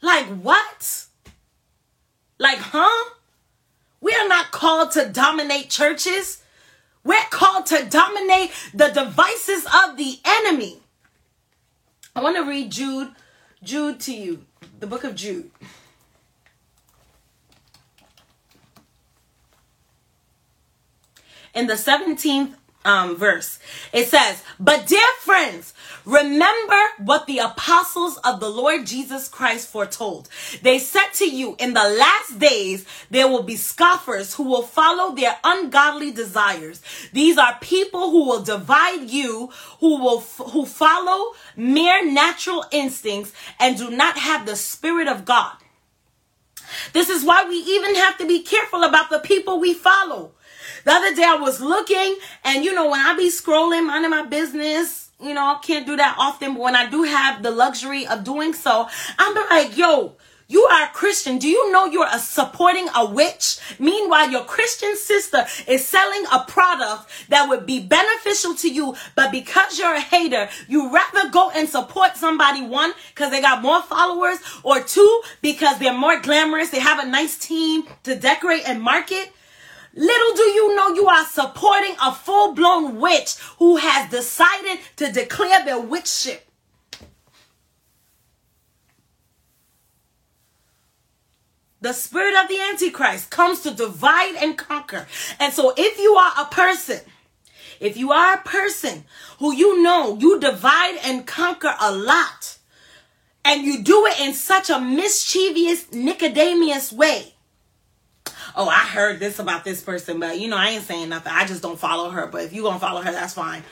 Like 0.00 0.24
what? 0.26 1.06
Like, 2.38 2.58
huh? 2.58 3.10
We 4.00 4.14
are 4.14 4.28
not 4.28 4.50
called 4.50 4.92
to 4.92 5.10
dominate 5.10 5.68
churches. 5.68 6.42
We're 7.04 7.20
called 7.28 7.66
to 7.66 7.84
dominate 7.84 8.50
the 8.72 8.88
devices 8.88 9.66
of 9.66 9.98
the 9.98 10.18
enemy. 10.24 10.80
I 12.16 12.22
want 12.22 12.36
to 12.36 12.44
read 12.44 12.72
Jude, 12.72 13.10
Jude 13.62 14.00
to 14.00 14.14
you, 14.14 14.46
the 14.78 14.86
book 14.86 15.04
of 15.04 15.14
Jude. 15.14 15.50
In 21.54 21.66
the 21.66 21.74
17th 21.74 22.54
um, 22.84 23.16
verse. 23.16 23.58
It 23.92 24.06
says, 24.06 24.42
But 24.58 24.86
dear 24.86 25.06
friends, 25.20 25.74
remember 26.06 26.80
what 26.98 27.26
the 27.26 27.38
apostles 27.38 28.16
of 28.18 28.40
the 28.40 28.48
Lord 28.48 28.86
Jesus 28.86 29.28
Christ 29.28 29.68
foretold. 29.68 30.28
They 30.62 30.78
said 30.78 31.08
to 31.14 31.28
you, 31.28 31.56
In 31.58 31.74
the 31.74 31.88
last 31.88 32.38
days, 32.38 32.86
there 33.10 33.28
will 33.28 33.42
be 33.42 33.56
scoffers 33.56 34.34
who 34.34 34.44
will 34.44 34.62
follow 34.62 35.14
their 35.14 35.36
ungodly 35.44 36.10
desires. 36.10 36.80
These 37.12 37.36
are 37.36 37.58
people 37.60 38.10
who 38.10 38.26
will 38.26 38.42
divide 38.42 39.10
you, 39.10 39.50
who 39.80 40.02
will, 40.02 40.20
who 40.20 40.64
follow 40.64 41.34
mere 41.56 42.10
natural 42.10 42.64
instincts 42.70 43.32
and 43.58 43.76
do 43.76 43.90
not 43.90 44.16
have 44.16 44.46
the 44.46 44.56
Spirit 44.56 45.08
of 45.08 45.24
God. 45.24 45.52
This 46.92 47.10
is 47.10 47.24
why 47.24 47.44
we 47.48 47.56
even 47.56 47.96
have 47.96 48.16
to 48.18 48.26
be 48.26 48.42
careful 48.42 48.84
about 48.84 49.10
the 49.10 49.18
people 49.18 49.60
we 49.60 49.74
follow. 49.74 50.32
The 50.84 50.92
other 50.92 51.14
day 51.14 51.24
I 51.24 51.34
was 51.34 51.60
looking, 51.60 52.16
and 52.44 52.64
you 52.64 52.74
know, 52.74 52.90
when 52.90 53.00
I 53.00 53.14
be 53.16 53.30
scrolling, 53.30 53.86
minding 53.86 54.10
my 54.10 54.24
business, 54.26 55.10
you 55.20 55.34
know, 55.34 55.58
can't 55.62 55.86
do 55.86 55.96
that 55.96 56.16
often, 56.18 56.54
but 56.54 56.62
when 56.62 56.76
I 56.76 56.88
do 56.88 57.02
have 57.02 57.42
the 57.42 57.50
luxury 57.50 58.06
of 58.06 58.24
doing 58.24 58.54
so, 58.54 58.88
I'm 59.18 59.34
like, 59.50 59.76
yo, 59.76 60.16
you 60.48 60.62
are 60.64 60.86
a 60.86 60.88
Christian. 60.88 61.38
Do 61.38 61.46
you 61.46 61.70
know 61.70 61.84
you're 61.84 62.08
a 62.10 62.18
supporting 62.18 62.88
a 62.96 63.04
witch? 63.06 63.58
Meanwhile, 63.78 64.30
your 64.30 64.42
Christian 64.44 64.96
sister 64.96 65.46
is 65.68 65.86
selling 65.86 66.24
a 66.32 66.40
product 66.40 67.08
that 67.28 67.48
would 67.48 67.66
be 67.66 67.80
beneficial 67.80 68.54
to 68.56 68.68
you, 68.68 68.96
but 69.14 69.30
because 69.30 69.78
you're 69.78 69.94
a 69.94 70.00
hater, 70.00 70.48
you 70.66 70.92
rather 70.92 71.30
go 71.30 71.50
and 71.50 71.68
support 71.68 72.16
somebody, 72.16 72.62
one, 72.62 72.92
because 73.14 73.30
they 73.30 73.40
got 73.40 73.62
more 73.62 73.80
followers, 73.82 74.38
or 74.64 74.80
two, 74.80 75.22
because 75.40 75.78
they're 75.78 75.94
more 75.94 76.18
glamorous, 76.18 76.70
they 76.70 76.80
have 76.80 76.98
a 76.98 77.08
nice 77.08 77.38
team 77.38 77.84
to 78.02 78.16
decorate 78.16 78.68
and 78.68 78.82
market. 78.82 79.32
Little 79.94 80.34
do 80.36 80.42
you 80.42 80.76
know 80.76 80.94
you 80.94 81.08
are 81.08 81.24
supporting 81.24 81.96
a 82.02 82.12
full 82.12 82.54
blown 82.54 83.00
witch 83.00 83.36
who 83.58 83.76
has 83.76 84.10
decided 84.10 84.78
to 84.96 85.10
declare 85.10 85.64
their 85.64 85.80
witchship. 85.80 86.40
The 91.80 91.92
spirit 91.94 92.34
of 92.40 92.48
the 92.48 92.60
Antichrist 92.60 93.30
comes 93.30 93.60
to 93.62 93.70
divide 93.70 94.36
and 94.36 94.56
conquer. 94.56 95.06
And 95.38 95.52
so, 95.52 95.72
if 95.76 95.98
you 95.98 96.12
are 96.14 96.32
a 96.38 96.44
person, 96.44 97.00
if 97.80 97.96
you 97.96 98.12
are 98.12 98.34
a 98.34 98.42
person 98.42 99.04
who 99.38 99.54
you 99.54 99.82
know 99.82 100.18
you 100.18 100.38
divide 100.38 100.98
and 101.02 101.26
conquer 101.26 101.74
a 101.80 101.90
lot, 101.90 102.58
and 103.46 103.62
you 103.62 103.82
do 103.82 104.04
it 104.06 104.20
in 104.20 104.34
such 104.34 104.68
a 104.68 104.78
mischievous, 104.78 105.90
Nicodemus 105.90 106.92
way, 106.92 107.34
oh, 108.56 108.68
I 108.68 108.80
heard 108.80 109.20
this 109.20 109.38
about 109.38 109.64
this 109.64 109.80
person, 109.82 110.20
but 110.20 110.38
you 110.38 110.48
know, 110.48 110.56
I 110.56 110.70
ain't 110.70 110.84
saying 110.84 111.08
nothing. 111.08 111.32
I 111.32 111.46
just 111.46 111.62
don't 111.62 111.78
follow 111.78 112.10
her. 112.10 112.26
But 112.26 112.44
if 112.44 112.52
you 112.52 112.62
gonna 112.62 112.78
follow 112.78 113.00
her, 113.00 113.12
that's 113.12 113.34
fine. 113.34 113.62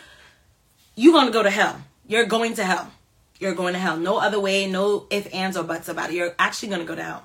you 0.95 1.13
gonna 1.13 1.31
go 1.31 1.43
to 1.43 1.51
hell. 1.51 1.81
You're 2.07 2.27
going 2.27 2.55
to 2.55 2.65
hell. 2.65 2.91
You're 3.39 3.55
going 3.55 3.75
to 3.75 3.79
hell. 3.79 3.97
No 3.97 4.19
other 4.19 4.41
way, 4.41 4.67
no 4.67 5.07
if, 5.11 5.33
ands, 5.33 5.57
or 5.57 5.63
buts 5.63 5.89
about 5.89 6.11
it. 6.11 6.17
You're 6.17 6.35
actually 6.39 6.71
gonna 6.71 6.85
go 6.85 6.95
to 6.95 7.03
hell. 7.03 7.23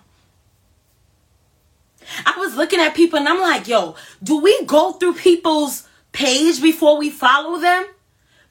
I 2.25 2.35
was 2.37 2.55
looking 2.55 2.79
at 2.79 2.95
people 2.95 3.19
and 3.19 3.27
I'm 3.27 3.39
like, 3.41 3.67
yo, 3.67 3.95
do 4.21 4.39
we 4.41 4.65
go 4.65 4.93
through 4.93 5.13
people's 5.13 5.87
page 6.11 6.61
before 6.61 6.97
we 6.97 7.09
follow 7.09 7.59
them? 7.59 7.85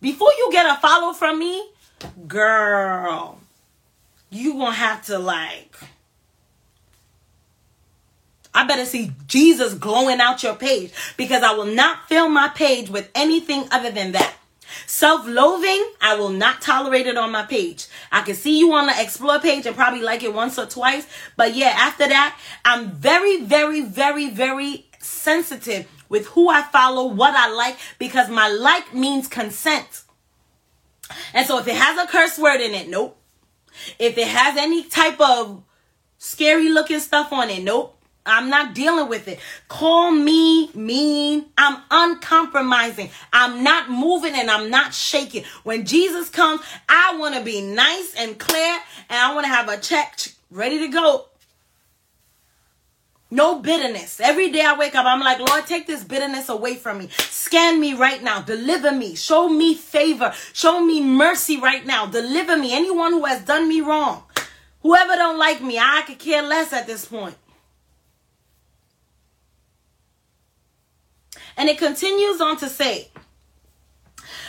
Before 0.00 0.30
you 0.36 0.48
get 0.50 0.66
a 0.66 0.80
follow 0.80 1.12
from 1.12 1.38
me, 1.38 1.70
girl, 2.26 3.38
you 4.30 4.54
gonna 4.54 4.72
have 4.72 5.04
to 5.06 5.18
like 5.18 5.76
I 8.54 8.66
better 8.66 8.84
see 8.84 9.12
Jesus 9.26 9.74
glowing 9.74 10.20
out 10.20 10.42
your 10.42 10.54
page 10.54 10.92
because 11.16 11.42
I 11.42 11.52
will 11.54 11.66
not 11.66 12.08
fill 12.08 12.28
my 12.28 12.48
page 12.48 12.90
with 12.90 13.10
anything 13.14 13.66
other 13.70 13.90
than 13.90 14.12
that. 14.12 14.34
Self 14.86 15.26
loathing, 15.26 15.84
I 16.00 16.16
will 16.16 16.30
not 16.30 16.60
tolerate 16.60 17.06
it 17.06 17.16
on 17.16 17.30
my 17.30 17.44
page. 17.44 17.86
I 18.10 18.22
can 18.22 18.34
see 18.34 18.58
you 18.58 18.72
on 18.72 18.86
the 18.86 18.94
explore 19.00 19.38
page 19.38 19.66
and 19.66 19.76
probably 19.76 20.02
like 20.02 20.22
it 20.22 20.34
once 20.34 20.58
or 20.58 20.66
twice. 20.66 21.06
But 21.36 21.54
yeah, 21.54 21.74
after 21.76 22.08
that, 22.08 22.38
I'm 22.64 22.90
very, 22.90 23.42
very, 23.42 23.82
very, 23.82 24.30
very 24.30 24.86
sensitive 24.98 25.88
with 26.08 26.26
who 26.28 26.48
I 26.48 26.62
follow, 26.62 27.06
what 27.06 27.34
I 27.34 27.50
like, 27.50 27.78
because 27.98 28.28
my 28.28 28.48
like 28.48 28.94
means 28.94 29.28
consent. 29.28 30.02
And 31.34 31.46
so 31.46 31.58
if 31.58 31.68
it 31.68 31.76
has 31.76 31.98
a 31.98 32.06
curse 32.06 32.38
word 32.38 32.60
in 32.60 32.72
it, 32.72 32.88
nope. 32.88 33.18
If 33.98 34.18
it 34.18 34.28
has 34.28 34.56
any 34.56 34.84
type 34.84 35.20
of 35.20 35.62
scary 36.18 36.68
looking 36.68 37.00
stuff 37.00 37.32
on 37.32 37.50
it, 37.50 37.62
nope. 37.62 37.98
I'm 38.24 38.50
not 38.50 38.74
dealing 38.74 39.08
with 39.08 39.26
it. 39.26 39.40
Call 39.68 40.12
me 40.12 40.70
mean. 40.74 41.46
I'm 41.58 41.82
uncompromising. 41.90 43.10
I'm 43.32 43.64
not 43.64 43.90
moving 43.90 44.34
and 44.34 44.50
I'm 44.50 44.70
not 44.70 44.94
shaking. 44.94 45.44
When 45.64 45.84
Jesus 45.84 46.28
comes, 46.28 46.60
I 46.88 47.16
want 47.18 47.34
to 47.34 47.42
be 47.42 47.60
nice 47.60 48.14
and 48.16 48.38
clear 48.38 48.78
and 49.10 49.18
I 49.18 49.34
want 49.34 49.44
to 49.44 49.52
have 49.52 49.68
a 49.68 49.76
check 49.76 50.18
ready 50.50 50.78
to 50.80 50.88
go. 50.88 51.26
No 53.30 53.60
bitterness. 53.60 54.20
Every 54.20 54.50
day 54.52 54.60
I 54.60 54.76
wake 54.76 54.94
up, 54.94 55.06
I'm 55.06 55.20
like, 55.20 55.38
Lord, 55.38 55.66
take 55.66 55.86
this 55.86 56.04
bitterness 56.04 56.50
away 56.50 56.74
from 56.74 56.98
me. 56.98 57.08
Scan 57.16 57.80
me 57.80 57.94
right 57.94 58.22
now. 58.22 58.42
Deliver 58.42 58.92
me. 58.92 59.14
Show 59.14 59.48
me 59.48 59.74
favor. 59.74 60.34
Show 60.52 60.84
me 60.84 61.02
mercy 61.02 61.58
right 61.58 61.84
now. 61.86 62.04
Deliver 62.04 62.58
me. 62.58 62.74
Anyone 62.76 63.12
who 63.12 63.24
has 63.24 63.42
done 63.42 63.68
me 63.68 63.80
wrong. 63.80 64.22
Whoever 64.82 65.14
don't 65.14 65.38
like 65.38 65.62
me, 65.62 65.78
I 65.78 66.02
could 66.06 66.18
care 66.18 66.42
less 66.42 66.74
at 66.74 66.86
this 66.86 67.06
point. 67.06 67.34
And 71.62 71.68
it 71.68 71.78
continues 71.78 72.40
on 72.40 72.56
to 72.56 72.68
say, 72.68 73.12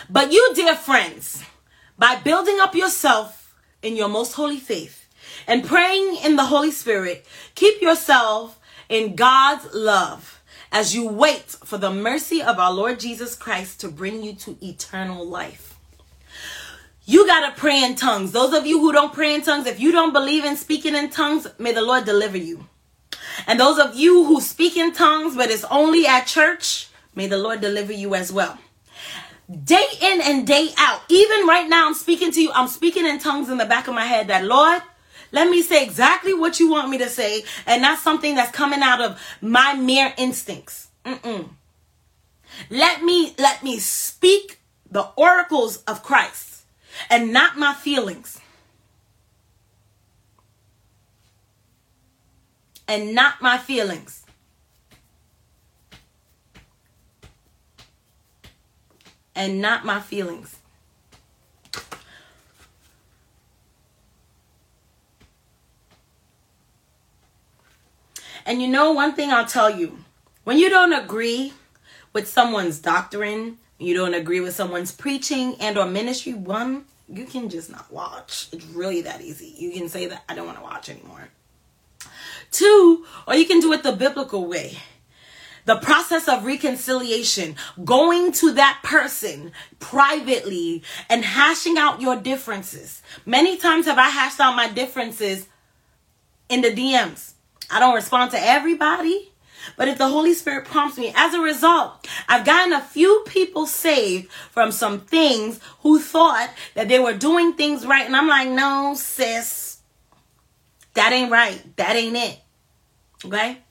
But 0.09 0.31
you, 0.31 0.51
dear 0.55 0.75
friends, 0.75 1.43
by 1.95 2.15
building 2.15 2.59
up 2.59 2.73
yourself 2.73 3.53
in 3.83 3.95
your 3.95 4.09
most 4.09 4.33
holy 4.33 4.57
faith 4.57 5.07
and 5.45 5.63
praying 5.63 6.17
in 6.23 6.37
the 6.37 6.45
Holy 6.45 6.71
Spirit, 6.71 7.23
keep 7.53 7.83
yourself 7.83 8.59
in 8.89 9.15
God's 9.15 9.75
love 9.75 10.41
as 10.71 10.95
you 10.95 11.07
wait 11.07 11.51
for 11.51 11.77
the 11.77 11.91
mercy 11.91 12.41
of 12.41 12.57
our 12.57 12.73
Lord 12.73 12.99
Jesus 12.99 13.35
Christ 13.35 13.79
to 13.81 13.89
bring 13.89 14.23
you 14.23 14.33
to 14.33 14.57
eternal 14.59 15.23
life. 15.23 15.77
You 17.05 17.27
got 17.27 17.47
to 17.47 17.61
pray 17.61 17.83
in 17.83 17.93
tongues. 17.93 18.31
Those 18.31 18.55
of 18.55 18.65
you 18.65 18.79
who 18.79 18.91
don't 18.91 19.13
pray 19.13 19.35
in 19.35 19.43
tongues, 19.43 19.67
if 19.67 19.79
you 19.79 19.91
don't 19.91 20.13
believe 20.13 20.45
in 20.45 20.57
speaking 20.57 20.95
in 20.95 21.11
tongues, 21.11 21.45
may 21.59 21.73
the 21.73 21.83
Lord 21.83 22.05
deliver 22.05 22.39
you. 22.39 22.65
And 23.45 23.59
those 23.59 23.77
of 23.77 23.93
you 23.93 24.25
who 24.25 24.41
speak 24.41 24.75
in 24.77 24.93
tongues, 24.93 25.35
but 25.35 25.51
it's 25.51 25.65
only 25.65 26.07
at 26.07 26.25
church, 26.25 26.89
may 27.15 27.27
the 27.27 27.37
Lord 27.37 27.61
deliver 27.61 27.93
you 27.93 28.15
as 28.15 28.31
well. 28.31 28.57
Day 29.63 29.85
in 30.01 30.21
and 30.21 30.47
day 30.47 30.69
out, 30.77 31.01
even 31.09 31.45
right 31.47 31.67
now, 31.67 31.85
I'm 31.87 31.93
speaking 31.93 32.31
to 32.31 32.41
you, 32.41 32.51
I'm 32.53 32.67
speaking 32.67 33.05
in 33.05 33.19
tongues 33.19 33.49
in 33.49 33.57
the 33.57 33.65
back 33.65 33.87
of 33.87 33.93
my 33.93 34.05
head 34.05 34.27
that, 34.27 34.45
Lord, 34.45 34.81
let 35.31 35.49
me 35.49 35.61
say 35.61 35.83
exactly 35.83 36.33
what 36.33 36.59
you 36.59 36.69
want 36.69 36.89
me 36.89 36.99
to 36.99 37.09
say, 37.09 37.43
and 37.65 37.81
not 37.81 37.99
something 37.99 38.35
that's 38.35 38.51
coming 38.51 38.81
out 38.81 39.01
of 39.01 39.19
my 39.41 39.73
mere 39.73 40.13
instincts. 40.17 40.89
Mm-mm. 41.03 41.49
Let 42.69 43.03
me 43.03 43.33
let 43.37 43.63
me 43.63 43.79
speak 43.79 44.59
the 44.89 45.09
oracles 45.17 45.77
of 45.83 46.03
Christ 46.03 46.63
and 47.09 47.33
not 47.33 47.57
my 47.57 47.73
feelings. 47.73 48.39
And 52.87 53.15
not 53.15 53.41
my 53.41 53.57
feelings. 53.57 54.22
And 59.35 59.61
not 59.61 59.85
my 59.85 59.99
feelings. 59.99 60.57
And 68.45 68.61
you 68.61 68.67
know, 68.67 68.91
one 68.91 69.13
thing 69.13 69.31
I'll 69.31 69.45
tell 69.45 69.69
you 69.69 69.99
when 70.43 70.57
you 70.57 70.69
don't 70.69 70.93
agree 70.93 71.53
with 72.11 72.27
someone's 72.27 72.79
doctrine, 72.79 73.57
you 73.79 73.93
don't 73.93 74.13
agree 74.13 74.39
with 74.39 74.53
someone's 74.53 74.91
preaching 74.91 75.55
and 75.59 75.77
or 75.77 75.85
ministry, 75.85 76.33
one, 76.33 76.85
you 77.09 77.25
can 77.25 77.49
just 77.49 77.69
not 77.69 77.91
watch. 77.91 78.47
It's 78.51 78.65
really 78.65 79.01
that 79.01 79.21
easy. 79.21 79.53
You 79.57 79.71
can 79.71 79.89
say 79.89 80.07
that 80.07 80.23
I 80.27 80.35
don't 80.35 80.45
want 80.45 80.57
to 80.57 80.63
watch 80.63 80.89
anymore. 80.89 81.29
Two, 82.51 83.05
or 83.27 83.35
you 83.35 83.45
can 83.45 83.59
do 83.59 83.73
it 83.73 83.83
the 83.83 83.93
biblical 83.93 84.45
way. 84.45 84.77
The 85.65 85.77
process 85.77 86.27
of 86.27 86.45
reconciliation, 86.45 87.55
going 87.83 88.31
to 88.33 88.53
that 88.53 88.81
person 88.83 89.51
privately 89.79 90.83
and 91.09 91.23
hashing 91.23 91.77
out 91.77 92.01
your 92.01 92.17
differences. 92.17 93.01
Many 93.25 93.57
times 93.57 93.85
have 93.85 93.97
I 93.97 94.09
hashed 94.09 94.39
out 94.39 94.55
my 94.55 94.69
differences 94.69 95.47
in 96.49 96.61
the 96.61 96.69
DMs. 96.69 97.33
I 97.71 97.79
don't 97.79 97.95
respond 97.95 98.31
to 98.31 98.39
everybody, 98.39 99.31
but 99.77 99.87
if 99.87 99.97
the 99.97 100.09
Holy 100.09 100.33
Spirit 100.33 100.65
prompts 100.65 100.97
me, 100.97 101.13
as 101.15 101.33
a 101.33 101.39
result, 101.39 102.07
I've 102.27 102.45
gotten 102.45 102.73
a 102.73 102.81
few 102.81 103.23
people 103.25 103.65
saved 103.65 104.29
from 104.51 104.71
some 104.71 104.99
things 104.99 105.59
who 105.79 105.99
thought 105.99 106.49
that 106.75 106.89
they 106.89 106.99
were 106.99 107.13
doing 107.13 107.53
things 107.53 107.85
right. 107.85 108.05
And 108.05 108.15
I'm 108.15 108.27
like, 108.27 108.49
no, 108.49 108.93
sis, 108.95 109.79
that 110.93 111.13
ain't 111.13 111.31
right. 111.31 111.61
That 111.77 111.95
ain't 111.95 112.17
it. 112.17 112.39
Okay? 113.25 113.62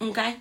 Okay? 0.00 0.36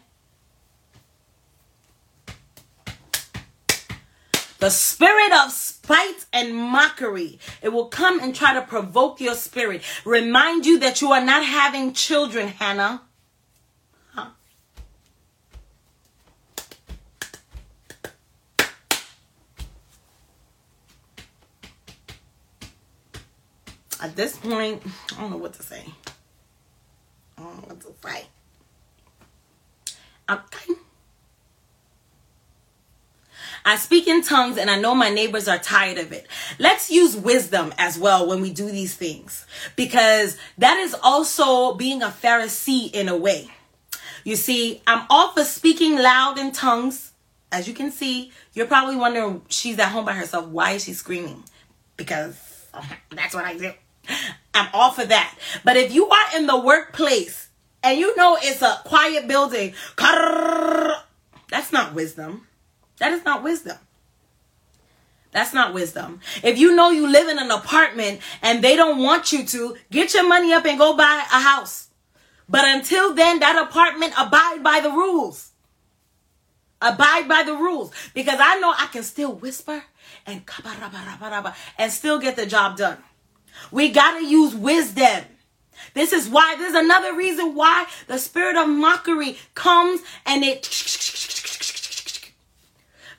The 4.59 4.69
spirit 4.69 5.31
of 5.33 5.51
spite 5.51 6.25
and 6.33 6.53
mockery. 6.55 7.39
It 7.61 7.69
will 7.69 7.87
come 7.87 8.19
and 8.19 8.35
try 8.35 8.53
to 8.53 8.61
provoke 8.61 9.21
your 9.21 9.35
spirit. 9.35 9.81
Remind 10.05 10.65
you 10.65 10.79
that 10.79 11.01
you 11.01 11.11
are 11.11 11.23
not 11.23 11.45
having 11.45 11.93
children, 11.93 12.47
Hannah. 12.47 13.01
At 24.01 24.15
this 24.15 24.37
point, 24.37 24.81
I 25.17 25.21
don't 25.21 25.31
know 25.31 25.37
what 25.37 25.53
to 25.55 25.63
say. 25.63 25.83
I 27.37 27.41
don't 27.41 27.55
know 27.55 27.75
what 27.75 27.81
to 27.81 28.07
say. 28.07 28.27
I 33.65 33.75
speak 33.75 34.07
in 34.07 34.23
tongues 34.23 34.57
and 34.57 34.69
I 34.69 34.79
know 34.79 34.95
my 34.95 35.09
neighbors 35.09 35.47
are 35.47 35.57
tired 35.57 35.97
of 35.97 36.11
it. 36.11 36.27
Let's 36.57 36.89
use 36.89 37.15
wisdom 37.15 37.73
as 37.77 37.99
well 37.99 38.27
when 38.27 38.41
we 38.41 38.51
do 38.51 38.65
these 38.65 38.95
things 38.95 39.45
because 39.75 40.37
that 40.57 40.77
is 40.77 40.95
also 41.03 41.75
being 41.75 42.01
a 42.01 42.07
Pharisee 42.07 42.91
in 42.93 43.09
a 43.09 43.17
way. 43.17 43.49
You 44.23 44.35
see, 44.35 44.81
I'm 44.87 45.05
all 45.09 45.31
for 45.33 45.43
speaking 45.43 45.97
loud 45.97 46.37
in 46.37 46.51
tongues. 46.51 47.11
As 47.51 47.67
you 47.67 47.73
can 47.73 47.91
see, 47.91 48.31
you're 48.53 48.67
probably 48.67 48.95
wondering 48.95 49.41
she's 49.49 49.79
at 49.79 49.89
home 49.89 50.05
by 50.05 50.13
herself. 50.13 50.47
Why 50.47 50.71
is 50.71 50.83
she 50.83 50.93
screaming? 50.93 51.43
Because 51.97 52.67
that's 53.11 53.33
what 53.33 53.45
I 53.45 53.57
do. 53.57 53.71
I'm 54.53 54.69
all 54.73 54.91
for 54.91 55.05
that. 55.05 55.37
But 55.63 55.77
if 55.77 55.93
you 55.93 56.09
are 56.09 56.37
in 56.37 56.47
the 56.47 56.59
workplace 56.59 57.48
and 57.83 57.99
you 57.99 58.15
know 58.15 58.37
it's 58.41 58.61
a 58.61 58.81
quiet 58.85 59.27
building, 59.27 59.73
that's 61.49 61.71
not 61.71 61.93
wisdom. 61.93 62.47
That 62.97 63.11
is 63.13 63.23
not 63.23 63.43
wisdom. 63.43 63.77
That's 65.31 65.53
not 65.53 65.73
wisdom. 65.73 66.21
If 66.43 66.57
you 66.57 66.75
know 66.75 66.89
you 66.89 67.07
live 67.07 67.29
in 67.29 67.37
an 67.37 67.51
apartment 67.51 68.21
and 68.41 68.63
they 68.63 68.75
don't 68.75 69.01
want 69.03 69.31
you 69.31 69.45
to, 69.45 69.77
get 69.91 70.13
your 70.13 70.27
money 70.27 70.53
up 70.53 70.65
and 70.65 70.77
go 70.77 70.97
buy 70.97 71.23
a 71.31 71.39
house. 71.39 71.87
But 72.47 72.65
until 72.65 73.13
then, 73.13 73.39
that 73.39 73.67
apartment 73.69 74.13
abide 74.17 74.63
by 74.63 74.79
the 74.81 74.89
rules. 74.89 75.51
Abide 76.81 77.27
by 77.27 77.43
the 77.43 77.53
rules. 77.53 77.91
Because 78.15 78.39
I 78.41 78.59
know 78.59 78.73
I 78.75 78.87
can 78.87 79.03
still 79.03 79.33
whisper 79.33 79.83
and 80.25 80.41
and 81.77 81.91
still 81.91 82.19
get 82.19 82.35
the 82.35 82.45
job 82.45 82.77
done. 82.77 82.97
We 83.71 83.91
gotta 83.91 84.23
use 84.23 84.55
wisdom. 84.55 85.25
This 85.93 86.13
is 86.13 86.29
why, 86.29 86.55
there's 86.57 86.75
another 86.75 87.15
reason 87.15 87.55
why 87.55 87.85
the 88.07 88.17
spirit 88.17 88.55
of 88.55 88.69
mockery 88.69 89.37
comes 89.55 90.01
and 90.25 90.43
it 90.43 90.67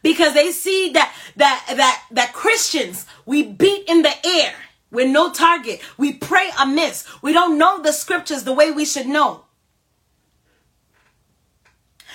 because 0.02 0.34
they 0.34 0.50
see 0.50 0.92
that 0.92 1.14
that 1.36 1.64
that 1.76 2.04
that 2.10 2.32
Christians 2.32 3.06
we 3.26 3.42
beat 3.42 3.88
in 3.88 4.02
the 4.02 4.26
air. 4.26 4.54
We're 4.90 5.06
no 5.06 5.32
target. 5.32 5.80
We 5.96 6.14
pray 6.14 6.50
amiss. 6.58 7.06
We 7.22 7.32
don't 7.32 7.58
know 7.58 7.80
the 7.80 7.92
scriptures 7.92 8.42
the 8.42 8.52
way 8.52 8.72
we 8.72 8.84
should 8.84 9.06
know. 9.06 9.44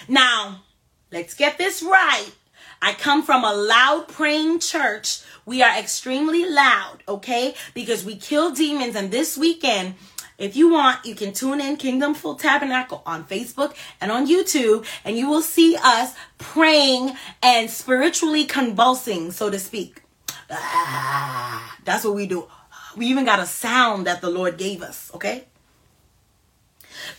Now, 0.09 0.63
let's 1.09 1.33
get 1.33 1.57
this 1.57 1.81
right. 1.81 2.31
I 2.81 2.93
come 2.93 3.23
from 3.23 3.45
a 3.45 3.53
loud 3.53 4.09
praying 4.09 4.59
church. 4.59 5.21
We 5.45 5.63
are 5.63 5.79
extremely 5.79 6.47
loud, 6.47 6.97
okay? 7.07 7.55
Because 7.73 8.03
we 8.03 8.17
kill 8.17 8.51
demons 8.51 8.95
and 8.95 9.09
this 9.09 9.37
weekend 9.37 9.95
if 10.37 10.55
you 10.55 10.69
want, 10.69 11.05
you 11.05 11.15
can 11.15 11.33
tune 11.33 11.61
in 11.61 11.77
Kingdom 11.77 12.13
Full 12.13 12.35
Tabernacle 12.35 13.01
on 13.05 13.25
Facebook 13.25 13.75
and 14.01 14.11
on 14.11 14.27
YouTube, 14.27 14.85
and 15.03 15.17
you 15.17 15.29
will 15.29 15.41
see 15.41 15.77
us 15.81 16.13
praying 16.37 17.13
and 17.41 17.69
spiritually 17.69 18.45
convulsing, 18.45 19.31
so 19.31 19.49
to 19.49 19.59
speak. 19.59 20.01
Ah, 20.49 21.77
that's 21.85 22.03
what 22.03 22.15
we 22.15 22.27
do. 22.27 22.47
We 22.95 23.07
even 23.07 23.25
got 23.25 23.39
a 23.39 23.45
sound 23.45 24.07
that 24.07 24.21
the 24.21 24.29
Lord 24.29 24.57
gave 24.57 24.81
us, 24.81 25.11
okay? 25.13 25.45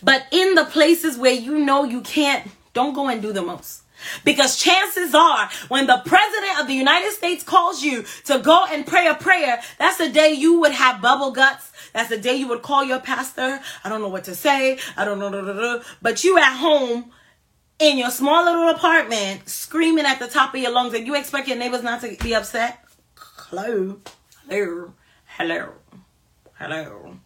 But 0.01 0.25
in 0.31 0.55
the 0.55 0.65
places 0.65 1.17
where 1.17 1.33
you 1.33 1.57
know 1.57 1.83
you 1.83 2.01
can't, 2.01 2.47
don't 2.73 2.93
go 2.93 3.07
and 3.07 3.21
do 3.21 3.33
the 3.33 3.41
most. 3.41 3.83
Because 4.23 4.57
chances 4.57 5.15
are, 5.15 5.49
when 5.69 5.87
the 5.87 6.01
president 6.05 6.59
of 6.59 6.67
the 6.67 6.73
United 6.73 7.11
States 7.11 7.43
calls 7.43 7.81
you 7.81 8.05
to 8.25 8.39
go 8.39 8.65
and 8.69 8.85
pray 8.85 9.07
a 9.07 9.15
prayer, 9.15 9.59
that's 9.79 9.97
the 9.97 10.09
day 10.09 10.31
you 10.33 10.59
would 10.59 10.71
have 10.71 11.01
bubble 11.01 11.31
guts. 11.31 11.66
That's 11.93 12.09
the 12.09 12.17
day 12.17 12.35
you 12.35 12.47
would 12.49 12.61
call 12.61 12.83
your 12.83 12.99
pastor. 12.99 13.59
I 13.83 13.89
don't 13.89 14.01
know 14.01 14.09
what 14.09 14.25
to 14.25 14.35
say. 14.35 14.79
I 14.95 15.05
don't 15.05 15.19
know. 15.19 15.81
But 16.01 16.23
you 16.23 16.37
at 16.37 16.55
home 16.55 17.11
in 17.79 17.97
your 17.97 18.11
small 18.11 18.43
little 18.45 18.69
apartment 18.69 19.47
screaming 19.47 20.05
at 20.05 20.19
the 20.19 20.27
top 20.27 20.53
of 20.53 20.61
your 20.61 20.71
lungs 20.71 20.93
and 20.93 21.05
you 21.05 21.15
expect 21.15 21.47
your 21.47 21.57
neighbors 21.57 21.83
not 21.83 22.01
to 22.01 22.15
be 22.21 22.35
upset? 22.35 22.83
Hello. 23.15 23.99
Hello. 24.47 24.93
Hello. 25.25 25.73
Hello. 26.55 27.17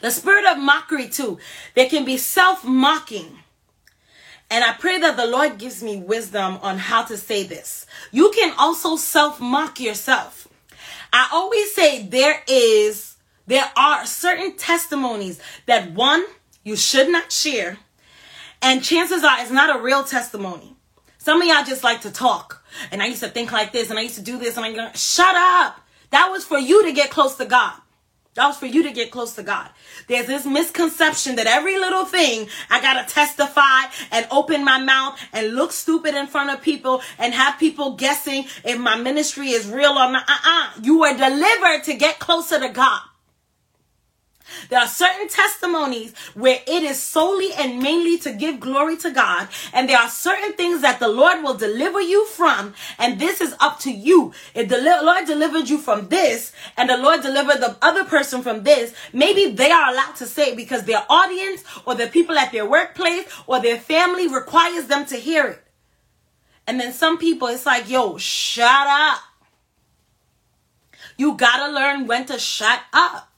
The 0.00 0.10
spirit 0.10 0.46
of 0.46 0.58
mockery, 0.58 1.08
too. 1.08 1.38
There 1.74 1.88
can 1.88 2.04
be 2.04 2.16
self 2.16 2.64
mocking. 2.64 3.38
And 4.50 4.64
I 4.64 4.72
pray 4.72 4.98
that 4.98 5.16
the 5.16 5.26
Lord 5.26 5.58
gives 5.58 5.82
me 5.82 5.96
wisdom 5.98 6.58
on 6.62 6.78
how 6.78 7.04
to 7.04 7.16
say 7.16 7.44
this. 7.44 7.86
You 8.10 8.32
can 8.34 8.54
also 8.58 8.96
self 8.96 9.40
mock 9.40 9.78
yourself. 9.78 10.39
I 11.12 11.28
always 11.32 11.74
say 11.74 12.06
there 12.06 12.42
is, 12.46 13.16
there 13.46 13.70
are 13.76 14.06
certain 14.06 14.56
testimonies 14.56 15.40
that 15.66 15.92
one, 15.92 16.24
you 16.62 16.76
should 16.76 17.08
not 17.08 17.32
share. 17.32 17.78
And 18.62 18.84
chances 18.84 19.24
are 19.24 19.40
it's 19.40 19.50
not 19.50 19.74
a 19.74 19.82
real 19.82 20.04
testimony. 20.04 20.76
Some 21.18 21.40
of 21.40 21.48
y'all 21.48 21.64
just 21.64 21.84
like 21.84 22.02
to 22.02 22.10
talk. 22.10 22.64
And 22.90 23.02
I 23.02 23.06
used 23.06 23.22
to 23.22 23.28
think 23.28 23.52
like 23.52 23.72
this 23.72 23.90
and 23.90 23.98
I 23.98 24.02
used 24.02 24.16
to 24.16 24.22
do 24.22 24.38
this 24.38 24.56
and 24.56 24.64
I'm 24.64 24.74
going 24.74 24.92
shut 24.94 25.34
up. 25.34 25.80
That 26.10 26.30
was 26.30 26.44
for 26.44 26.58
you 26.58 26.84
to 26.84 26.92
get 26.92 27.10
close 27.10 27.36
to 27.36 27.44
God. 27.44 27.74
That 28.40 28.46
was 28.46 28.56
for 28.56 28.64
you 28.64 28.84
to 28.84 28.90
get 28.90 29.10
close 29.10 29.34
to 29.34 29.42
God. 29.42 29.68
There's 30.06 30.26
this 30.26 30.46
misconception 30.46 31.36
that 31.36 31.46
every 31.46 31.78
little 31.78 32.06
thing 32.06 32.48
I 32.70 32.80
gotta 32.80 33.06
testify, 33.06 33.82
and 34.10 34.26
open 34.30 34.64
my 34.64 34.78
mouth 34.78 35.20
and 35.34 35.54
look 35.54 35.72
stupid 35.72 36.14
in 36.14 36.26
front 36.26 36.48
of 36.48 36.62
people 36.62 37.02
and 37.18 37.34
have 37.34 37.58
people 37.58 37.96
guessing 37.96 38.46
if 38.64 38.78
my 38.78 38.96
ministry 38.96 39.50
is 39.50 39.68
real 39.68 39.90
or 39.90 40.10
not. 40.10 40.26
Uh-uh. 40.26 40.80
You 40.80 41.00
were 41.00 41.14
delivered 41.14 41.84
to 41.84 41.94
get 41.98 42.18
closer 42.18 42.58
to 42.58 42.70
God. 42.70 43.02
There 44.68 44.78
are 44.78 44.86
certain 44.86 45.28
testimonies 45.28 46.14
where 46.34 46.60
it 46.66 46.82
is 46.82 47.00
solely 47.00 47.52
and 47.54 47.82
mainly 47.82 48.18
to 48.18 48.32
give 48.32 48.60
glory 48.60 48.96
to 48.98 49.10
God. 49.10 49.48
And 49.72 49.88
there 49.88 49.98
are 49.98 50.08
certain 50.08 50.52
things 50.54 50.82
that 50.82 51.00
the 51.00 51.08
Lord 51.08 51.42
will 51.42 51.54
deliver 51.54 52.00
you 52.00 52.26
from. 52.26 52.74
And 52.98 53.20
this 53.20 53.40
is 53.40 53.54
up 53.60 53.78
to 53.80 53.90
you. 53.92 54.32
If 54.54 54.68
the 54.68 54.78
Lord 54.78 55.26
delivered 55.26 55.68
you 55.68 55.78
from 55.78 56.08
this 56.08 56.52
and 56.76 56.88
the 56.88 56.96
Lord 56.96 57.22
delivered 57.22 57.60
the 57.60 57.76
other 57.82 58.04
person 58.04 58.42
from 58.42 58.62
this, 58.62 58.94
maybe 59.12 59.52
they 59.52 59.70
are 59.70 59.90
allowed 59.90 60.16
to 60.16 60.26
say 60.26 60.50
it 60.50 60.56
because 60.56 60.84
their 60.84 61.04
audience 61.08 61.64
or 61.84 61.94
the 61.94 62.06
people 62.06 62.38
at 62.38 62.52
their 62.52 62.68
workplace 62.68 63.26
or 63.46 63.60
their 63.60 63.78
family 63.78 64.28
requires 64.28 64.86
them 64.86 65.06
to 65.06 65.16
hear 65.16 65.46
it. 65.46 65.62
And 66.66 66.78
then 66.78 66.92
some 66.92 67.18
people, 67.18 67.48
it's 67.48 67.66
like, 67.66 67.90
yo, 67.90 68.16
shut 68.18 68.86
up. 68.86 69.20
You 71.16 71.36
gotta 71.36 71.72
learn 71.72 72.06
when 72.06 72.26
to 72.26 72.38
shut 72.38 72.80
up. 72.92 73.29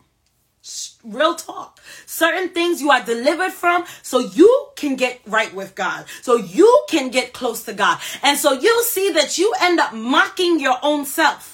Real 1.05 1.35
talk. 1.35 1.81
Certain 2.07 2.51
things 2.51 2.81
you 2.81 2.91
are 2.91 3.05
delivered 3.05 3.53
from 3.53 3.85
so 4.03 4.21
you 4.21 4.69
can 4.77 4.95
get 4.95 5.21
right 5.27 5.53
with 5.53 5.75
God. 5.75 6.05
So 6.23 6.37
you 6.37 6.85
can 6.89 7.11
get 7.11 7.33
close 7.33 7.65
to 7.65 7.73
God. 7.73 7.99
And 8.23 8.39
so 8.39 8.53
you'll 8.53 8.85
see 8.85 9.11
that 9.13 9.37
you 9.37 9.53
end 9.61 9.81
up 9.81 9.93
mocking 9.93 10.61
your 10.61 10.77
own 10.83 11.05
self. 11.05 11.53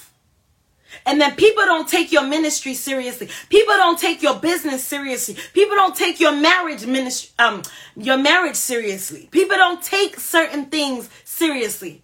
And 1.05 1.19
then 1.19 1.35
people 1.35 1.63
don't 1.65 1.87
take 1.87 2.11
your 2.11 2.25
ministry 2.25 2.73
seriously. 2.73 3.29
People 3.49 3.73
don't 3.75 3.99
take 3.99 4.21
your 4.21 4.35
business 4.35 4.83
seriously. 4.83 5.35
People 5.53 5.75
don't 5.75 5.95
take 5.95 6.19
your 6.19 6.31
marriage 6.31 6.85
ministry, 6.85 7.31
um, 7.39 7.61
your 7.95 8.17
marriage 8.17 8.55
seriously. 8.55 9.29
People 9.31 9.57
don't 9.57 9.81
take 9.81 10.19
certain 10.19 10.65
things 10.65 11.09
seriously. 11.23 12.03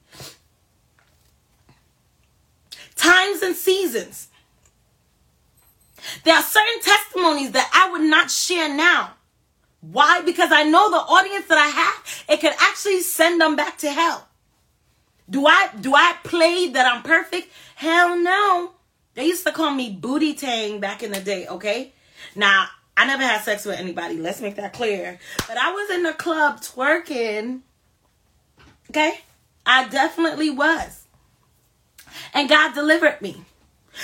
Times 2.95 3.41
and 3.41 3.55
seasons. 3.55 4.29
There 6.23 6.35
are 6.35 6.41
certain 6.41 6.81
testimonies 6.81 7.51
that 7.51 7.69
I 7.73 7.91
would 7.91 8.09
not 8.09 8.31
share 8.31 8.73
now. 8.73 9.13
Why? 9.81 10.21
Because 10.21 10.51
I 10.51 10.63
know 10.63 10.89
the 10.89 10.97
audience 10.97 11.45
that 11.47 11.57
I 11.57 11.67
have, 11.67 12.25
it 12.29 12.41
could 12.41 12.53
actually 12.59 13.01
send 13.01 13.39
them 13.39 13.55
back 13.55 13.77
to 13.79 13.91
hell. 13.91 14.27
Do 15.29 15.45
I 15.45 15.69
do 15.79 15.93
I 15.95 16.15
play 16.23 16.69
that 16.69 16.91
I'm 16.91 17.03
perfect? 17.03 17.49
Hell 17.75 18.17
no. 18.17 18.71
They 19.15 19.25
used 19.25 19.45
to 19.45 19.51
call 19.51 19.71
me 19.71 19.91
booty 19.91 20.33
tang 20.33 20.79
back 20.79 21.01
in 21.01 21.11
the 21.11 21.19
day, 21.19 21.47
okay? 21.47 21.93
Now, 22.35 22.67
I 22.97 23.05
never 23.05 23.23
had 23.23 23.41
sex 23.41 23.65
with 23.65 23.79
anybody. 23.79 24.17
Let's 24.17 24.41
make 24.41 24.55
that 24.55 24.73
clear. 24.73 25.19
But 25.47 25.57
I 25.57 25.71
was 25.71 25.89
in 25.89 26.03
the 26.03 26.13
club 26.13 26.61
twerking. 26.61 27.61
Okay? 28.89 29.19
I 29.65 29.87
definitely 29.87 30.49
was. 30.49 31.05
And 32.33 32.49
God 32.49 32.73
delivered 32.73 33.21
me. 33.21 33.43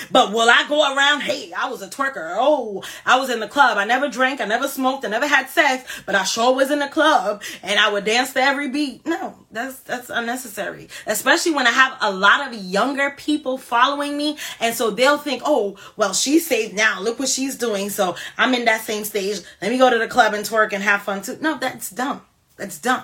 But 0.09 0.31
will 0.31 0.49
I 0.49 0.65
go 0.67 0.95
around, 0.95 1.21
hey, 1.21 1.51
I 1.53 1.69
was 1.69 1.81
a 1.81 1.87
twerker. 1.87 2.35
Oh, 2.37 2.83
I 3.05 3.19
was 3.19 3.29
in 3.29 3.39
the 3.39 3.47
club. 3.47 3.77
I 3.77 3.85
never 3.85 4.09
drank. 4.09 4.41
I 4.41 4.45
never 4.45 4.67
smoked. 4.67 5.05
I 5.05 5.09
never 5.09 5.27
had 5.27 5.49
sex, 5.49 6.03
but 6.05 6.15
I 6.15 6.23
sure 6.23 6.53
was 6.55 6.71
in 6.71 6.79
the 6.79 6.87
club 6.87 7.41
and 7.63 7.79
I 7.79 7.91
would 7.91 8.05
dance 8.05 8.33
to 8.33 8.41
every 8.41 8.69
beat. 8.69 9.05
No, 9.05 9.35
that's, 9.51 9.79
that's 9.81 10.09
unnecessary. 10.09 10.89
Especially 11.07 11.53
when 11.53 11.67
I 11.67 11.71
have 11.71 11.97
a 12.01 12.11
lot 12.11 12.47
of 12.47 12.61
younger 12.61 13.11
people 13.11 13.57
following 13.57 14.17
me. 14.17 14.37
And 14.59 14.75
so 14.75 14.91
they'll 14.91 15.17
think, 15.17 15.43
oh, 15.45 15.77
well, 15.97 16.13
she's 16.13 16.47
saved 16.47 16.75
now. 16.75 17.01
Look 17.01 17.19
what 17.19 17.29
she's 17.29 17.57
doing. 17.57 17.89
So 17.89 18.15
I'm 18.37 18.53
in 18.53 18.65
that 18.65 18.81
same 18.81 19.03
stage. 19.03 19.39
Let 19.61 19.71
me 19.71 19.77
go 19.77 19.89
to 19.89 19.97
the 19.97 20.07
club 20.07 20.33
and 20.33 20.45
twerk 20.45 20.73
and 20.73 20.83
have 20.83 21.03
fun 21.03 21.21
too. 21.21 21.37
No, 21.41 21.57
that's 21.57 21.89
dumb. 21.89 22.21
That's 22.57 22.79
dumb. 22.79 23.03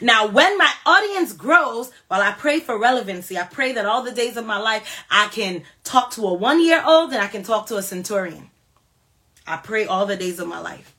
Now, 0.00 0.26
when 0.26 0.56
my 0.58 0.72
audience 0.86 1.32
grows, 1.32 1.90
while 2.08 2.20
I 2.20 2.32
pray 2.32 2.60
for 2.60 2.78
relevancy, 2.78 3.38
I 3.38 3.44
pray 3.44 3.72
that 3.72 3.86
all 3.86 4.02
the 4.02 4.12
days 4.12 4.36
of 4.36 4.46
my 4.46 4.58
life 4.58 5.04
I 5.10 5.28
can 5.28 5.64
talk 5.84 6.12
to 6.12 6.26
a 6.26 6.34
one 6.34 6.64
year 6.64 6.82
old 6.84 7.12
and 7.12 7.22
I 7.22 7.26
can 7.26 7.42
talk 7.42 7.66
to 7.68 7.76
a 7.76 7.82
centurion. 7.82 8.50
I 9.46 9.56
pray 9.56 9.86
all 9.86 10.06
the 10.06 10.16
days 10.16 10.38
of 10.38 10.48
my 10.48 10.60
life. 10.60 10.94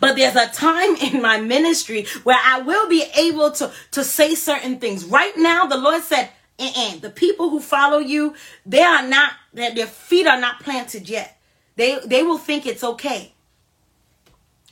But 0.00 0.16
there's 0.16 0.36
a 0.36 0.48
time 0.48 0.96
in 0.96 1.20
my 1.20 1.40
ministry 1.40 2.06
where 2.22 2.38
I 2.42 2.60
will 2.60 2.88
be 2.88 3.04
able 3.16 3.50
to, 3.52 3.72
to 3.92 4.04
say 4.04 4.34
certain 4.34 4.78
things. 4.78 5.04
Right 5.04 5.36
now, 5.36 5.66
the 5.66 5.76
Lord 5.76 6.02
said, 6.02 6.30
uh-uh. 6.58 6.98
the 7.00 7.10
people 7.10 7.50
who 7.50 7.60
follow 7.60 7.98
you, 7.98 8.34
they 8.64 8.82
are 8.82 9.06
not, 9.06 9.32
their 9.52 9.86
feet 9.86 10.26
are 10.26 10.40
not 10.40 10.60
planted 10.60 11.08
yet. 11.08 11.38
They, 11.76 11.98
they 12.04 12.22
will 12.22 12.38
think 12.38 12.66
it's 12.66 12.84
okay. 12.84 13.32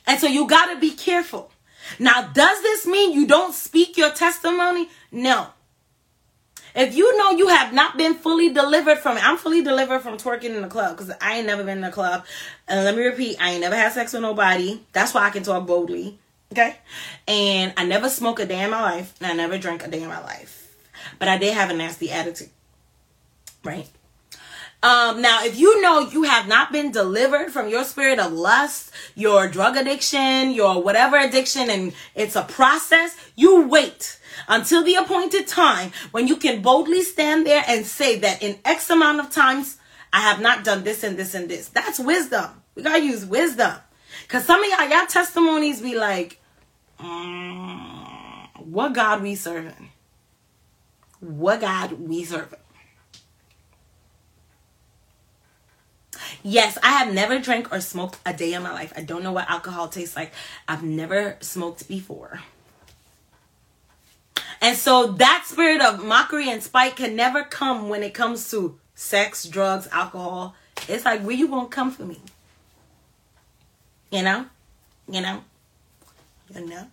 And 0.07 0.19
so 0.19 0.27
you 0.27 0.47
got 0.47 0.73
to 0.73 0.79
be 0.79 0.91
careful. 0.91 1.51
Now, 1.99 2.23
does 2.23 2.61
this 2.61 2.85
mean 2.85 3.13
you 3.13 3.27
don't 3.27 3.53
speak 3.53 3.97
your 3.97 4.11
testimony? 4.11 4.89
No. 5.11 5.47
If 6.75 6.95
you 6.95 7.15
know 7.17 7.31
you 7.31 7.49
have 7.49 7.71
not 7.71 7.97
been 7.97 8.15
fully 8.15 8.51
delivered 8.51 8.97
from 8.97 9.17
it, 9.17 9.23
I'm 9.25 9.37
fully 9.37 9.63
delivered 9.63 9.99
from 9.99 10.17
twerking 10.17 10.55
in 10.55 10.61
the 10.61 10.67
club 10.67 10.97
because 10.97 11.13
I 11.21 11.37
ain't 11.37 11.45
never 11.45 11.63
been 11.63 11.77
in 11.77 11.83
a 11.83 11.91
club. 11.91 12.25
And 12.67 12.83
let 12.83 12.95
me 12.95 13.03
repeat, 13.03 13.37
I 13.39 13.51
ain't 13.51 13.61
never 13.61 13.75
had 13.75 13.91
sex 13.91 14.13
with 14.13 14.23
nobody. 14.23 14.81
That's 14.91 15.13
why 15.13 15.25
I 15.25 15.29
can 15.29 15.43
talk 15.43 15.67
boldly. 15.67 16.17
Okay? 16.51 16.75
And 17.27 17.73
I 17.77 17.85
never 17.85 18.09
smoke 18.09 18.39
a 18.39 18.45
day 18.45 18.63
in 18.63 18.71
my 18.71 18.81
life, 18.81 19.13
and 19.19 19.31
I 19.31 19.33
never 19.33 19.57
drank 19.57 19.85
a 19.85 19.89
day 19.89 20.01
in 20.01 20.07
my 20.07 20.21
life. 20.21 20.75
But 21.19 21.27
I 21.27 21.37
did 21.37 21.53
have 21.53 21.69
a 21.69 21.73
nasty 21.73 22.11
attitude. 22.11 22.49
Right? 23.63 23.87
Um, 24.83 25.21
now, 25.21 25.45
if 25.45 25.57
you 25.57 25.81
know 25.81 26.01
you 26.01 26.23
have 26.23 26.45
not 26.45 26.73
been 26.73 26.91
delivered 26.91 27.51
from 27.51 27.69
your 27.69 27.85
spirit 27.85 28.19
of 28.19 28.33
lust, 28.33 28.91
your 29.15 29.47
drug 29.47 29.77
addiction, 29.77 30.51
your 30.51 30.83
whatever 30.83 31.17
addiction, 31.17 31.69
and 31.69 31.93
it's 32.15 32.35
a 32.35 32.43
process, 32.43 33.15
you 33.37 33.65
wait 33.65 34.19
until 34.49 34.83
the 34.83 34.95
appointed 34.95 35.47
time 35.47 35.93
when 36.11 36.27
you 36.27 36.35
can 36.35 36.61
boldly 36.61 37.01
stand 37.01 37.47
there 37.47 37.63
and 37.65 37.85
say 37.85 38.19
that 38.19 38.43
in 38.43 38.59
X 38.65 38.89
amount 38.89 39.21
of 39.21 39.29
times, 39.29 39.77
I 40.11 40.19
have 40.19 40.41
not 40.41 40.65
done 40.65 40.83
this 40.83 41.01
and 41.03 41.15
this 41.17 41.33
and 41.33 41.49
this. 41.49 41.69
That's 41.69 41.97
wisdom. 41.97 42.61
We 42.75 42.83
gotta 42.83 43.01
use 43.01 43.25
wisdom. 43.25 43.75
Cause 44.27 44.43
some 44.43 44.61
of 44.61 44.69
y'all, 44.69 44.89
y'all 44.89 45.07
testimonies 45.07 45.81
be 45.81 45.95
like, 45.95 46.41
mm, 46.99 48.47
what 48.57 48.93
God 48.93 49.23
we 49.23 49.35
serving? 49.35 49.91
What 51.21 51.61
God 51.61 51.93
we 51.93 52.25
serving? 52.25 52.59
Yes, 56.41 56.77
I 56.81 56.91
have 56.93 57.13
never 57.13 57.39
drank 57.39 57.71
or 57.71 57.81
smoked 57.81 58.17
a 58.25 58.33
day 58.33 58.53
in 58.53 58.63
my 58.63 58.71
life. 58.71 58.93
I 58.95 59.01
don't 59.01 59.23
know 59.23 59.31
what 59.31 59.49
alcohol 59.49 59.87
tastes 59.87 60.15
like. 60.15 60.31
I've 60.67 60.83
never 60.83 61.37
smoked 61.41 61.87
before. 61.87 62.41
And 64.61 64.77
so 64.77 65.07
that 65.13 65.43
spirit 65.45 65.81
of 65.81 66.03
mockery 66.03 66.49
and 66.49 66.63
spite 66.63 66.95
can 66.95 67.15
never 67.15 67.43
come 67.43 67.89
when 67.89 68.01
it 68.01 68.13
comes 68.13 68.49
to 68.51 68.79
sex, 68.95 69.45
drugs, 69.45 69.87
alcohol. 69.91 70.55
It's 70.87 71.05
like, 71.05 71.21
where 71.21 71.35
you 71.35 71.47
won't 71.47 71.69
come 71.69 71.91
for 71.91 72.03
me? 72.03 72.19
You 74.09 74.23
know? 74.23 74.45
You 75.09 75.21
know? 75.21 75.43
You 76.55 76.65
know? 76.65 76.87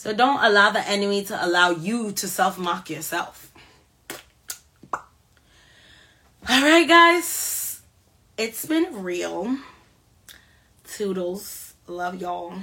So 0.00 0.14
don't 0.14 0.42
allow 0.42 0.70
the 0.70 0.86
enemy 0.88 1.24
to 1.24 1.44
allow 1.44 1.70
you 1.70 2.12
to 2.12 2.26
self 2.26 2.56
mock 2.56 2.88
yourself. 2.88 3.49
All 6.48 6.62
right, 6.62 6.88
guys. 6.88 7.82
It's 8.38 8.64
been 8.64 9.02
real. 9.02 9.58
Toodles. 10.84 11.74
Love 11.86 12.20
y'all. 12.20 12.54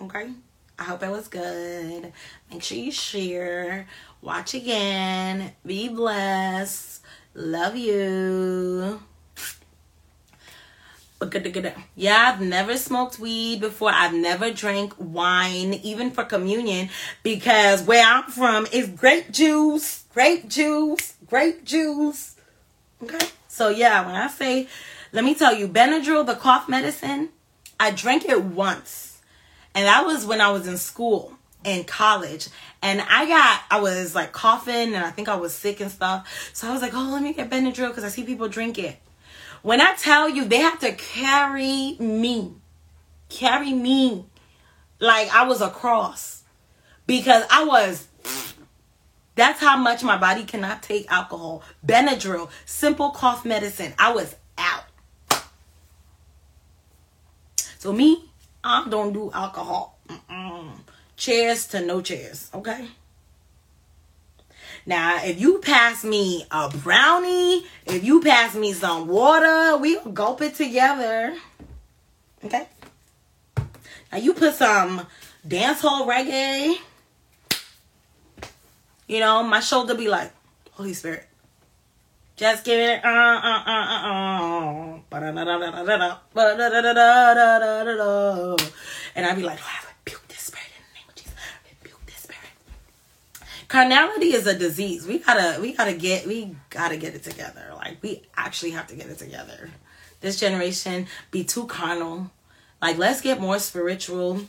Okay? 0.00 0.30
I 0.78 0.82
hope 0.84 1.02
it 1.02 1.10
was 1.10 1.26
good. 1.26 2.12
Make 2.50 2.62
sure 2.62 2.76
you 2.76 2.92
share. 2.92 3.88
Watch 4.20 4.52
again. 4.52 5.52
Be 5.64 5.88
blessed. 5.88 7.02
Love 7.34 7.76
you. 7.76 9.00
Yeah, 11.96 12.32
I've 12.32 12.40
never 12.42 12.76
smoked 12.76 13.18
weed 13.18 13.60
before. 13.60 13.90
I've 13.90 14.14
never 14.14 14.52
drank 14.52 14.92
wine, 14.98 15.74
even 15.74 16.10
for 16.10 16.24
communion, 16.24 16.90
because 17.22 17.82
where 17.82 18.06
I'm 18.06 18.30
from 18.30 18.66
is 18.70 18.88
grape 18.88 19.32
juice, 19.32 20.04
grape 20.12 20.48
juice, 20.48 21.14
grape 21.26 21.64
juice. 21.64 22.36
Okay. 23.02 23.26
So 23.48 23.68
yeah, 23.68 24.04
when 24.06 24.14
I 24.14 24.28
say, 24.28 24.68
let 25.12 25.24
me 25.24 25.34
tell 25.34 25.54
you, 25.54 25.68
Benadryl, 25.68 26.26
the 26.26 26.34
cough 26.34 26.68
medicine, 26.68 27.30
I 27.78 27.90
drank 27.90 28.24
it 28.24 28.42
once. 28.42 29.20
And 29.74 29.86
that 29.86 30.04
was 30.04 30.26
when 30.26 30.40
I 30.40 30.50
was 30.50 30.66
in 30.66 30.76
school 30.76 31.38
in 31.64 31.84
college. 31.84 32.48
And 32.82 33.00
I 33.00 33.26
got, 33.26 33.62
I 33.70 33.80
was 33.80 34.14
like 34.14 34.32
coughing 34.32 34.94
and 34.94 35.04
I 35.04 35.10
think 35.10 35.28
I 35.28 35.36
was 35.36 35.54
sick 35.54 35.80
and 35.80 35.90
stuff. 35.90 36.50
So 36.52 36.68
I 36.68 36.72
was 36.72 36.82
like, 36.82 36.94
oh, 36.94 37.10
let 37.12 37.22
me 37.22 37.32
get 37.32 37.50
Benadryl 37.50 37.88
because 37.88 38.04
I 38.04 38.08
see 38.08 38.24
people 38.24 38.48
drink 38.48 38.78
it. 38.78 38.96
When 39.62 39.80
I 39.80 39.94
tell 39.94 40.28
you, 40.28 40.44
they 40.44 40.58
have 40.58 40.78
to 40.80 40.92
carry 40.92 41.96
me, 41.98 42.52
carry 43.28 43.72
me 43.72 44.26
like 45.00 45.32
I 45.34 45.44
was 45.46 45.60
a 45.60 45.70
cross 45.70 46.42
because 47.06 47.44
I 47.50 47.64
was 47.64 48.06
that's 49.38 49.60
how 49.60 49.76
much 49.76 50.02
my 50.02 50.16
body 50.16 50.44
cannot 50.44 50.82
take 50.82 51.10
alcohol. 51.10 51.62
Benadryl, 51.86 52.50
simple 52.66 53.10
cough 53.10 53.44
medicine. 53.44 53.94
I 53.98 54.12
was 54.12 54.34
out. 54.58 54.84
So 57.78 57.92
me, 57.92 58.24
I 58.64 58.86
don't 58.88 59.12
do 59.12 59.30
alcohol. 59.32 59.96
Mm-mm. 60.08 60.70
Cheers 61.16 61.68
to 61.68 61.80
no 61.80 62.00
cheers, 62.00 62.50
okay? 62.52 62.88
Now, 64.84 65.22
if 65.22 65.40
you 65.40 65.58
pass 65.58 66.02
me 66.02 66.44
a 66.50 66.68
brownie, 66.70 67.64
if 67.86 68.02
you 68.02 68.20
pass 68.20 68.56
me 68.56 68.72
some 68.72 69.06
water, 69.06 69.76
we 69.76 70.00
gulp 70.12 70.42
it 70.42 70.54
together. 70.54 71.36
Okay? 72.44 72.66
Now 74.10 74.18
you 74.18 74.34
put 74.34 74.54
some 74.54 75.06
dancehall 75.46 76.08
reggae. 76.08 76.76
You 79.08 79.20
know, 79.20 79.42
my 79.42 79.60
shoulder 79.60 79.94
be 79.94 80.08
like, 80.08 80.32
Holy 80.72 80.92
Spirit. 80.92 81.26
Just 82.36 82.64
give 82.64 82.78
it 82.78 83.04
uh 83.04 83.08
uh 83.08 83.62
uh 83.66 84.98
and 89.16 89.26
I'd 89.26 89.34
be 89.34 89.42
like, 89.42 89.58
oh, 89.60 89.66
I 89.66 89.80
rebuke 90.04 90.28
this 90.28 90.38
spirit 90.38 90.68
in 90.76 90.82
the 90.86 90.94
name 90.94 91.08
of 91.08 91.14
Jesus. 91.16 91.32
I 91.34 91.68
rebuke 91.82 92.06
this 92.06 92.18
spirit. 92.18 92.38
Carnality 93.66 94.34
is 94.34 94.46
a 94.46 94.56
disease. 94.56 95.04
We 95.04 95.18
gotta 95.18 95.60
we 95.60 95.72
gotta 95.72 95.94
get 95.94 96.26
we 96.28 96.54
gotta 96.70 96.96
get 96.96 97.16
it 97.16 97.24
together. 97.24 97.72
Like 97.74 97.96
we 98.02 98.22
actually 98.36 98.70
have 98.70 98.86
to 98.88 98.94
get 98.94 99.06
it 99.08 99.18
together. 99.18 99.70
This 100.20 100.38
generation 100.38 101.08
be 101.32 101.42
too 101.42 101.66
carnal. 101.66 102.30
Like 102.80 102.98
let's 102.98 103.20
get 103.20 103.40
more 103.40 103.58
spiritual. 103.58 104.42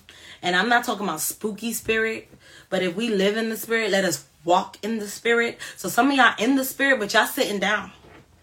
And 0.43 0.55
I'm 0.55 0.69
not 0.69 0.83
talking 0.83 1.07
about 1.07 1.21
spooky 1.21 1.73
spirit, 1.73 2.29
but 2.69 2.83
if 2.83 2.95
we 2.95 3.09
live 3.09 3.35
in 3.35 3.49
the 3.49 3.57
spirit, 3.57 3.89
let 3.89 4.05
us 4.05 4.27
walk 4.49 4.77
in 4.81 4.97
the 4.97 5.07
spirit. 5.07 5.59
So 5.77 5.87
some 5.87 6.09
of 6.09 6.17
y'all 6.17 6.33
in 6.39 6.55
the 6.55 6.65
spirit, 6.65 6.99
but 6.99 7.13
y'all 7.13 7.27
sitting 7.27 7.59
down, 7.59 7.91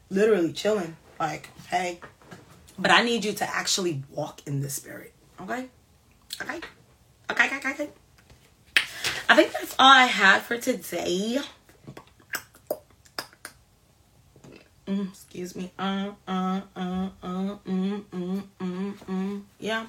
literally 0.08 0.52
chilling. 0.52 0.96
Like, 1.18 1.50
hey. 1.68 1.98
But 2.78 2.92
I 2.92 3.02
need 3.02 3.24
you 3.24 3.32
to 3.32 3.44
actually 3.44 4.04
walk 4.12 4.40
in 4.46 4.60
the 4.60 4.70
spirit. 4.70 5.12
Okay? 5.40 5.66
Okay? 6.40 6.60
Okay, 7.30 7.56
okay, 7.56 7.70
okay. 7.70 7.88
I 9.28 9.34
think 9.34 9.52
that's 9.52 9.74
all 9.78 9.90
I 9.90 10.04
had 10.04 10.42
for 10.42 10.56
today. 10.56 11.40
Mm, 14.86 15.08
excuse 15.08 15.56
me. 15.56 15.72
Uh, 15.76 16.12
uh, 16.28 16.60
uh, 16.76 17.08
uh, 17.20 17.56
mm, 17.66 18.04
mm, 18.04 18.42
mm, 18.60 18.94
mm. 18.94 19.42
Yeah. 19.58 19.86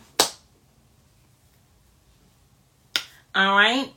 All 3.36 3.56
right. 3.56 3.92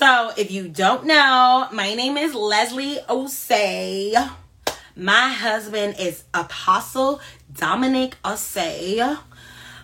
So, 0.00 0.32
if 0.34 0.50
you 0.50 0.66
don't 0.66 1.04
know, 1.04 1.68
my 1.72 1.92
name 1.92 2.16
is 2.16 2.34
Leslie 2.34 2.96
Osei. 3.06 4.30
My 4.96 5.28
husband 5.28 5.96
is 5.98 6.24
Apostle 6.32 7.20
Dominic 7.52 8.16
Osei. 8.24 9.18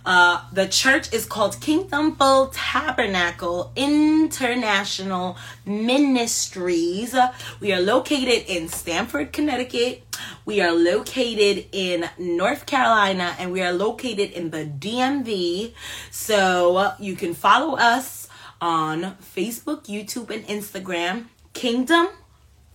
Uh, 0.06 0.40
the 0.54 0.68
church 0.68 1.12
is 1.12 1.26
called 1.26 1.60
Kingdom 1.60 2.16
Full 2.16 2.46
Tabernacle 2.54 3.72
International 3.76 5.36
Ministries. 5.66 7.14
We 7.60 7.74
are 7.74 7.82
located 7.82 8.48
in 8.48 8.68
Stamford, 8.68 9.34
Connecticut. 9.34 10.02
We 10.46 10.62
are 10.62 10.72
located 10.72 11.66
in 11.72 12.08
North 12.16 12.64
Carolina 12.64 13.36
and 13.38 13.52
we 13.52 13.60
are 13.60 13.74
located 13.74 14.30
in 14.30 14.48
the 14.48 14.64
DMV. 14.64 15.74
So 16.10 16.94
you 16.98 17.16
can 17.16 17.34
follow 17.34 17.76
us 17.76 18.25
on 18.60 19.16
Facebook, 19.16 19.84
YouTube, 19.84 20.30
and 20.30 20.46
Instagram. 20.46 21.26
Kingdom 21.52 22.08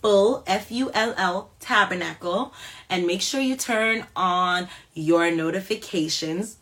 Full 0.00 0.42
F 0.46 0.70
U 0.72 0.90
L 0.92 1.14
L 1.16 1.50
Tabernacle. 1.60 2.52
And 2.90 3.06
make 3.06 3.22
sure 3.22 3.40
you 3.40 3.56
turn 3.56 4.06
on 4.16 4.68
your 4.94 5.30
notifications 5.30 6.56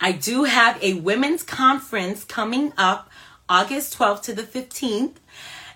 I 0.00 0.12
do 0.12 0.44
have 0.44 0.82
a 0.82 0.94
women's 0.94 1.42
conference 1.42 2.24
coming 2.24 2.72
up 2.76 3.10
August 3.48 3.98
12th 3.98 4.22
to 4.22 4.34
the 4.34 4.42
15th. 4.42 5.14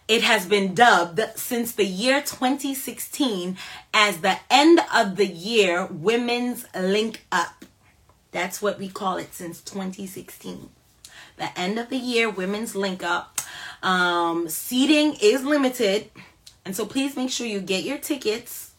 It 0.09 0.23
has 0.23 0.47
been 0.47 0.75
dubbed 0.75 1.21
since 1.37 1.73
the 1.73 1.87
year 1.87 2.21
2016 2.21 3.57
as 3.95 4.18
the 4.18 4.39
end 4.51 4.81
of 4.95 5.16
the 5.16 5.27
year 5.27 5.87
Women's 5.87 6.66
Link 6.75 7.25
Up. 7.33 7.64
That's 8.33 8.61
what 8.61 8.79
we 8.79 8.89
call 8.89 9.16
it 9.16 9.33
since 9.35 9.61
2016. 9.61 10.68
The 11.41 11.59
end 11.59 11.78
of 11.78 11.88
the 11.88 11.97
year 11.97 12.30
Women's 12.30 12.76
Link 12.76 13.03
Up. 13.03 13.41
Um, 13.82 14.49
seating 14.49 15.16
is 15.20 15.43
limited, 15.43 16.11
and 16.64 16.76
so 16.76 16.86
please 16.86 17.16
make 17.16 17.30
sure 17.30 17.47
you 17.47 17.61
get 17.61 17.82
your 17.82 17.99
tickets 17.99 18.70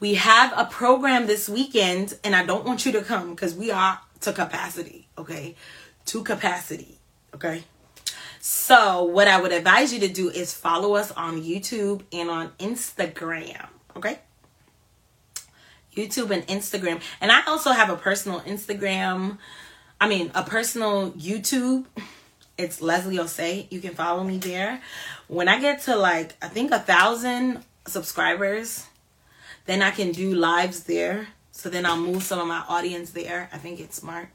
we 0.00 0.14
have 0.14 0.52
a 0.56 0.64
program 0.64 1.26
this 1.26 1.48
weekend, 1.48 2.18
and 2.24 2.34
I 2.34 2.44
don't 2.44 2.64
want 2.64 2.86
you 2.86 2.92
to 2.92 3.02
come 3.02 3.30
because 3.34 3.54
we 3.54 3.70
are 3.70 4.00
to 4.20 4.32
capacity, 4.32 5.06
okay? 5.18 5.54
To 6.06 6.24
capacity, 6.24 6.98
okay? 7.34 7.64
So, 8.40 9.04
what 9.04 9.28
I 9.28 9.38
would 9.38 9.52
advise 9.52 9.92
you 9.92 10.00
to 10.00 10.08
do 10.08 10.30
is 10.30 10.54
follow 10.54 10.94
us 10.94 11.12
on 11.12 11.42
YouTube 11.42 12.02
and 12.12 12.30
on 12.30 12.48
Instagram, 12.58 13.68
okay? 13.94 14.20
YouTube 15.94 16.30
and 16.30 16.46
Instagram. 16.46 17.02
And 17.20 17.30
I 17.30 17.44
also 17.46 17.72
have 17.72 17.90
a 17.90 17.96
personal 17.96 18.40
Instagram, 18.40 19.36
I 20.00 20.08
mean, 20.08 20.30
a 20.34 20.42
personal 20.42 21.10
YouTube. 21.12 21.84
It's 22.56 22.80
Leslie 22.80 23.18
Osei. 23.18 23.70
You 23.70 23.80
can 23.80 23.94
follow 23.94 24.24
me 24.24 24.38
there. 24.38 24.80
When 25.28 25.46
I 25.46 25.60
get 25.60 25.82
to 25.82 25.96
like, 25.96 26.34
I 26.42 26.48
think 26.48 26.70
a 26.70 26.78
thousand 26.78 27.62
subscribers, 27.86 28.86
then 29.66 29.82
I 29.82 29.90
can 29.90 30.12
do 30.12 30.34
lives 30.34 30.84
there. 30.84 31.28
So 31.52 31.68
then 31.68 31.84
I'll 31.84 31.98
move 31.98 32.22
some 32.22 32.38
of 32.38 32.46
my 32.46 32.64
audience 32.66 33.10
there. 33.10 33.50
I 33.52 33.58
think 33.58 33.78
it's 33.78 33.96
smart. 33.96 34.28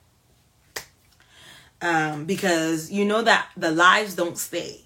Um, 1.82 2.26
because 2.26 2.92
you 2.92 3.04
know 3.04 3.24
that 3.24 3.50
the 3.58 3.72
lives 3.72 4.14
don't 4.14 4.38
stay. 4.38 4.82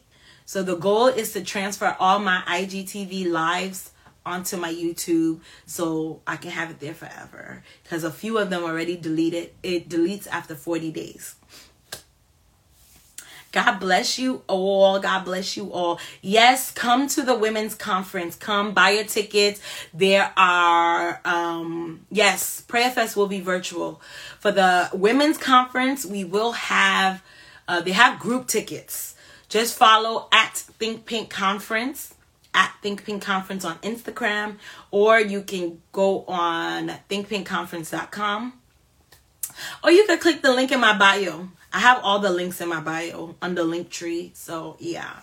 So 0.46 0.64
the 0.64 0.78
goal 0.78 1.08
is 1.08 1.34
to 1.34 1.44
transfer 1.44 1.96
all 2.00 2.20
my 2.20 2.42
IGTV 2.48 3.30
lives 3.30 3.92
onto 4.26 4.58
my 4.58 4.74
YouTube 4.74 5.40
so 5.66 6.22
I 6.28 6.36
can 6.36 6.52
have 6.52 6.70
it 6.70 6.80
there 6.80 6.94
forever. 6.94 7.64
Because 7.84 8.04
a 8.04 8.12
few 8.12 8.38
of 8.38 8.50
them 8.50 8.64
already 8.64 8.96
deleted. 8.96 9.52
It 9.64 9.90
deletes 9.90 10.28
after 10.28 10.56
40 10.56 10.92
days. 10.92 11.36
God 13.52 13.80
bless 13.80 14.20
you 14.20 14.44
all. 14.48 15.00
God 15.00 15.26
bless 15.26 15.58
you 15.58 15.74
all. 15.74 16.00
Yes, 16.22 16.70
come 16.70 17.08
to 17.08 17.24
the 17.24 17.36
women's 17.36 17.74
conference. 17.74 18.36
Come 18.36 18.74
buy 18.74 18.92
your 18.92 19.06
tickets. 19.06 19.60
There 19.92 20.32
are, 20.38 21.20
um, 21.26 22.06
yes, 22.12 22.62
Prayer 22.62 22.92
Fest 22.92 23.18
will 23.18 23.28
be 23.28 23.40
virtual. 23.40 24.02
For 24.40 24.52
the 24.52 24.90
women's 24.94 25.38
conference, 25.38 26.06
we 26.06 26.24
will 26.24 26.52
have, 26.52 27.24
uh, 27.68 27.82
they 27.82 27.92
have 27.92 28.20
group 28.20 28.48
tickets. 28.48 29.16
Just 29.48 29.76
follow 29.76 30.28
at 30.32 30.56
Think 30.56 31.08
Pink 31.08 31.32
Conference 31.32 32.14
at 32.54 32.74
Think 32.82 33.06
Pink 33.06 33.22
Conference 33.22 33.66
on 33.66 33.78
Instagram, 33.80 34.58
or 34.92 35.20
you 35.20 35.42
can 35.44 35.82
go 35.92 36.24
on 36.26 36.90
thinkpinkconference.com. 37.10 38.54
Or 39.84 39.92
you 39.92 40.06
can 40.06 40.20
click 40.20 40.42
the 40.42 40.54
link 40.54 40.72
in 40.72 40.80
my 40.80 40.98
bio. 40.98 41.50
I 41.74 41.80
have 41.80 42.00
all 42.04 42.20
the 42.20 42.30
links 42.30 42.62
in 42.62 42.70
my 42.70 42.80
bio 42.80 43.36
under 43.42 43.64
Linktree. 43.64 44.36
So, 44.36 44.78
yeah. 44.80 45.22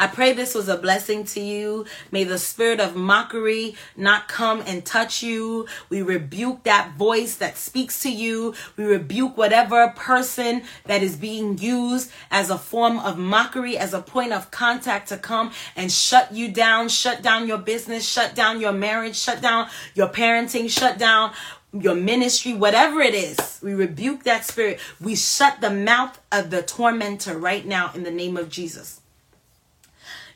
I 0.00 0.06
pray 0.06 0.32
this 0.32 0.54
was 0.54 0.70
a 0.70 0.78
blessing 0.78 1.24
to 1.24 1.40
you. 1.40 1.84
May 2.10 2.24
the 2.24 2.38
spirit 2.38 2.80
of 2.80 2.96
mockery 2.96 3.74
not 3.98 4.28
come 4.28 4.62
and 4.66 4.82
touch 4.82 5.22
you. 5.22 5.66
We 5.90 6.00
rebuke 6.00 6.62
that 6.62 6.94
voice 6.96 7.36
that 7.36 7.58
speaks 7.58 8.00
to 8.04 8.10
you. 8.10 8.54
We 8.78 8.84
rebuke 8.84 9.36
whatever 9.36 9.88
person 9.94 10.62
that 10.86 11.02
is 11.02 11.16
being 11.16 11.58
used 11.58 12.10
as 12.30 12.48
a 12.48 12.56
form 12.56 12.98
of 12.98 13.18
mockery, 13.18 13.76
as 13.76 13.92
a 13.92 14.00
point 14.00 14.32
of 14.32 14.50
contact 14.50 15.10
to 15.10 15.18
come 15.18 15.52
and 15.76 15.92
shut 15.92 16.32
you 16.32 16.50
down, 16.50 16.88
shut 16.88 17.20
down 17.20 17.46
your 17.46 17.58
business, 17.58 18.08
shut 18.08 18.34
down 18.34 18.58
your 18.58 18.72
marriage, 18.72 19.16
shut 19.16 19.42
down 19.42 19.68
your 19.94 20.08
parenting, 20.08 20.70
shut 20.70 20.96
down 20.96 21.32
your 21.78 21.94
ministry, 21.94 22.54
whatever 22.54 23.00
it 23.02 23.14
is, 23.14 23.60
we 23.62 23.74
rebuke 23.74 24.24
that 24.24 24.46
spirit. 24.46 24.80
We 24.98 25.14
shut 25.14 25.60
the 25.60 25.70
mouth 25.70 26.18
of 26.32 26.50
the 26.50 26.62
tormentor 26.62 27.38
right 27.38 27.66
now 27.66 27.92
in 27.94 28.02
the 28.02 28.10
name 28.10 28.38
of 28.38 28.48
Jesus. 28.48 28.99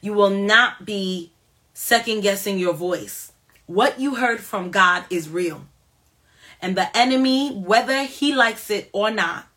You 0.05 0.13
will 0.13 0.31
not 0.31 0.85
be 0.85 1.33
second 1.73 2.21
guessing 2.21 2.59
your 2.59 2.75
voice. 2.75 3.33
What 3.65 3.99
you 3.99 4.17
heard 4.17 4.41
from 4.41 4.71
God 4.71 5.05
is 5.09 5.31
real. 5.31 5.65
And 6.61 6.77
the 6.77 6.95
enemy, 6.95 7.55
whether 7.55 8.05
he 8.05 8.35
likes 8.35 8.69
it 8.69 8.91
or 8.93 9.11
not, 9.11 9.49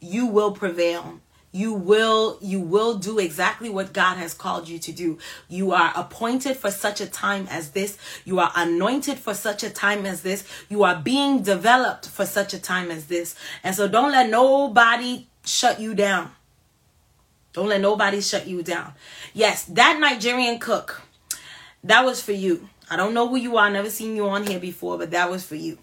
you 0.00 0.26
will 0.26 0.52
prevail 0.52 1.20
you 1.56 1.72
will 1.72 2.38
you 2.42 2.60
will 2.60 2.98
do 2.98 3.18
exactly 3.18 3.70
what 3.70 3.94
God 3.94 4.18
has 4.18 4.34
called 4.34 4.68
you 4.68 4.78
to 4.80 4.92
do. 4.92 5.16
You 5.48 5.72
are 5.72 5.90
appointed 5.96 6.58
for 6.58 6.70
such 6.70 7.00
a 7.00 7.06
time 7.06 7.46
as 7.50 7.70
this. 7.70 7.96
You 8.26 8.40
are 8.40 8.52
anointed 8.54 9.18
for 9.18 9.32
such 9.32 9.62
a 9.62 9.70
time 9.70 10.04
as 10.04 10.20
this. 10.20 10.44
You 10.68 10.84
are 10.84 10.96
being 10.96 11.42
developed 11.42 12.10
for 12.10 12.26
such 12.26 12.52
a 12.52 12.58
time 12.58 12.90
as 12.90 13.06
this. 13.06 13.34
And 13.64 13.74
so 13.74 13.88
don't 13.88 14.12
let 14.12 14.28
nobody 14.28 15.28
shut 15.46 15.80
you 15.80 15.94
down. 15.94 16.32
Don't 17.56 17.68
let 17.68 17.80
nobody 17.80 18.20
shut 18.20 18.46
you 18.46 18.62
down. 18.62 18.92
Yes, 19.32 19.64
that 19.64 19.98
Nigerian 19.98 20.58
cook, 20.58 21.00
that 21.82 22.04
was 22.04 22.20
for 22.20 22.32
you. 22.32 22.68
I 22.90 22.96
don't 22.96 23.14
know 23.14 23.26
who 23.28 23.36
you 23.36 23.56
are, 23.56 23.64
I 23.64 23.70
never 23.70 23.88
seen 23.88 24.14
you 24.14 24.28
on 24.28 24.46
here 24.46 24.60
before, 24.60 24.98
but 24.98 25.10
that 25.12 25.30
was 25.30 25.42
for 25.42 25.54
you. 25.54 25.78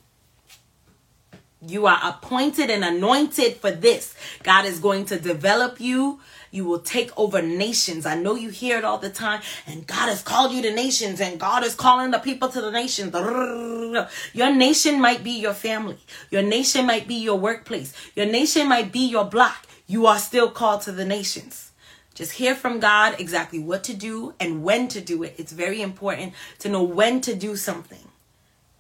You 1.66 1.88
are 1.88 2.00
appointed 2.04 2.70
and 2.70 2.86
anointed 2.86 3.56
for 3.56 3.72
this. 3.72 4.14
God 4.44 4.66
is 4.66 4.80
going 4.80 5.06
to 5.06 5.20
develop 5.20 5.82
you. 5.82 6.20
You 6.52 6.66
will 6.66 6.78
take 6.78 7.10
over 7.18 7.42
nations. 7.42 8.06
I 8.06 8.20
know 8.20 8.36
you 8.36 8.50
hear 8.50 8.78
it 8.78 8.86
all 8.86 9.00
the 9.00 9.10
time. 9.10 9.42
And 9.66 9.88
God 9.88 10.10
has 10.10 10.22
called 10.22 10.52
you 10.52 10.62
to 10.62 10.76
nations, 10.76 11.20
and 11.20 11.40
God 11.40 11.64
is 11.64 11.74
calling 11.74 12.12
the 12.12 12.20
people 12.20 12.50
to 12.50 12.62
the 12.62 12.70
nations. 12.70 13.16
Your 14.34 14.54
nation 14.54 15.02
might 15.02 15.24
be 15.24 15.32
your 15.40 15.56
family. 15.56 15.98
Your 16.30 16.44
nation 16.44 16.86
might 16.86 17.08
be 17.08 17.16
your 17.16 17.40
workplace. 17.40 17.94
Your 18.16 18.28
nation 18.28 18.70
might 18.70 18.92
be 18.92 19.08
your 19.08 19.26
block. 19.26 19.66
You 19.88 20.06
are 20.08 20.20
still 20.20 20.50
called 20.50 20.82
to 20.82 20.92
the 20.92 21.06
nations. 21.06 21.72
Just 22.14 22.34
hear 22.34 22.56
from 22.56 22.80
God 22.80 23.20
exactly 23.20 23.60
what 23.60 23.84
to 23.86 23.94
do 23.94 24.34
and 24.40 24.64
when 24.64 24.88
to 24.90 25.02
do 25.02 25.24
it. 25.24 25.36
It's 25.38 25.52
very 25.52 25.82
important 25.82 26.34
to 26.60 26.70
know 26.70 26.84
when 26.84 27.22
to 27.22 27.36
do 27.36 27.56
something 27.56 28.08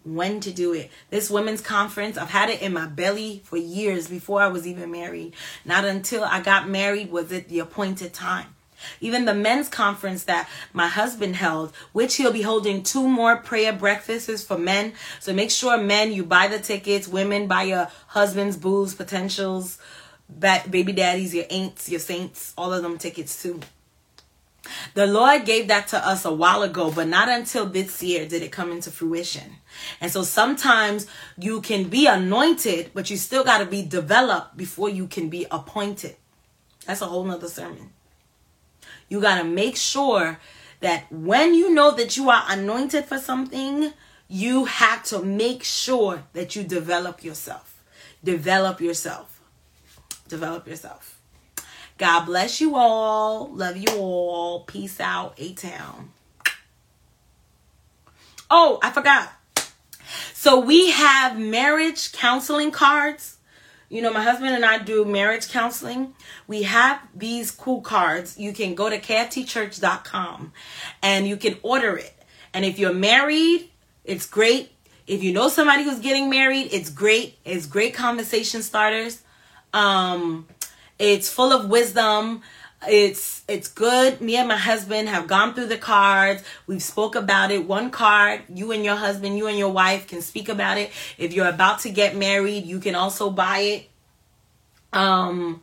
when 0.03 0.39
to 0.41 0.51
do 0.51 0.73
it. 0.73 0.91
This 1.09 1.29
women's 1.29 1.61
conference, 1.61 2.17
I've 2.17 2.29
had 2.29 2.49
it 2.49 2.61
in 2.61 2.73
my 2.73 2.87
belly 2.87 3.41
for 3.45 3.57
years 3.57 4.07
before 4.07 4.41
I 4.41 4.47
was 4.47 4.67
even 4.67 4.91
married. 4.91 5.33
Not 5.65 5.85
until 5.85 6.23
I 6.23 6.41
got 6.41 6.67
married 6.67 7.11
was 7.11 7.31
it 7.31 7.49
the 7.49 7.59
appointed 7.59 8.13
time. 8.13 8.47
Even 8.99 9.23
the 9.23 9.33
men's 9.33 9.69
conference 9.69 10.25
that 10.25 10.49
my 10.73 10.87
husband 10.87 11.37
held, 11.37 11.73
which 11.93 12.17
he'll 12.17 12.33
be 12.33 12.41
holding 12.41 12.83
two 12.83 13.07
more 13.07 13.37
prayer 13.37 13.71
breakfasts 13.71 14.43
for 14.43 14.57
men. 14.57 14.91
So 15.21 15.31
make 15.31 15.51
sure 15.51 15.77
men, 15.77 16.11
you 16.11 16.25
buy 16.25 16.47
the 16.47 16.59
tickets. 16.59 17.07
Women, 17.07 17.47
buy 17.47 17.63
your 17.63 17.87
husband's 18.07 18.57
boos, 18.57 18.93
potentials, 18.93 19.77
baby 20.29 20.91
daddies, 20.93 21.33
your 21.33 21.45
aunts, 21.49 21.89
your 21.89 21.99
saints, 21.99 22.53
all 22.57 22.73
of 22.73 22.83
them 22.83 22.97
tickets 22.97 23.41
too. 23.41 23.59
The 24.93 25.05
Lord 25.05 25.45
gave 25.45 25.67
that 25.67 25.89
to 25.89 25.97
us 25.97 26.23
a 26.23 26.33
while 26.33 26.61
ago, 26.63 26.89
but 26.91 27.07
not 27.07 27.27
until 27.27 27.65
this 27.65 28.01
year 28.01 28.25
did 28.27 28.41
it 28.41 28.51
come 28.51 28.71
into 28.71 28.91
fruition. 28.91 29.57
And 29.99 30.09
so 30.09 30.23
sometimes 30.23 31.05
you 31.37 31.61
can 31.61 31.89
be 31.89 32.07
anointed, 32.07 32.91
but 32.93 33.09
you 33.09 33.17
still 33.17 33.43
got 33.43 33.57
to 33.57 33.65
be 33.65 33.81
developed 33.81 34.55
before 34.55 34.89
you 34.89 35.07
can 35.07 35.29
be 35.29 35.45
appointed. 35.51 36.15
That's 36.85 37.01
a 37.01 37.07
whole 37.07 37.25
nother 37.25 37.49
sermon. 37.49 37.91
You 39.09 39.19
got 39.19 39.39
to 39.39 39.43
make 39.43 39.75
sure 39.75 40.39
that 40.79 41.11
when 41.11 41.53
you 41.53 41.73
know 41.73 41.91
that 41.91 42.15
you 42.15 42.29
are 42.29 42.43
anointed 42.47 43.05
for 43.05 43.17
something, 43.17 43.93
you 44.27 44.65
have 44.65 45.03
to 45.03 45.21
make 45.21 45.63
sure 45.63 46.23
that 46.33 46.55
you 46.55 46.63
develop 46.63 47.23
yourself. 47.23 47.83
Develop 48.23 48.79
yourself. 48.79 49.32
Develop 50.33 50.67
yourself. 50.67 51.19
God 51.99 52.25
bless 52.25 52.59
you 52.59 52.75
all. 52.75 53.53
Love 53.53 53.77
you 53.77 53.95
all. 53.99 54.61
Peace 54.61 54.99
out, 54.99 55.35
A 55.37 55.53
Town. 55.53 56.09
Oh, 58.49 58.79
I 58.81 58.89
forgot. 58.89 59.31
So 60.33 60.59
we 60.59 60.89
have 60.89 61.37
marriage 61.37 62.13
counseling 62.13 62.71
cards. 62.71 63.37
You 63.89 64.01
know, 64.01 64.11
my 64.11 64.23
husband 64.23 64.55
and 64.55 64.65
I 64.65 64.79
do 64.79 65.05
marriage 65.05 65.49
counseling. 65.49 66.15
We 66.47 66.63
have 66.63 66.99
these 67.13 67.51
cool 67.51 67.81
cards. 67.81 68.35
You 68.35 68.53
can 68.53 68.73
go 68.73 68.89
to 68.89 68.99
kftchurch.com 68.99 70.51
and 71.03 71.27
you 71.27 71.37
can 71.37 71.57
order 71.61 71.95
it. 71.95 72.15
And 72.55 72.65
if 72.65 72.79
you're 72.79 72.91
married, 72.91 73.69
it's 74.03 74.25
great. 74.25 74.71
If 75.05 75.21
you 75.21 75.31
know 75.31 75.47
somebody 75.47 75.83
who's 75.83 75.99
getting 75.99 76.27
married, 76.31 76.69
it's 76.71 76.89
great. 76.89 77.37
It's 77.45 77.67
great 77.67 77.93
conversation 77.93 78.63
starters. 78.63 79.22
Um, 79.73 80.47
it's 80.99 81.29
full 81.29 81.51
of 81.51 81.69
wisdom. 81.69 82.41
It's 82.87 83.43
it's 83.47 83.67
good. 83.67 84.21
Me 84.21 84.35
and 84.35 84.47
my 84.47 84.57
husband 84.57 85.09
have 85.09 85.27
gone 85.27 85.53
through 85.53 85.67
the 85.67 85.77
cards. 85.77 86.43
We've 86.67 86.83
spoke 86.83 87.15
about 87.15 87.51
it. 87.51 87.65
One 87.65 87.91
card, 87.91 88.41
you 88.53 88.71
and 88.71 88.83
your 88.83 88.95
husband, 88.95 89.37
you 89.37 89.47
and 89.47 89.57
your 89.57 89.71
wife 89.71 90.07
can 90.07 90.21
speak 90.21 90.49
about 90.49 90.77
it. 90.77 90.91
If 91.17 91.33
you're 91.33 91.47
about 91.47 91.79
to 91.79 91.89
get 91.89 92.15
married, 92.15 92.65
you 92.65 92.79
can 92.79 92.95
also 92.95 93.29
buy 93.29 93.59
it. 93.59 93.89
Um 94.91 95.61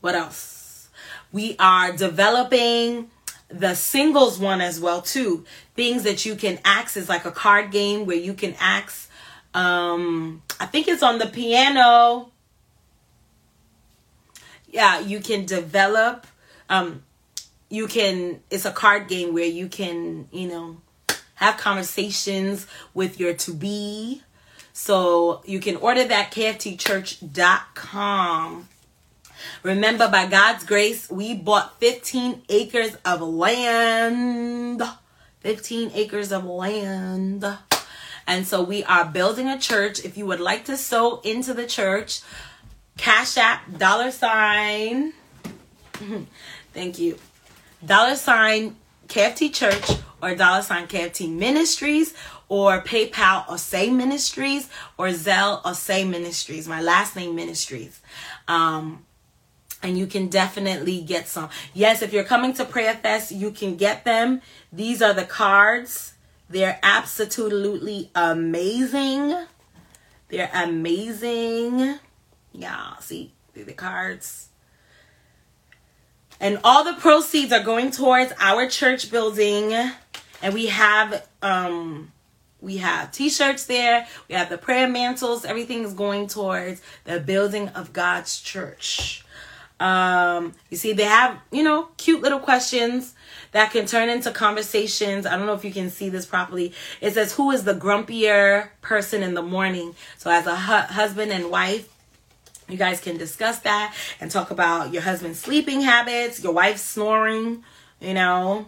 what 0.00 0.14
else? 0.14 0.88
We 1.32 1.56
are 1.58 1.92
developing 1.92 3.10
the 3.48 3.74
singles 3.74 4.38
one 4.38 4.60
as 4.60 4.80
well 4.80 5.00
too. 5.00 5.44
Things 5.74 6.02
that 6.02 6.26
you 6.26 6.36
can 6.36 6.58
access 6.64 7.08
like 7.08 7.24
a 7.24 7.32
card 7.32 7.70
game 7.70 8.06
where 8.06 8.16
you 8.16 8.34
can 8.34 8.54
ask 8.60 9.10
um 9.54 10.42
I 10.60 10.66
think 10.66 10.88
it's 10.88 11.02
on 11.02 11.18
the 11.18 11.26
piano 11.26 12.30
yeah, 14.74 14.98
you 14.98 15.20
can 15.20 15.46
develop. 15.46 16.26
Um, 16.68 17.04
you 17.70 17.86
can. 17.86 18.40
It's 18.50 18.64
a 18.64 18.72
card 18.72 19.06
game 19.06 19.32
where 19.32 19.46
you 19.46 19.68
can, 19.68 20.26
you 20.32 20.48
know, 20.48 20.78
have 21.36 21.56
conversations 21.56 22.66
with 22.92 23.20
your 23.20 23.34
to 23.34 23.54
be. 23.54 24.22
So 24.72 25.42
you 25.46 25.60
can 25.60 25.76
order 25.76 26.02
that 26.04 26.32
kftchurch.com. 26.32 28.68
Remember, 29.62 30.08
by 30.08 30.26
God's 30.26 30.64
grace, 30.64 31.08
we 31.08 31.34
bought 31.34 31.78
15 31.78 32.42
acres 32.48 32.96
of 33.04 33.20
land. 33.20 34.82
15 35.40 35.92
acres 35.94 36.32
of 36.32 36.44
land. 36.44 37.46
And 38.26 38.46
so 38.46 38.62
we 38.62 38.82
are 38.84 39.04
building 39.04 39.48
a 39.48 39.58
church. 39.58 40.02
If 40.04 40.16
you 40.16 40.24
would 40.26 40.40
like 40.40 40.64
to 40.64 40.76
sow 40.76 41.20
into 41.20 41.54
the 41.54 41.66
church, 41.66 42.22
Cash 42.96 43.36
App, 43.36 43.78
dollar 43.78 44.10
sign. 44.10 45.12
Thank 46.72 46.98
you. 46.98 47.18
Dollar 47.84 48.16
sign 48.16 48.76
KFT 49.08 49.52
Church 49.52 49.90
or 50.22 50.34
dollar 50.34 50.62
sign 50.62 50.86
KFT 50.86 51.30
Ministries 51.30 52.14
or 52.48 52.80
PayPal 52.80 53.48
or 53.48 53.58
Say 53.58 53.90
Ministries 53.90 54.68
or 54.96 55.08
Zelle 55.08 55.64
or 55.64 55.74
Say 55.74 56.04
Ministries. 56.04 56.66
My 56.68 56.80
last 56.80 57.16
name 57.16 57.34
Ministries. 57.34 58.00
Um, 58.48 59.04
and 59.82 59.98
you 59.98 60.06
can 60.06 60.28
definitely 60.28 61.02
get 61.02 61.28
some. 61.28 61.50
Yes, 61.74 62.00
if 62.00 62.12
you're 62.12 62.24
coming 62.24 62.54
to 62.54 62.64
Prayer 62.64 62.94
Fest, 62.94 63.32
you 63.32 63.50
can 63.50 63.76
get 63.76 64.04
them. 64.04 64.40
These 64.72 65.02
are 65.02 65.12
the 65.12 65.24
cards. 65.24 66.14
They're 66.48 66.78
absolutely 66.82 68.10
amazing. 68.14 69.46
They're 70.28 70.50
amazing. 70.54 71.98
Yeah, 72.54 72.96
see 72.98 73.32
the 73.52 73.72
cards. 73.72 74.48
And 76.40 76.58
all 76.64 76.84
the 76.84 76.94
proceeds 76.94 77.52
are 77.52 77.62
going 77.62 77.90
towards 77.90 78.32
our 78.38 78.68
church 78.68 79.10
building. 79.10 79.72
And 80.42 80.54
we 80.54 80.66
have 80.66 81.26
um 81.42 82.12
we 82.60 82.78
have 82.78 83.12
t-shirts 83.12 83.66
there. 83.66 84.06
We 84.28 84.34
have 84.34 84.48
the 84.48 84.58
prayer 84.58 84.88
mantles. 84.88 85.44
Everything 85.44 85.84
is 85.84 85.92
going 85.92 86.28
towards 86.28 86.80
the 87.04 87.20
building 87.20 87.68
of 87.70 87.92
God's 87.92 88.40
church. 88.40 89.24
Um 89.80 90.54
you 90.70 90.76
see 90.76 90.92
they 90.92 91.04
have, 91.04 91.38
you 91.50 91.62
know, 91.62 91.88
cute 91.96 92.22
little 92.22 92.40
questions 92.40 93.14
that 93.52 93.70
can 93.70 93.86
turn 93.86 94.08
into 94.08 94.30
conversations. 94.30 95.26
I 95.26 95.36
don't 95.36 95.46
know 95.46 95.54
if 95.54 95.64
you 95.64 95.72
can 95.72 95.90
see 95.90 96.08
this 96.08 96.26
properly. 96.26 96.72
It 97.00 97.14
says 97.14 97.34
who 97.34 97.50
is 97.50 97.64
the 97.64 97.74
grumpier 97.74 98.68
person 98.80 99.22
in 99.22 99.34
the 99.34 99.42
morning? 99.42 99.94
So 100.18 100.30
as 100.30 100.46
a 100.46 100.56
hu- 100.56 100.94
husband 100.94 101.32
and 101.32 101.50
wife, 101.50 101.88
you 102.68 102.76
guys 102.76 103.00
can 103.00 103.16
discuss 103.16 103.58
that 103.60 103.94
and 104.20 104.30
talk 104.30 104.50
about 104.50 104.92
your 104.92 105.02
husband's 105.02 105.38
sleeping 105.38 105.82
habits, 105.82 106.42
your 106.42 106.52
wife's 106.52 106.82
snoring, 106.82 107.62
you 108.00 108.14
know. 108.14 108.66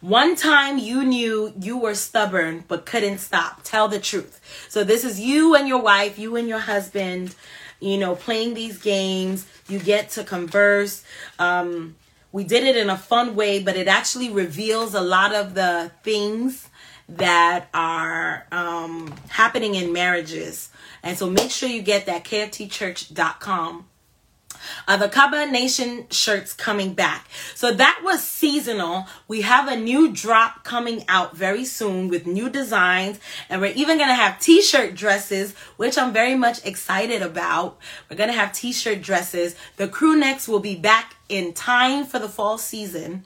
One 0.00 0.34
time 0.34 0.78
you 0.78 1.04
knew 1.04 1.52
you 1.60 1.76
were 1.76 1.94
stubborn 1.94 2.64
but 2.68 2.86
couldn't 2.86 3.18
stop. 3.18 3.62
Tell 3.64 3.86
the 3.86 4.00
truth. 4.00 4.40
So 4.68 4.82
this 4.82 5.04
is 5.04 5.20
you 5.20 5.54
and 5.54 5.68
your 5.68 5.82
wife, 5.82 6.18
you 6.18 6.36
and 6.36 6.48
your 6.48 6.58
husband, 6.58 7.34
you 7.80 7.98
know, 7.98 8.14
playing 8.14 8.54
these 8.54 8.78
games. 8.78 9.46
You 9.68 9.78
get 9.78 10.10
to 10.10 10.24
converse. 10.24 11.04
Um, 11.38 11.96
we 12.32 12.44
did 12.44 12.64
it 12.64 12.76
in 12.76 12.88
a 12.88 12.96
fun 12.96 13.34
way, 13.34 13.62
but 13.62 13.76
it 13.76 13.88
actually 13.88 14.30
reveals 14.30 14.94
a 14.94 15.00
lot 15.00 15.34
of 15.34 15.54
the 15.54 15.90
things 16.02 16.68
that 17.08 17.68
are 17.74 18.46
um, 18.52 19.12
happening 19.28 19.74
in 19.74 19.92
marriages 19.92 20.69
and 21.02 21.16
so 21.16 21.28
make 21.30 21.50
sure 21.50 21.68
you 21.68 21.82
get 21.82 22.06
that 22.06 22.24
kftchurch.com. 22.24 23.86
Uh, 24.86 24.96
the 24.96 25.08
Kaba 25.08 25.46
Nation 25.46 26.06
shirts 26.10 26.52
coming 26.52 26.92
back. 26.94 27.28
So 27.54 27.72
that 27.72 28.00
was 28.04 28.22
seasonal. 28.22 29.06
We 29.28 29.42
have 29.42 29.68
a 29.68 29.76
new 29.76 30.12
drop 30.12 30.64
coming 30.64 31.04
out 31.08 31.36
very 31.36 31.64
soon 31.64 32.08
with 32.08 32.26
new 32.26 32.50
designs. 32.50 33.18
And 33.48 33.60
we're 33.60 33.72
even 33.72 33.98
to 34.10 34.14
have 34.14 34.40
t 34.40 34.60
shirt 34.62 34.94
dresses, 34.94 35.54
which 35.76 35.96
I'm 35.96 36.12
very 36.12 36.34
much 36.34 36.64
excited 36.64 37.22
about. 37.22 37.78
We're 38.08 38.16
to 38.28 38.32
have 38.32 38.52
t 38.52 38.72
shirt 38.72 39.02
dresses. 39.02 39.54
The 39.76 39.88
crew 39.88 40.16
necks 40.16 40.48
will 40.48 40.60
be 40.60 40.76
back 40.76 41.16
in 41.28 41.52
time 41.52 42.04
for 42.04 42.18
the 42.18 42.28
fall 42.28 42.58
season. 42.58 43.24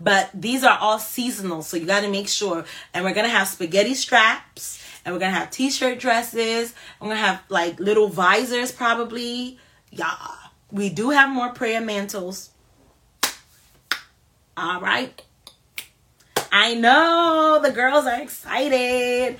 But 0.00 0.30
these 0.34 0.64
are 0.64 0.78
all 0.78 0.98
seasonal. 0.98 1.62
So 1.62 1.76
you 1.76 1.86
got 1.86 2.00
to 2.00 2.10
make 2.10 2.28
sure. 2.28 2.64
And 2.92 3.04
we're 3.04 3.14
going 3.14 3.26
to 3.26 3.32
have 3.32 3.46
spaghetti 3.46 3.94
straps 3.94 4.81
and 5.04 5.14
we're 5.14 5.20
gonna 5.20 5.32
have 5.32 5.50
t-shirt 5.50 5.98
dresses. 5.98 6.74
I'm 7.00 7.08
gonna 7.08 7.20
have 7.20 7.42
like 7.48 7.80
little 7.80 8.08
visors 8.08 8.72
probably. 8.72 9.58
Yeah, 9.90 10.14
we 10.70 10.88
do 10.88 11.10
have 11.10 11.30
more 11.30 11.50
prayer 11.50 11.80
mantles. 11.80 12.50
All 14.56 14.80
right. 14.80 15.20
I 16.50 16.74
know 16.74 17.60
the 17.62 17.70
girls 17.70 18.04
are 18.04 18.20
excited. 18.20 19.38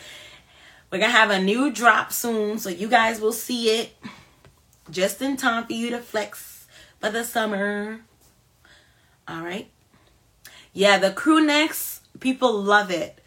We're 0.90 0.98
to 0.98 1.06
have 1.06 1.30
a 1.30 1.40
new 1.40 1.70
drop 1.70 2.12
soon, 2.12 2.58
so 2.58 2.68
you 2.68 2.88
guys 2.88 3.20
will 3.20 3.32
see 3.32 3.70
it 3.70 3.96
just 4.90 5.22
in 5.22 5.36
time 5.36 5.66
for 5.66 5.72
you 5.72 5.90
to 5.90 5.98
flex 5.98 6.66
for 7.00 7.10
the 7.10 7.24
summer. 7.24 8.00
All 9.26 9.42
right. 9.42 9.70
Yeah, 10.72 10.98
the 10.98 11.10
crew 11.10 11.40
necks, 11.40 12.00
people 12.20 12.60
love 12.62 12.90
it. 12.90 13.21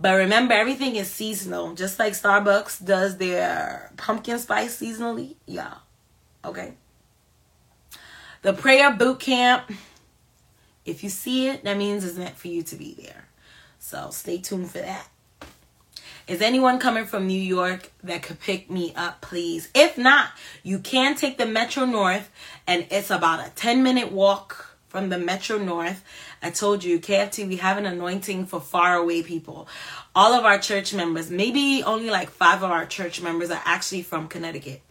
But 0.00 0.16
remember, 0.16 0.54
everything 0.54 0.96
is 0.96 1.10
seasonal. 1.10 1.74
Just 1.74 1.98
like 1.98 2.14
Starbucks 2.14 2.82
does 2.84 3.18
their 3.18 3.92
pumpkin 3.98 4.38
spice 4.38 4.80
seasonally. 4.80 5.34
Yeah. 5.44 5.74
Okay. 6.42 6.72
The 8.40 8.54
prayer 8.54 8.92
boot 8.92 9.20
camp. 9.20 9.70
If 10.86 11.04
you 11.04 11.10
see 11.10 11.48
it, 11.48 11.64
that 11.64 11.76
means 11.76 12.04
it's 12.04 12.16
meant 12.16 12.36
for 12.36 12.48
you 12.48 12.62
to 12.62 12.76
be 12.76 12.94
there. 12.94 13.28
So 13.78 14.08
stay 14.10 14.38
tuned 14.38 14.70
for 14.70 14.78
that. 14.78 15.06
Is 16.26 16.40
anyone 16.40 16.78
coming 16.78 17.04
from 17.04 17.26
New 17.26 17.40
York 17.40 17.92
that 18.02 18.22
could 18.22 18.40
pick 18.40 18.70
me 18.70 18.94
up, 18.94 19.20
please? 19.20 19.68
If 19.74 19.98
not, 19.98 20.30
you 20.62 20.78
can 20.78 21.14
take 21.16 21.36
the 21.36 21.44
Metro 21.44 21.84
North, 21.84 22.30
and 22.66 22.86
it's 22.90 23.10
about 23.10 23.46
a 23.46 23.50
10 23.50 23.82
minute 23.82 24.12
walk 24.12 24.69
from 24.90 25.08
the 25.08 25.18
Metro 25.18 25.56
North. 25.56 26.04
I 26.42 26.50
told 26.50 26.82
you, 26.82 26.98
KFT, 26.98 27.46
we 27.46 27.56
have 27.56 27.78
an 27.78 27.86
anointing 27.86 28.46
for 28.46 28.60
far 28.60 28.96
away 28.96 29.22
people. 29.22 29.68
All 30.16 30.34
of 30.34 30.44
our 30.44 30.58
church 30.58 30.92
members, 30.92 31.30
maybe 31.30 31.82
only 31.86 32.10
like 32.10 32.28
five 32.28 32.64
of 32.64 32.70
our 32.70 32.84
church 32.84 33.22
members, 33.22 33.50
are 33.50 33.62
actually 33.64 34.02
from 34.02 34.26
Connecticut. 34.26 34.82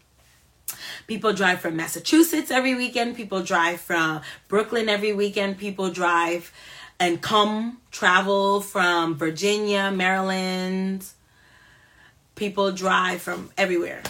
People 1.06 1.34
drive 1.34 1.60
from 1.60 1.76
Massachusetts 1.76 2.50
every 2.50 2.76
weekend. 2.76 3.18
People 3.18 3.44
drive 3.44 3.82
from 3.82 4.22
Brooklyn 4.48 4.88
every 4.88 5.12
weekend. 5.12 5.58
People 5.58 5.90
drive 5.90 6.54
and 6.98 7.22
come 7.22 7.82
travel 7.92 8.62
from 8.62 9.16
Virginia, 9.16 9.92
Maryland. 9.92 11.06
People 12.36 12.72
drive 12.72 13.22
from 13.22 13.50
everywhere. 13.58 14.02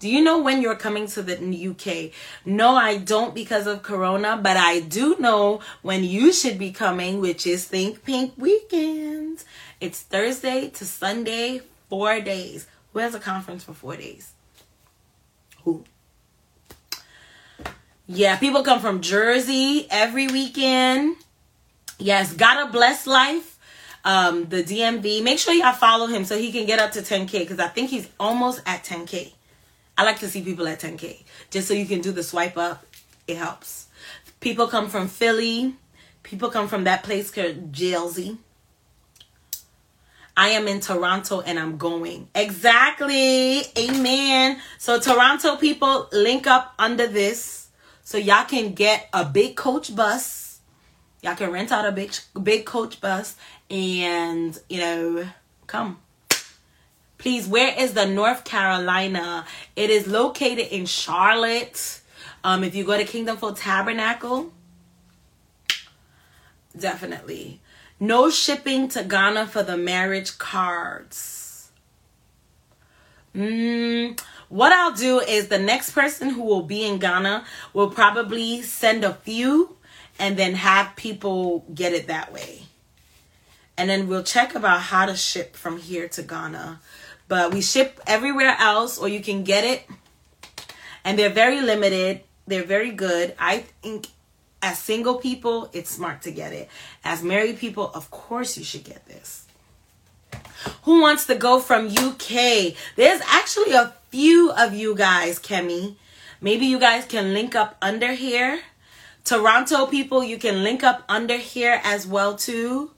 Do 0.00 0.08
you 0.08 0.22
know 0.22 0.40
when 0.40 0.62
you're 0.62 0.76
coming 0.76 1.08
to 1.08 1.22
the 1.22 1.34
UK? 1.70 2.12
No, 2.44 2.76
I 2.76 2.98
don't 2.98 3.34
because 3.34 3.66
of 3.66 3.82
Corona, 3.82 4.38
but 4.40 4.56
I 4.56 4.78
do 4.78 5.16
know 5.18 5.60
when 5.82 6.04
you 6.04 6.32
should 6.32 6.56
be 6.56 6.70
coming, 6.70 7.20
which 7.20 7.48
is 7.48 7.64
Think 7.64 8.04
Pink 8.04 8.34
Weekend. 8.36 9.42
It's 9.80 10.00
Thursday 10.00 10.68
to 10.70 10.84
Sunday, 10.84 11.62
four 11.88 12.20
days. 12.20 12.68
Who 12.92 13.00
has 13.00 13.16
a 13.16 13.18
conference 13.18 13.64
for 13.64 13.74
four 13.74 13.96
days? 13.96 14.32
Who? 15.64 15.82
Yeah, 18.06 18.36
people 18.36 18.62
come 18.62 18.78
from 18.78 19.00
Jersey 19.00 19.88
every 19.90 20.28
weekend. 20.28 21.16
Yes, 21.98 22.32
got 22.32 22.68
a 22.68 22.70
blessed 22.70 23.08
life. 23.08 23.58
Um, 24.04 24.48
the 24.48 24.62
DMV. 24.62 25.24
Make 25.24 25.40
sure 25.40 25.52
y'all 25.52 25.72
follow 25.72 26.06
him 26.06 26.24
so 26.24 26.38
he 26.38 26.52
can 26.52 26.66
get 26.66 26.78
up 26.78 26.92
to 26.92 27.00
10k 27.00 27.32
because 27.32 27.58
I 27.58 27.66
think 27.66 27.90
he's 27.90 28.08
almost 28.20 28.62
at 28.64 28.84
10k. 28.84 29.32
I 29.98 30.04
like 30.04 30.20
to 30.20 30.28
see 30.28 30.42
people 30.42 30.68
at 30.68 30.80
10K 30.80 31.24
just 31.50 31.66
so 31.66 31.74
you 31.74 31.84
can 31.84 32.00
do 32.00 32.12
the 32.12 32.22
swipe 32.22 32.56
up. 32.56 32.86
It 33.26 33.36
helps. 33.36 33.88
People 34.38 34.68
come 34.68 34.88
from 34.88 35.08
Philly. 35.08 35.74
People 36.22 36.50
come 36.50 36.68
from 36.68 36.84
that 36.84 37.02
place 37.02 37.32
called 37.32 37.72
Jersey. 37.72 38.38
I 40.36 40.50
am 40.50 40.68
in 40.68 40.78
Toronto 40.78 41.40
and 41.40 41.58
I'm 41.58 41.78
going. 41.78 42.28
Exactly. 42.32 43.62
Amen. 43.76 44.60
So, 44.78 45.00
Toronto 45.00 45.56
people, 45.56 46.08
link 46.12 46.46
up 46.46 46.74
under 46.78 47.08
this 47.08 47.66
so 48.04 48.18
y'all 48.18 48.44
can 48.44 48.74
get 48.74 49.08
a 49.12 49.24
big 49.24 49.56
coach 49.56 49.96
bus. 49.96 50.60
Y'all 51.22 51.34
can 51.34 51.50
rent 51.50 51.72
out 51.72 51.84
a 51.84 51.90
big, 51.90 52.14
big 52.40 52.64
coach 52.64 53.00
bus 53.00 53.34
and, 53.68 54.56
you 54.68 54.78
know, 54.78 55.28
come. 55.66 55.98
Please, 57.18 57.48
where 57.48 57.74
is 57.76 57.94
the 57.94 58.06
North 58.06 58.44
Carolina? 58.44 59.44
It 59.74 59.90
is 59.90 60.06
located 60.06 60.68
in 60.68 60.86
Charlotte. 60.86 62.00
Um, 62.44 62.62
if 62.62 62.74
you 62.76 62.84
go 62.84 62.96
to 62.96 63.04
Kingdom 63.04 63.36
Full 63.36 63.54
Tabernacle, 63.54 64.52
definitely. 66.78 67.60
No 67.98 68.30
shipping 68.30 68.88
to 68.90 69.02
Ghana 69.02 69.48
for 69.48 69.64
the 69.64 69.76
marriage 69.76 70.38
cards. 70.38 71.70
Mm, 73.34 74.18
what 74.48 74.72
I'll 74.72 74.94
do 74.94 75.20
is 75.20 75.48
the 75.48 75.58
next 75.58 75.90
person 75.90 76.30
who 76.30 76.42
will 76.42 76.62
be 76.62 76.84
in 76.84 76.98
Ghana 76.98 77.44
will 77.72 77.90
probably 77.90 78.62
send 78.62 79.04
a 79.04 79.14
few 79.14 79.76
and 80.18 80.36
then 80.36 80.54
have 80.54 80.94
people 80.94 81.64
get 81.74 81.92
it 81.92 82.06
that 82.06 82.32
way. 82.32 82.62
And 83.76 83.90
then 83.90 84.08
we'll 84.08 84.24
check 84.24 84.54
about 84.54 84.80
how 84.80 85.06
to 85.06 85.14
ship 85.14 85.54
from 85.54 85.78
here 85.78 86.08
to 86.08 86.22
Ghana. 86.22 86.80
But 87.28 87.52
we 87.52 87.60
ship 87.60 88.00
everywhere 88.06 88.56
else, 88.58 88.98
or 88.98 89.08
you 89.08 89.20
can 89.20 89.44
get 89.44 89.64
it. 89.64 89.86
And 91.04 91.18
they're 91.18 91.30
very 91.30 91.60
limited. 91.60 92.22
They're 92.46 92.64
very 92.64 92.90
good. 92.90 93.34
I 93.38 93.58
think 93.82 94.08
as 94.62 94.78
single 94.78 95.16
people, 95.16 95.70
it's 95.72 95.90
smart 95.90 96.22
to 96.22 96.30
get 96.30 96.52
it. 96.52 96.68
As 97.04 97.22
married 97.22 97.58
people, 97.58 97.90
of 97.94 98.10
course, 98.10 98.56
you 98.56 98.64
should 98.64 98.84
get 98.84 99.06
this. 99.06 99.46
Who 100.82 101.00
wants 101.00 101.26
to 101.26 101.34
go 101.34 101.60
from 101.60 101.88
UK? 101.88 102.74
There's 102.96 103.20
actually 103.26 103.72
a 103.72 103.92
few 104.10 104.50
of 104.52 104.74
you 104.74 104.94
guys, 104.94 105.38
Kemi. 105.38 105.96
Maybe 106.40 106.66
you 106.66 106.78
guys 106.78 107.04
can 107.04 107.34
link 107.34 107.54
up 107.54 107.76
under 107.82 108.12
here. 108.12 108.60
Toronto 109.24 109.86
people, 109.86 110.24
you 110.24 110.38
can 110.38 110.62
link 110.62 110.82
up 110.82 111.04
under 111.08 111.36
here 111.36 111.80
as 111.84 112.06
well 112.06 112.34
too. 112.34 112.92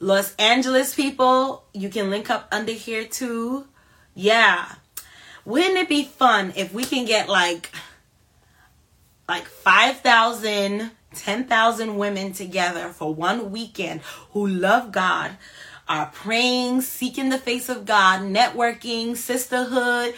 Los 0.00 0.34
Angeles 0.36 0.94
people, 0.94 1.64
you 1.74 1.88
can 1.88 2.10
link 2.10 2.30
up 2.30 2.48
under 2.52 2.72
here 2.72 3.04
too. 3.04 3.66
Yeah. 4.14 4.74
Wouldn't 5.44 5.76
it 5.76 5.88
be 5.88 6.04
fun 6.04 6.52
if 6.56 6.72
we 6.72 6.84
can 6.84 7.04
get 7.04 7.28
like 7.28 7.70
like 9.28 9.46
5,000, 9.46 10.90
10,000 11.14 11.96
women 11.98 12.32
together 12.32 12.88
for 12.88 13.14
one 13.14 13.50
weekend 13.50 14.00
who 14.32 14.46
love 14.46 14.90
God, 14.90 15.36
are 15.86 16.06
praying, 16.06 16.82
seeking 16.82 17.28
the 17.28 17.38
face 17.38 17.68
of 17.68 17.84
God, 17.84 18.20
networking, 18.20 19.16
sisterhood, 19.16 20.14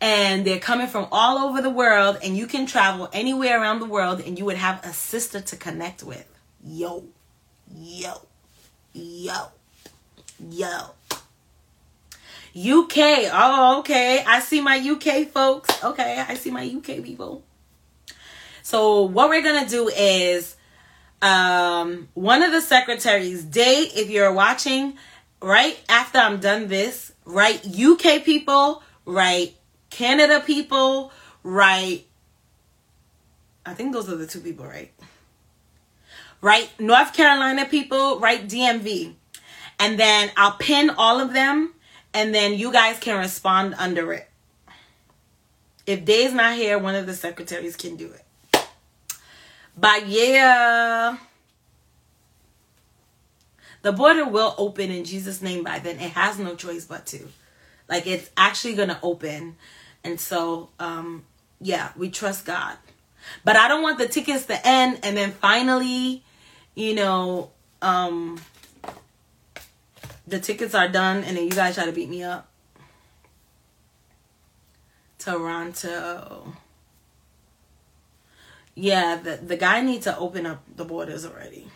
and 0.00 0.46
they're 0.46 0.58
coming 0.58 0.86
from 0.86 1.06
all 1.10 1.38
over 1.48 1.62
the 1.62 1.70
world 1.70 2.18
and 2.22 2.36
you 2.36 2.46
can 2.46 2.66
travel 2.66 3.08
anywhere 3.12 3.60
around 3.60 3.80
the 3.80 3.86
world 3.86 4.20
and 4.20 4.38
you 4.38 4.44
would 4.44 4.56
have 4.56 4.84
a 4.84 4.92
sister 4.92 5.40
to 5.40 5.56
connect 5.56 6.02
with. 6.02 6.26
Yo. 6.64 7.04
Yo. 7.74 8.20
Yo. 8.96 9.48
Yo. 10.50 10.94
UK. 12.56 12.96
Oh, 13.30 13.80
okay. 13.80 14.24
I 14.26 14.40
see 14.40 14.62
my 14.62 14.78
UK 14.78 15.28
folks. 15.28 15.84
Okay, 15.84 16.24
I 16.26 16.34
see 16.34 16.50
my 16.50 16.64
UK 16.64 17.04
people. 17.04 17.42
So 18.62 19.02
what 19.02 19.28
we're 19.28 19.42
gonna 19.42 19.68
do 19.68 19.88
is 19.88 20.56
um 21.20 22.08
one 22.14 22.42
of 22.42 22.52
the 22.52 22.62
secretaries, 22.62 23.44
Day, 23.44 23.90
if 23.94 24.08
you're 24.08 24.32
watching, 24.32 24.96
right 25.42 25.78
after 25.90 26.18
I'm 26.18 26.40
done 26.40 26.68
this, 26.68 27.12
write 27.26 27.66
UK 27.66 28.24
people, 28.24 28.82
write 29.04 29.54
Canada 29.90 30.40
people, 30.40 31.12
write 31.42 32.06
I 33.66 33.74
think 33.74 33.92
those 33.92 34.08
are 34.08 34.16
the 34.16 34.26
two 34.26 34.40
people, 34.40 34.64
right? 34.64 34.90
Right? 36.40 36.70
North 36.78 37.12
Carolina 37.12 37.64
people, 37.64 38.18
right? 38.20 38.46
DMV. 38.46 39.14
And 39.78 39.98
then 39.98 40.30
I'll 40.36 40.52
pin 40.52 40.90
all 40.90 41.20
of 41.20 41.32
them 41.32 41.74
and 42.14 42.34
then 42.34 42.54
you 42.54 42.72
guys 42.72 42.98
can 42.98 43.18
respond 43.18 43.74
under 43.78 44.12
it. 44.12 44.28
If 45.86 46.04
Day's 46.04 46.32
not 46.32 46.56
here, 46.56 46.78
one 46.78 46.94
of 46.94 47.06
the 47.06 47.14
secretaries 47.14 47.76
can 47.76 47.96
do 47.96 48.10
it. 48.10 48.66
But 49.76 50.06
yeah. 50.06 51.18
The 53.82 53.92
border 53.92 54.24
will 54.24 54.54
open 54.58 54.90
in 54.90 55.04
Jesus' 55.04 55.42
name 55.42 55.62
by 55.62 55.78
then. 55.78 56.00
It 56.00 56.12
has 56.12 56.38
no 56.38 56.56
choice 56.56 56.86
but 56.86 57.06
to. 57.06 57.28
Like 57.88 58.06
it's 58.06 58.30
actually 58.36 58.74
gonna 58.74 58.98
open. 59.02 59.56
And 60.02 60.18
so 60.20 60.70
um 60.78 61.24
yeah, 61.60 61.92
we 61.96 62.10
trust 62.10 62.46
God. 62.46 62.76
But 63.44 63.56
I 63.56 63.68
don't 63.68 63.82
want 63.82 63.98
the 63.98 64.08
tickets 64.08 64.46
to 64.46 64.66
end 64.66 65.00
and 65.02 65.16
then 65.16 65.32
finally 65.32 66.24
you 66.76 66.94
know, 66.94 67.50
um, 67.82 68.38
the 70.26 70.38
tickets 70.38 70.74
are 70.74 70.88
done 70.88 71.24
and 71.24 71.36
then 71.36 71.44
you 71.44 71.50
guys 71.50 71.74
try 71.74 71.86
to 71.86 71.92
beat 71.92 72.08
me 72.08 72.22
up. 72.22 72.48
Toronto. 75.18 76.52
Yeah, 78.76 79.16
the, 79.16 79.36
the 79.36 79.56
guy 79.56 79.80
needs 79.80 80.04
to 80.04 80.16
open 80.18 80.46
up 80.46 80.62
the 80.76 80.84
borders 80.84 81.24
already. 81.24 81.66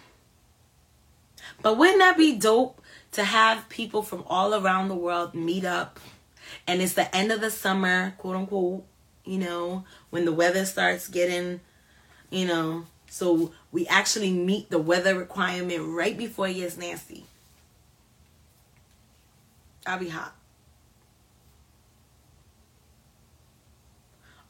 But 1.63 1.79
wouldn't 1.79 1.99
that 1.99 2.17
be 2.17 2.37
dope 2.37 2.81
to 3.13 3.25
have 3.25 3.69
people 3.69 4.03
from 4.03 4.23
all 4.27 4.55
around 4.55 4.89
the 4.89 4.95
world 4.95 5.35
meet 5.35 5.65
up? 5.65 5.99
And 6.67 6.83
it's 6.83 6.93
the 6.93 7.15
end 7.15 7.33
of 7.33 7.41
the 7.41 7.51
summer, 7.51 8.15
quote 8.19 8.37
unquote, 8.37 8.85
you 9.25 9.39
know, 9.39 9.85
when 10.11 10.27
the 10.27 10.33
weather 10.33 10.65
starts 10.65 11.09
getting, 11.09 11.61
you 12.31 12.47
know, 12.47 12.85
so 13.09 13.53
we 13.73 13.87
actually 13.87 14.33
meet 14.33 14.71
the 14.71 14.79
weather 14.79 15.17
requirement 15.17 15.81
right 15.85 16.17
before 16.17 16.49
it 16.49 16.55
gets 16.55 16.77
nasty. 16.77 17.25
I'll 19.87 19.99
be 19.99 20.09
hot. 20.09 20.35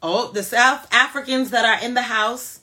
Oh, 0.03 0.33
the 0.33 0.43
South 0.43 0.89
Africans 0.93 1.51
that 1.51 1.65
are 1.67 1.85
in 1.85 1.93
the 1.95 2.03
house, 2.03 2.61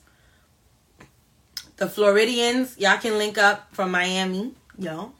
the 1.76 1.88
Floridians, 1.88 2.76
y'all 2.78 2.98
can 2.98 3.16
link 3.16 3.38
up 3.38 3.68
from 3.72 3.92
Miami, 3.92 4.52
yo. 4.76 5.12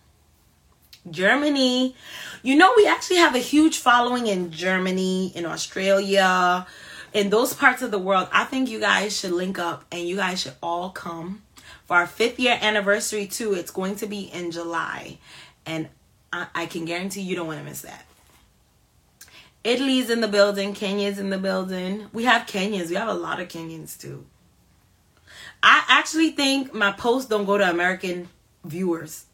Germany. 1.11 1.95
You 2.43 2.57
know, 2.57 2.73
we 2.77 2.87
actually 2.87 3.17
have 3.17 3.35
a 3.35 3.41
huge 3.41 3.79
following 3.79 4.27
in 4.27 4.51
Germany, 4.51 5.33
in 5.35 5.47
Australia, 5.47 6.67
in 7.13 7.31
those 7.31 7.55
parts 7.55 7.83
of 7.83 7.91
the 7.91 7.99
world. 7.99 8.29
I 8.33 8.45
think 8.45 8.69
you 8.69 8.81
guys 8.81 9.19
should 9.19 9.33
link 9.33 9.59
up 9.59 9.85
and 9.91 10.07
you 10.07 10.17
guys 10.17 10.41
should 10.41 10.55
all 10.63 10.91
come 10.91 11.43
for 11.85 11.97
our 11.97 12.07
fifth 12.07 12.39
year 12.39 12.59
anniversary, 12.61 13.27
too. 13.27 13.55
It's 13.55 13.71
going 13.71 13.97
to 13.97 14.07
be 14.07 14.23
in 14.23 14.51
July. 14.51 15.19
And 15.67 15.89
I, 16.33 16.47
I 16.55 16.67
can 16.67 16.85
guarantee 16.85 17.23
you 17.23 17.37
don't 17.37 17.47
want 17.47 17.59
to 17.59 17.65
miss 17.65 17.83
that. 17.83 18.05
Italy's 19.65 20.09
in 20.09 20.21
the 20.21 20.29
building, 20.29 20.73
Kenya's 20.73 21.19
in 21.19 21.31
the 21.31 21.39
building. 21.39 22.07
We 22.13 22.25
have 22.25 22.47
Kenyans. 22.47 22.89
We 22.89 22.95
have 22.95 23.09
a 23.09 23.15
lot 23.15 23.41
of 23.41 23.49
Kenyans 23.49 23.99
too. 23.99 24.25
I 25.63 25.85
actually 25.89 26.31
think 26.31 26.73
my 26.73 26.93
posts 26.93 27.29
don't 27.29 27.45
go 27.45 27.59
to 27.59 27.69
American 27.69 28.29
viewers. 28.65 29.27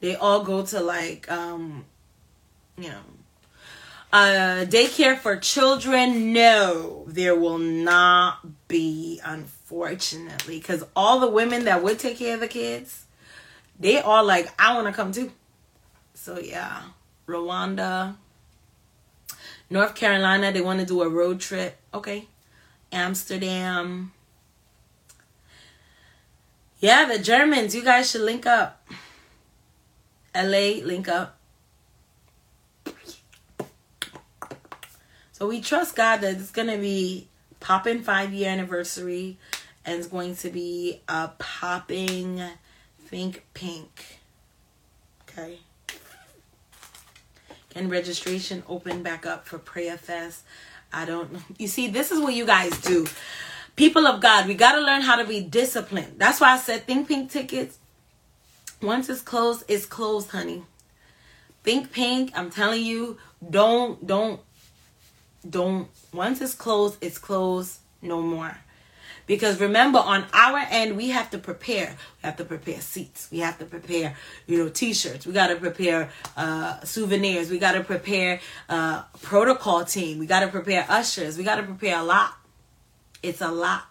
They 0.00 0.16
all 0.16 0.44
go 0.44 0.64
to 0.66 0.80
like 0.80 1.30
um 1.30 1.84
you 2.76 2.88
know 2.88 3.00
uh 4.12 4.66
daycare 4.68 5.18
for 5.18 5.36
children. 5.36 6.32
No, 6.32 7.04
there 7.06 7.34
will 7.34 7.58
not 7.58 8.68
be 8.68 9.20
unfortunately 9.24 10.60
cuz 10.60 10.84
all 10.94 11.20
the 11.20 11.28
women 11.28 11.64
that 11.64 11.82
would 11.82 11.98
take 11.98 12.18
care 12.18 12.34
of 12.34 12.40
the 12.40 12.48
kids, 12.48 13.04
they 13.78 14.00
are 14.00 14.22
like 14.22 14.52
I 14.58 14.74
want 14.74 14.86
to 14.86 14.92
come 14.92 15.12
too. 15.12 15.32
So 16.14 16.38
yeah, 16.38 16.82
Rwanda, 17.26 18.16
North 19.70 19.94
Carolina, 19.94 20.52
they 20.52 20.60
want 20.60 20.80
to 20.80 20.86
do 20.86 21.02
a 21.02 21.08
road 21.08 21.40
trip. 21.40 21.78
Okay. 21.94 22.28
Amsterdam. 22.92 24.12
Yeah, 26.78 27.06
the 27.06 27.18
Germans, 27.18 27.74
you 27.74 27.82
guys 27.82 28.10
should 28.10 28.22
link 28.22 28.44
up. 28.44 28.86
LA, 30.34 30.82
link 30.84 31.08
up. 31.08 31.38
So 35.42 35.48
we 35.48 35.60
trust 35.60 35.96
God 35.96 36.18
that 36.18 36.36
it's 36.36 36.52
going 36.52 36.68
to 36.68 36.78
be 36.78 37.26
popping 37.58 38.02
five 38.02 38.32
year 38.32 38.48
anniversary 38.48 39.38
and 39.84 39.98
it's 39.98 40.06
going 40.06 40.36
to 40.36 40.50
be 40.50 41.00
a 41.08 41.30
popping 41.36 42.40
think 43.08 43.44
pink. 43.52 44.20
Okay 45.22 45.58
and 47.74 47.90
registration 47.90 48.62
open 48.68 49.02
back 49.02 49.26
up 49.26 49.44
for 49.44 49.58
Prayer 49.58 49.98
Fest. 49.98 50.44
I 50.92 51.06
don't. 51.06 51.28
You 51.58 51.66
see, 51.66 51.88
this 51.88 52.12
is 52.12 52.20
what 52.20 52.34
you 52.34 52.46
guys 52.46 52.80
do. 52.80 53.08
People 53.74 54.06
of 54.06 54.20
God, 54.20 54.46
we 54.46 54.54
got 54.54 54.76
to 54.76 54.80
learn 54.80 55.00
how 55.00 55.16
to 55.16 55.24
be 55.24 55.40
disciplined. 55.40 56.18
That's 56.18 56.40
why 56.40 56.52
I 56.52 56.58
said 56.58 56.86
Think 56.86 57.08
Pink 57.08 57.32
tickets. 57.32 57.78
Once 58.80 59.08
it's 59.08 59.22
closed, 59.22 59.64
it's 59.66 59.86
closed, 59.86 60.30
honey. 60.30 60.62
Think 61.64 61.90
Pink, 61.90 62.30
I'm 62.36 62.48
telling 62.48 62.84
you, 62.84 63.18
don't, 63.50 64.06
don't, 64.06 64.40
don't. 65.48 65.88
Once 66.12 66.40
it's 66.40 66.54
closed, 66.54 66.98
it's 67.00 67.18
closed. 67.18 67.78
No 68.00 68.20
more. 68.20 68.56
Because 69.26 69.60
remember, 69.60 69.98
on 70.00 70.24
our 70.32 70.58
end, 70.70 70.96
we 70.96 71.10
have 71.10 71.30
to 71.30 71.38
prepare. 71.38 71.96
We 72.22 72.26
have 72.26 72.36
to 72.36 72.44
prepare 72.44 72.80
seats. 72.80 73.28
We 73.30 73.38
have 73.38 73.56
to 73.58 73.64
prepare, 73.64 74.16
you 74.46 74.58
know, 74.58 74.68
t-shirts. 74.68 75.26
We 75.26 75.32
got 75.32 75.46
to 75.48 75.56
prepare 75.56 76.10
uh, 76.36 76.80
souvenirs. 76.82 77.48
We 77.48 77.58
got 77.58 77.72
to 77.72 77.84
prepare 77.84 78.40
uh, 78.68 79.02
protocol 79.22 79.84
team. 79.84 80.18
We 80.18 80.26
got 80.26 80.40
to 80.40 80.48
prepare 80.48 80.84
ushers. 80.88 81.38
We 81.38 81.44
got 81.44 81.56
to 81.56 81.62
prepare 81.62 81.98
a 81.98 82.02
lot. 82.02 82.34
It's 83.22 83.40
a 83.40 83.50
lot. 83.50 83.84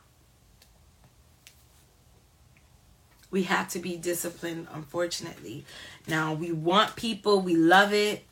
We 3.32 3.44
have 3.44 3.70
to 3.70 3.80
be 3.80 3.96
disciplined, 3.96 4.68
unfortunately. 4.74 5.64
Now, 6.08 6.34
we 6.34 6.52
want 6.52 6.98
people. 6.98 7.40
We 7.40 7.56
love 7.56 7.94
it. 7.94 8.26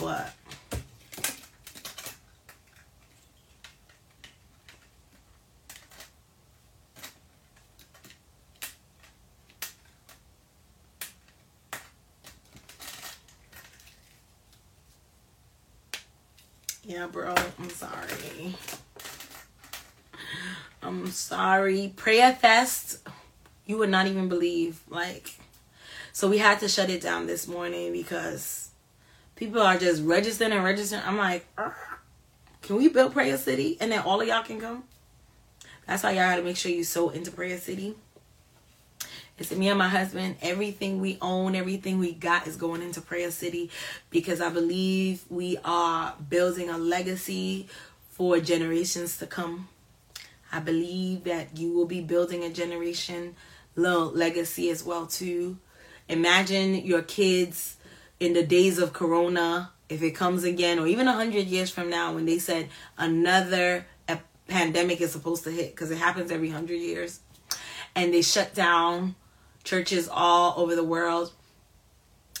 But 0.00 0.32
Yeah, 16.94 17.08
bro, 17.08 17.34
I'm 17.58 17.70
sorry. 17.70 18.54
I'm 20.80 21.10
sorry. 21.10 21.92
Prayer 21.96 22.32
Fest, 22.32 23.00
you 23.66 23.78
would 23.78 23.88
not 23.90 24.06
even 24.06 24.28
believe. 24.28 24.80
Like, 24.88 25.36
sow 26.12 26.28
we 26.28 26.38
had 26.38 26.60
to 26.60 26.68
shut 26.68 26.90
it 26.90 27.00
down 27.00 27.26
this 27.26 27.48
morning 27.48 27.90
because 27.90 28.70
people 29.34 29.60
are 29.60 29.76
just 29.76 30.04
registering 30.04 30.52
and 30.52 30.62
registering. 30.62 31.02
I'm 31.04 31.16
like, 31.16 31.44
can 32.62 32.76
we 32.76 32.86
build 32.86 33.12
Prayer 33.12 33.38
City 33.38 33.76
and 33.80 33.90
then 33.90 33.98
all 33.98 34.20
of 34.20 34.28
y'all 34.28 34.44
can 34.44 34.60
come? 34.60 34.84
That's 35.88 36.04
why 36.04 36.12
y'all 36.12 36.30
gotta 36.30 36.42
make 36.42 36.56
sure 36.56 36.70
you 36.70 36.84
so 36.84 37.08
into 37.08 37.32
Prayer 37.32 37.58
City. 37.58 37.96
It's 39.36 39.50
me 39.50 39.68
and 39.68 39.78
my 39.78 39.88
husband. 39.88 40.36
Everything 40.42 41.00
we 41.00 41.18
own, 41.20 41.56
everything 41.56 41.98
we 41.98 42.12
got 42.12 42.46
is 42.46 42.54
going 42.56 42.82
into 42.82 43.00
Prayer 43.00 43.32
City 43.32 43.70
because 44.10 44.40
I 44.40 44.48
believe 44.48 45.24
we 45.28 45.58
are 45.64 46.14
building 46.28 46.70
a 46.70 46.78
legacy 46.78 47.66
for 48.10 48.38
generations 48.38 49.16
to 49.18 49.26
come. 49.26 49.68
I 50.52 50.60
believe 50.60 51.24
that 51.24 51.58
you 51.58 51.72
will 51.72 51.86
be 51.86 52.00
building 52.00 52.44
a 52.44 52.50
generation 52.50 53.34
little 53.74 54.06
legacy 54.06 54.70
as 54.70 54.84
well 54.84 55.06
too. 55.06 55.58
Imagine 56.08 56.76
your 56.76 57.02
kids 57.02 57.76
in 58.20 58.34
the 58.34 58.46
days 58.46 58.78
of 58.78 58.92
corona 58.92 59.72
if 59.88 60.00
it 60.00 60.12
comes 60.12 60.44
again 60.44 60.78
or 60.78 60.86
even 60.86 61.08
a 61.08 61.16
100 61.16 61.48
years 61.48 61.70
from 61.70 61.90
now 61.90 62.14
when 62.14 62.24
they 62.24 62.38
said 62.38 62.68
another 62.96 63.84
pandemic 64.46 65.00
is 65.00 65.12
supposed 65.12 65.44
to 65.44 65.50
hit 65.50 65.70
because 65.70 65.90
it 65.90 65.98
happens 65.98 66.30
every 66.30 66.48
100 66.48 66.74
years 66.74 67.20
and 67.94 68.12
they 68.12 68.22
shut 68.22 68.54
down 68.54 69.14
churches 69.64 70.08
all 70.08 70.54
over 70.56 70.76
the 70.76 70.84
world. 70.84 71.32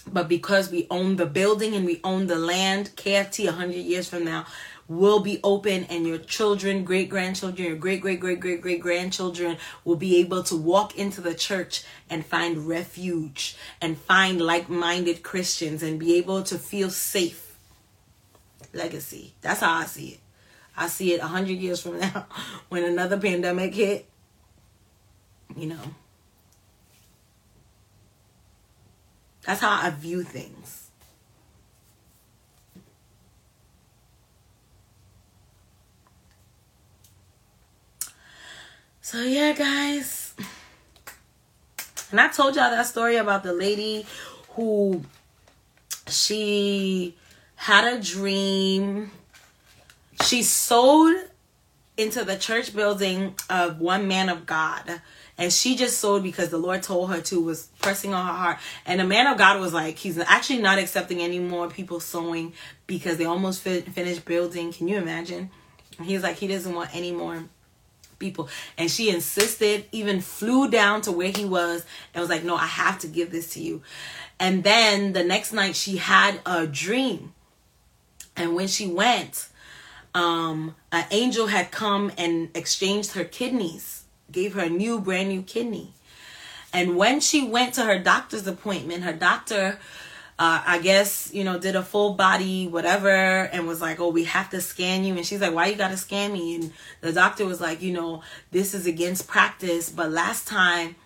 But 0.06 0.28
because 0.28 0.70
we 0.70 0.86
own 0.90 1.16
the 1.16 1.26
building 1.26 1.74
and 1.74 1.86
we 1.86 2.00
own 2.04 2.26
the 2.26 2.36
land, 2.36 2.90
KFT 2.96 3.46
100 3.46 3.74
years 3.74 4.08
from 4.08 4.24
now 4.24 4.46
will 4.86 5.20
be 5.20 5.40
open 5.42 5.84
and 5.84 6.06
your 6.06 6.18
children, 6.18 6.84
great 6.84 7.08
grandchildren, 7.08 7.68
your 7.68 7.76
great 7.76 8.02
great 8.02 8.20
great 8.20 8.40
great 8.40 8.60
great 8.60 8.80
grandchildren 8.80 9.56
will 9.84 9.96
be 9.96 10.18
able 10.18 10.42
to 10.42 10.56
walk 10.56 10.98
into 10.98 11.20
the 11.20 11.34
church 11.34 11.84
and 12.10 12.24
find 12.24 12.68
refuge 12.68 13.56
and 13.80 13.96
find 13.96 14.40
like-minded 14.40 15.22
Christians 15.22 15.82
and 15.82 15.98
be 15.98 16.16
able 16.16 16.42
to 16.42 16.58
feel 16.58 16.90
safe. 16.90 17.56
Legacy. 18.72 19.34
That's 19.40 19.60
how 19.60 19.72
I 19.72 19.86
see 19.86 20.08
it. 20.08 20.20
I 20.76 20.88
see 20.88 21.14
it 21.14 21.20
100 21.20 21.52
years 21.52 21.80
from 21.80 22.00
now 22.00 22.26
when 22.68 22.84
another 22.84 23.18
pandemic 23.18 23.74
hit, 23.74 24.06
you 25.56 25.68
know. 25.68 25.94
That's 29.46 29.60
how 29.60 29.80
I 29.82 29.90
view 29.90 30.22
things. 30.22 30.90
So, 39.00 39.22
yeah, 39.22 39.52
guys. 39.52 40.34
And 42.10 42.20
I 42.20 42.28
told 42.28 42.56
y'all 42.56 42.70
that 42.70 42.86
story 42.86 43.16
about 43.16 43.42
the 43.42 43.52
lady 43.52 44.06
who 44.50 45.02
she 46.08 47.14
had 47.56 47.92
a 47.92 48.02
dream. 48.02 49.10
She 50.22 50.42
sold 50.42 51.16
into 51.96 52.24
the 52.24 52.36
church 52.36 52.74
building 52.74 53.34
of 53.48 53.80
one 53.80 54.08
man 54.08 54.28
of 54.28 54.46
God 54.46 55.00
and 55.36 55.52
she 55.52 55.74
just 55.74 55.98
sold 55.98 56.22
because 56.22 56.50
the 56.50 56.58
Lord 56.58 56.82
told 56.82 57.10
her 57.10 57.20
to 57.22 57.40
was 57.40 57.68
pressing 57.80 58.14
on 58.14 58.26
her 58.26 58.32
heart. 58.32 58.58
And 58.86 59.00
the 59.00 59.04
man 59.04 59.26
of 59.26 59.36
God 59.36 59.60
was 59.60 59.74
like, 59.74 59.98
he's 59.98 60.18
actually 60.18 60.60
not 60.60 60.78
accepting 60.78 61.20
any 61.20 61.40
more 61.40 61.68
people 61.68 61.98
sowing 61.98 62.52
because 62.86 63.16
they 63.16 63.24
almost 63.24 63.62
fi- 63.62 63.80
finished 63.80 64.24
building. 64.24 64.72
Can 64.72 64.86
you 64.86 64.96
imagine? 64.96 65.50
He's 66.00 66.22
like, 66.22 66.36
he 66.36 66.46
doesn't 66.46 66.72
want 66.72 66.94
any 66.94 67.10
more 67.10 67.44
people. 68.20 68.48
And 68.78 68.88
she 68.88 69.10
insisted, 69.10 69.86
even 69.90 70.20
flew 70.20 70.70
down 70.70 71.02
to 71.02 71.12
where 71.12 71.32
he 71.34 71.44
was 71.44 71.84
and 72.14 72.20
was 72.20 72.30
like, 72.30 72.44
no, 72.44 72.54
I 72.54 72.66
have 72.66 73.00
to 73.00 73.08
give 73.08 73.32
this 73.32 73.54
to 73.54 73.60
you. 73.60 73.82
And 74.38 74.62
then 74.62 75.14
the 75.14 75.24
next 75.24 75.52
night 75.52 75.74
she 75.74 75.96
had 75.96 76.40
a 76.46 76.64
dream. 76.64 77.34
And 78.36 78.54
when 78.54 78.68
she 78.68 78.86
went, 78.86 79.48
um, 80.14 80.74
an 80.92 81.04
angel 81.10 81.48
had 81.48 81.70
come 81.70 82.12
and 82.16 82.50
exchanged 82.54 83.12
her 83.12 83.24
kidneys 83.24 84.04
gave 84.30 84.54
her 84.54 84.62
a 84.62 84.70
new, 84.70 85.00
brand 85.00 85.28
new 85.28 85.42
kidney. 85.42 85.92
And 86.72 86.96
when 86.96 87.20
she 87.20 87.46
went 87.46 87.74
to 87.74 87.84
her 87.84 87.98
doctor's 87.98 88.46
appointment, 88.46 89.04
her 89.04 89.12
doctor 89.12 89.78
uh, 90.36 90.60
I 90.66 90.80
guess, 90.80 91.32
you 91.32 91.44
know, 91.44 91.60
did 91.60 91.76
a 91.76 91.82
full 91.82 92.14
body 92.14 92.66
whatever 92.66 93.08
and 93.08 93.68
was 93.68 93.80
like, 93.80 94.00
oh, 94.00 94.08
we 94.08 94.24
have 94.24 94.50
to 94.50 94.60
scan 94.60 95.04
you. 95.04 95.14
And 95.14 95.24
she's 95.24 95.40
like, 95.40 95.54
why 95.54 95.66
you 95.66 95.76
got 95.76 95.92
to 95.92 95.96
scan 95.96 96.32
me? 96.32 96.56
And 96.56 96.72
the 97.02 97.12
doctor 97.12 97.46
was 97.46 97.60
like, 97.60 97.82
you 97.82 97.92
know, 97.92 98.22
this 98.50 98.74
is 98.74 98.86
against 98.86 99.28
practice. 99.28 99.90
But 99.90 100.10
last 100.10 100.48
time 100.48 100.96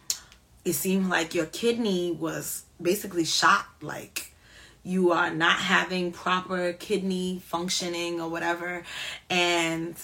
it 0.65 0.73
seemed 0.73 1.11
like 1.11 1.35
your 1.35 1.45
kidney 1.45 2.13
was 2.13 2.65
basically 2.81 3.27
shot. 3.27 3.67
Like 3.83 4.33
you 4.83 5.13
are 5.13 5.31
not 5.31 5.59
having 5.59 6.13
proper 6.13 6.73
kidney 6.73 7.41
functioning 7.45 8.21
or 8.21 8.29
whatever. 8.29 8.85
And 9.29 9.97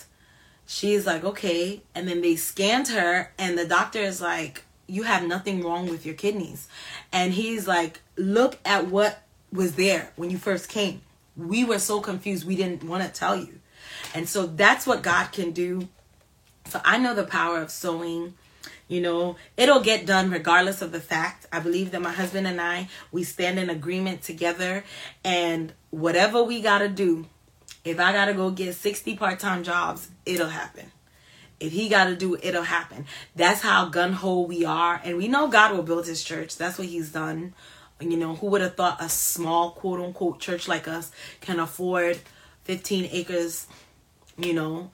she's 0.66 1.06
like, 1.06 1.24
okay. 1.24 1.82
And 1.94 2.08
then 2.08 2.20
they 2.20 2.36
scanned 2.36 2.88
her 2.88 3.32
and 3.38 3.56
the 3.56 3.66
doctor 3.66 4.00
is 4.00 4.20
like, 4.20 4.64
you 4.86 5.04
have 5.04 5.26
nothing 5.26 5.62
wrong 5.62 5.88
with 5.88 6.04
your 6.04 6.14
kidneys. 6.14 6.68
And 7.12 7.32
he's 7.32 7.66
like, 7.66 8.00
look 8.16 8.58
at 8.64 8.88
what 8.88 9.22
was 9.52 9.76
there 9.76 10.12
when 10.16 10.30
you 10.30 10.38
first 10.38 10.68
came. 10.68 11.00
We 11.36 11.64
were 11.64 11.78
so 11.78 12.00
confused, 12.00 12.46
we 12.46 12.56
didn't 12.56 12.84
want 12.84 13.02
to 13.02 13.08
tell 13.08 13.36
you. 13.36 13.60
And 14.14 14.28
so 14.28 14.46
that's 14.46 14.86
what 14.86 15.02
God 15.02 15.32
can 15.32 15.52
do. 15.52 15.88
So 16.66 16.80
I 16.84 16.98
know 16.98 17.14
the 17.14 17.24
power 17.24 17.60
of 17.60 17.70
sowing. 17.70 18.34
You 18.86 19.00
know, 19.00 19.36
it'll 19.56 19.80
get 19.80 20.04
done 20.04 20.30
regardless 20.30 20.82
of 20.82 20.92
the 20.92 21.00
fact. 21.00 21.46
I 21.50 21.60
believe 21.60 21.90
that 21.92 22.02
my 22.02 22.12
husband 22.12 22.46
and 22.46 22.60
I, 22.60 22.88
we 23.12 23.24
stand 23.24 23.58
in 23.58 23.70
agreement 23.70 24.22
together. 24.22 24.84
And 25.24 25.72
whatever 25.90 26.42
we 26.42 26.60
got 26.60 26.78
to 26.78 26.88
do, 26.88 27.26
if 27.84 27.98
I 27.98 28.12
got 28.12 28.26
to 28.26 28.34
go 28.34 28.50
get 28.50 28.74
60 28.74 29.16
part 29.16 29.38
time 29.38 29.62
jobs, 29.62 30.08
it'll 30.26 30.48
happen. 30.48 30.90
If 31.60 31.72
he 31.72 31.88
got 31.88 32.06
to 32.06 32.16
do 32.16 32.34
it, 32.34 32.44
it'll 32.44 32.62
happen. 32.62 33.06
That's 33.34 33.62
how 33.62 33.88
gun 33.88 34.12
ho 34.12 34.42
we 34.42 34.64
are. 34.64 35.00
And 35.02 35.16
we 35.16 35.28
know 35.28 35.48
God 35.48 35.72
will 35.72 35.82
build 35.82 36.06
his 36.06 36.22
church. 36.22 36.56
That's 36.56 36.78
what 36.78 36.88
he's 36.88 37.10
done. 37.10 37.54
You 38.00 38.16
know, 38.16 38.34
who 38.34 38.48
would 38.48 38.60
have 38.60 38.74
thought 38.74 39.02
a 39.02 39.08
small 39.08 39.70
quote 39.70 40.00
unquote 40.00 40.40
church 40.40 40.68
like 40.68 40.88
us 40.88 41.10
can 41.40 41.58
afford 41.58 42.18
15 42.64 43.08
acres? 43.12 43.66
You 44.36 44.52
know, 44.52 44.90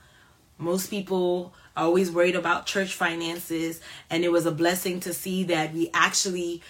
most 0.58 0.90
people 0.90 1.54
always 1.81 2.11
worried 2.11 2.36
about 2.36 2.66
church 2.66 2.94
finances. 2.94 3.81
And 4.09 4.24
it 4.24 4.31
was 4.31 4.47
a 4.47 4.52
blessing 4.52 5.01
to 5.01 5.12
see 5.12 5.44
that 5.44 5.73
we 5.73 5.90
actually 5.93 6.62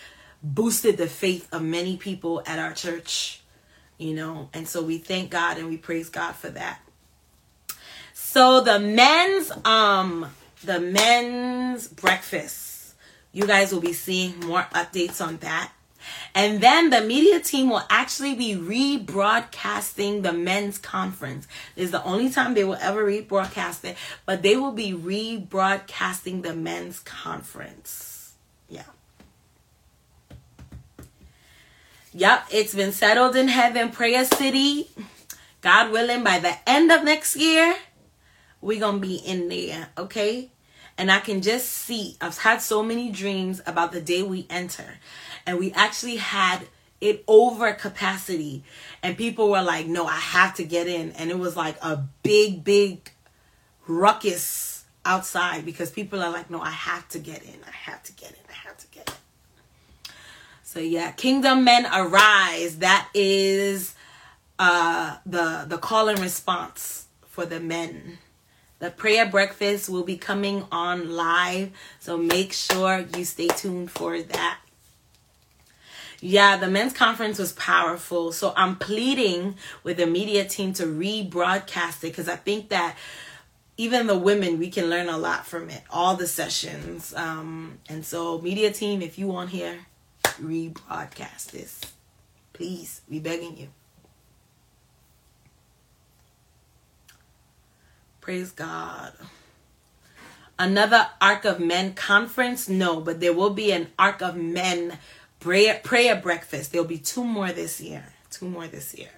boosted 0.43 0.97
the 0.97 1.07
faith 1.07 1.49
of 1.53 1.63
many 1.63 1.97
people 1.97 2.43
at 2.47 2.59
our 2.59 2.73
church. 2.73 3.43
You 3.99 4.15
know, 4.15 4.49
and 4.55 4.67
so 4.67 4.83
we 4.83 4.97
thank 4.97 5.31
God 5.31 5.59
and 5.59 5.69
we 5.69 5.77
praise 5.77 6.09
God 6.09 6.33
for 6.33 6.49
that. 6.49 6.81
So 8.15 8.63
the 8.63 8.79
men's 8.79 9.53
um 9.65 10.31
the 10.65 10.81
men's 10.81 11.89
breakfast. 11.89 12.95
You 13.33 13.47
guys 13.47 13.73
will 13.73 13.81
be 13.81 13.93
seeing 13.93 14.41
more 14.41 14.67
updates 14.73 15.25
on 15.25 15.37
that. 15.39 15.73
And 16.35 16.61
then 16.61 16.91
the 16.91 17.01
media 17.01 17.41
team 17.41 17.71
will 17.71 17.83
actually 17.91 18.35
be 18.35 18.55
rebroadcasting 18.55 20.23
the 20.23 20.33
men's 20.33 20.79
conference. 20.79 21.47
This 21.75 21.87
is 21.87 21.91
the 21.91 22.05
only 22.05 22.31
time 22.31 22.55
they 22.55 22.65
will 22.65 22.79
ever 22.81 23.05
rebroadcast 23.05 23.85
it, 23.85 23.97
but 24.27 24.43
they 24.43 24.57
will 24.57 24.73
be 24.73 24.93
rebroadcasting 24.93 26.43
the 26.43 26.55
men's 26.55 27.01
conference. 27.01 28.35
Yeah. 28.69 28.85
Yep, 32.13 32.47
it's 32.51 32.75
been 32.75 32.93
settled 32.93 33.37
in 33.37 33.49
heaven, 33.49 33.91
Prayer 33.91 34.25
City. 34.25 34.91
God 35.61 35.93
willing, 35.93 36.25
by 36.25 36.39
the 36.39 36.57
end 36.67 36.91
of 36.91 37.05
next 37.05 37.37
year, 37.37 37.77
we're 38.61 38.81
going 38.81 39.01
to 39.01 39.07
be 39.07 39.17
in 39.17 39.49
there, 39.49 39.89
okay? 39.97 40.51
And 40.97 41.11
I 41.11 41.21
can 41.21 41.41
just 41.41 41.69
see, 41.69 42.17
I've 42.21 42.39
had 42.39 42.61
so 42.61 42.83
many 42.83 43.11
dreams 43.11 43.63
about 43.67 43.93
the 43.93 44.01
day 44.01 44.23
we 44.23 44.47
enter. 44.51 44.99
And 45.47 45.59
we 45.59 45.73
actually 45.73 46.17
had 46.17 46.69
it 47.01 47.25
over 47.27 47.73
capacity. 47.73 48.63
And 49.03 49.17
people 49.17 49.51
were 49.51 49.63
like, 49.63 49.87
no, 49.87 50.07
I 50.07 50.17
have 50.17 50.55
to 50.55 50.65
get 50.65 50.87
in. 50.87 51.13
And 51.13 51.31
it 51.31 51.39
was 51.39 51.57
like 51.57 51.77
a 51.83 52.05
big, 52.23 52.63
big 52.63 53.11
ruckus 53.87 54.85
outside 55.05 55.65
because 55.65 55.91
people 55.91 56.23
are 56.23 56.31
like, 56.31 56.51
no, 56.51 56.61
I 56.61 56.71
have 56.71 57.09
to 57.11 57.19
get 57.19 57.43
in. 57.43 57.57
I 57.67 57.91
have 57.91 58.03
to 58.05 58.13
get 58.13 58.31
in. 58.31 58.37
I 58.49 58.69
have 58.69 58.77
to 58.79 58.87
get 58.89 59.09
in. 59.09 60.13
So 60.63 60.79
yeah, 60.79 61.11
Kingdom 61.13 61.65
Men 61.65 61.87
Arise. 61.87 62.79
That 62.79 63.09
is 63.15 63.95
uh 64.59 65.17
the 65.27 65.65
the 65.67 65.79
call 65.79 66.09
and 66.09 66.19
response 66.21 67.07
for 67.27 67.45
the 67.45 67.59
men. 67.59 68.19
The 68.79 68.91
prayer 68.91 69.27
breakfast 69.27 69.89
will 69.89 70.05
be 70.05 70.17
coming 70.17 70.65
on 70.71 71.11
live, 71.11 71.73
so 71.99 72.17
make 72.17 72.53
sure 72.53 73.05
you 73.17 73.25
stay 73.25 73.49
tuned 73.49 73.91
for 73.91 74.23
that. 74.23 74.59
Yeah, 76.21 76.59
the 76.59 76.69
men's 76.69 76.93
conference 76.93 77.39
was 77.39 77.53
powerful. 77.53 78.33
So 78.33 78.53
I'm 78.57 78.77
pleading 78.77 79.57
with 79.83 79.97
the 79.97 80.07
media 80.07 80.45
team 80.45 80.73
to 80.75 80.85
rebroadcast 80.85 82.05
it 82.05 82.09
because 82.09 82.29
I 82.29 82.37
think 82.37 82.69
that 82.69 82.97
even 83.79 84.07
the 84.07 84.19
women, 84.19 84.59
we 84.59 84.69
can 84.69 84.91
learn 84.91 85.09
a 85.09 85.17
lot 85.17 85.47
from 85.47 85.71
it, 85.71 85.83
all 85.89 86.15
the 86.15 86.27
sessions. 86.27 87.15
Um, 87.15 87.79
and 87.89 88.05
so, 88.05 88.39
media 88.39 88.71
team, 88.71 89.01
if 89.01 89.19
you 89.19 89.27
want 89.29 89.49
here, 89.49 89.87
rebroadcast 90.25 91.53
this. 91.53 91.81
Please, 92.53 93.01
we 93.09 93.21
begging 93.21 93.57
you. 93.57 93.69
Praise 98.21 98.53
God. 98.53 99.15
Another 100.59 101.09
Ark 101.23 101.47
of 101.47 101.59
Men 101.59 101.95
conference? 101.95 102.69
No, 102.69 103.01
but 103.01 103.21
there 103.21 103.33
will 103.33 103.55
be 103.55 103.73
an 103.73 103.89
Ark 103.99 104.21
of 104.21 104.37
Men 104.37 104.99
prayer, 105.41 105.81
prayer 105.83 106.17
breakfast. 106.17 106.73
There'll 106.73 106.87
be 106.87 106.99
two 106.99 107.25
more 107.25 107.51
this 107.51 107.81
year. 107.81 108.05
Two 108.31 108.49
more 108.49 108.69
this 108.69 108.95
year. 108.95 109.09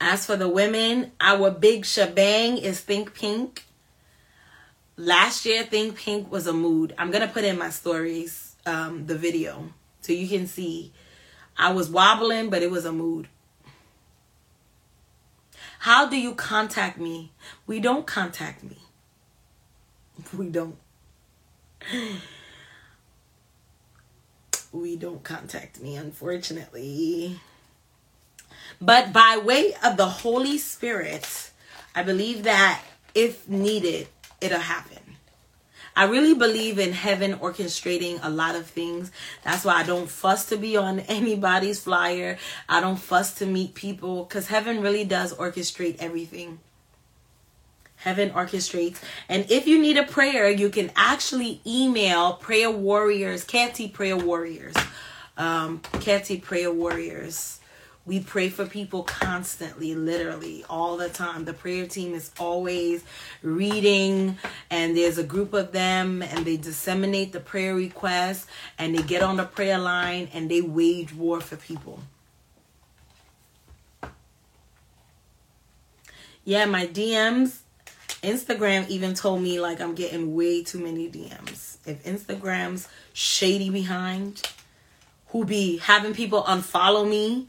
As 0.00 0.26
for 0.26 0.36
the 0.36 0.48
women, 0.48 1.12
our 1.20 1.50
big 1.50 1.84
shebang 1.84 2.58
is 2.58 2.80
Think 2.80 3.14
Pink. 3.14 3.64
Last 4.96 5.46
year, 5.46 5.64
Think 5.64 5.96
Pink 5.96 6.30
was 6.30 6.46
a 6.46 6.52
mood. 6.52 6.94
I'm 6.98 7.10
going 7.10 7.26
to 7.26 7.32
put 7.32 7.44
in 7.44 7.58
my 7.58 7.70
stories 7.70 8.56
um, 8.66 9.06
the 9.06 9.16
video 9.16 9.72
so 10.00 10.12
you 10.12 10.28
can 10.28 10.46
see. 10.46 10.92
I 11.56 11.72
was 11.72 11.90
wobbling, 11.90 12.50
but 12.50 12.62
it 12.62 12.70
was 12.70 12.84
a 12.84 12.92
mood. 12.92 13.28
How 15.80 16.08
do 16.08 16.16
you 16.16 16.34
contact 16.34 16.98
me? 16.98 17.32
We 17.66 17.80
don't 17.80 18.06
contact 18.06 18.62
me. 18.62 18.78
We 20.36 20.48
don't. 20.48 20.76
We 24.72 24.96
don't 24.96 25.22
contact 25.22 25.80
me, 25.80 25.96
unfortunately. 25.96 27.40
But 28.80 29.12
by 29.12 29.40
way 29.42 29.74
of 29.84 29.96
the 29.96 30.06
Holy 30.06 30.58
Spirit, 30.58 31.50
I 31.94 32.02
believe 32.02 32.44
that 32.44 32.82
if 33.14 33.48
needed, 33.48 34.08
it'll 34.40 34.60
happen. 34.60 34.98
I 35.96 36.04
really 36.04 36.34
believe 36.34 36.78
in 36.78 36.92
heaven 36.92 37.38
orchestrating 37.38 38.20
a 38.22 38.30
lot 38.30 38.54
of 38.54 38.66
things. 38.66 39.10
That's 39.42 39.64
why 39.64 39.80
I 39.80 39.82
don't 39.82 40.08
fuss 40.08 40.46
to 40.46 40.56
be 40.56 40.76
on 40.76 41.00
anybody's 41.08 41.80
flyer. 41.80 42.38
I 42.68 42.80
don't 42.80 43.00
fuss 43.00 43.34
to 43.34 43.46
meet 43.46 43.74
people 43.74 44.22
because 44.22 44.46
heaven 44.46 44.80
really 44.80 45.04
does 45.04 45.34
orchestrate 45.34 45.96
everything. 45.98 46.60
Heaven 47.98 48.30
orchestrates. 48.30 48.98
And 49.28 49.50
if 49.50 49.66
you 49.66 49.78
need 49.80 49.96
a 49.96 50.04
prayer, 50.04 50.48
you 50.48 50.70
can 50.70 50.90
actually 50.96 51.60
email 51.66 52.34
prayer 52.34 52.70
warriors, 52.70 53.44
KFT 53.44 53.92
prayer 53.92 54.16
warriors. 54.16 54.74
Um, 55.36 55.80
KFT 55.80 56.42
prayer 56.42 56.72
warriors 56.72 57.58
we 58.08 58.20
pray 58.20 58.48
for 58.48 58.64
people 58.64 59.02
constantly, 59.02 59.94
literally, 59.94 60.64
all 60.70 60.96
the 60.96 61.10
time. 61.10 61.44
The 61.44 61.52
prayer 61.52 61.86
team 61.86 62.14
is 62.14 62.30
always 62.38 63.04
reading, 63.42 64.38
and 64.70 64.96
there's 64.96 65.18
a 65.18 65.22
group 65.22 65.52
of 65.52 65.72
them, 65.72 66.22
and 66.22 66.46
they 66.46 66.56
disseminate 66.56 67.32
the 67.34 67.40
prayer 67.40 67.74
requests, 67.74 68.46
and 68.78 68.96
they 68.96 69.02
get 69.02 69.22
on 69.22 69.36
the 69.36 69.44
prayer 69.44 69.76
line, 69.76 70.30
and 70.32 70.50
they 70.50 70.62
wage 70.62 71.14
war 71.14 71.42
for 71.42 71.56
people. 71.56 72.00
Yeah, 76.46 76.64
my 76.64 76.86
DMs, 76.86 77.58
Instagram 78.22 78.88
even 78.88 79.14
told 79.14 79.42
me 79.42 79.60
like 79.60 79.80
I'm 79.80 79.94
getting 79.94 80.34
way 80.34 80.62
too 80.62 80.78
many 80.78 81.08
DMs. 81.08 81.76
If 81.86 82.04
Instagram's 82.04 82.88
shady 83.12 83.70
behind, 83.70 84.42
who 85.28 85.44
be 85.44 85.78
having 85.78 86.14
people 86.14 86.42
unfollow 86.42 87.08
me 87.08 87.48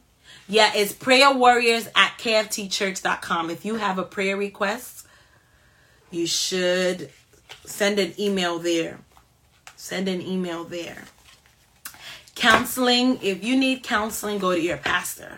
yeah, 0.52 0.72
it's 0.74 0.92
prayer 0.92 1.32
warriors 1.32 1.88
at 1.96 2.18
kftchurch.com. 2.18 3.52
If 3.52 3.66
you 3.66 3.76
have 3.76 4.00
a 4.00 4.04
prayer 4.04 4.36
request, 4.36 5.06
you 6.10 6.26
should 6.26 7.12
send 7.66 8.00
an 8.00 8.20
email 8.20 8.58
there. 8.58 8.98
Send 9.76 10.08
an 10.08 10.24
email 10.24 10.64
there. 10.64 11.04
Counseling, 12.34 13.20
if 13.22 13.44
you 13.44 13.56
need 13.56 13.84
counseling, 13.84 14.40
go 14.40 14.56
to 14.56 14.60
your 14.60 14.78
pastor. 14.78 15.38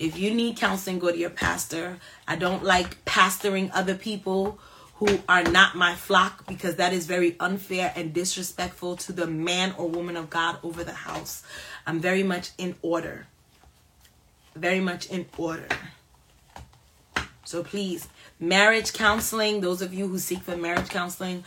If 0.00 0.18
you 0.18 0.32
need 0.32 0.56
counseling, 0.56 0.98
go 0.98 1.12
to 1.12 1.16
your 1.16 1.28
pastor. 1.28 1.98
I 2.26 2.36
don't 2.36 2.64
like 2.64 3.04
pastoring 3.04 3.70
other 3.74 3.94
people 3.94 4.58
who 4.94 5.20
are 5.28 5.42
not 5.42 5.76
my 5.76 5.94
flock 5.94 6.46
because 6.46 6.76
that 6.76 6.94
is 6.94 7.06
very 7.06 7.36
unfair 7.38 7.92
and 7.94 8.14
disrespectful 8.14 8.96
to 8.96 9.12
the 9.12 9.26
man 9.26 9.74
or 9.76 9.90
woman 9.90 10.16
of 10.16 10.30
God 10.30 10.56
over 10.62 10.84
the 10.84 10.92
house. 10.92 11.42
I'm 11.86 12.00
very 12.00 12.22
much 12.22 12.52
in 12.56 12.76
order. 12.80 13.26
Very 14.56 14.80
much 14.80 15.06
in 15.10 15.26
order. 15.36 15.68
So 17.44 17.62
please, 17.62 18.08
marriage 18.40 18.92
counseling, 18.92 19.60
those 19.60 19.82
of 19.82 19.92
you 19.92 20.08
who 20.08 20.18
seek 20.18 20.40
for 20.40 20.56
marriage 20.56 20.88
counseling, 20.88 21.44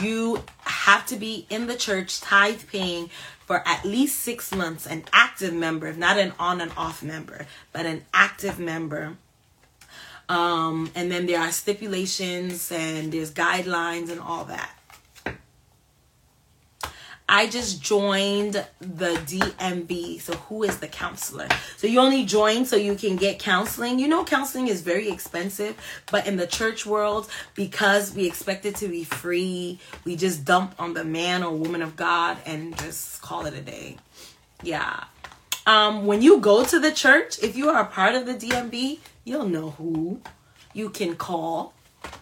you 0.00 0.42
have 0.60 1.04
to 1.06 1.16
be 1.16 1.46
in 1.50 1.66
the 1.66 1.76
church 1.76 2.20
tithe 2.20 2.62
paying 2.70 3.10
for 3.44 3.62
at 3.66 3.84
least 3.84 4.20
six 4.20 4.54
months, 4.54 4.86
an 4.86 5.04
active 5.12 5.52
member, 5.52 5.86
if 5.86 5.96
not 5.96 6.18
an 6.18 6.32
on 6.38 6.60
and 6.60 6.72
off 6.76 7.02
member, 7.02 7.46
but 7.72 7.86
an 7.86 8.04
active 8.14 8.58
member. 8.58 9.16
Um, 10.28 10.90
and 10.94 11.10
then 11.10 11.26
there 11.26 11.40
are 11.40 11.52
stipulations 11.52 12.72
and 12.72 13.12
there's 13.12 13.32
guidelines 13.32 14.10
and 14.10 14.20
all 14.20 14.44
that. 14.46 14.75
I 17.28 17.48
just 17.48 17.82
joined 17.82 18.64
the 18.78 19.14
DMV. 19.26 20.20
So, 20.20 20.34
who 20.34 20.62
is 20.62 20.78
the 20.78 20.86
counselor? 20.86 21.48
So, 21.76 21.86
you 21.86 21.98
only 21.98 22.24
join 22.24 22.64
so 22.64 22.76
you 22.76 22.94
can 22.94 23.16
get 23.16 23.38
counseling. 23.38 23.98
You 23.98 24.06
know, 24.06 24.24
counseling 24.24 24.68
is 24.68 24.82
very 24.82 25.08
expensive, 25.10 25.76
but 26.10 26.26
in 26.26 26.36
the 26.36 26.46
church 26.46 26.86
world, 26.86 27.28
because 27.54 28.14
we 28.14 28.26
expect 28.26 28.64
it 28.64 28.76
to 28.76 28.88
be 28.88 29.02
free, 29.02 29.80
we 30.04 30.14
just 30.14 30.44
dump 30.44 30.74
on 30.78 30.94
the 30.94 31.04
man 31.04 31.42
or 31.42 31.56
woman 31.56 31.82
of 31.82 31.96
God 31.96 32.38
and 32.46 32.78
just 32.78 33.20
call 33.22 33.46
it 33.46 33.54
a 33.54 33.60
day. 33.60 33.96
Yeah. 34.62 35.04
Um, 35.66 36.06
when 36.06 36.22
you 36.22 36.38
go 36.38 36.64
to 36.64 36.78
the 36.78 36.92
church, 36.92 37.42
if 37.42 37.56
you 37.56 37.70
are 37.70 37.82
a 37.82 37.86
part 37.86 38.14
of 38.14 38.24
the 38.24 38.34
DMV, 38.34 39.00
you'll 39.24 39.48
know 39.48 39.70
who 39.70 40.20
you 40.72 40.90
can 40.90 41.16
call. 41.16 41.74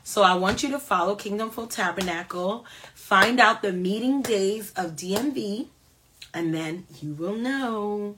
So 0.03 0.23
I 0.23 0.35
want 0.35 0.63
you 0.63 0.71
to 0.71 0.79
follow 0.79 1.15
Kingdom 1.17 1.51
Full 1.51 1.67
Tabernacle 1.67 2.65
Find 3.05 3.39
out 3.39 3.61
the 3.61 3.71
meeting 3.71 4.23
days 4.23 4.73
of 4.77 4.93
DMV, 4.93 5.67
and 6.33 6.55
then 6.55 6.87
you 7.03 7.13
will 7.13 7.35
know. 7.35 8.17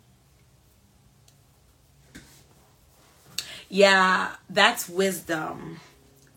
Yeah, 3.69 4.37
that's 4.49 4.89
wisdom. 4.89 5.81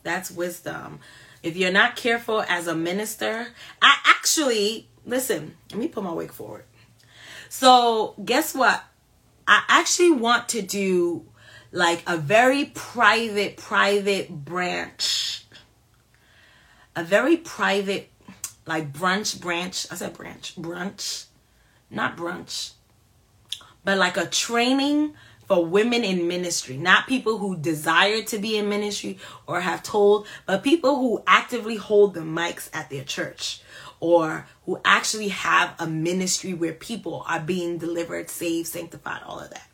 That's 0.02 0.32
wisdom. 0.32 0.98
If 1.44 1.56
you're 1.56 1.70
not 1.70 1.94
careful 1.94 2.42
as 2.48 2.66
a 2.66 2.74
minister, 2.74 3.46
I 3.80 3.98
actually, 4.04 4.88
listen, 5.06 5.54
let 5.70 5.78
me 5.78 5.86
put 5.86 6.02
my 6.02 6.12
wig 6.12 6.32
forward. 6.32 6.64
So, 7.48 8.16
guess 8.24 8.52
what? 8.52 8.82
I 9.46 9.62
actually 9.68 10.10
want 10.10 10.48
to 10.48 10.60
do 10.60 11.24
like 11.72 12.02
a 12.06 12.16
very 12.16 12.66
private, 12.66 13.56
private 13.56 14.30
branch. 14.30 15.44
A 16.96 17.04
very 17.04 17.36
private 17.36 18.10
like 18.66 18.92
brunch 18.92 19.40
branch. 19.40 19.86
I 19.90 19.94
said 19.96 20.14
branch, 20.14 20.54
brunch, 20.56 21.26
not 21.90 22.16
brunch, 22.16 22.72
but 23.84 23.98
like 23.98 24.16
a 24.16 24.26
training 24.26 25.14
for 25.46 25.64
women 25.64 26.04
in 26.04 26.28
ministry, 26.28 26.76
not 26.76 27.08
people 27.08 27.38
who 27.38 27.56
desire 27.56 28.22
to 28.22 28.38
be 28.38 28.56
in 28.56 28.68
ministry 28.68 29.18
or 29.48 29.60
have 29.60 29.82
told, 29.82 30.26
but 30.46 30.62
people 30.62 30.96
who 30.96 31.22
actively 31.26 31.76
hold 31.76 32.14
the 32.14 32.20
mics 32.20 32.70
at 32.72 32.88
their 32.90 33.02
church 33.02 33.60
or 33.98 34.46
who 34.64 34.80
actually 34.84 35.28
have 35.28 35.74
a 35.80 35.86
ministry 35.86 36.54
where 36.54 36.72
people 36.72 37.24
are 37.26 37.40
being 37.40 37.78
delivered, 37.78 38.30
saved, 38.30 38.68
sanctified, 38.68 39.22
all 39.26 39.40
of 39.40 39.50
that. 39.50 39.69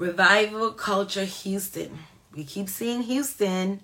Revival 0.00 0.72
Culture 0.72 1.26
Houston. 1.26 1.98
We 2.34 2.44
keep 2.44 2.70
seeing 2.70 3.02
Houston. 3.02 3.80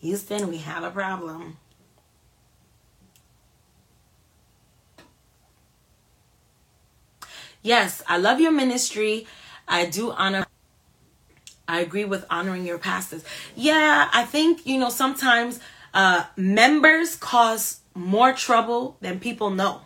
Houston, 0.00 0.48
we 0.48 0.56
have 0.56 0.82
a 0.82 0.90
problem. 0.90 1.58
Yes, 7.60 8.02
I 8.08 8.16
love 8.16 8.40
your 8.40 8.50
ministry. 8.50 9.26
I 9.68 9.84
do 9.84 10.10
honor. 10.12 10.46
I 11.68 11.80
agree 11.80 12.06
with 12.06 12.24
honoring 12.30 12.64
your 12.64 12.78
pastors. 12.78 13.22
Yeah, 13.54 14.08
I 14.10 14.24
think, 14.24 14.66
you 14.66 14.78
know, 14.78 14.88
sometimes 14.88 15.60
uh, 15.92 16.24
members 16.38 17.14
cause 17.14 17.80
more 17.94 18.32
trouble 18.32 18.96
than 19.02 19.20
people 19.20 19.50
know. 19.50 19.82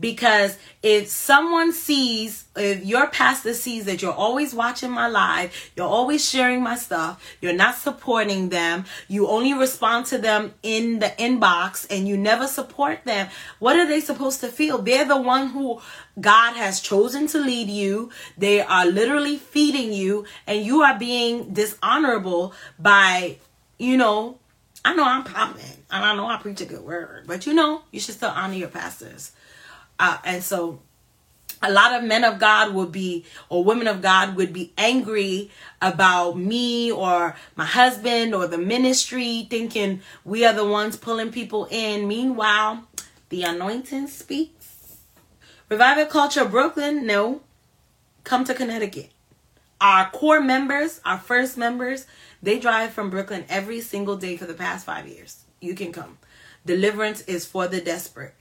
Because 0.00 0.56
if 0.82 1.08
someone 1.08 1.72
sees, 1.72 2.46
if 2.56 2.84
your 2.84 3.08
pastor 3.08 3.52
sees 3.52 3.84
that 3.84 4.00
you're 4.00 4.12
always 4.12 4.54
watching 4.54 4.90
my 4.90 5.08
live, 5.08 5.54
you're 5.76 5.86
always 5.86 6.28
sharing 6.28 6.62
my 6.62 6.76
stuff, 6.76 7.22
you're 7.40 7.52
not 7.52 7.74
supporting 7.74 8.48
them, 8.48 8.86
you 9.08 9.28
only 9.28 9.52
respond 9.52 10.06
to 10.06 10.18
them 10.18 10.54
in 10.62 11.00
the 11.00 11.12
inbox 11.18 11.86
and 11.90 12.08
you 12.08 12.16
never 12.16 12.46
support 12.46 13.04
them, 13.04 13.28
what 13.58 13.76
are 13.76 13.86
they 13.86 14.00
supposed 14.00 14.40
to 14.40 14.48
feel? 14.48 14.78
They're 14.78 15.04
the 15.04 15.20
one 15.20 15.48
who 15.48 15.80
God 16.18 16.54
has 16.54 16.80
chosen 16.80 17.26
to 17.28 17.38
lead 17.38 17.68
you. 17.68 18.10
They 18.38 18.62
are 18.62 18.86
literally 18.86 19.36
feeding 19.36 19.92
you 19.92 20.24
and 20.46 20.64
you 20.64 20.82
are 20.82 20.98
being 20.98 21.52
dishonorable 21.52 22.54
by, 22.78 23.36
you 23.78 23.96
know, 23.96 24.38
I 24.82 24.94
know 24.94 25.04
I'm 25.04 25.24
popping 25.24 25.84
and 25.90 26.04
I 26.04 26.16
know 26.16 26.26
I 26.26 26.38
preach 26.38 26.62
a 26.62 26.64
good 26.64 26.82
word, 26.82 27.24
but 27.26 27.46
you 27.46 27.52
know, 27.52 27.82
you 27.90 28.00
should 28.00 28.14
still 28.14 28.30
honor 28.30 28.54
your 28.54 28.68
pastors. 28.68 29.32
Uh, 30.00 30.16
and 30.24 30.42
so 30.42 30.80
a 31.62 31.70
lot 31.70 31.92
of 31.92 32.02
men 32.02 32.24
of 32.24 32.38
God 32.38 32.72
would 32.72 32.90
be, 32.90 33.26
or 33.50 33.62
women 33.62 33.86
of 33.86 34.00
God 34.00 34.34
would 34.34 34.50
be 34.50 34.72
angry 34.78 35.50
about 35.82 36.38
me 36.38 36.90
or 36.90 37.36
my 37.54 37.66
husband 37.66 38.34
or 38.34 38.46
the 38.46 38.56
ministry, 38.56 39.46
thinking 39.50 40.00
we 40.24 40.46
are 40.46 40.54
the 40.54 40.66
ones 40.66 40.96
pulling 40.96 41.30
people 41.30 41.68
in. 41.70 42.08
Meanwhile, 42.08 42.88
the 43.28 43.42
anointing 43.42 44.06
speaks. 44.06 44.96
Revival 45.68 46.06
Culture 46.06 46.46
Brooklyn, 46.46 47.06
no. 47.06 47.42
Come 48.24 48.44
to 48.44 48.54
Connecticut. 48.54 49.10
Our 49.82 50.10
core 50.10 50.40
members, 50.40 51.02
our 51.04 51.18
first 51.18 51.58
members, 51.58 52.06
they 52.42 52.58
drive 52.58 52.92
from 52.92 53.10
Brooklyn 53.10 53.44
every 53.50 53.82
single 53.82 54.16
day 54.16 54.38
for 54.38 54.46
the 54.46 54.54
past 54.54 54.86
five 54.86 55.06
years. 55.06 55.44
You 55.60 55.74
can 55.74 55.92
come. 55.92 56.16
Deliverance 56.64 57.20
is 57.22 57.44
for 57.44 57.68
the 57.68 57.82
desperate 57.82 58.34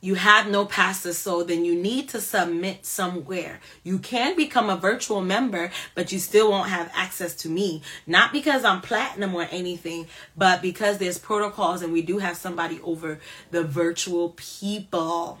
you 0.00 0.14
have 0.14 0.48
no 0.48 0.64
pastor, 0.64 1.12
so 1.12 1.42
then 1.42 1.64
you 1.64 1.74
need 1.74 2.08
to 2.10 2.20
submit 2.20 2.86
somewhere. 2.86 3.58
You 3.82 3.98
can 3.98 4.36
become 4.36 4.70
a 4.70 4.76
virtual 4.76 5.20
member, 5.20 5.72
but 5.94 6.12
you 6.12 6.20
still 6.20 6.50
won't 6.50 6.68
have 6.68 6.90
access 6.94 7.34
to 7.36 7.48
me. 7.48 7.82
Not 8.06 8.32
because 8.32 8.64
I'm 8.64 8.80
platinum 8.80 9.34
or 9.34 9.48
anything, 9.50 10.06
but 10.36 10.62
because 10.62 10.98
there's 10.98 11.18
protocols 11.18 11.82
and 11.82 11.92
we 11.92 12.02
do 12.02 12.18
have 12.18 12.36
somebody 12.36 12.80
over 12.82 13.18
the 13.50 13.64
virtual 13.64 14.34
people. 14.36 15.40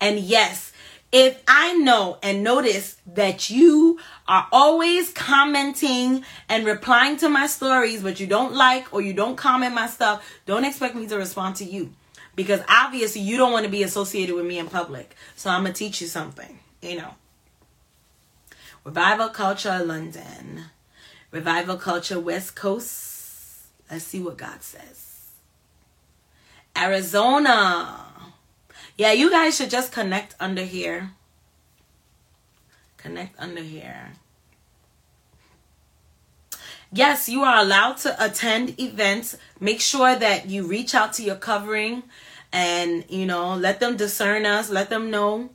And 0.00 0.18
yes, 0.18 0.72
if 1.12 1.40
I 1.46 1.74
know 1.74 2.18
and 2.20 2.42
notice 2.42 2.96
that 3.06 3.48
you 3.48 4.00
are 4.26 4.48
always 4.50 5.12
commenting 5.12 6.24
and 6.48 6.66
replying 6.66 7.16
to 7.18 7.28
my 7.28 7.46
stories, 7.46 8.02
but 8.02 8.18
you 8.18 8.26
don't 8.26 8.54
like 8.54 8.92
or 8.92 9.00
you 9.00 9.12
don't 9.12 9.36
comment 9.36 9.72
my 9.72 9.86
stuff, 9.86 10.28
don't 10.46 10.64
expect 10.64 10.96
me 10.96 11.06
to 11.06 11.16
respond 11.16 11.54
to 11.56 11.64
you 11.64 11.92
because 12.36 12.60
obviously 12.68 13.20
you 13.20 13.36
don't 13.36 13.52
want 13.52 13.64
to 13.64 13.70
be 13.70 13.82
associated 13.82 14.34
with 14.34 14.46
me 14.46 14.58
in 14.58 14.66
public. 14.66 15.14
So 15.36 15.50
I'm 15.50 15.64
to 15.64 15.72
teach 15.72 16.00
you 16.00 16.06
something, 16.06 16.58
you 16.82 16.96
know. 16.96 17.14
Revival 18.84 19.28
Culture 19.28 19.82
London. 19.84 20.64
Revival 21.30 21.76
Culture 21.76 22.20
West 22.20 22.54
Coast. 22.54 23.62
Let's 23.90 24.04
see 24.04 24.20
what 24.20 24.36
God 24.36 24.62
says. 24.62 25.30
Arizona. 26.76 28.06
Yeah, 28.96 29.12
you 29.12 29.30
guys 29.30 29.56
should 29.56 29.70
just 29.70 29.90
connect 29.90 30.34
under 30.38 30.62
here. 30.62 31.10
Connect 32.96 33.38
under 33.38 33.62
here. 33.62 34.12
Yes, 36.92 37.28
you 37.28 37.42
are 37.42 37.58
allowed 37.58 37.96
to 37.98 38.24
attend 38.24 38.78
events. 38.78 39.36
Make 39.58 39.80
sure 39.80 40.14
that 40.14 40.48
you 40.48 40.64
reach 40.64 40.94
out 40.94 41.12
to 41.14 41.24
your 41.24 41.34
covering 41.34 42.04
and, 42.54 43.04
you 43.08 43.26
know, 43.26 43.56
let 43.56 43.80
them 43.80 43.96
discern 43.96 44.46
us, 44.46 44.70
let 44.70 44.88
them 44.88 45.10
know 45.10 45.50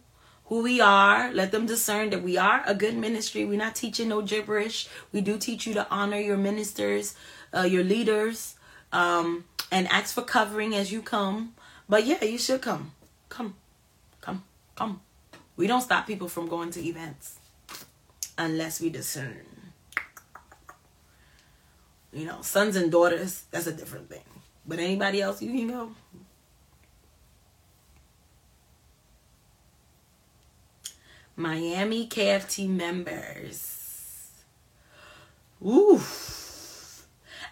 who 0.47 0.61
we 0.61 0.81
are, 0.81 1.31
let 1.31 1.53
them 1.53 1.65
discern 1.65 2.09
that 2.09 2.21
we 2.21 2.38
are 2.38 2.61
a 2.65 2.76
good 2.76 2.97
ministry. 2.97 3.45
We're 3.45 3.57
not 3.57 3.73
teaching 3.73 4.09
no 4.09 4.21
gibberish. 4.21 4.89
We 5.13 5.21
do 5.21 5.38
teach 5.38 5.65
you 5.65 5.73
to 5.76 5.88
honor 5.89 6.19
your 6.19 6.35
ministers, 6.35 7.15
uh, 7.55 7.61
your 7.61 7.85
leaders, 7.85 8.55
um, 8.91 9.45
and 9.71 9.88
ask 9.88 10.13
for 10.13 10.23
covering 10.23 10.76
as 10.76 10.91
you 10.91 11.01
come. 11.01 11.53
But 11.88 12.05
yeah, 12.05 12.21
you 12.21 12.38
should 12.38 12.61
come. 12.61 12.91
Come. 13.30 13.55
Come. 14.19 14.43
Come. 14.76 14.99
We 15.55 15.67
don't 15.67 15.81
stop 15.81 16.05
people 16.05 16.27
from 16.27 16.49
going 16.49 16.71
to 16.71 16.85
events 16.85 17.38
unless 18.38 18.81
we 18.81 18.89
discern. 18.89 19.45
You 22.11 22.26
know, 22.26 22.41
sons 22.41 22.76
and 22.76 22.91
daughters, 22.91 23.43
that's 23.51 23.67
a 23.67 23.71
different 23.71 24.09
thing. 24.09 24.23
But 24.65 24.80
anybody 24.80 25.21
else, 25.21 25.41
you 25.41 25.51
can 25.51 25.67
go. 25.69 25.91
Miami 31.40 32.06
KFT 32.06 32.68
members. 32.68 34.30
Ooh. 35.66 36.02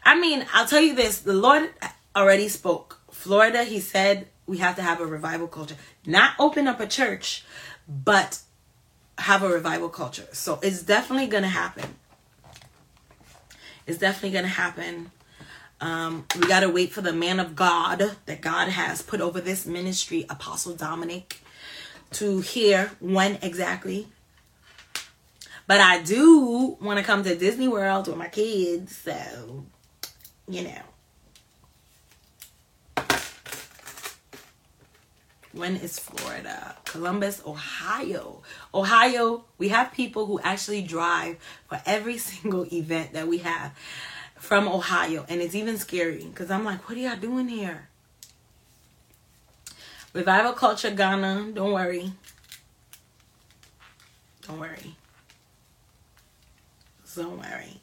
I 0.03 0.19
mean, 0.19 0.45
I'll 0.53 0.68
tell 0.68 0.81
you 0.81 0.93
this: 0.93 1.19
the 1.19 1.34
Lord 1.34 1.69
already 2.15 2.49
spoke. 2.49 2.99
Florida, 3.11 3.64
He 3.64 3.80
said 3.80 4.27
we 4.45 4.57
have 4.57 4.76
to 4.76 4.81
have 4.81 4.99
a 4.99 5.05
revival 5.05 5.47
culture, 5.47 5.76
not 6.05 6.34
open 6.38 6.68
up 6.68 6.81
a 6.81 6.88
church, 6.88 7.45
but 7.88 8.39
have 9.18 9.41
a 9.41 9.47
revival 9.47 9.89
culture. 9.89 10.27
So 10.34 10.59
it's 10.61 10.84
definitely 10.84 11.27
gonna 11.27 11.47
happen. 11.47 11.95
It's 13.85 13.97
definitely 13.97 14.31
gonna 14.31 14.49
happen. 14.49 15.11
Um, 15.80 16.26
we 16.35 16.47
got 16.47 16.61
to 16.61 16.69
wait 16.69 16.91
for 16.91 17.01
the 17.01 17.14
man 17.14 17.39
of 17.39 17.55
God 17.55 18.18
that 18.26 18.41
God 18.41 18.68
has 18.68 19.03
put 19.03 19.22
over 19.22 19.39
this 19.39 19.68
ministry, 19.68 20.26
Apostle 20.27 20.73
Dominic, 20.73 21.41
to 22.11 22.39
hear 22.39 22.91
when 22.99 23.38
exactly. 23.41 24.07
But 25.67 25.81
I 25.81 26.01
do 26.01 26.77
want 26.79 26.97
to 26.97 27.03
come 27.03 27.23
to 27.23 27.35
Disney 27.35 27.67
World 27.67 28.07
with 28.07 28.17
my 28.17 28.29
kids, 28.29 28.95
so 28.95 29.65
you 30.47 30.63
know. 30.63 30.81
When 35.51 35.75
is 35.75 35.97
Florida? 35.97 36.75
Columbus, 36.85 37.41
Ohio. 37.45 38.43
Ohio, 38.73 39.45
we 39.57 39.69
have 39.69 39.91
people 39.91 40.27
who 40.27 40.39
actually 40.41 40.84
drive 40.84 41.38
for 41.67 41.81
every 41.85 42.17
single 42.29 42.71
event 42.71 43.13
that 43.13 43.27
we 43.27 43.39
have 43.39 43.73
from 44.35 44.67
Ohio. 44.67 45.25
And 45.27 45.41
it's 45.41 45.55
even 45.55 45.77
scary 45.77 46.23
because 46.23 46.51
I'm 46.51 46.63
like, 46.63 46.88
what 46.88 46.97
are 46.97 47.01
y'all 47.01 47.17
doing 47.17 47.47
here? 47.47 47.89
Revival 50.18 50.53
Culture 50.53 50.91
Ghana, 50.91 51.52
don't 51.53 51.73
worry. 51.73 52.11
Don't 54.48 54.60
worry. 54.60 54.95
Don't 57.15 57.38
worry. 57.38 57.81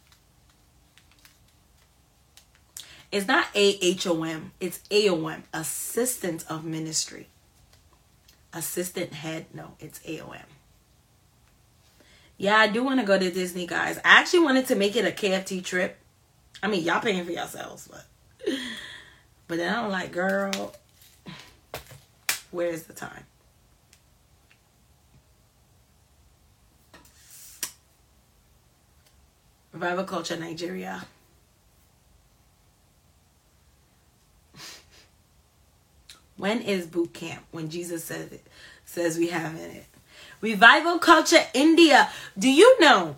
It's 3.13 3.29
not 3.29 3.47
AHOM, 3.55 4.51
it's 4.59 4.81
AOM, 4.91 5.43
Assistant 5.53 6.45
of 6.51 6.65
Ministry. 6.65 7.29
Assistant 8.53 9.13
Head, 9.13 9.47
no, 9.55 9.77
it's 9.79 10.01
AOM. 10.01 10.43
Yeah, 12.37 12.57
I 12.57 12.67
do 12.67 12.83
want 12.83 12.99
to 12.99 13.07
go 13.07 13.17
to 13.17 13.31
Disney, 13.31 13.67
guys. 13.67 13.99
I 13.99 14.21
actually 14.21 14.41
wanted 14.41 14.67
to 14.67 14.75
make 14.75 14.97
it 14.97 15.05
a 15.05 15.13
KFT 15.13 15.65
trip 15.65 15.99
I 16.65 16.67
mean, 16.67 16.83
y'all 16.83 17.01
paying 17.01 17.23
for 17.27 17.31
yourselves, 17.31 17.89
but 17.89 18.07
but 19.49 19.59
then 19.59 19.77
I'm 19.79 19.91
like, 19.91 20.13
girl, 20.13 20.75
where's 22.55 22.85
the 22.85 22.93
time? 22.93 23.25
Revival 29.73 30.05
culture, 30.05 30.37
Nigeria. 30.37 31.05
when 36.37 36.63
is 36.63 36.87
boot 36.87 37.13
camp? 37.13 37.43
When 37.51 37.69
Jesus 37.69 38.05
says 38.05 38.31
it, 38.31 38.47
says 38.85 39.19
we 39.19 39.29
have 39.29 39.55
in 39.55 39.71
it. 39.71 39.87
Revival 40.41 40.99
culture, 40.99 41.43
India. 41.55 42.09
Do 42.39 42.49
you 42.49 42.81
know 42.81 43.17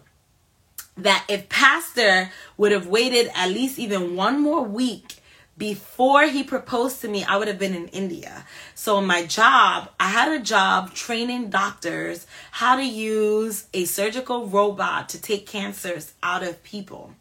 that 0.97 1.27
if 1.29 1.49
Pastor 1.51 2.31
would 2.57 2.73
have 2.73 2.87
waited 2.87 3.31
at 3.35 3.51
least 3.51 3.79
even 3.79 4.17
one 4.17 4.41
more 4.41 4.63
week 4.63 5.16
before 5.59 6.25
he 6.25 6.43
proposed 6.43 7.01
to 7.01 7.09
me, 7.09 7.25
I 7.25 7.37
would 7.37 7.49
have 7.49 7.59
been 7.59 7.75
in 7.75 7.89
India. 7.89 8.45
So, 8.75 9.01
my 9.01 9.25
job, 9.25 9.91
I 9.99 10.09
had 10.09 10.33
a 10.33 10.43
job 10.43 10.93
training 10.93 11.51
doctors 11.51 12.27
how 12.51 12.77
to 12.77 12.85
use 12.85 13.67
a 13.73 13.87
surgical 13.87 14.47
robot 14.47 15.09
to 15.11 15.21
take 15.21 15.47
cancers 15.47 16.13
out 16.23 16.43
of 16.43 16.63
people. 16.63 17.15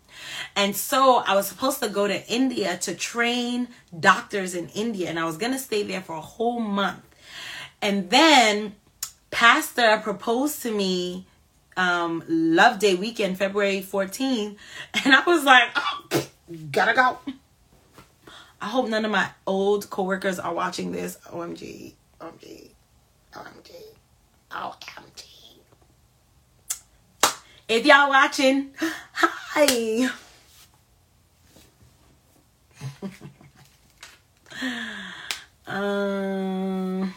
And 0.56 0.76
so 0.76 1.18
I 1.26 1.36
was 1.36 1.48
supposed 1.48 1.82
to 1.82 1.90
go 1.90 2.08
to 2.08 2.28
India 2.32 2.78
to 2.80 2.96
train 2.96 3.68
doctors 3.98 4.56
in 4.56 4.70
India, 4.70 5.10
and 5.10 5.20
I 5.20 5.26
was 5.26 5.38
going 5.38 5.52
to 5.54 5.60
stay 5.60 5.84
there 5.84 6.02
for 6.02 6.16
a 6.16 6.22
whole 6.22 6.60
month. 6.60 7.04
And 7.82 8.10
then, 8.10 8.76
Pastor 9.32 10.00
proposed 10.04 10.62
to 10.64 10.72
me 10.72 11.26
um, 11.78 12.24
Love 12.28 12.80
Day 12.80 12.96
weekend, 12.96 13.38
February 13.38 13.82
14th, 13.82 14.56
and 15.06 15.14
I 15.14 15.24
was 15.26 15.44
like, 15.44 15.70
oh, 15.76 16.28
gotta 16.72 16.94
go. 16.94 17.18
I 18.62 18.68
hope 18.68 18.88
none 18.90 19.06
of 19.06 19.12
my 19.12 19.30
old 19.46 19.90
coworkers 19.90 20.40
are 20.40 20.54
watching 20.54 20.92
this. 20.92 21.18
OMG, 21.28 21.94
OMG, 22.20 22.70
OMG, 23.34 23.72
OMG. 24.52 25.26
If 27.68 27.86
y'all 27.86 28.10
watching, 28.10 28.72
hi. 29.14 30.10
um. 35.68 37.14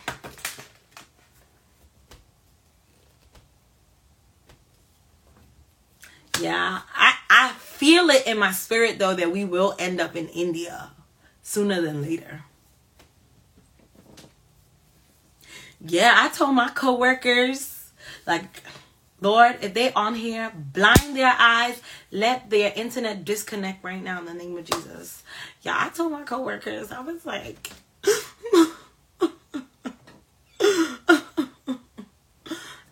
Yeah, 6.40 6.80
I, 6.94 7.14
I 7.28 7.52
feel 7.52 8.10
it 8.10 8.26
in 8.26 8.38
my 8.38 8.52
spirit 8.52 8.98
though 8.98 9.14
that 9.14 9.32
we 9.32 9.44
will 9.44 9.74
end 9.78 10.00
up 10.00 10.16
in 10.16 10.28
India 10.28 10.90
sooner 11.48 11.80
than 11.80 12.02
later. 12.02 12.42
Yeah, 15.80 16.12
I 16.14 16.28
told 16.28 16.54
my 16.54 16.68
coworkers, 16.68 17.90
like, 18.26 18.62
Lord, 19.22 19.56
if 19.62 19.72
they 19.72 19.90
on 19.94 20.14
here, 20.14 20.52
blind 20.54 21.16
their 21.16 21.34
eyes, 21.38 21.80
let 22.12 22.50
their 22.50 22.70
internet 22.76 23.24
disconnect 23.24 23.82
right 23.82 24.02
now 24.02 24.18
in 24.18 24.26
the 24.26 24.34
name 24.34 24.58
of 24.58 24.66
Jesus. 24.66 25.22
Yeah, 25.62 25.74
I 25.78 25.88
told 25.88 26.12
my 26.12 26.22
coworkers, 26.24 26.92
I 26.92 27.00
was 27.00 27.24
like, 27.24 27.70
and 28.04 29.38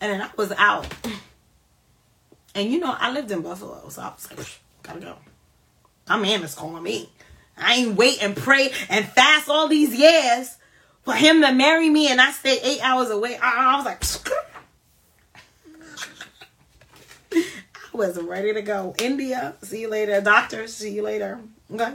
then 0.01 0.23
I 0.23 0.31
was 0.37 0.53
out. 0.53 0.87
And 2.55 2.73
you 2.73 2.78
know, 2.78 2.97
I 2.99 3.12
lived 3.12 3.31
in 3.31 3.43
Buffalo, 3.43 3.87
so 3.91 4.01
I 4.01 4.15
was 4.15 4.31
like, 4.31 4.49
gotta 4.83 5.01
go. 5.01 5.16
My 6.09 6.16
man 6.16 6.43
is 6.43 6.55
calling 6.55 6.83
me. 6.83 7.11
I 7.57 7.74
ain't 7.74 7.97
wait 7.97 8.23
and 8.23 8.37
pray 8.37 8.70
and 8.89 9.07
fast 9.07 9.49
all 9.49 9.69
these 9.69 9.95
years 9.95 10.57
for 11.03 11.15
him 11.15 11.41
to 11.41 11.53
marry 11.53 11.89
me 11.89 12.09
and 12.09 12.20
I 12.20 12.33
stay 12.33 12.59
eight 12.62 12.81
hours 12.83 13.11
away. 13.11 13.39
I 13.41 13.77
was 13.77 13.85
like, 13.85 14.05
I 17.93 17.97
was 17.97 18.20
ready 18.20 18.53
to 18.53 18.62
go. 18.62 18.95
India, 18.99 19.55
see 19.62 19.83
you 19.83 19.89
later. 19.89 20.20
Doctor, 20.20 20.66
see 20.66 20.91
you 20.91 21.03
later. 21.03 21.41
Okay. 21.73 21.95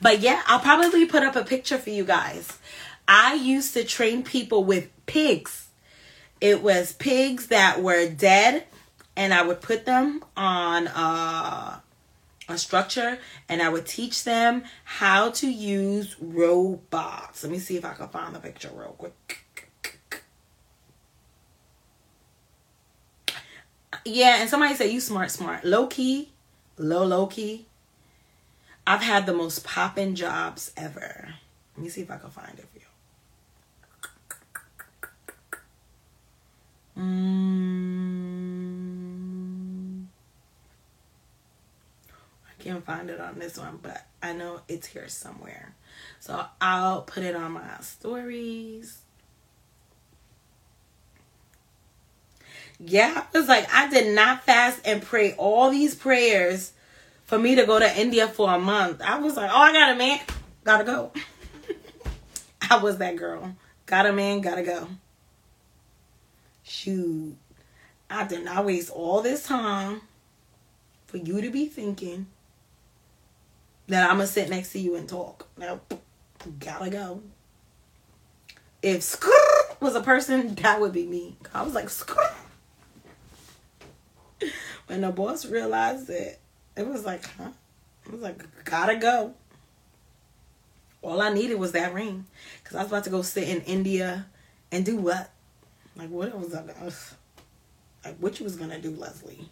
But 0.00 0.20
yeah, 0.20 0.42
I'll 0.46 0.60
probably 0.60 1.06
put 1.06 1.22
up 1.22 1.34
a 1.34 1.44
picture 1.44 1.78
for 1.78 1.90
you 1.90 2.04
guys. 2.04 2.58
I 3.08 3.34
used 3.34 3.74
to 3.74 3.84
train 3.84 4.22
people 4.22 4.64
with 4.64 4.90
pigs. 5.06 5.68
It 6.40 6.62
was 6.62 6.92
pigs 6.92 7.46
that 7.48 7.82
were 7.82 8.08
dead 8.08 8.64
and 9.16 9.32
I 9.32 9.42
would 9.42 9.62
put 9.62 9.86
them 9.86 10.22
on 10.36 10.88
uh, 10.88 11.80
a 12.48 12.58
structure 12.58 13.18
and 13.48 13.60
I 13.60 13.68
would 13.68 13.86
teach 13.86 14.24
them 14.24 14.64
how 14.84 15.30
to 15.32 15.50
use 15.50 16.16
robots. 16.20 17.42
Let 17.42 17.52
me 17.52 17.58
see 17.58 17.76
if 17.76 17.84
I 17.84 17.94
can 17.94 18.08
find 18.08 18.34
the 18.34 18.40
picture 18.40 18.70
real 18.74 18.94
quick. 18.98 19.42
Yeah, 24.04 24.40
and 24.40 24.48
somebody 24.48 24.74
said 24.74 24.90
you 24.90 25.00
smart, 25.00 25.32
smart. 25.32 25.64
Low 25.64 25.88
key, 25.88 26.30
low, 26.78 27.04
low 27.04 27.26
key. 27.26 27.66
I've 28.86 29.02
had 29.02 29.26
the 29.26 29.32
most 29.32 29.64
popping 29.64 30.14
jobs 30.14 30.70
ever. 30.76 31.34
Let 31.76 31.82
me 31.82 31.88
see 31.88 32.02
if 32.02 32.10
I 32.10 32.18
can 32.18 32.30
find 32.30 32.56
it 32.56 32.66
for 32.72 32.78
you. 32.78 32.84
Mm. 37.02 38.95
Can't 42.66 42.84
find 42.84 43.10
it 43.10 43.20
on 43.20 43.38
this 43.38 43.56
one, 43.56 43.78
but 43.80 44.04
I 44.22 44.32
know 44.32 44.60
it's 44.68 44.88
here 44.88 45.08
somewhere. 45.08 45.74
So 46.18 46.44
I'll 46.60 47.02
put 47.02 47.22
it 47.22 47.36
on 47.36 47.52
my 47.52 47.62
stories. 47.80 48.98
Yeah, 52.78 53.24
I 53.32 53.38
was 53.38 53.48
like, 53.48 53.72
I 53.72 53.88
did 53.88 54.14
not 54.14 54.44
fast 54.44 54.80
and 54.84 55.00
pray 55.00 55.34
all 55.34 55.70
these 55.70 55.94
prayers 55.94 56.72
for 57.24 57.38
me 57.38 57.54
to 57.54 57.64
go 57.64 57.78
to 57.78 58.00
India 58.00 58.26
for 58.26 58.52
a 58.52 58.58
month. 58.58 59.00
I 59.00 59.18
was 59.18 59.36
like, 59.36 59.50
oh, 59.50 59.56
I 59.56 59.72
got 59.72 59.94
a 59.94 59.96
man, 59.96 60.20
gotta 60.64 60.84
go. 60.84 61.12
I 62.70 62.78
was 62.78 62.98
that 62.98 63.16
girl. 63.16 63.54
Got 63.86 64.06
a 64.06 64.12
man, 64.12 64.40
gotta 64.40 64.62
go. 64.62 64.88
Shoot. 66.64 67.36
I 68.10 68.26
did 68.26 68.44
not 68.44 68.66
waste 68.66 68.90
all 68.90 69.22
this 69.22 69.46
time 69.46 70.02
for 71.06 71.16
you 71.16 71.40
to 71.40 71.50
be 71.50 71.66
thinking 71.66 72.26
that 73.88 74.10
I'm 74.10 74.16
gonna 74.16 74.26
sit 74.26 74.48
next 74.48 74.72
to 74.72 74.78
you 74.78 74.96
and 74.96 75.08
talk. 75.08 75.46
Now, 75.56 75.80
gotta 76.58 76.90
go. 76.90 77.22
If 78.82 79.00
Skr 79.00 79.80
was 79.80 79.94
a 79.94 80.00
person, 80.00 80.54
that 80.56 80.80
would 80.80 80.92
be 80.92 81.06
me. 81.06 81.36
I 81.54 81.62
was 81.62 81.74
like 81.74 81.86
Skr. 81.86 82.34
when 84.86 85.00
the 85.00 85.10
boss 85.10 85.46
realized 85.46 86.10
it, 86.10 86.38
it 86.76 86.86
was 86.86 87.04
like, 87.04 87.24
huh? 87.36 87.50
I 88.06 88.10
was 88.10 88.20
like, 88.20 88.42
gotta 88.64 88.96
go. 88.96 89.34
All 91.02 91.20
I 91.22 91.32
needed 91.32 91.58
was 91.58 91.72
that 91.72 91.94
ring. 91.94 92.26
Because 92.62 92.76
I 92.76 92.82
was 92.82 92.88
about 92.92 93.04
to 93.04 93.10
go 93.10 93.22
sit 93.22 93.48
in 93.48 93.62
India 93.62 94.26
and 94.72 94.84
do 94.84 94.96
what? 94.96 95.30
Like, 95.96 96.10
what 96.10 96.36
was 96.38 96.54
I, 96.54 96.62
gonna? 96.62 96.90
like, 98.04 98.16
what 98.18 98.38
you 98.38 98.44
was 98.44 98.56
to 98.56 98.78
do, 98.78 98.90
Leslie? 98.90 99.48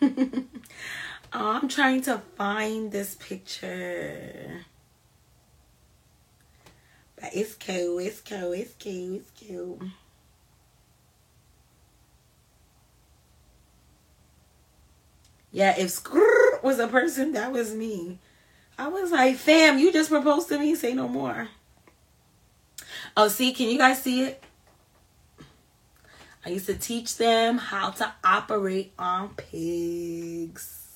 Oh, 1.38 1.60
I'm 1.60 1.68
trying 1.68 2.00
to 2.02 2.22
find 2.36 2.90
this 2.90 3.14
picture. 3.16 4.64
But 7.20 7.30
it's 7.34 7.54
cool, 7.54 7.98
it's 7.98 8.20
cool, 8.20 8.52
it's 8.52 8.74
cool, 8.82 9.16
it's 9.16 9.30
cool. 9.46 9.80
Yeah, 15.52 15.74
if 15.78 15.88
Skrrr 15.88 16.62
was 16.62 16.78
a 16.78 16.88
person, 16.88 17.32
that 17.32 17.52
was 17.52 17.74
me. 17.74 18.18
I 18.78 18.88
was 18.88 19.10
like, 19.10 19.36
fam, 19.36 19.78
you 19.78 19.92
just 19.92 20.10
proposed 20.10 20.48
to 20.48 20.58
me, 20.58 20.74
say 20.74 20.94
no 20.94 21.08
more. 21.08 21.48
Oh, 23.16 23.28
see, 23.28 23.52
can 23.52 23.68
you 23.68 23.78
guys 23.78 24.02
see 24.02 24.22
it? 24.22 24.42
I 26.46 26.50
used 26.50 26.66
to 26.66 26.76
teach 26.76 27.16
them 27.16 27.58
how 27.58 27.90
to 27.90 28.14
operate 28.22 28.92
on 28.96 29.30
pigs. 29.30 30.86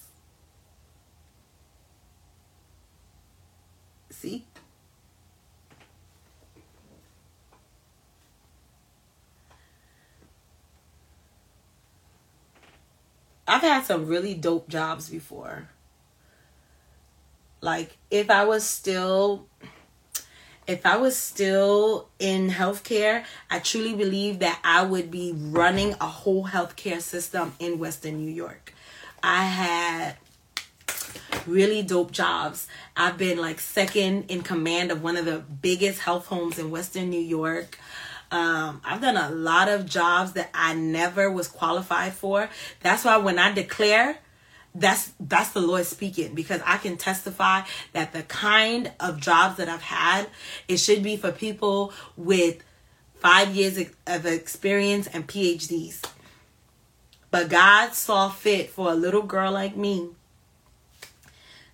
See? 4.10 4.46
I've 13.48 13.62
had 13.62 13.84
some 13.84 14.06
really 14.06 14.34
dope 14.34 14.68
jobs 14.68 15.08
before. 15.08 15.68
Like 17.60 17.98
if 18.08 18.30
I 18.30 18.44
was 18.44 18.64
still 18.64 19.48
if 20.70 20.86
I 20.86 20.96
was 20.96 21.16
still 21.16 22.08
in 22.20 22.48
healthcare, 22.48 23.24
I 23.50 23.58
truly 23.58 23.92
believe 23.92 24.38
that 24.38 24.60
I 24.62 24.84
would 24.84 25.10
be 25.10 25.32
running 25.36 25.94
a 26.00 26.06
whole 26.06 26.46
healthcare 26.46 27.00
system 27.00 27.54
in 27.58 27.80
Western 27.80 28.24
New 28.24 28.30
York. 28.30 28.72
I 29.20 29.44
had 29.44 30.16
really 31.44 31.82
dope 31.82 32.12
jobs. 32.12 32.68
I've 32.96 33.18
been 33.18 33.38
like 33.38 33.58
second 33.58 34.30
in 34.30 34.42
command 34.42 34.92
of 34.92 35.02
one 35.02 35.16
of 35.16 35.24
the 35.24 35.40
biggest 35.40 36.02
health 36.02 36.26
homes 36.26 36.56
in 36.56 36.70
Western 36.70 37.10
New 37.10 37.20
York. 37.20 37.76
Um, 38.30 38.80
I've 38.84 39.00
done 39.00 39.16
a 39.16 39.28
lot 39.28 39.68
of 39.68 39.86
jobs 39.86 40.34
that 40.34 40.50
I 40.54 40.74
never 40.74 41.28
was 41.32 41.48
qualified 41.48 42.12
for. 42.12 42.48
That's 42.78 43.04
why 43.04 43.16
when 43.16 43.40
I 43.40 43.52
declare, 43.52 44.18
that's 44.74 45.12
that's 45.18 45.50
the 45.50 45.60
Lord 45.60 45.84
speaking 45.84 46.34
because 46.34 46.60
I 46.64 46.78
can 46.78 46.96
testify 46.96 47.62
that 47.92 48.12
the 48.12 48.22
kind 48.22 48.92
of 49.00 49.20
jobs 49.20 49.56
that 49.56 49.68
I've 49.68 49.82
had, 49.82 50.28
it 50.68 50.76
should 50.78 51.02
be 51.02 51.16
for 51.16 51.32
people 51.32 51.92
with 52.16 52.62
five 53.16 53.54
years 53.54 53.78
of 54.06 54.26
experience 54.26 55.06
and 55.08 55.26
PhDs. 55.26 56.02
But 57.30 57.48
God 57.48 57.94
saw 57.94 58.28
fit 58.28 58.70
for 58.70 58.90
a 58.90 58.94
little 58.94 59.22
girl 59.22 59.52
like 59.52 59.76
me 59.76 60.10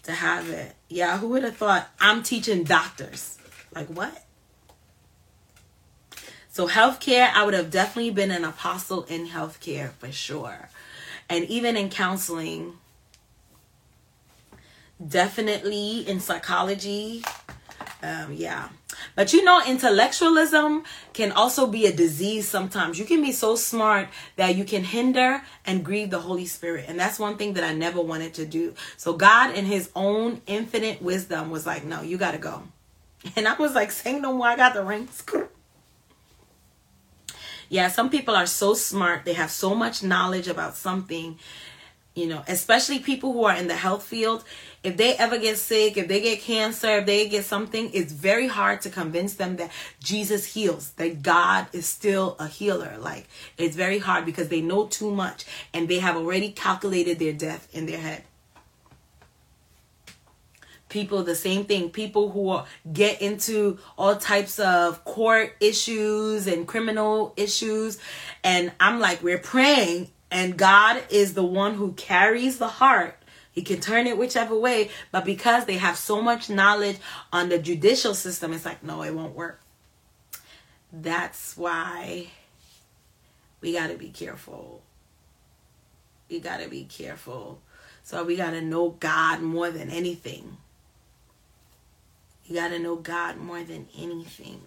to 0.02 0.12
have 0.12 0.48
it. 0.50 0.74
Yeah, 0.88 1.18
who 1.18 1.28
would 1.30 1.44
have 1.44 1.56
thought 1.56 1.88
I'm 2.00 2.22
teaching 2.22 2.64
doctors? 2.64 3.38
Like 3.74 3.88
what? 3.88 4.24
So 6.48 6.68
healthcare, 6.68 7.30
I 7.32 7.44
would 7.44 7.54
have 7.54 7.70
definitely 7.70 8.12
been 8.12 8.30
an 8.30 8.44
apostle 8.44 9.04
in 9.04 9.28
healthcare 9.28 9.90
for 9.92 10.10
sure. 10.10 10.70
And 11.28 11.44
even 11.46 11.76
in 11.76 11.90
counseling, 11.90 12.74
definitely 15.04 16.08
in 16.08 16.20
psychology. 16.20 17.22
Um, 18.02 18.32
yeah. 18.32 18.68
But 19.14 19.32
you 19.32 19.42
know, 19.44 19.62
intellectualism 19.66 20.84
can 21.12 21.32
also 21.32 21.66
be 21.66 21.86
a 21.86 21.92
disease 21.92 22.48
sometimes. 22.48 22.98
You 22.98 23.04
can 23.04 23.22
be 23.22 23.32
so 23.32 23.56
smart 23.56 24.08
that 24.36 24.56
you 24.56 24.64
can 24.64 24.84
hinder 24.84 25.42
and 25.64 25.84
grieve 25.84 26.10
the 26.10 26.20
Holy 26.20 26.46
Spirit. 26.46 26.84
And 26.88 26.98
that's 26.98 27.18
one 27.18 27.36
thing 27.36 27.54
that 27.54 27.64
I 27.64 27.74
never 27.74 28.00
wanted 28.00 28.34
to 28.34 28.46
do. 28.46 28.74
So 28.96 29.14
God, 29.14 29.54
in 29.54 29.64
his 29.64 29.90
own 29.94 30.40
infinite 30.46 31.02
wisdom, 31.02 31.50
was 31.50 31.66
like, 31.66 31.84
no, 31.84 32.02
you 32.02 32.18
got 32.18 32.32
to 32.32 32.38
go. 32.38 32.62
And 33.36 33.48
I 33.48 33.54
was 33.54 33.74
like, 33.74 33.90
saying 33.90 34.22
no 34.22 34.32
more, 34.32 34.46
I 34.46 34.56
got 34.56 34.74
the 34.74 34.84
ring. 34.84 35.08
Yeah, 37.68 37.88
some 37.88 38.10
people 38.10 38.36
are 38.36 38.46
so 38.46 38.74
smart. 38.74 39.24
They 39.24 39.32
have 39.32 39.50
so 39.50 39.74
much 39.74 40.02
knowledge 40.02 40.46
about 40.46 40.76
something, 40.76 41.38
you 42.16 42.26
know, 42.26 42.42
especially 42.48 42.98
people 42.98 43.34
who 43.34 43.44
are 43.44 43.54
in 43.54 43.68
the 43.68 43.76
health 43.76 44.02
field. 44.02 44.42
If 44.82 44.96
they 44.96 45.14
ever 45.16 45.38
get 45.38 45.58
sick, 45.58 45.98
if 45.98 46.08
they 46.08 46.22
get 46.22 46.40
cancer, 46.40 46.98
if 46.98 47.06
they 47.06 47.28
get 47.28 47.44
something, 47.44 47.90
it's 47.92 48.12
very 48.12 48.48
hard 48.48 48.80
to 48.82 48.90
convince 48.90 49.34
them 49.34 49.56
that 49.56 49.70
Jesus 50.02 50.54
heals, 50.54 50.92
that 50.92 51.22
God 51.22 51.66
is 51.74 51.86
still 51.86 52.34
a 52.38 52.46
healer. 52.48 52.96
Like, 52.98 53.28
it's 53.58 53.76
very 53.76 53.98
hard 53.98 54.24
because 54.24 54.48
they 54.48 54.62
know 54.62 54.86
too 54.86 55.10
much 55.10 55.44
and 55.74 55.88
they 55.88 55.98
have 55.98 56.16
already 56.16 56.50
calculated 56.52 57.18
their 57.18 57.34
death 57.34 57.68
in 57.72 57.84
their 57.86 58.00
head 58.00 58.24
people 60.88 61.24
the 61.24 61.34
same 61.34 61.64
thing 61.64 61.90
people 61.90 62.30
who 62.30 62.60
get 62.92 63.20
into 63.20 63.76
all 63.98 64.14
types 64.14 64.60
of 64.60 65.04
court 65.04 65.52
issues 65.58 66.46
and 66.46 66.68
criminal 66.68 67.34
issues 67.36 67.98
and 68.44 68.70
i'm 68.78 69.00
like 69.00 69.20
we're 69.20 69.36
praying 69.36 70.08
and 70.30 70.56
god 70.56 71.02
is 71.10 71.34
the 71.34 71.44
one 71.44 71.74
who 71.74 71.92
carries 71.92 72.58
the 72.58 72.68
heart. 72.68 73.16
He 73.52 73.62
can 73.62 73.80
turn 73.80 74.06
it 74.06 74.18
whichever 74.18 74.58
way 74.58 74.90
but 75.12 75.24
because 75.24 75.64
they 75.64 75.78
have 75.78 75.96
so 75.96 76.20
much 76.20 76.50
knowledge 76.50 76.98
on 77.32 77.48
the 77.48 77.58
judicial 77.58 78.14
system 78.14 78.52
it's 78.52 78.64
like 78.64 78.82
no 78.82 79.02
it 79.02 79.14
won't 79.14 79.34
work. 79.34 79.60
That's 80.92 81.56
why 81.56 82.28
we 83.60 83.72
got 83.72 83.88
to 83.88 83.96
be 83.96 84.10
careful. 84.10 84.82
We 86.28 86.40
got 86.40 86.60
to 86.60 86.68
be 86.68 86.84
careful. 86.84 87.60
So 88.02 88.22
we 88.24 88.36
got 88.36 88.50
to 88.50 88.60
know 88.60 88.90
god 88.90 89.40
more 89.40 89.70
than 89.70 89.90
anything. 89.90 90.56
You 92.46 92.54
got 92.54 92.68
to 92.68 92.78
know 92.78 92.96
God 92.96 93.38
more 93.38 93.62
than 93.64 93.88
anything. 93.98 94.62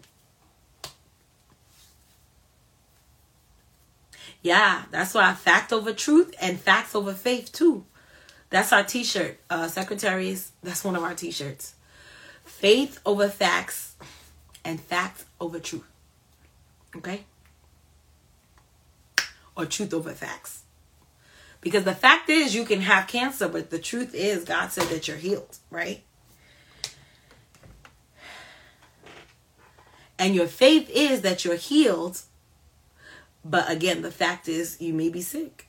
Yeah, 4.42 4.84
that's 4.92 5.14
why 5.14 5.34
fact 5.34 5.74
over 5.74 5.94
truth 5.94 6.34
and 6.42 6.60
facts 6.60 6.96
over 6.96 7.14
faith 7.14 7.52
too. 7.52 7.86
That's 8.50 8.72
our 8.72 8.84
t-shirt. 8.84 9.40
Uh 9.50 9.68
secretaries, 9.68 10.52
that's 10.64 10.84
one 10.84 10.96
of 10.96 11.04
our 11.04 11.14
t-shirts. 11.14 11.76
Faith 12.46 13.00
over 13.06 13.30
facts 13.30 13.96
and 14.64 14.80
facts 14.80 15.26
over 15.40 15.60
truth. 15.60 15.88
Okay? 16.96 17.26
Or 19.56 19.66
truth 19.66 19.94
over 19.94 20.12
facts. 20.12 20.64
Because 21.62 21.84
the 21.84 21.94
fact 21.94 22.30
is 22.30 22.56
you 22.56 22.64
can 22.64 22.82
have 22.82 23.08
cancer, 23.08 23.48
but 23.48 23.70
the 23.70 23.80
truth 23.80 24.16
is 24.16 24.46
God 24.46 24.72
said 24.72 24.88
that 24.88 25.08
you're 25.08 25.18
healed, 25.18 25.58
right? 25.70 26.04
And 30.18 30.36
your 30.36 30.48
faith 30.48 30.90
is 30.90 31.22
that 31.22 31.46
you're 31.46 31.56
healed. 31.56 32.22
But 33.44 33.70
again, 33.72 34.02
the 34.02 34.12
fact 34.12 34.48
is 34.48 34.82
you 34.82 34.94
may 34.94 35.10
be 35.10 35.22
sick, 35.22 35.68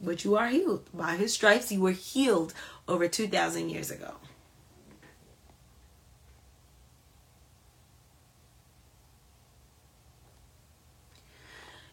but 0.00 0.24
you 0.24 0.36
are 0.36 0.48
healed. 0.48 0.88
By 0.92 1.16
his 1.16 1.32
stripes, 1.32 1.70
you 1.70 1.80
were 1.80 1.92
healed 1.92 2.52
over 2.88 3.08
2,000 3.08 3.68
years 3.68 3.90
ago. 3.90 4.14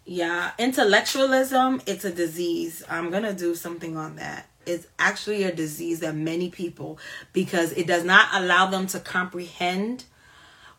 Yeah, 0.06 0.54
intellectualism, 0.58 1.84
it's 1.86 2.04
a 2.04 2.12
disease. 2.12 2.82
I'm 2.90 3.12
going 3.12 3.22
to 3.22 3.34
do 3.34 3.54
something 3.54 3.96
on 3.96 4.16
that. 4.16 4.50
It's 4.66 4.88
actually 4.98 5.44
a 5.44 5.54
disease 5.54 6.00
that 6.00 6.16
many 6.16 6.50
people, 6.50 6.98
because 7.32 7.72
it 7.74 7.86
does 7.86 8.04
not 8.04 8.30
allow 8.34 8.66
them 8.66 8.88
to 8.88 9.00
comprehend 9.00 10.06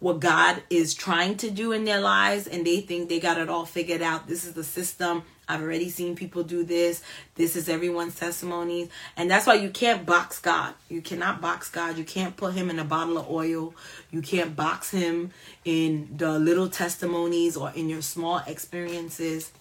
what 0.01 0.19
God 0.19 0.63
is 0.71 0.95
trying 0.95 1.37
to 1.37 1.51
do 1.51 1.73
in 1.73 1.85
their 1.85 2.01
lives 2.01 2.47
and 2.47 2.67
they 2.67 2.81
think 2.81 3.09
they 3.09 3.21
got 3.21 3.39
it 3.39 3.49
all 3.49 3.67
figured 3.67 4.03
out. 4.03 4.27
This 4.27 4.45
is 4.45 4.55
the 4.55 4.65
system. 4.65 5.23
I've 5.47 5.61
already 5.61 5.91
seen 5.91 6.17
people 6.17 6.43
do 6.43 6.65
this. 6.65 7.03
This 7.35 7.55
is 7.55 7.69
everyone's 7.69 8.15
testimonies. 8.15 8.89
And 9.17 9.31
that's 9.31 9.47
why 9.47 9.55
you 9.55 9.69
can't 9.69 10.07
box 10.07 10.39
God. 10.39 10.75
You 10.89 11.03
cannot 11.03 11.41
box 11.41 11.69
God. 11.71 11.99
You 11.99 12.05
can't 12.05 12.37
put 12.37 12.55
him 12.55 12.71
in 12.71 12.79
a 12.79 12.85
bottle 12.85 13.19
of 13.19 13.29
oil. 13.29 13.75
You 14.11 14.23
can't 14.23 14.57
box 14.57 14.91
him 14.91 15.33
in 15.65 16.09
the 16.17 16.39
little 16.39 16.69
testimonies 16.69 17.57
or 17.57 17.71
in 17.75 17.89
your 17.89 18.03
small 18.03 18.43
experiences. 18.47 19.53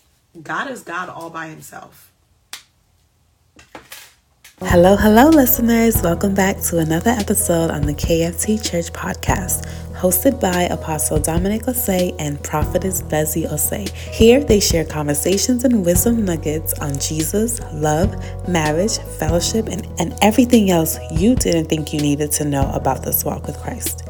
God 0.41 0.69
is 0.71 0.83
God 0.83 1.09
all 1.09 1.29
by 1.29 1.47
himself. 1.47 2.08
Hello, 4.63 4.97
hello, 4.97 5.29
listeners. 5.29 6.01
Welcome 6.01 6.33
back 6.33 6.59
to 6.63 6.79
another 6.79 7.11
episode 7.11 7.71
on 7.71 7.83
the 7.83 7.93
KFT 7.93 8.61
Church 8.61 8.91
podcast 8.91 9.65
hosted 9.93 10.41
by 10.41 10.63
Apostle 10.63 11.17
Dominic 11.17 11.63
Osei 11.63 12.13
and 12.19 12.43
Prophetess 12.43 13.01
Leslie 13.09 13.43
Osei. 13.43 13.89
Here 13.89 14.43
they 14.43 14.59
share 14.59 14.83
conversations 14.83 15.63
and 15.63 15.85
wisdom 15.85 16.25
nuggets 16.25 16.73
on 16.79 16.99
Jesus, 16.99 17.61
love, 17.71 18.13
marriage, 18.49 18.97
fellowship, 19.17 19.67
and, 19.67 19.87
and 19.97 20.13
everything 20.21 20.69
else 20.71 20.99
you 21.09 21.35
didn't 21.35 21.65
think 21.65 21.93
you 21.93 22.01
needed 22.01 22.29
to 22.33 22.43
know 22.43 22.69
about 22.73 23.01
this 23.03 23.23
walk 23.23 23.47
with 23.47 23.57
Christ. 23.59 24.08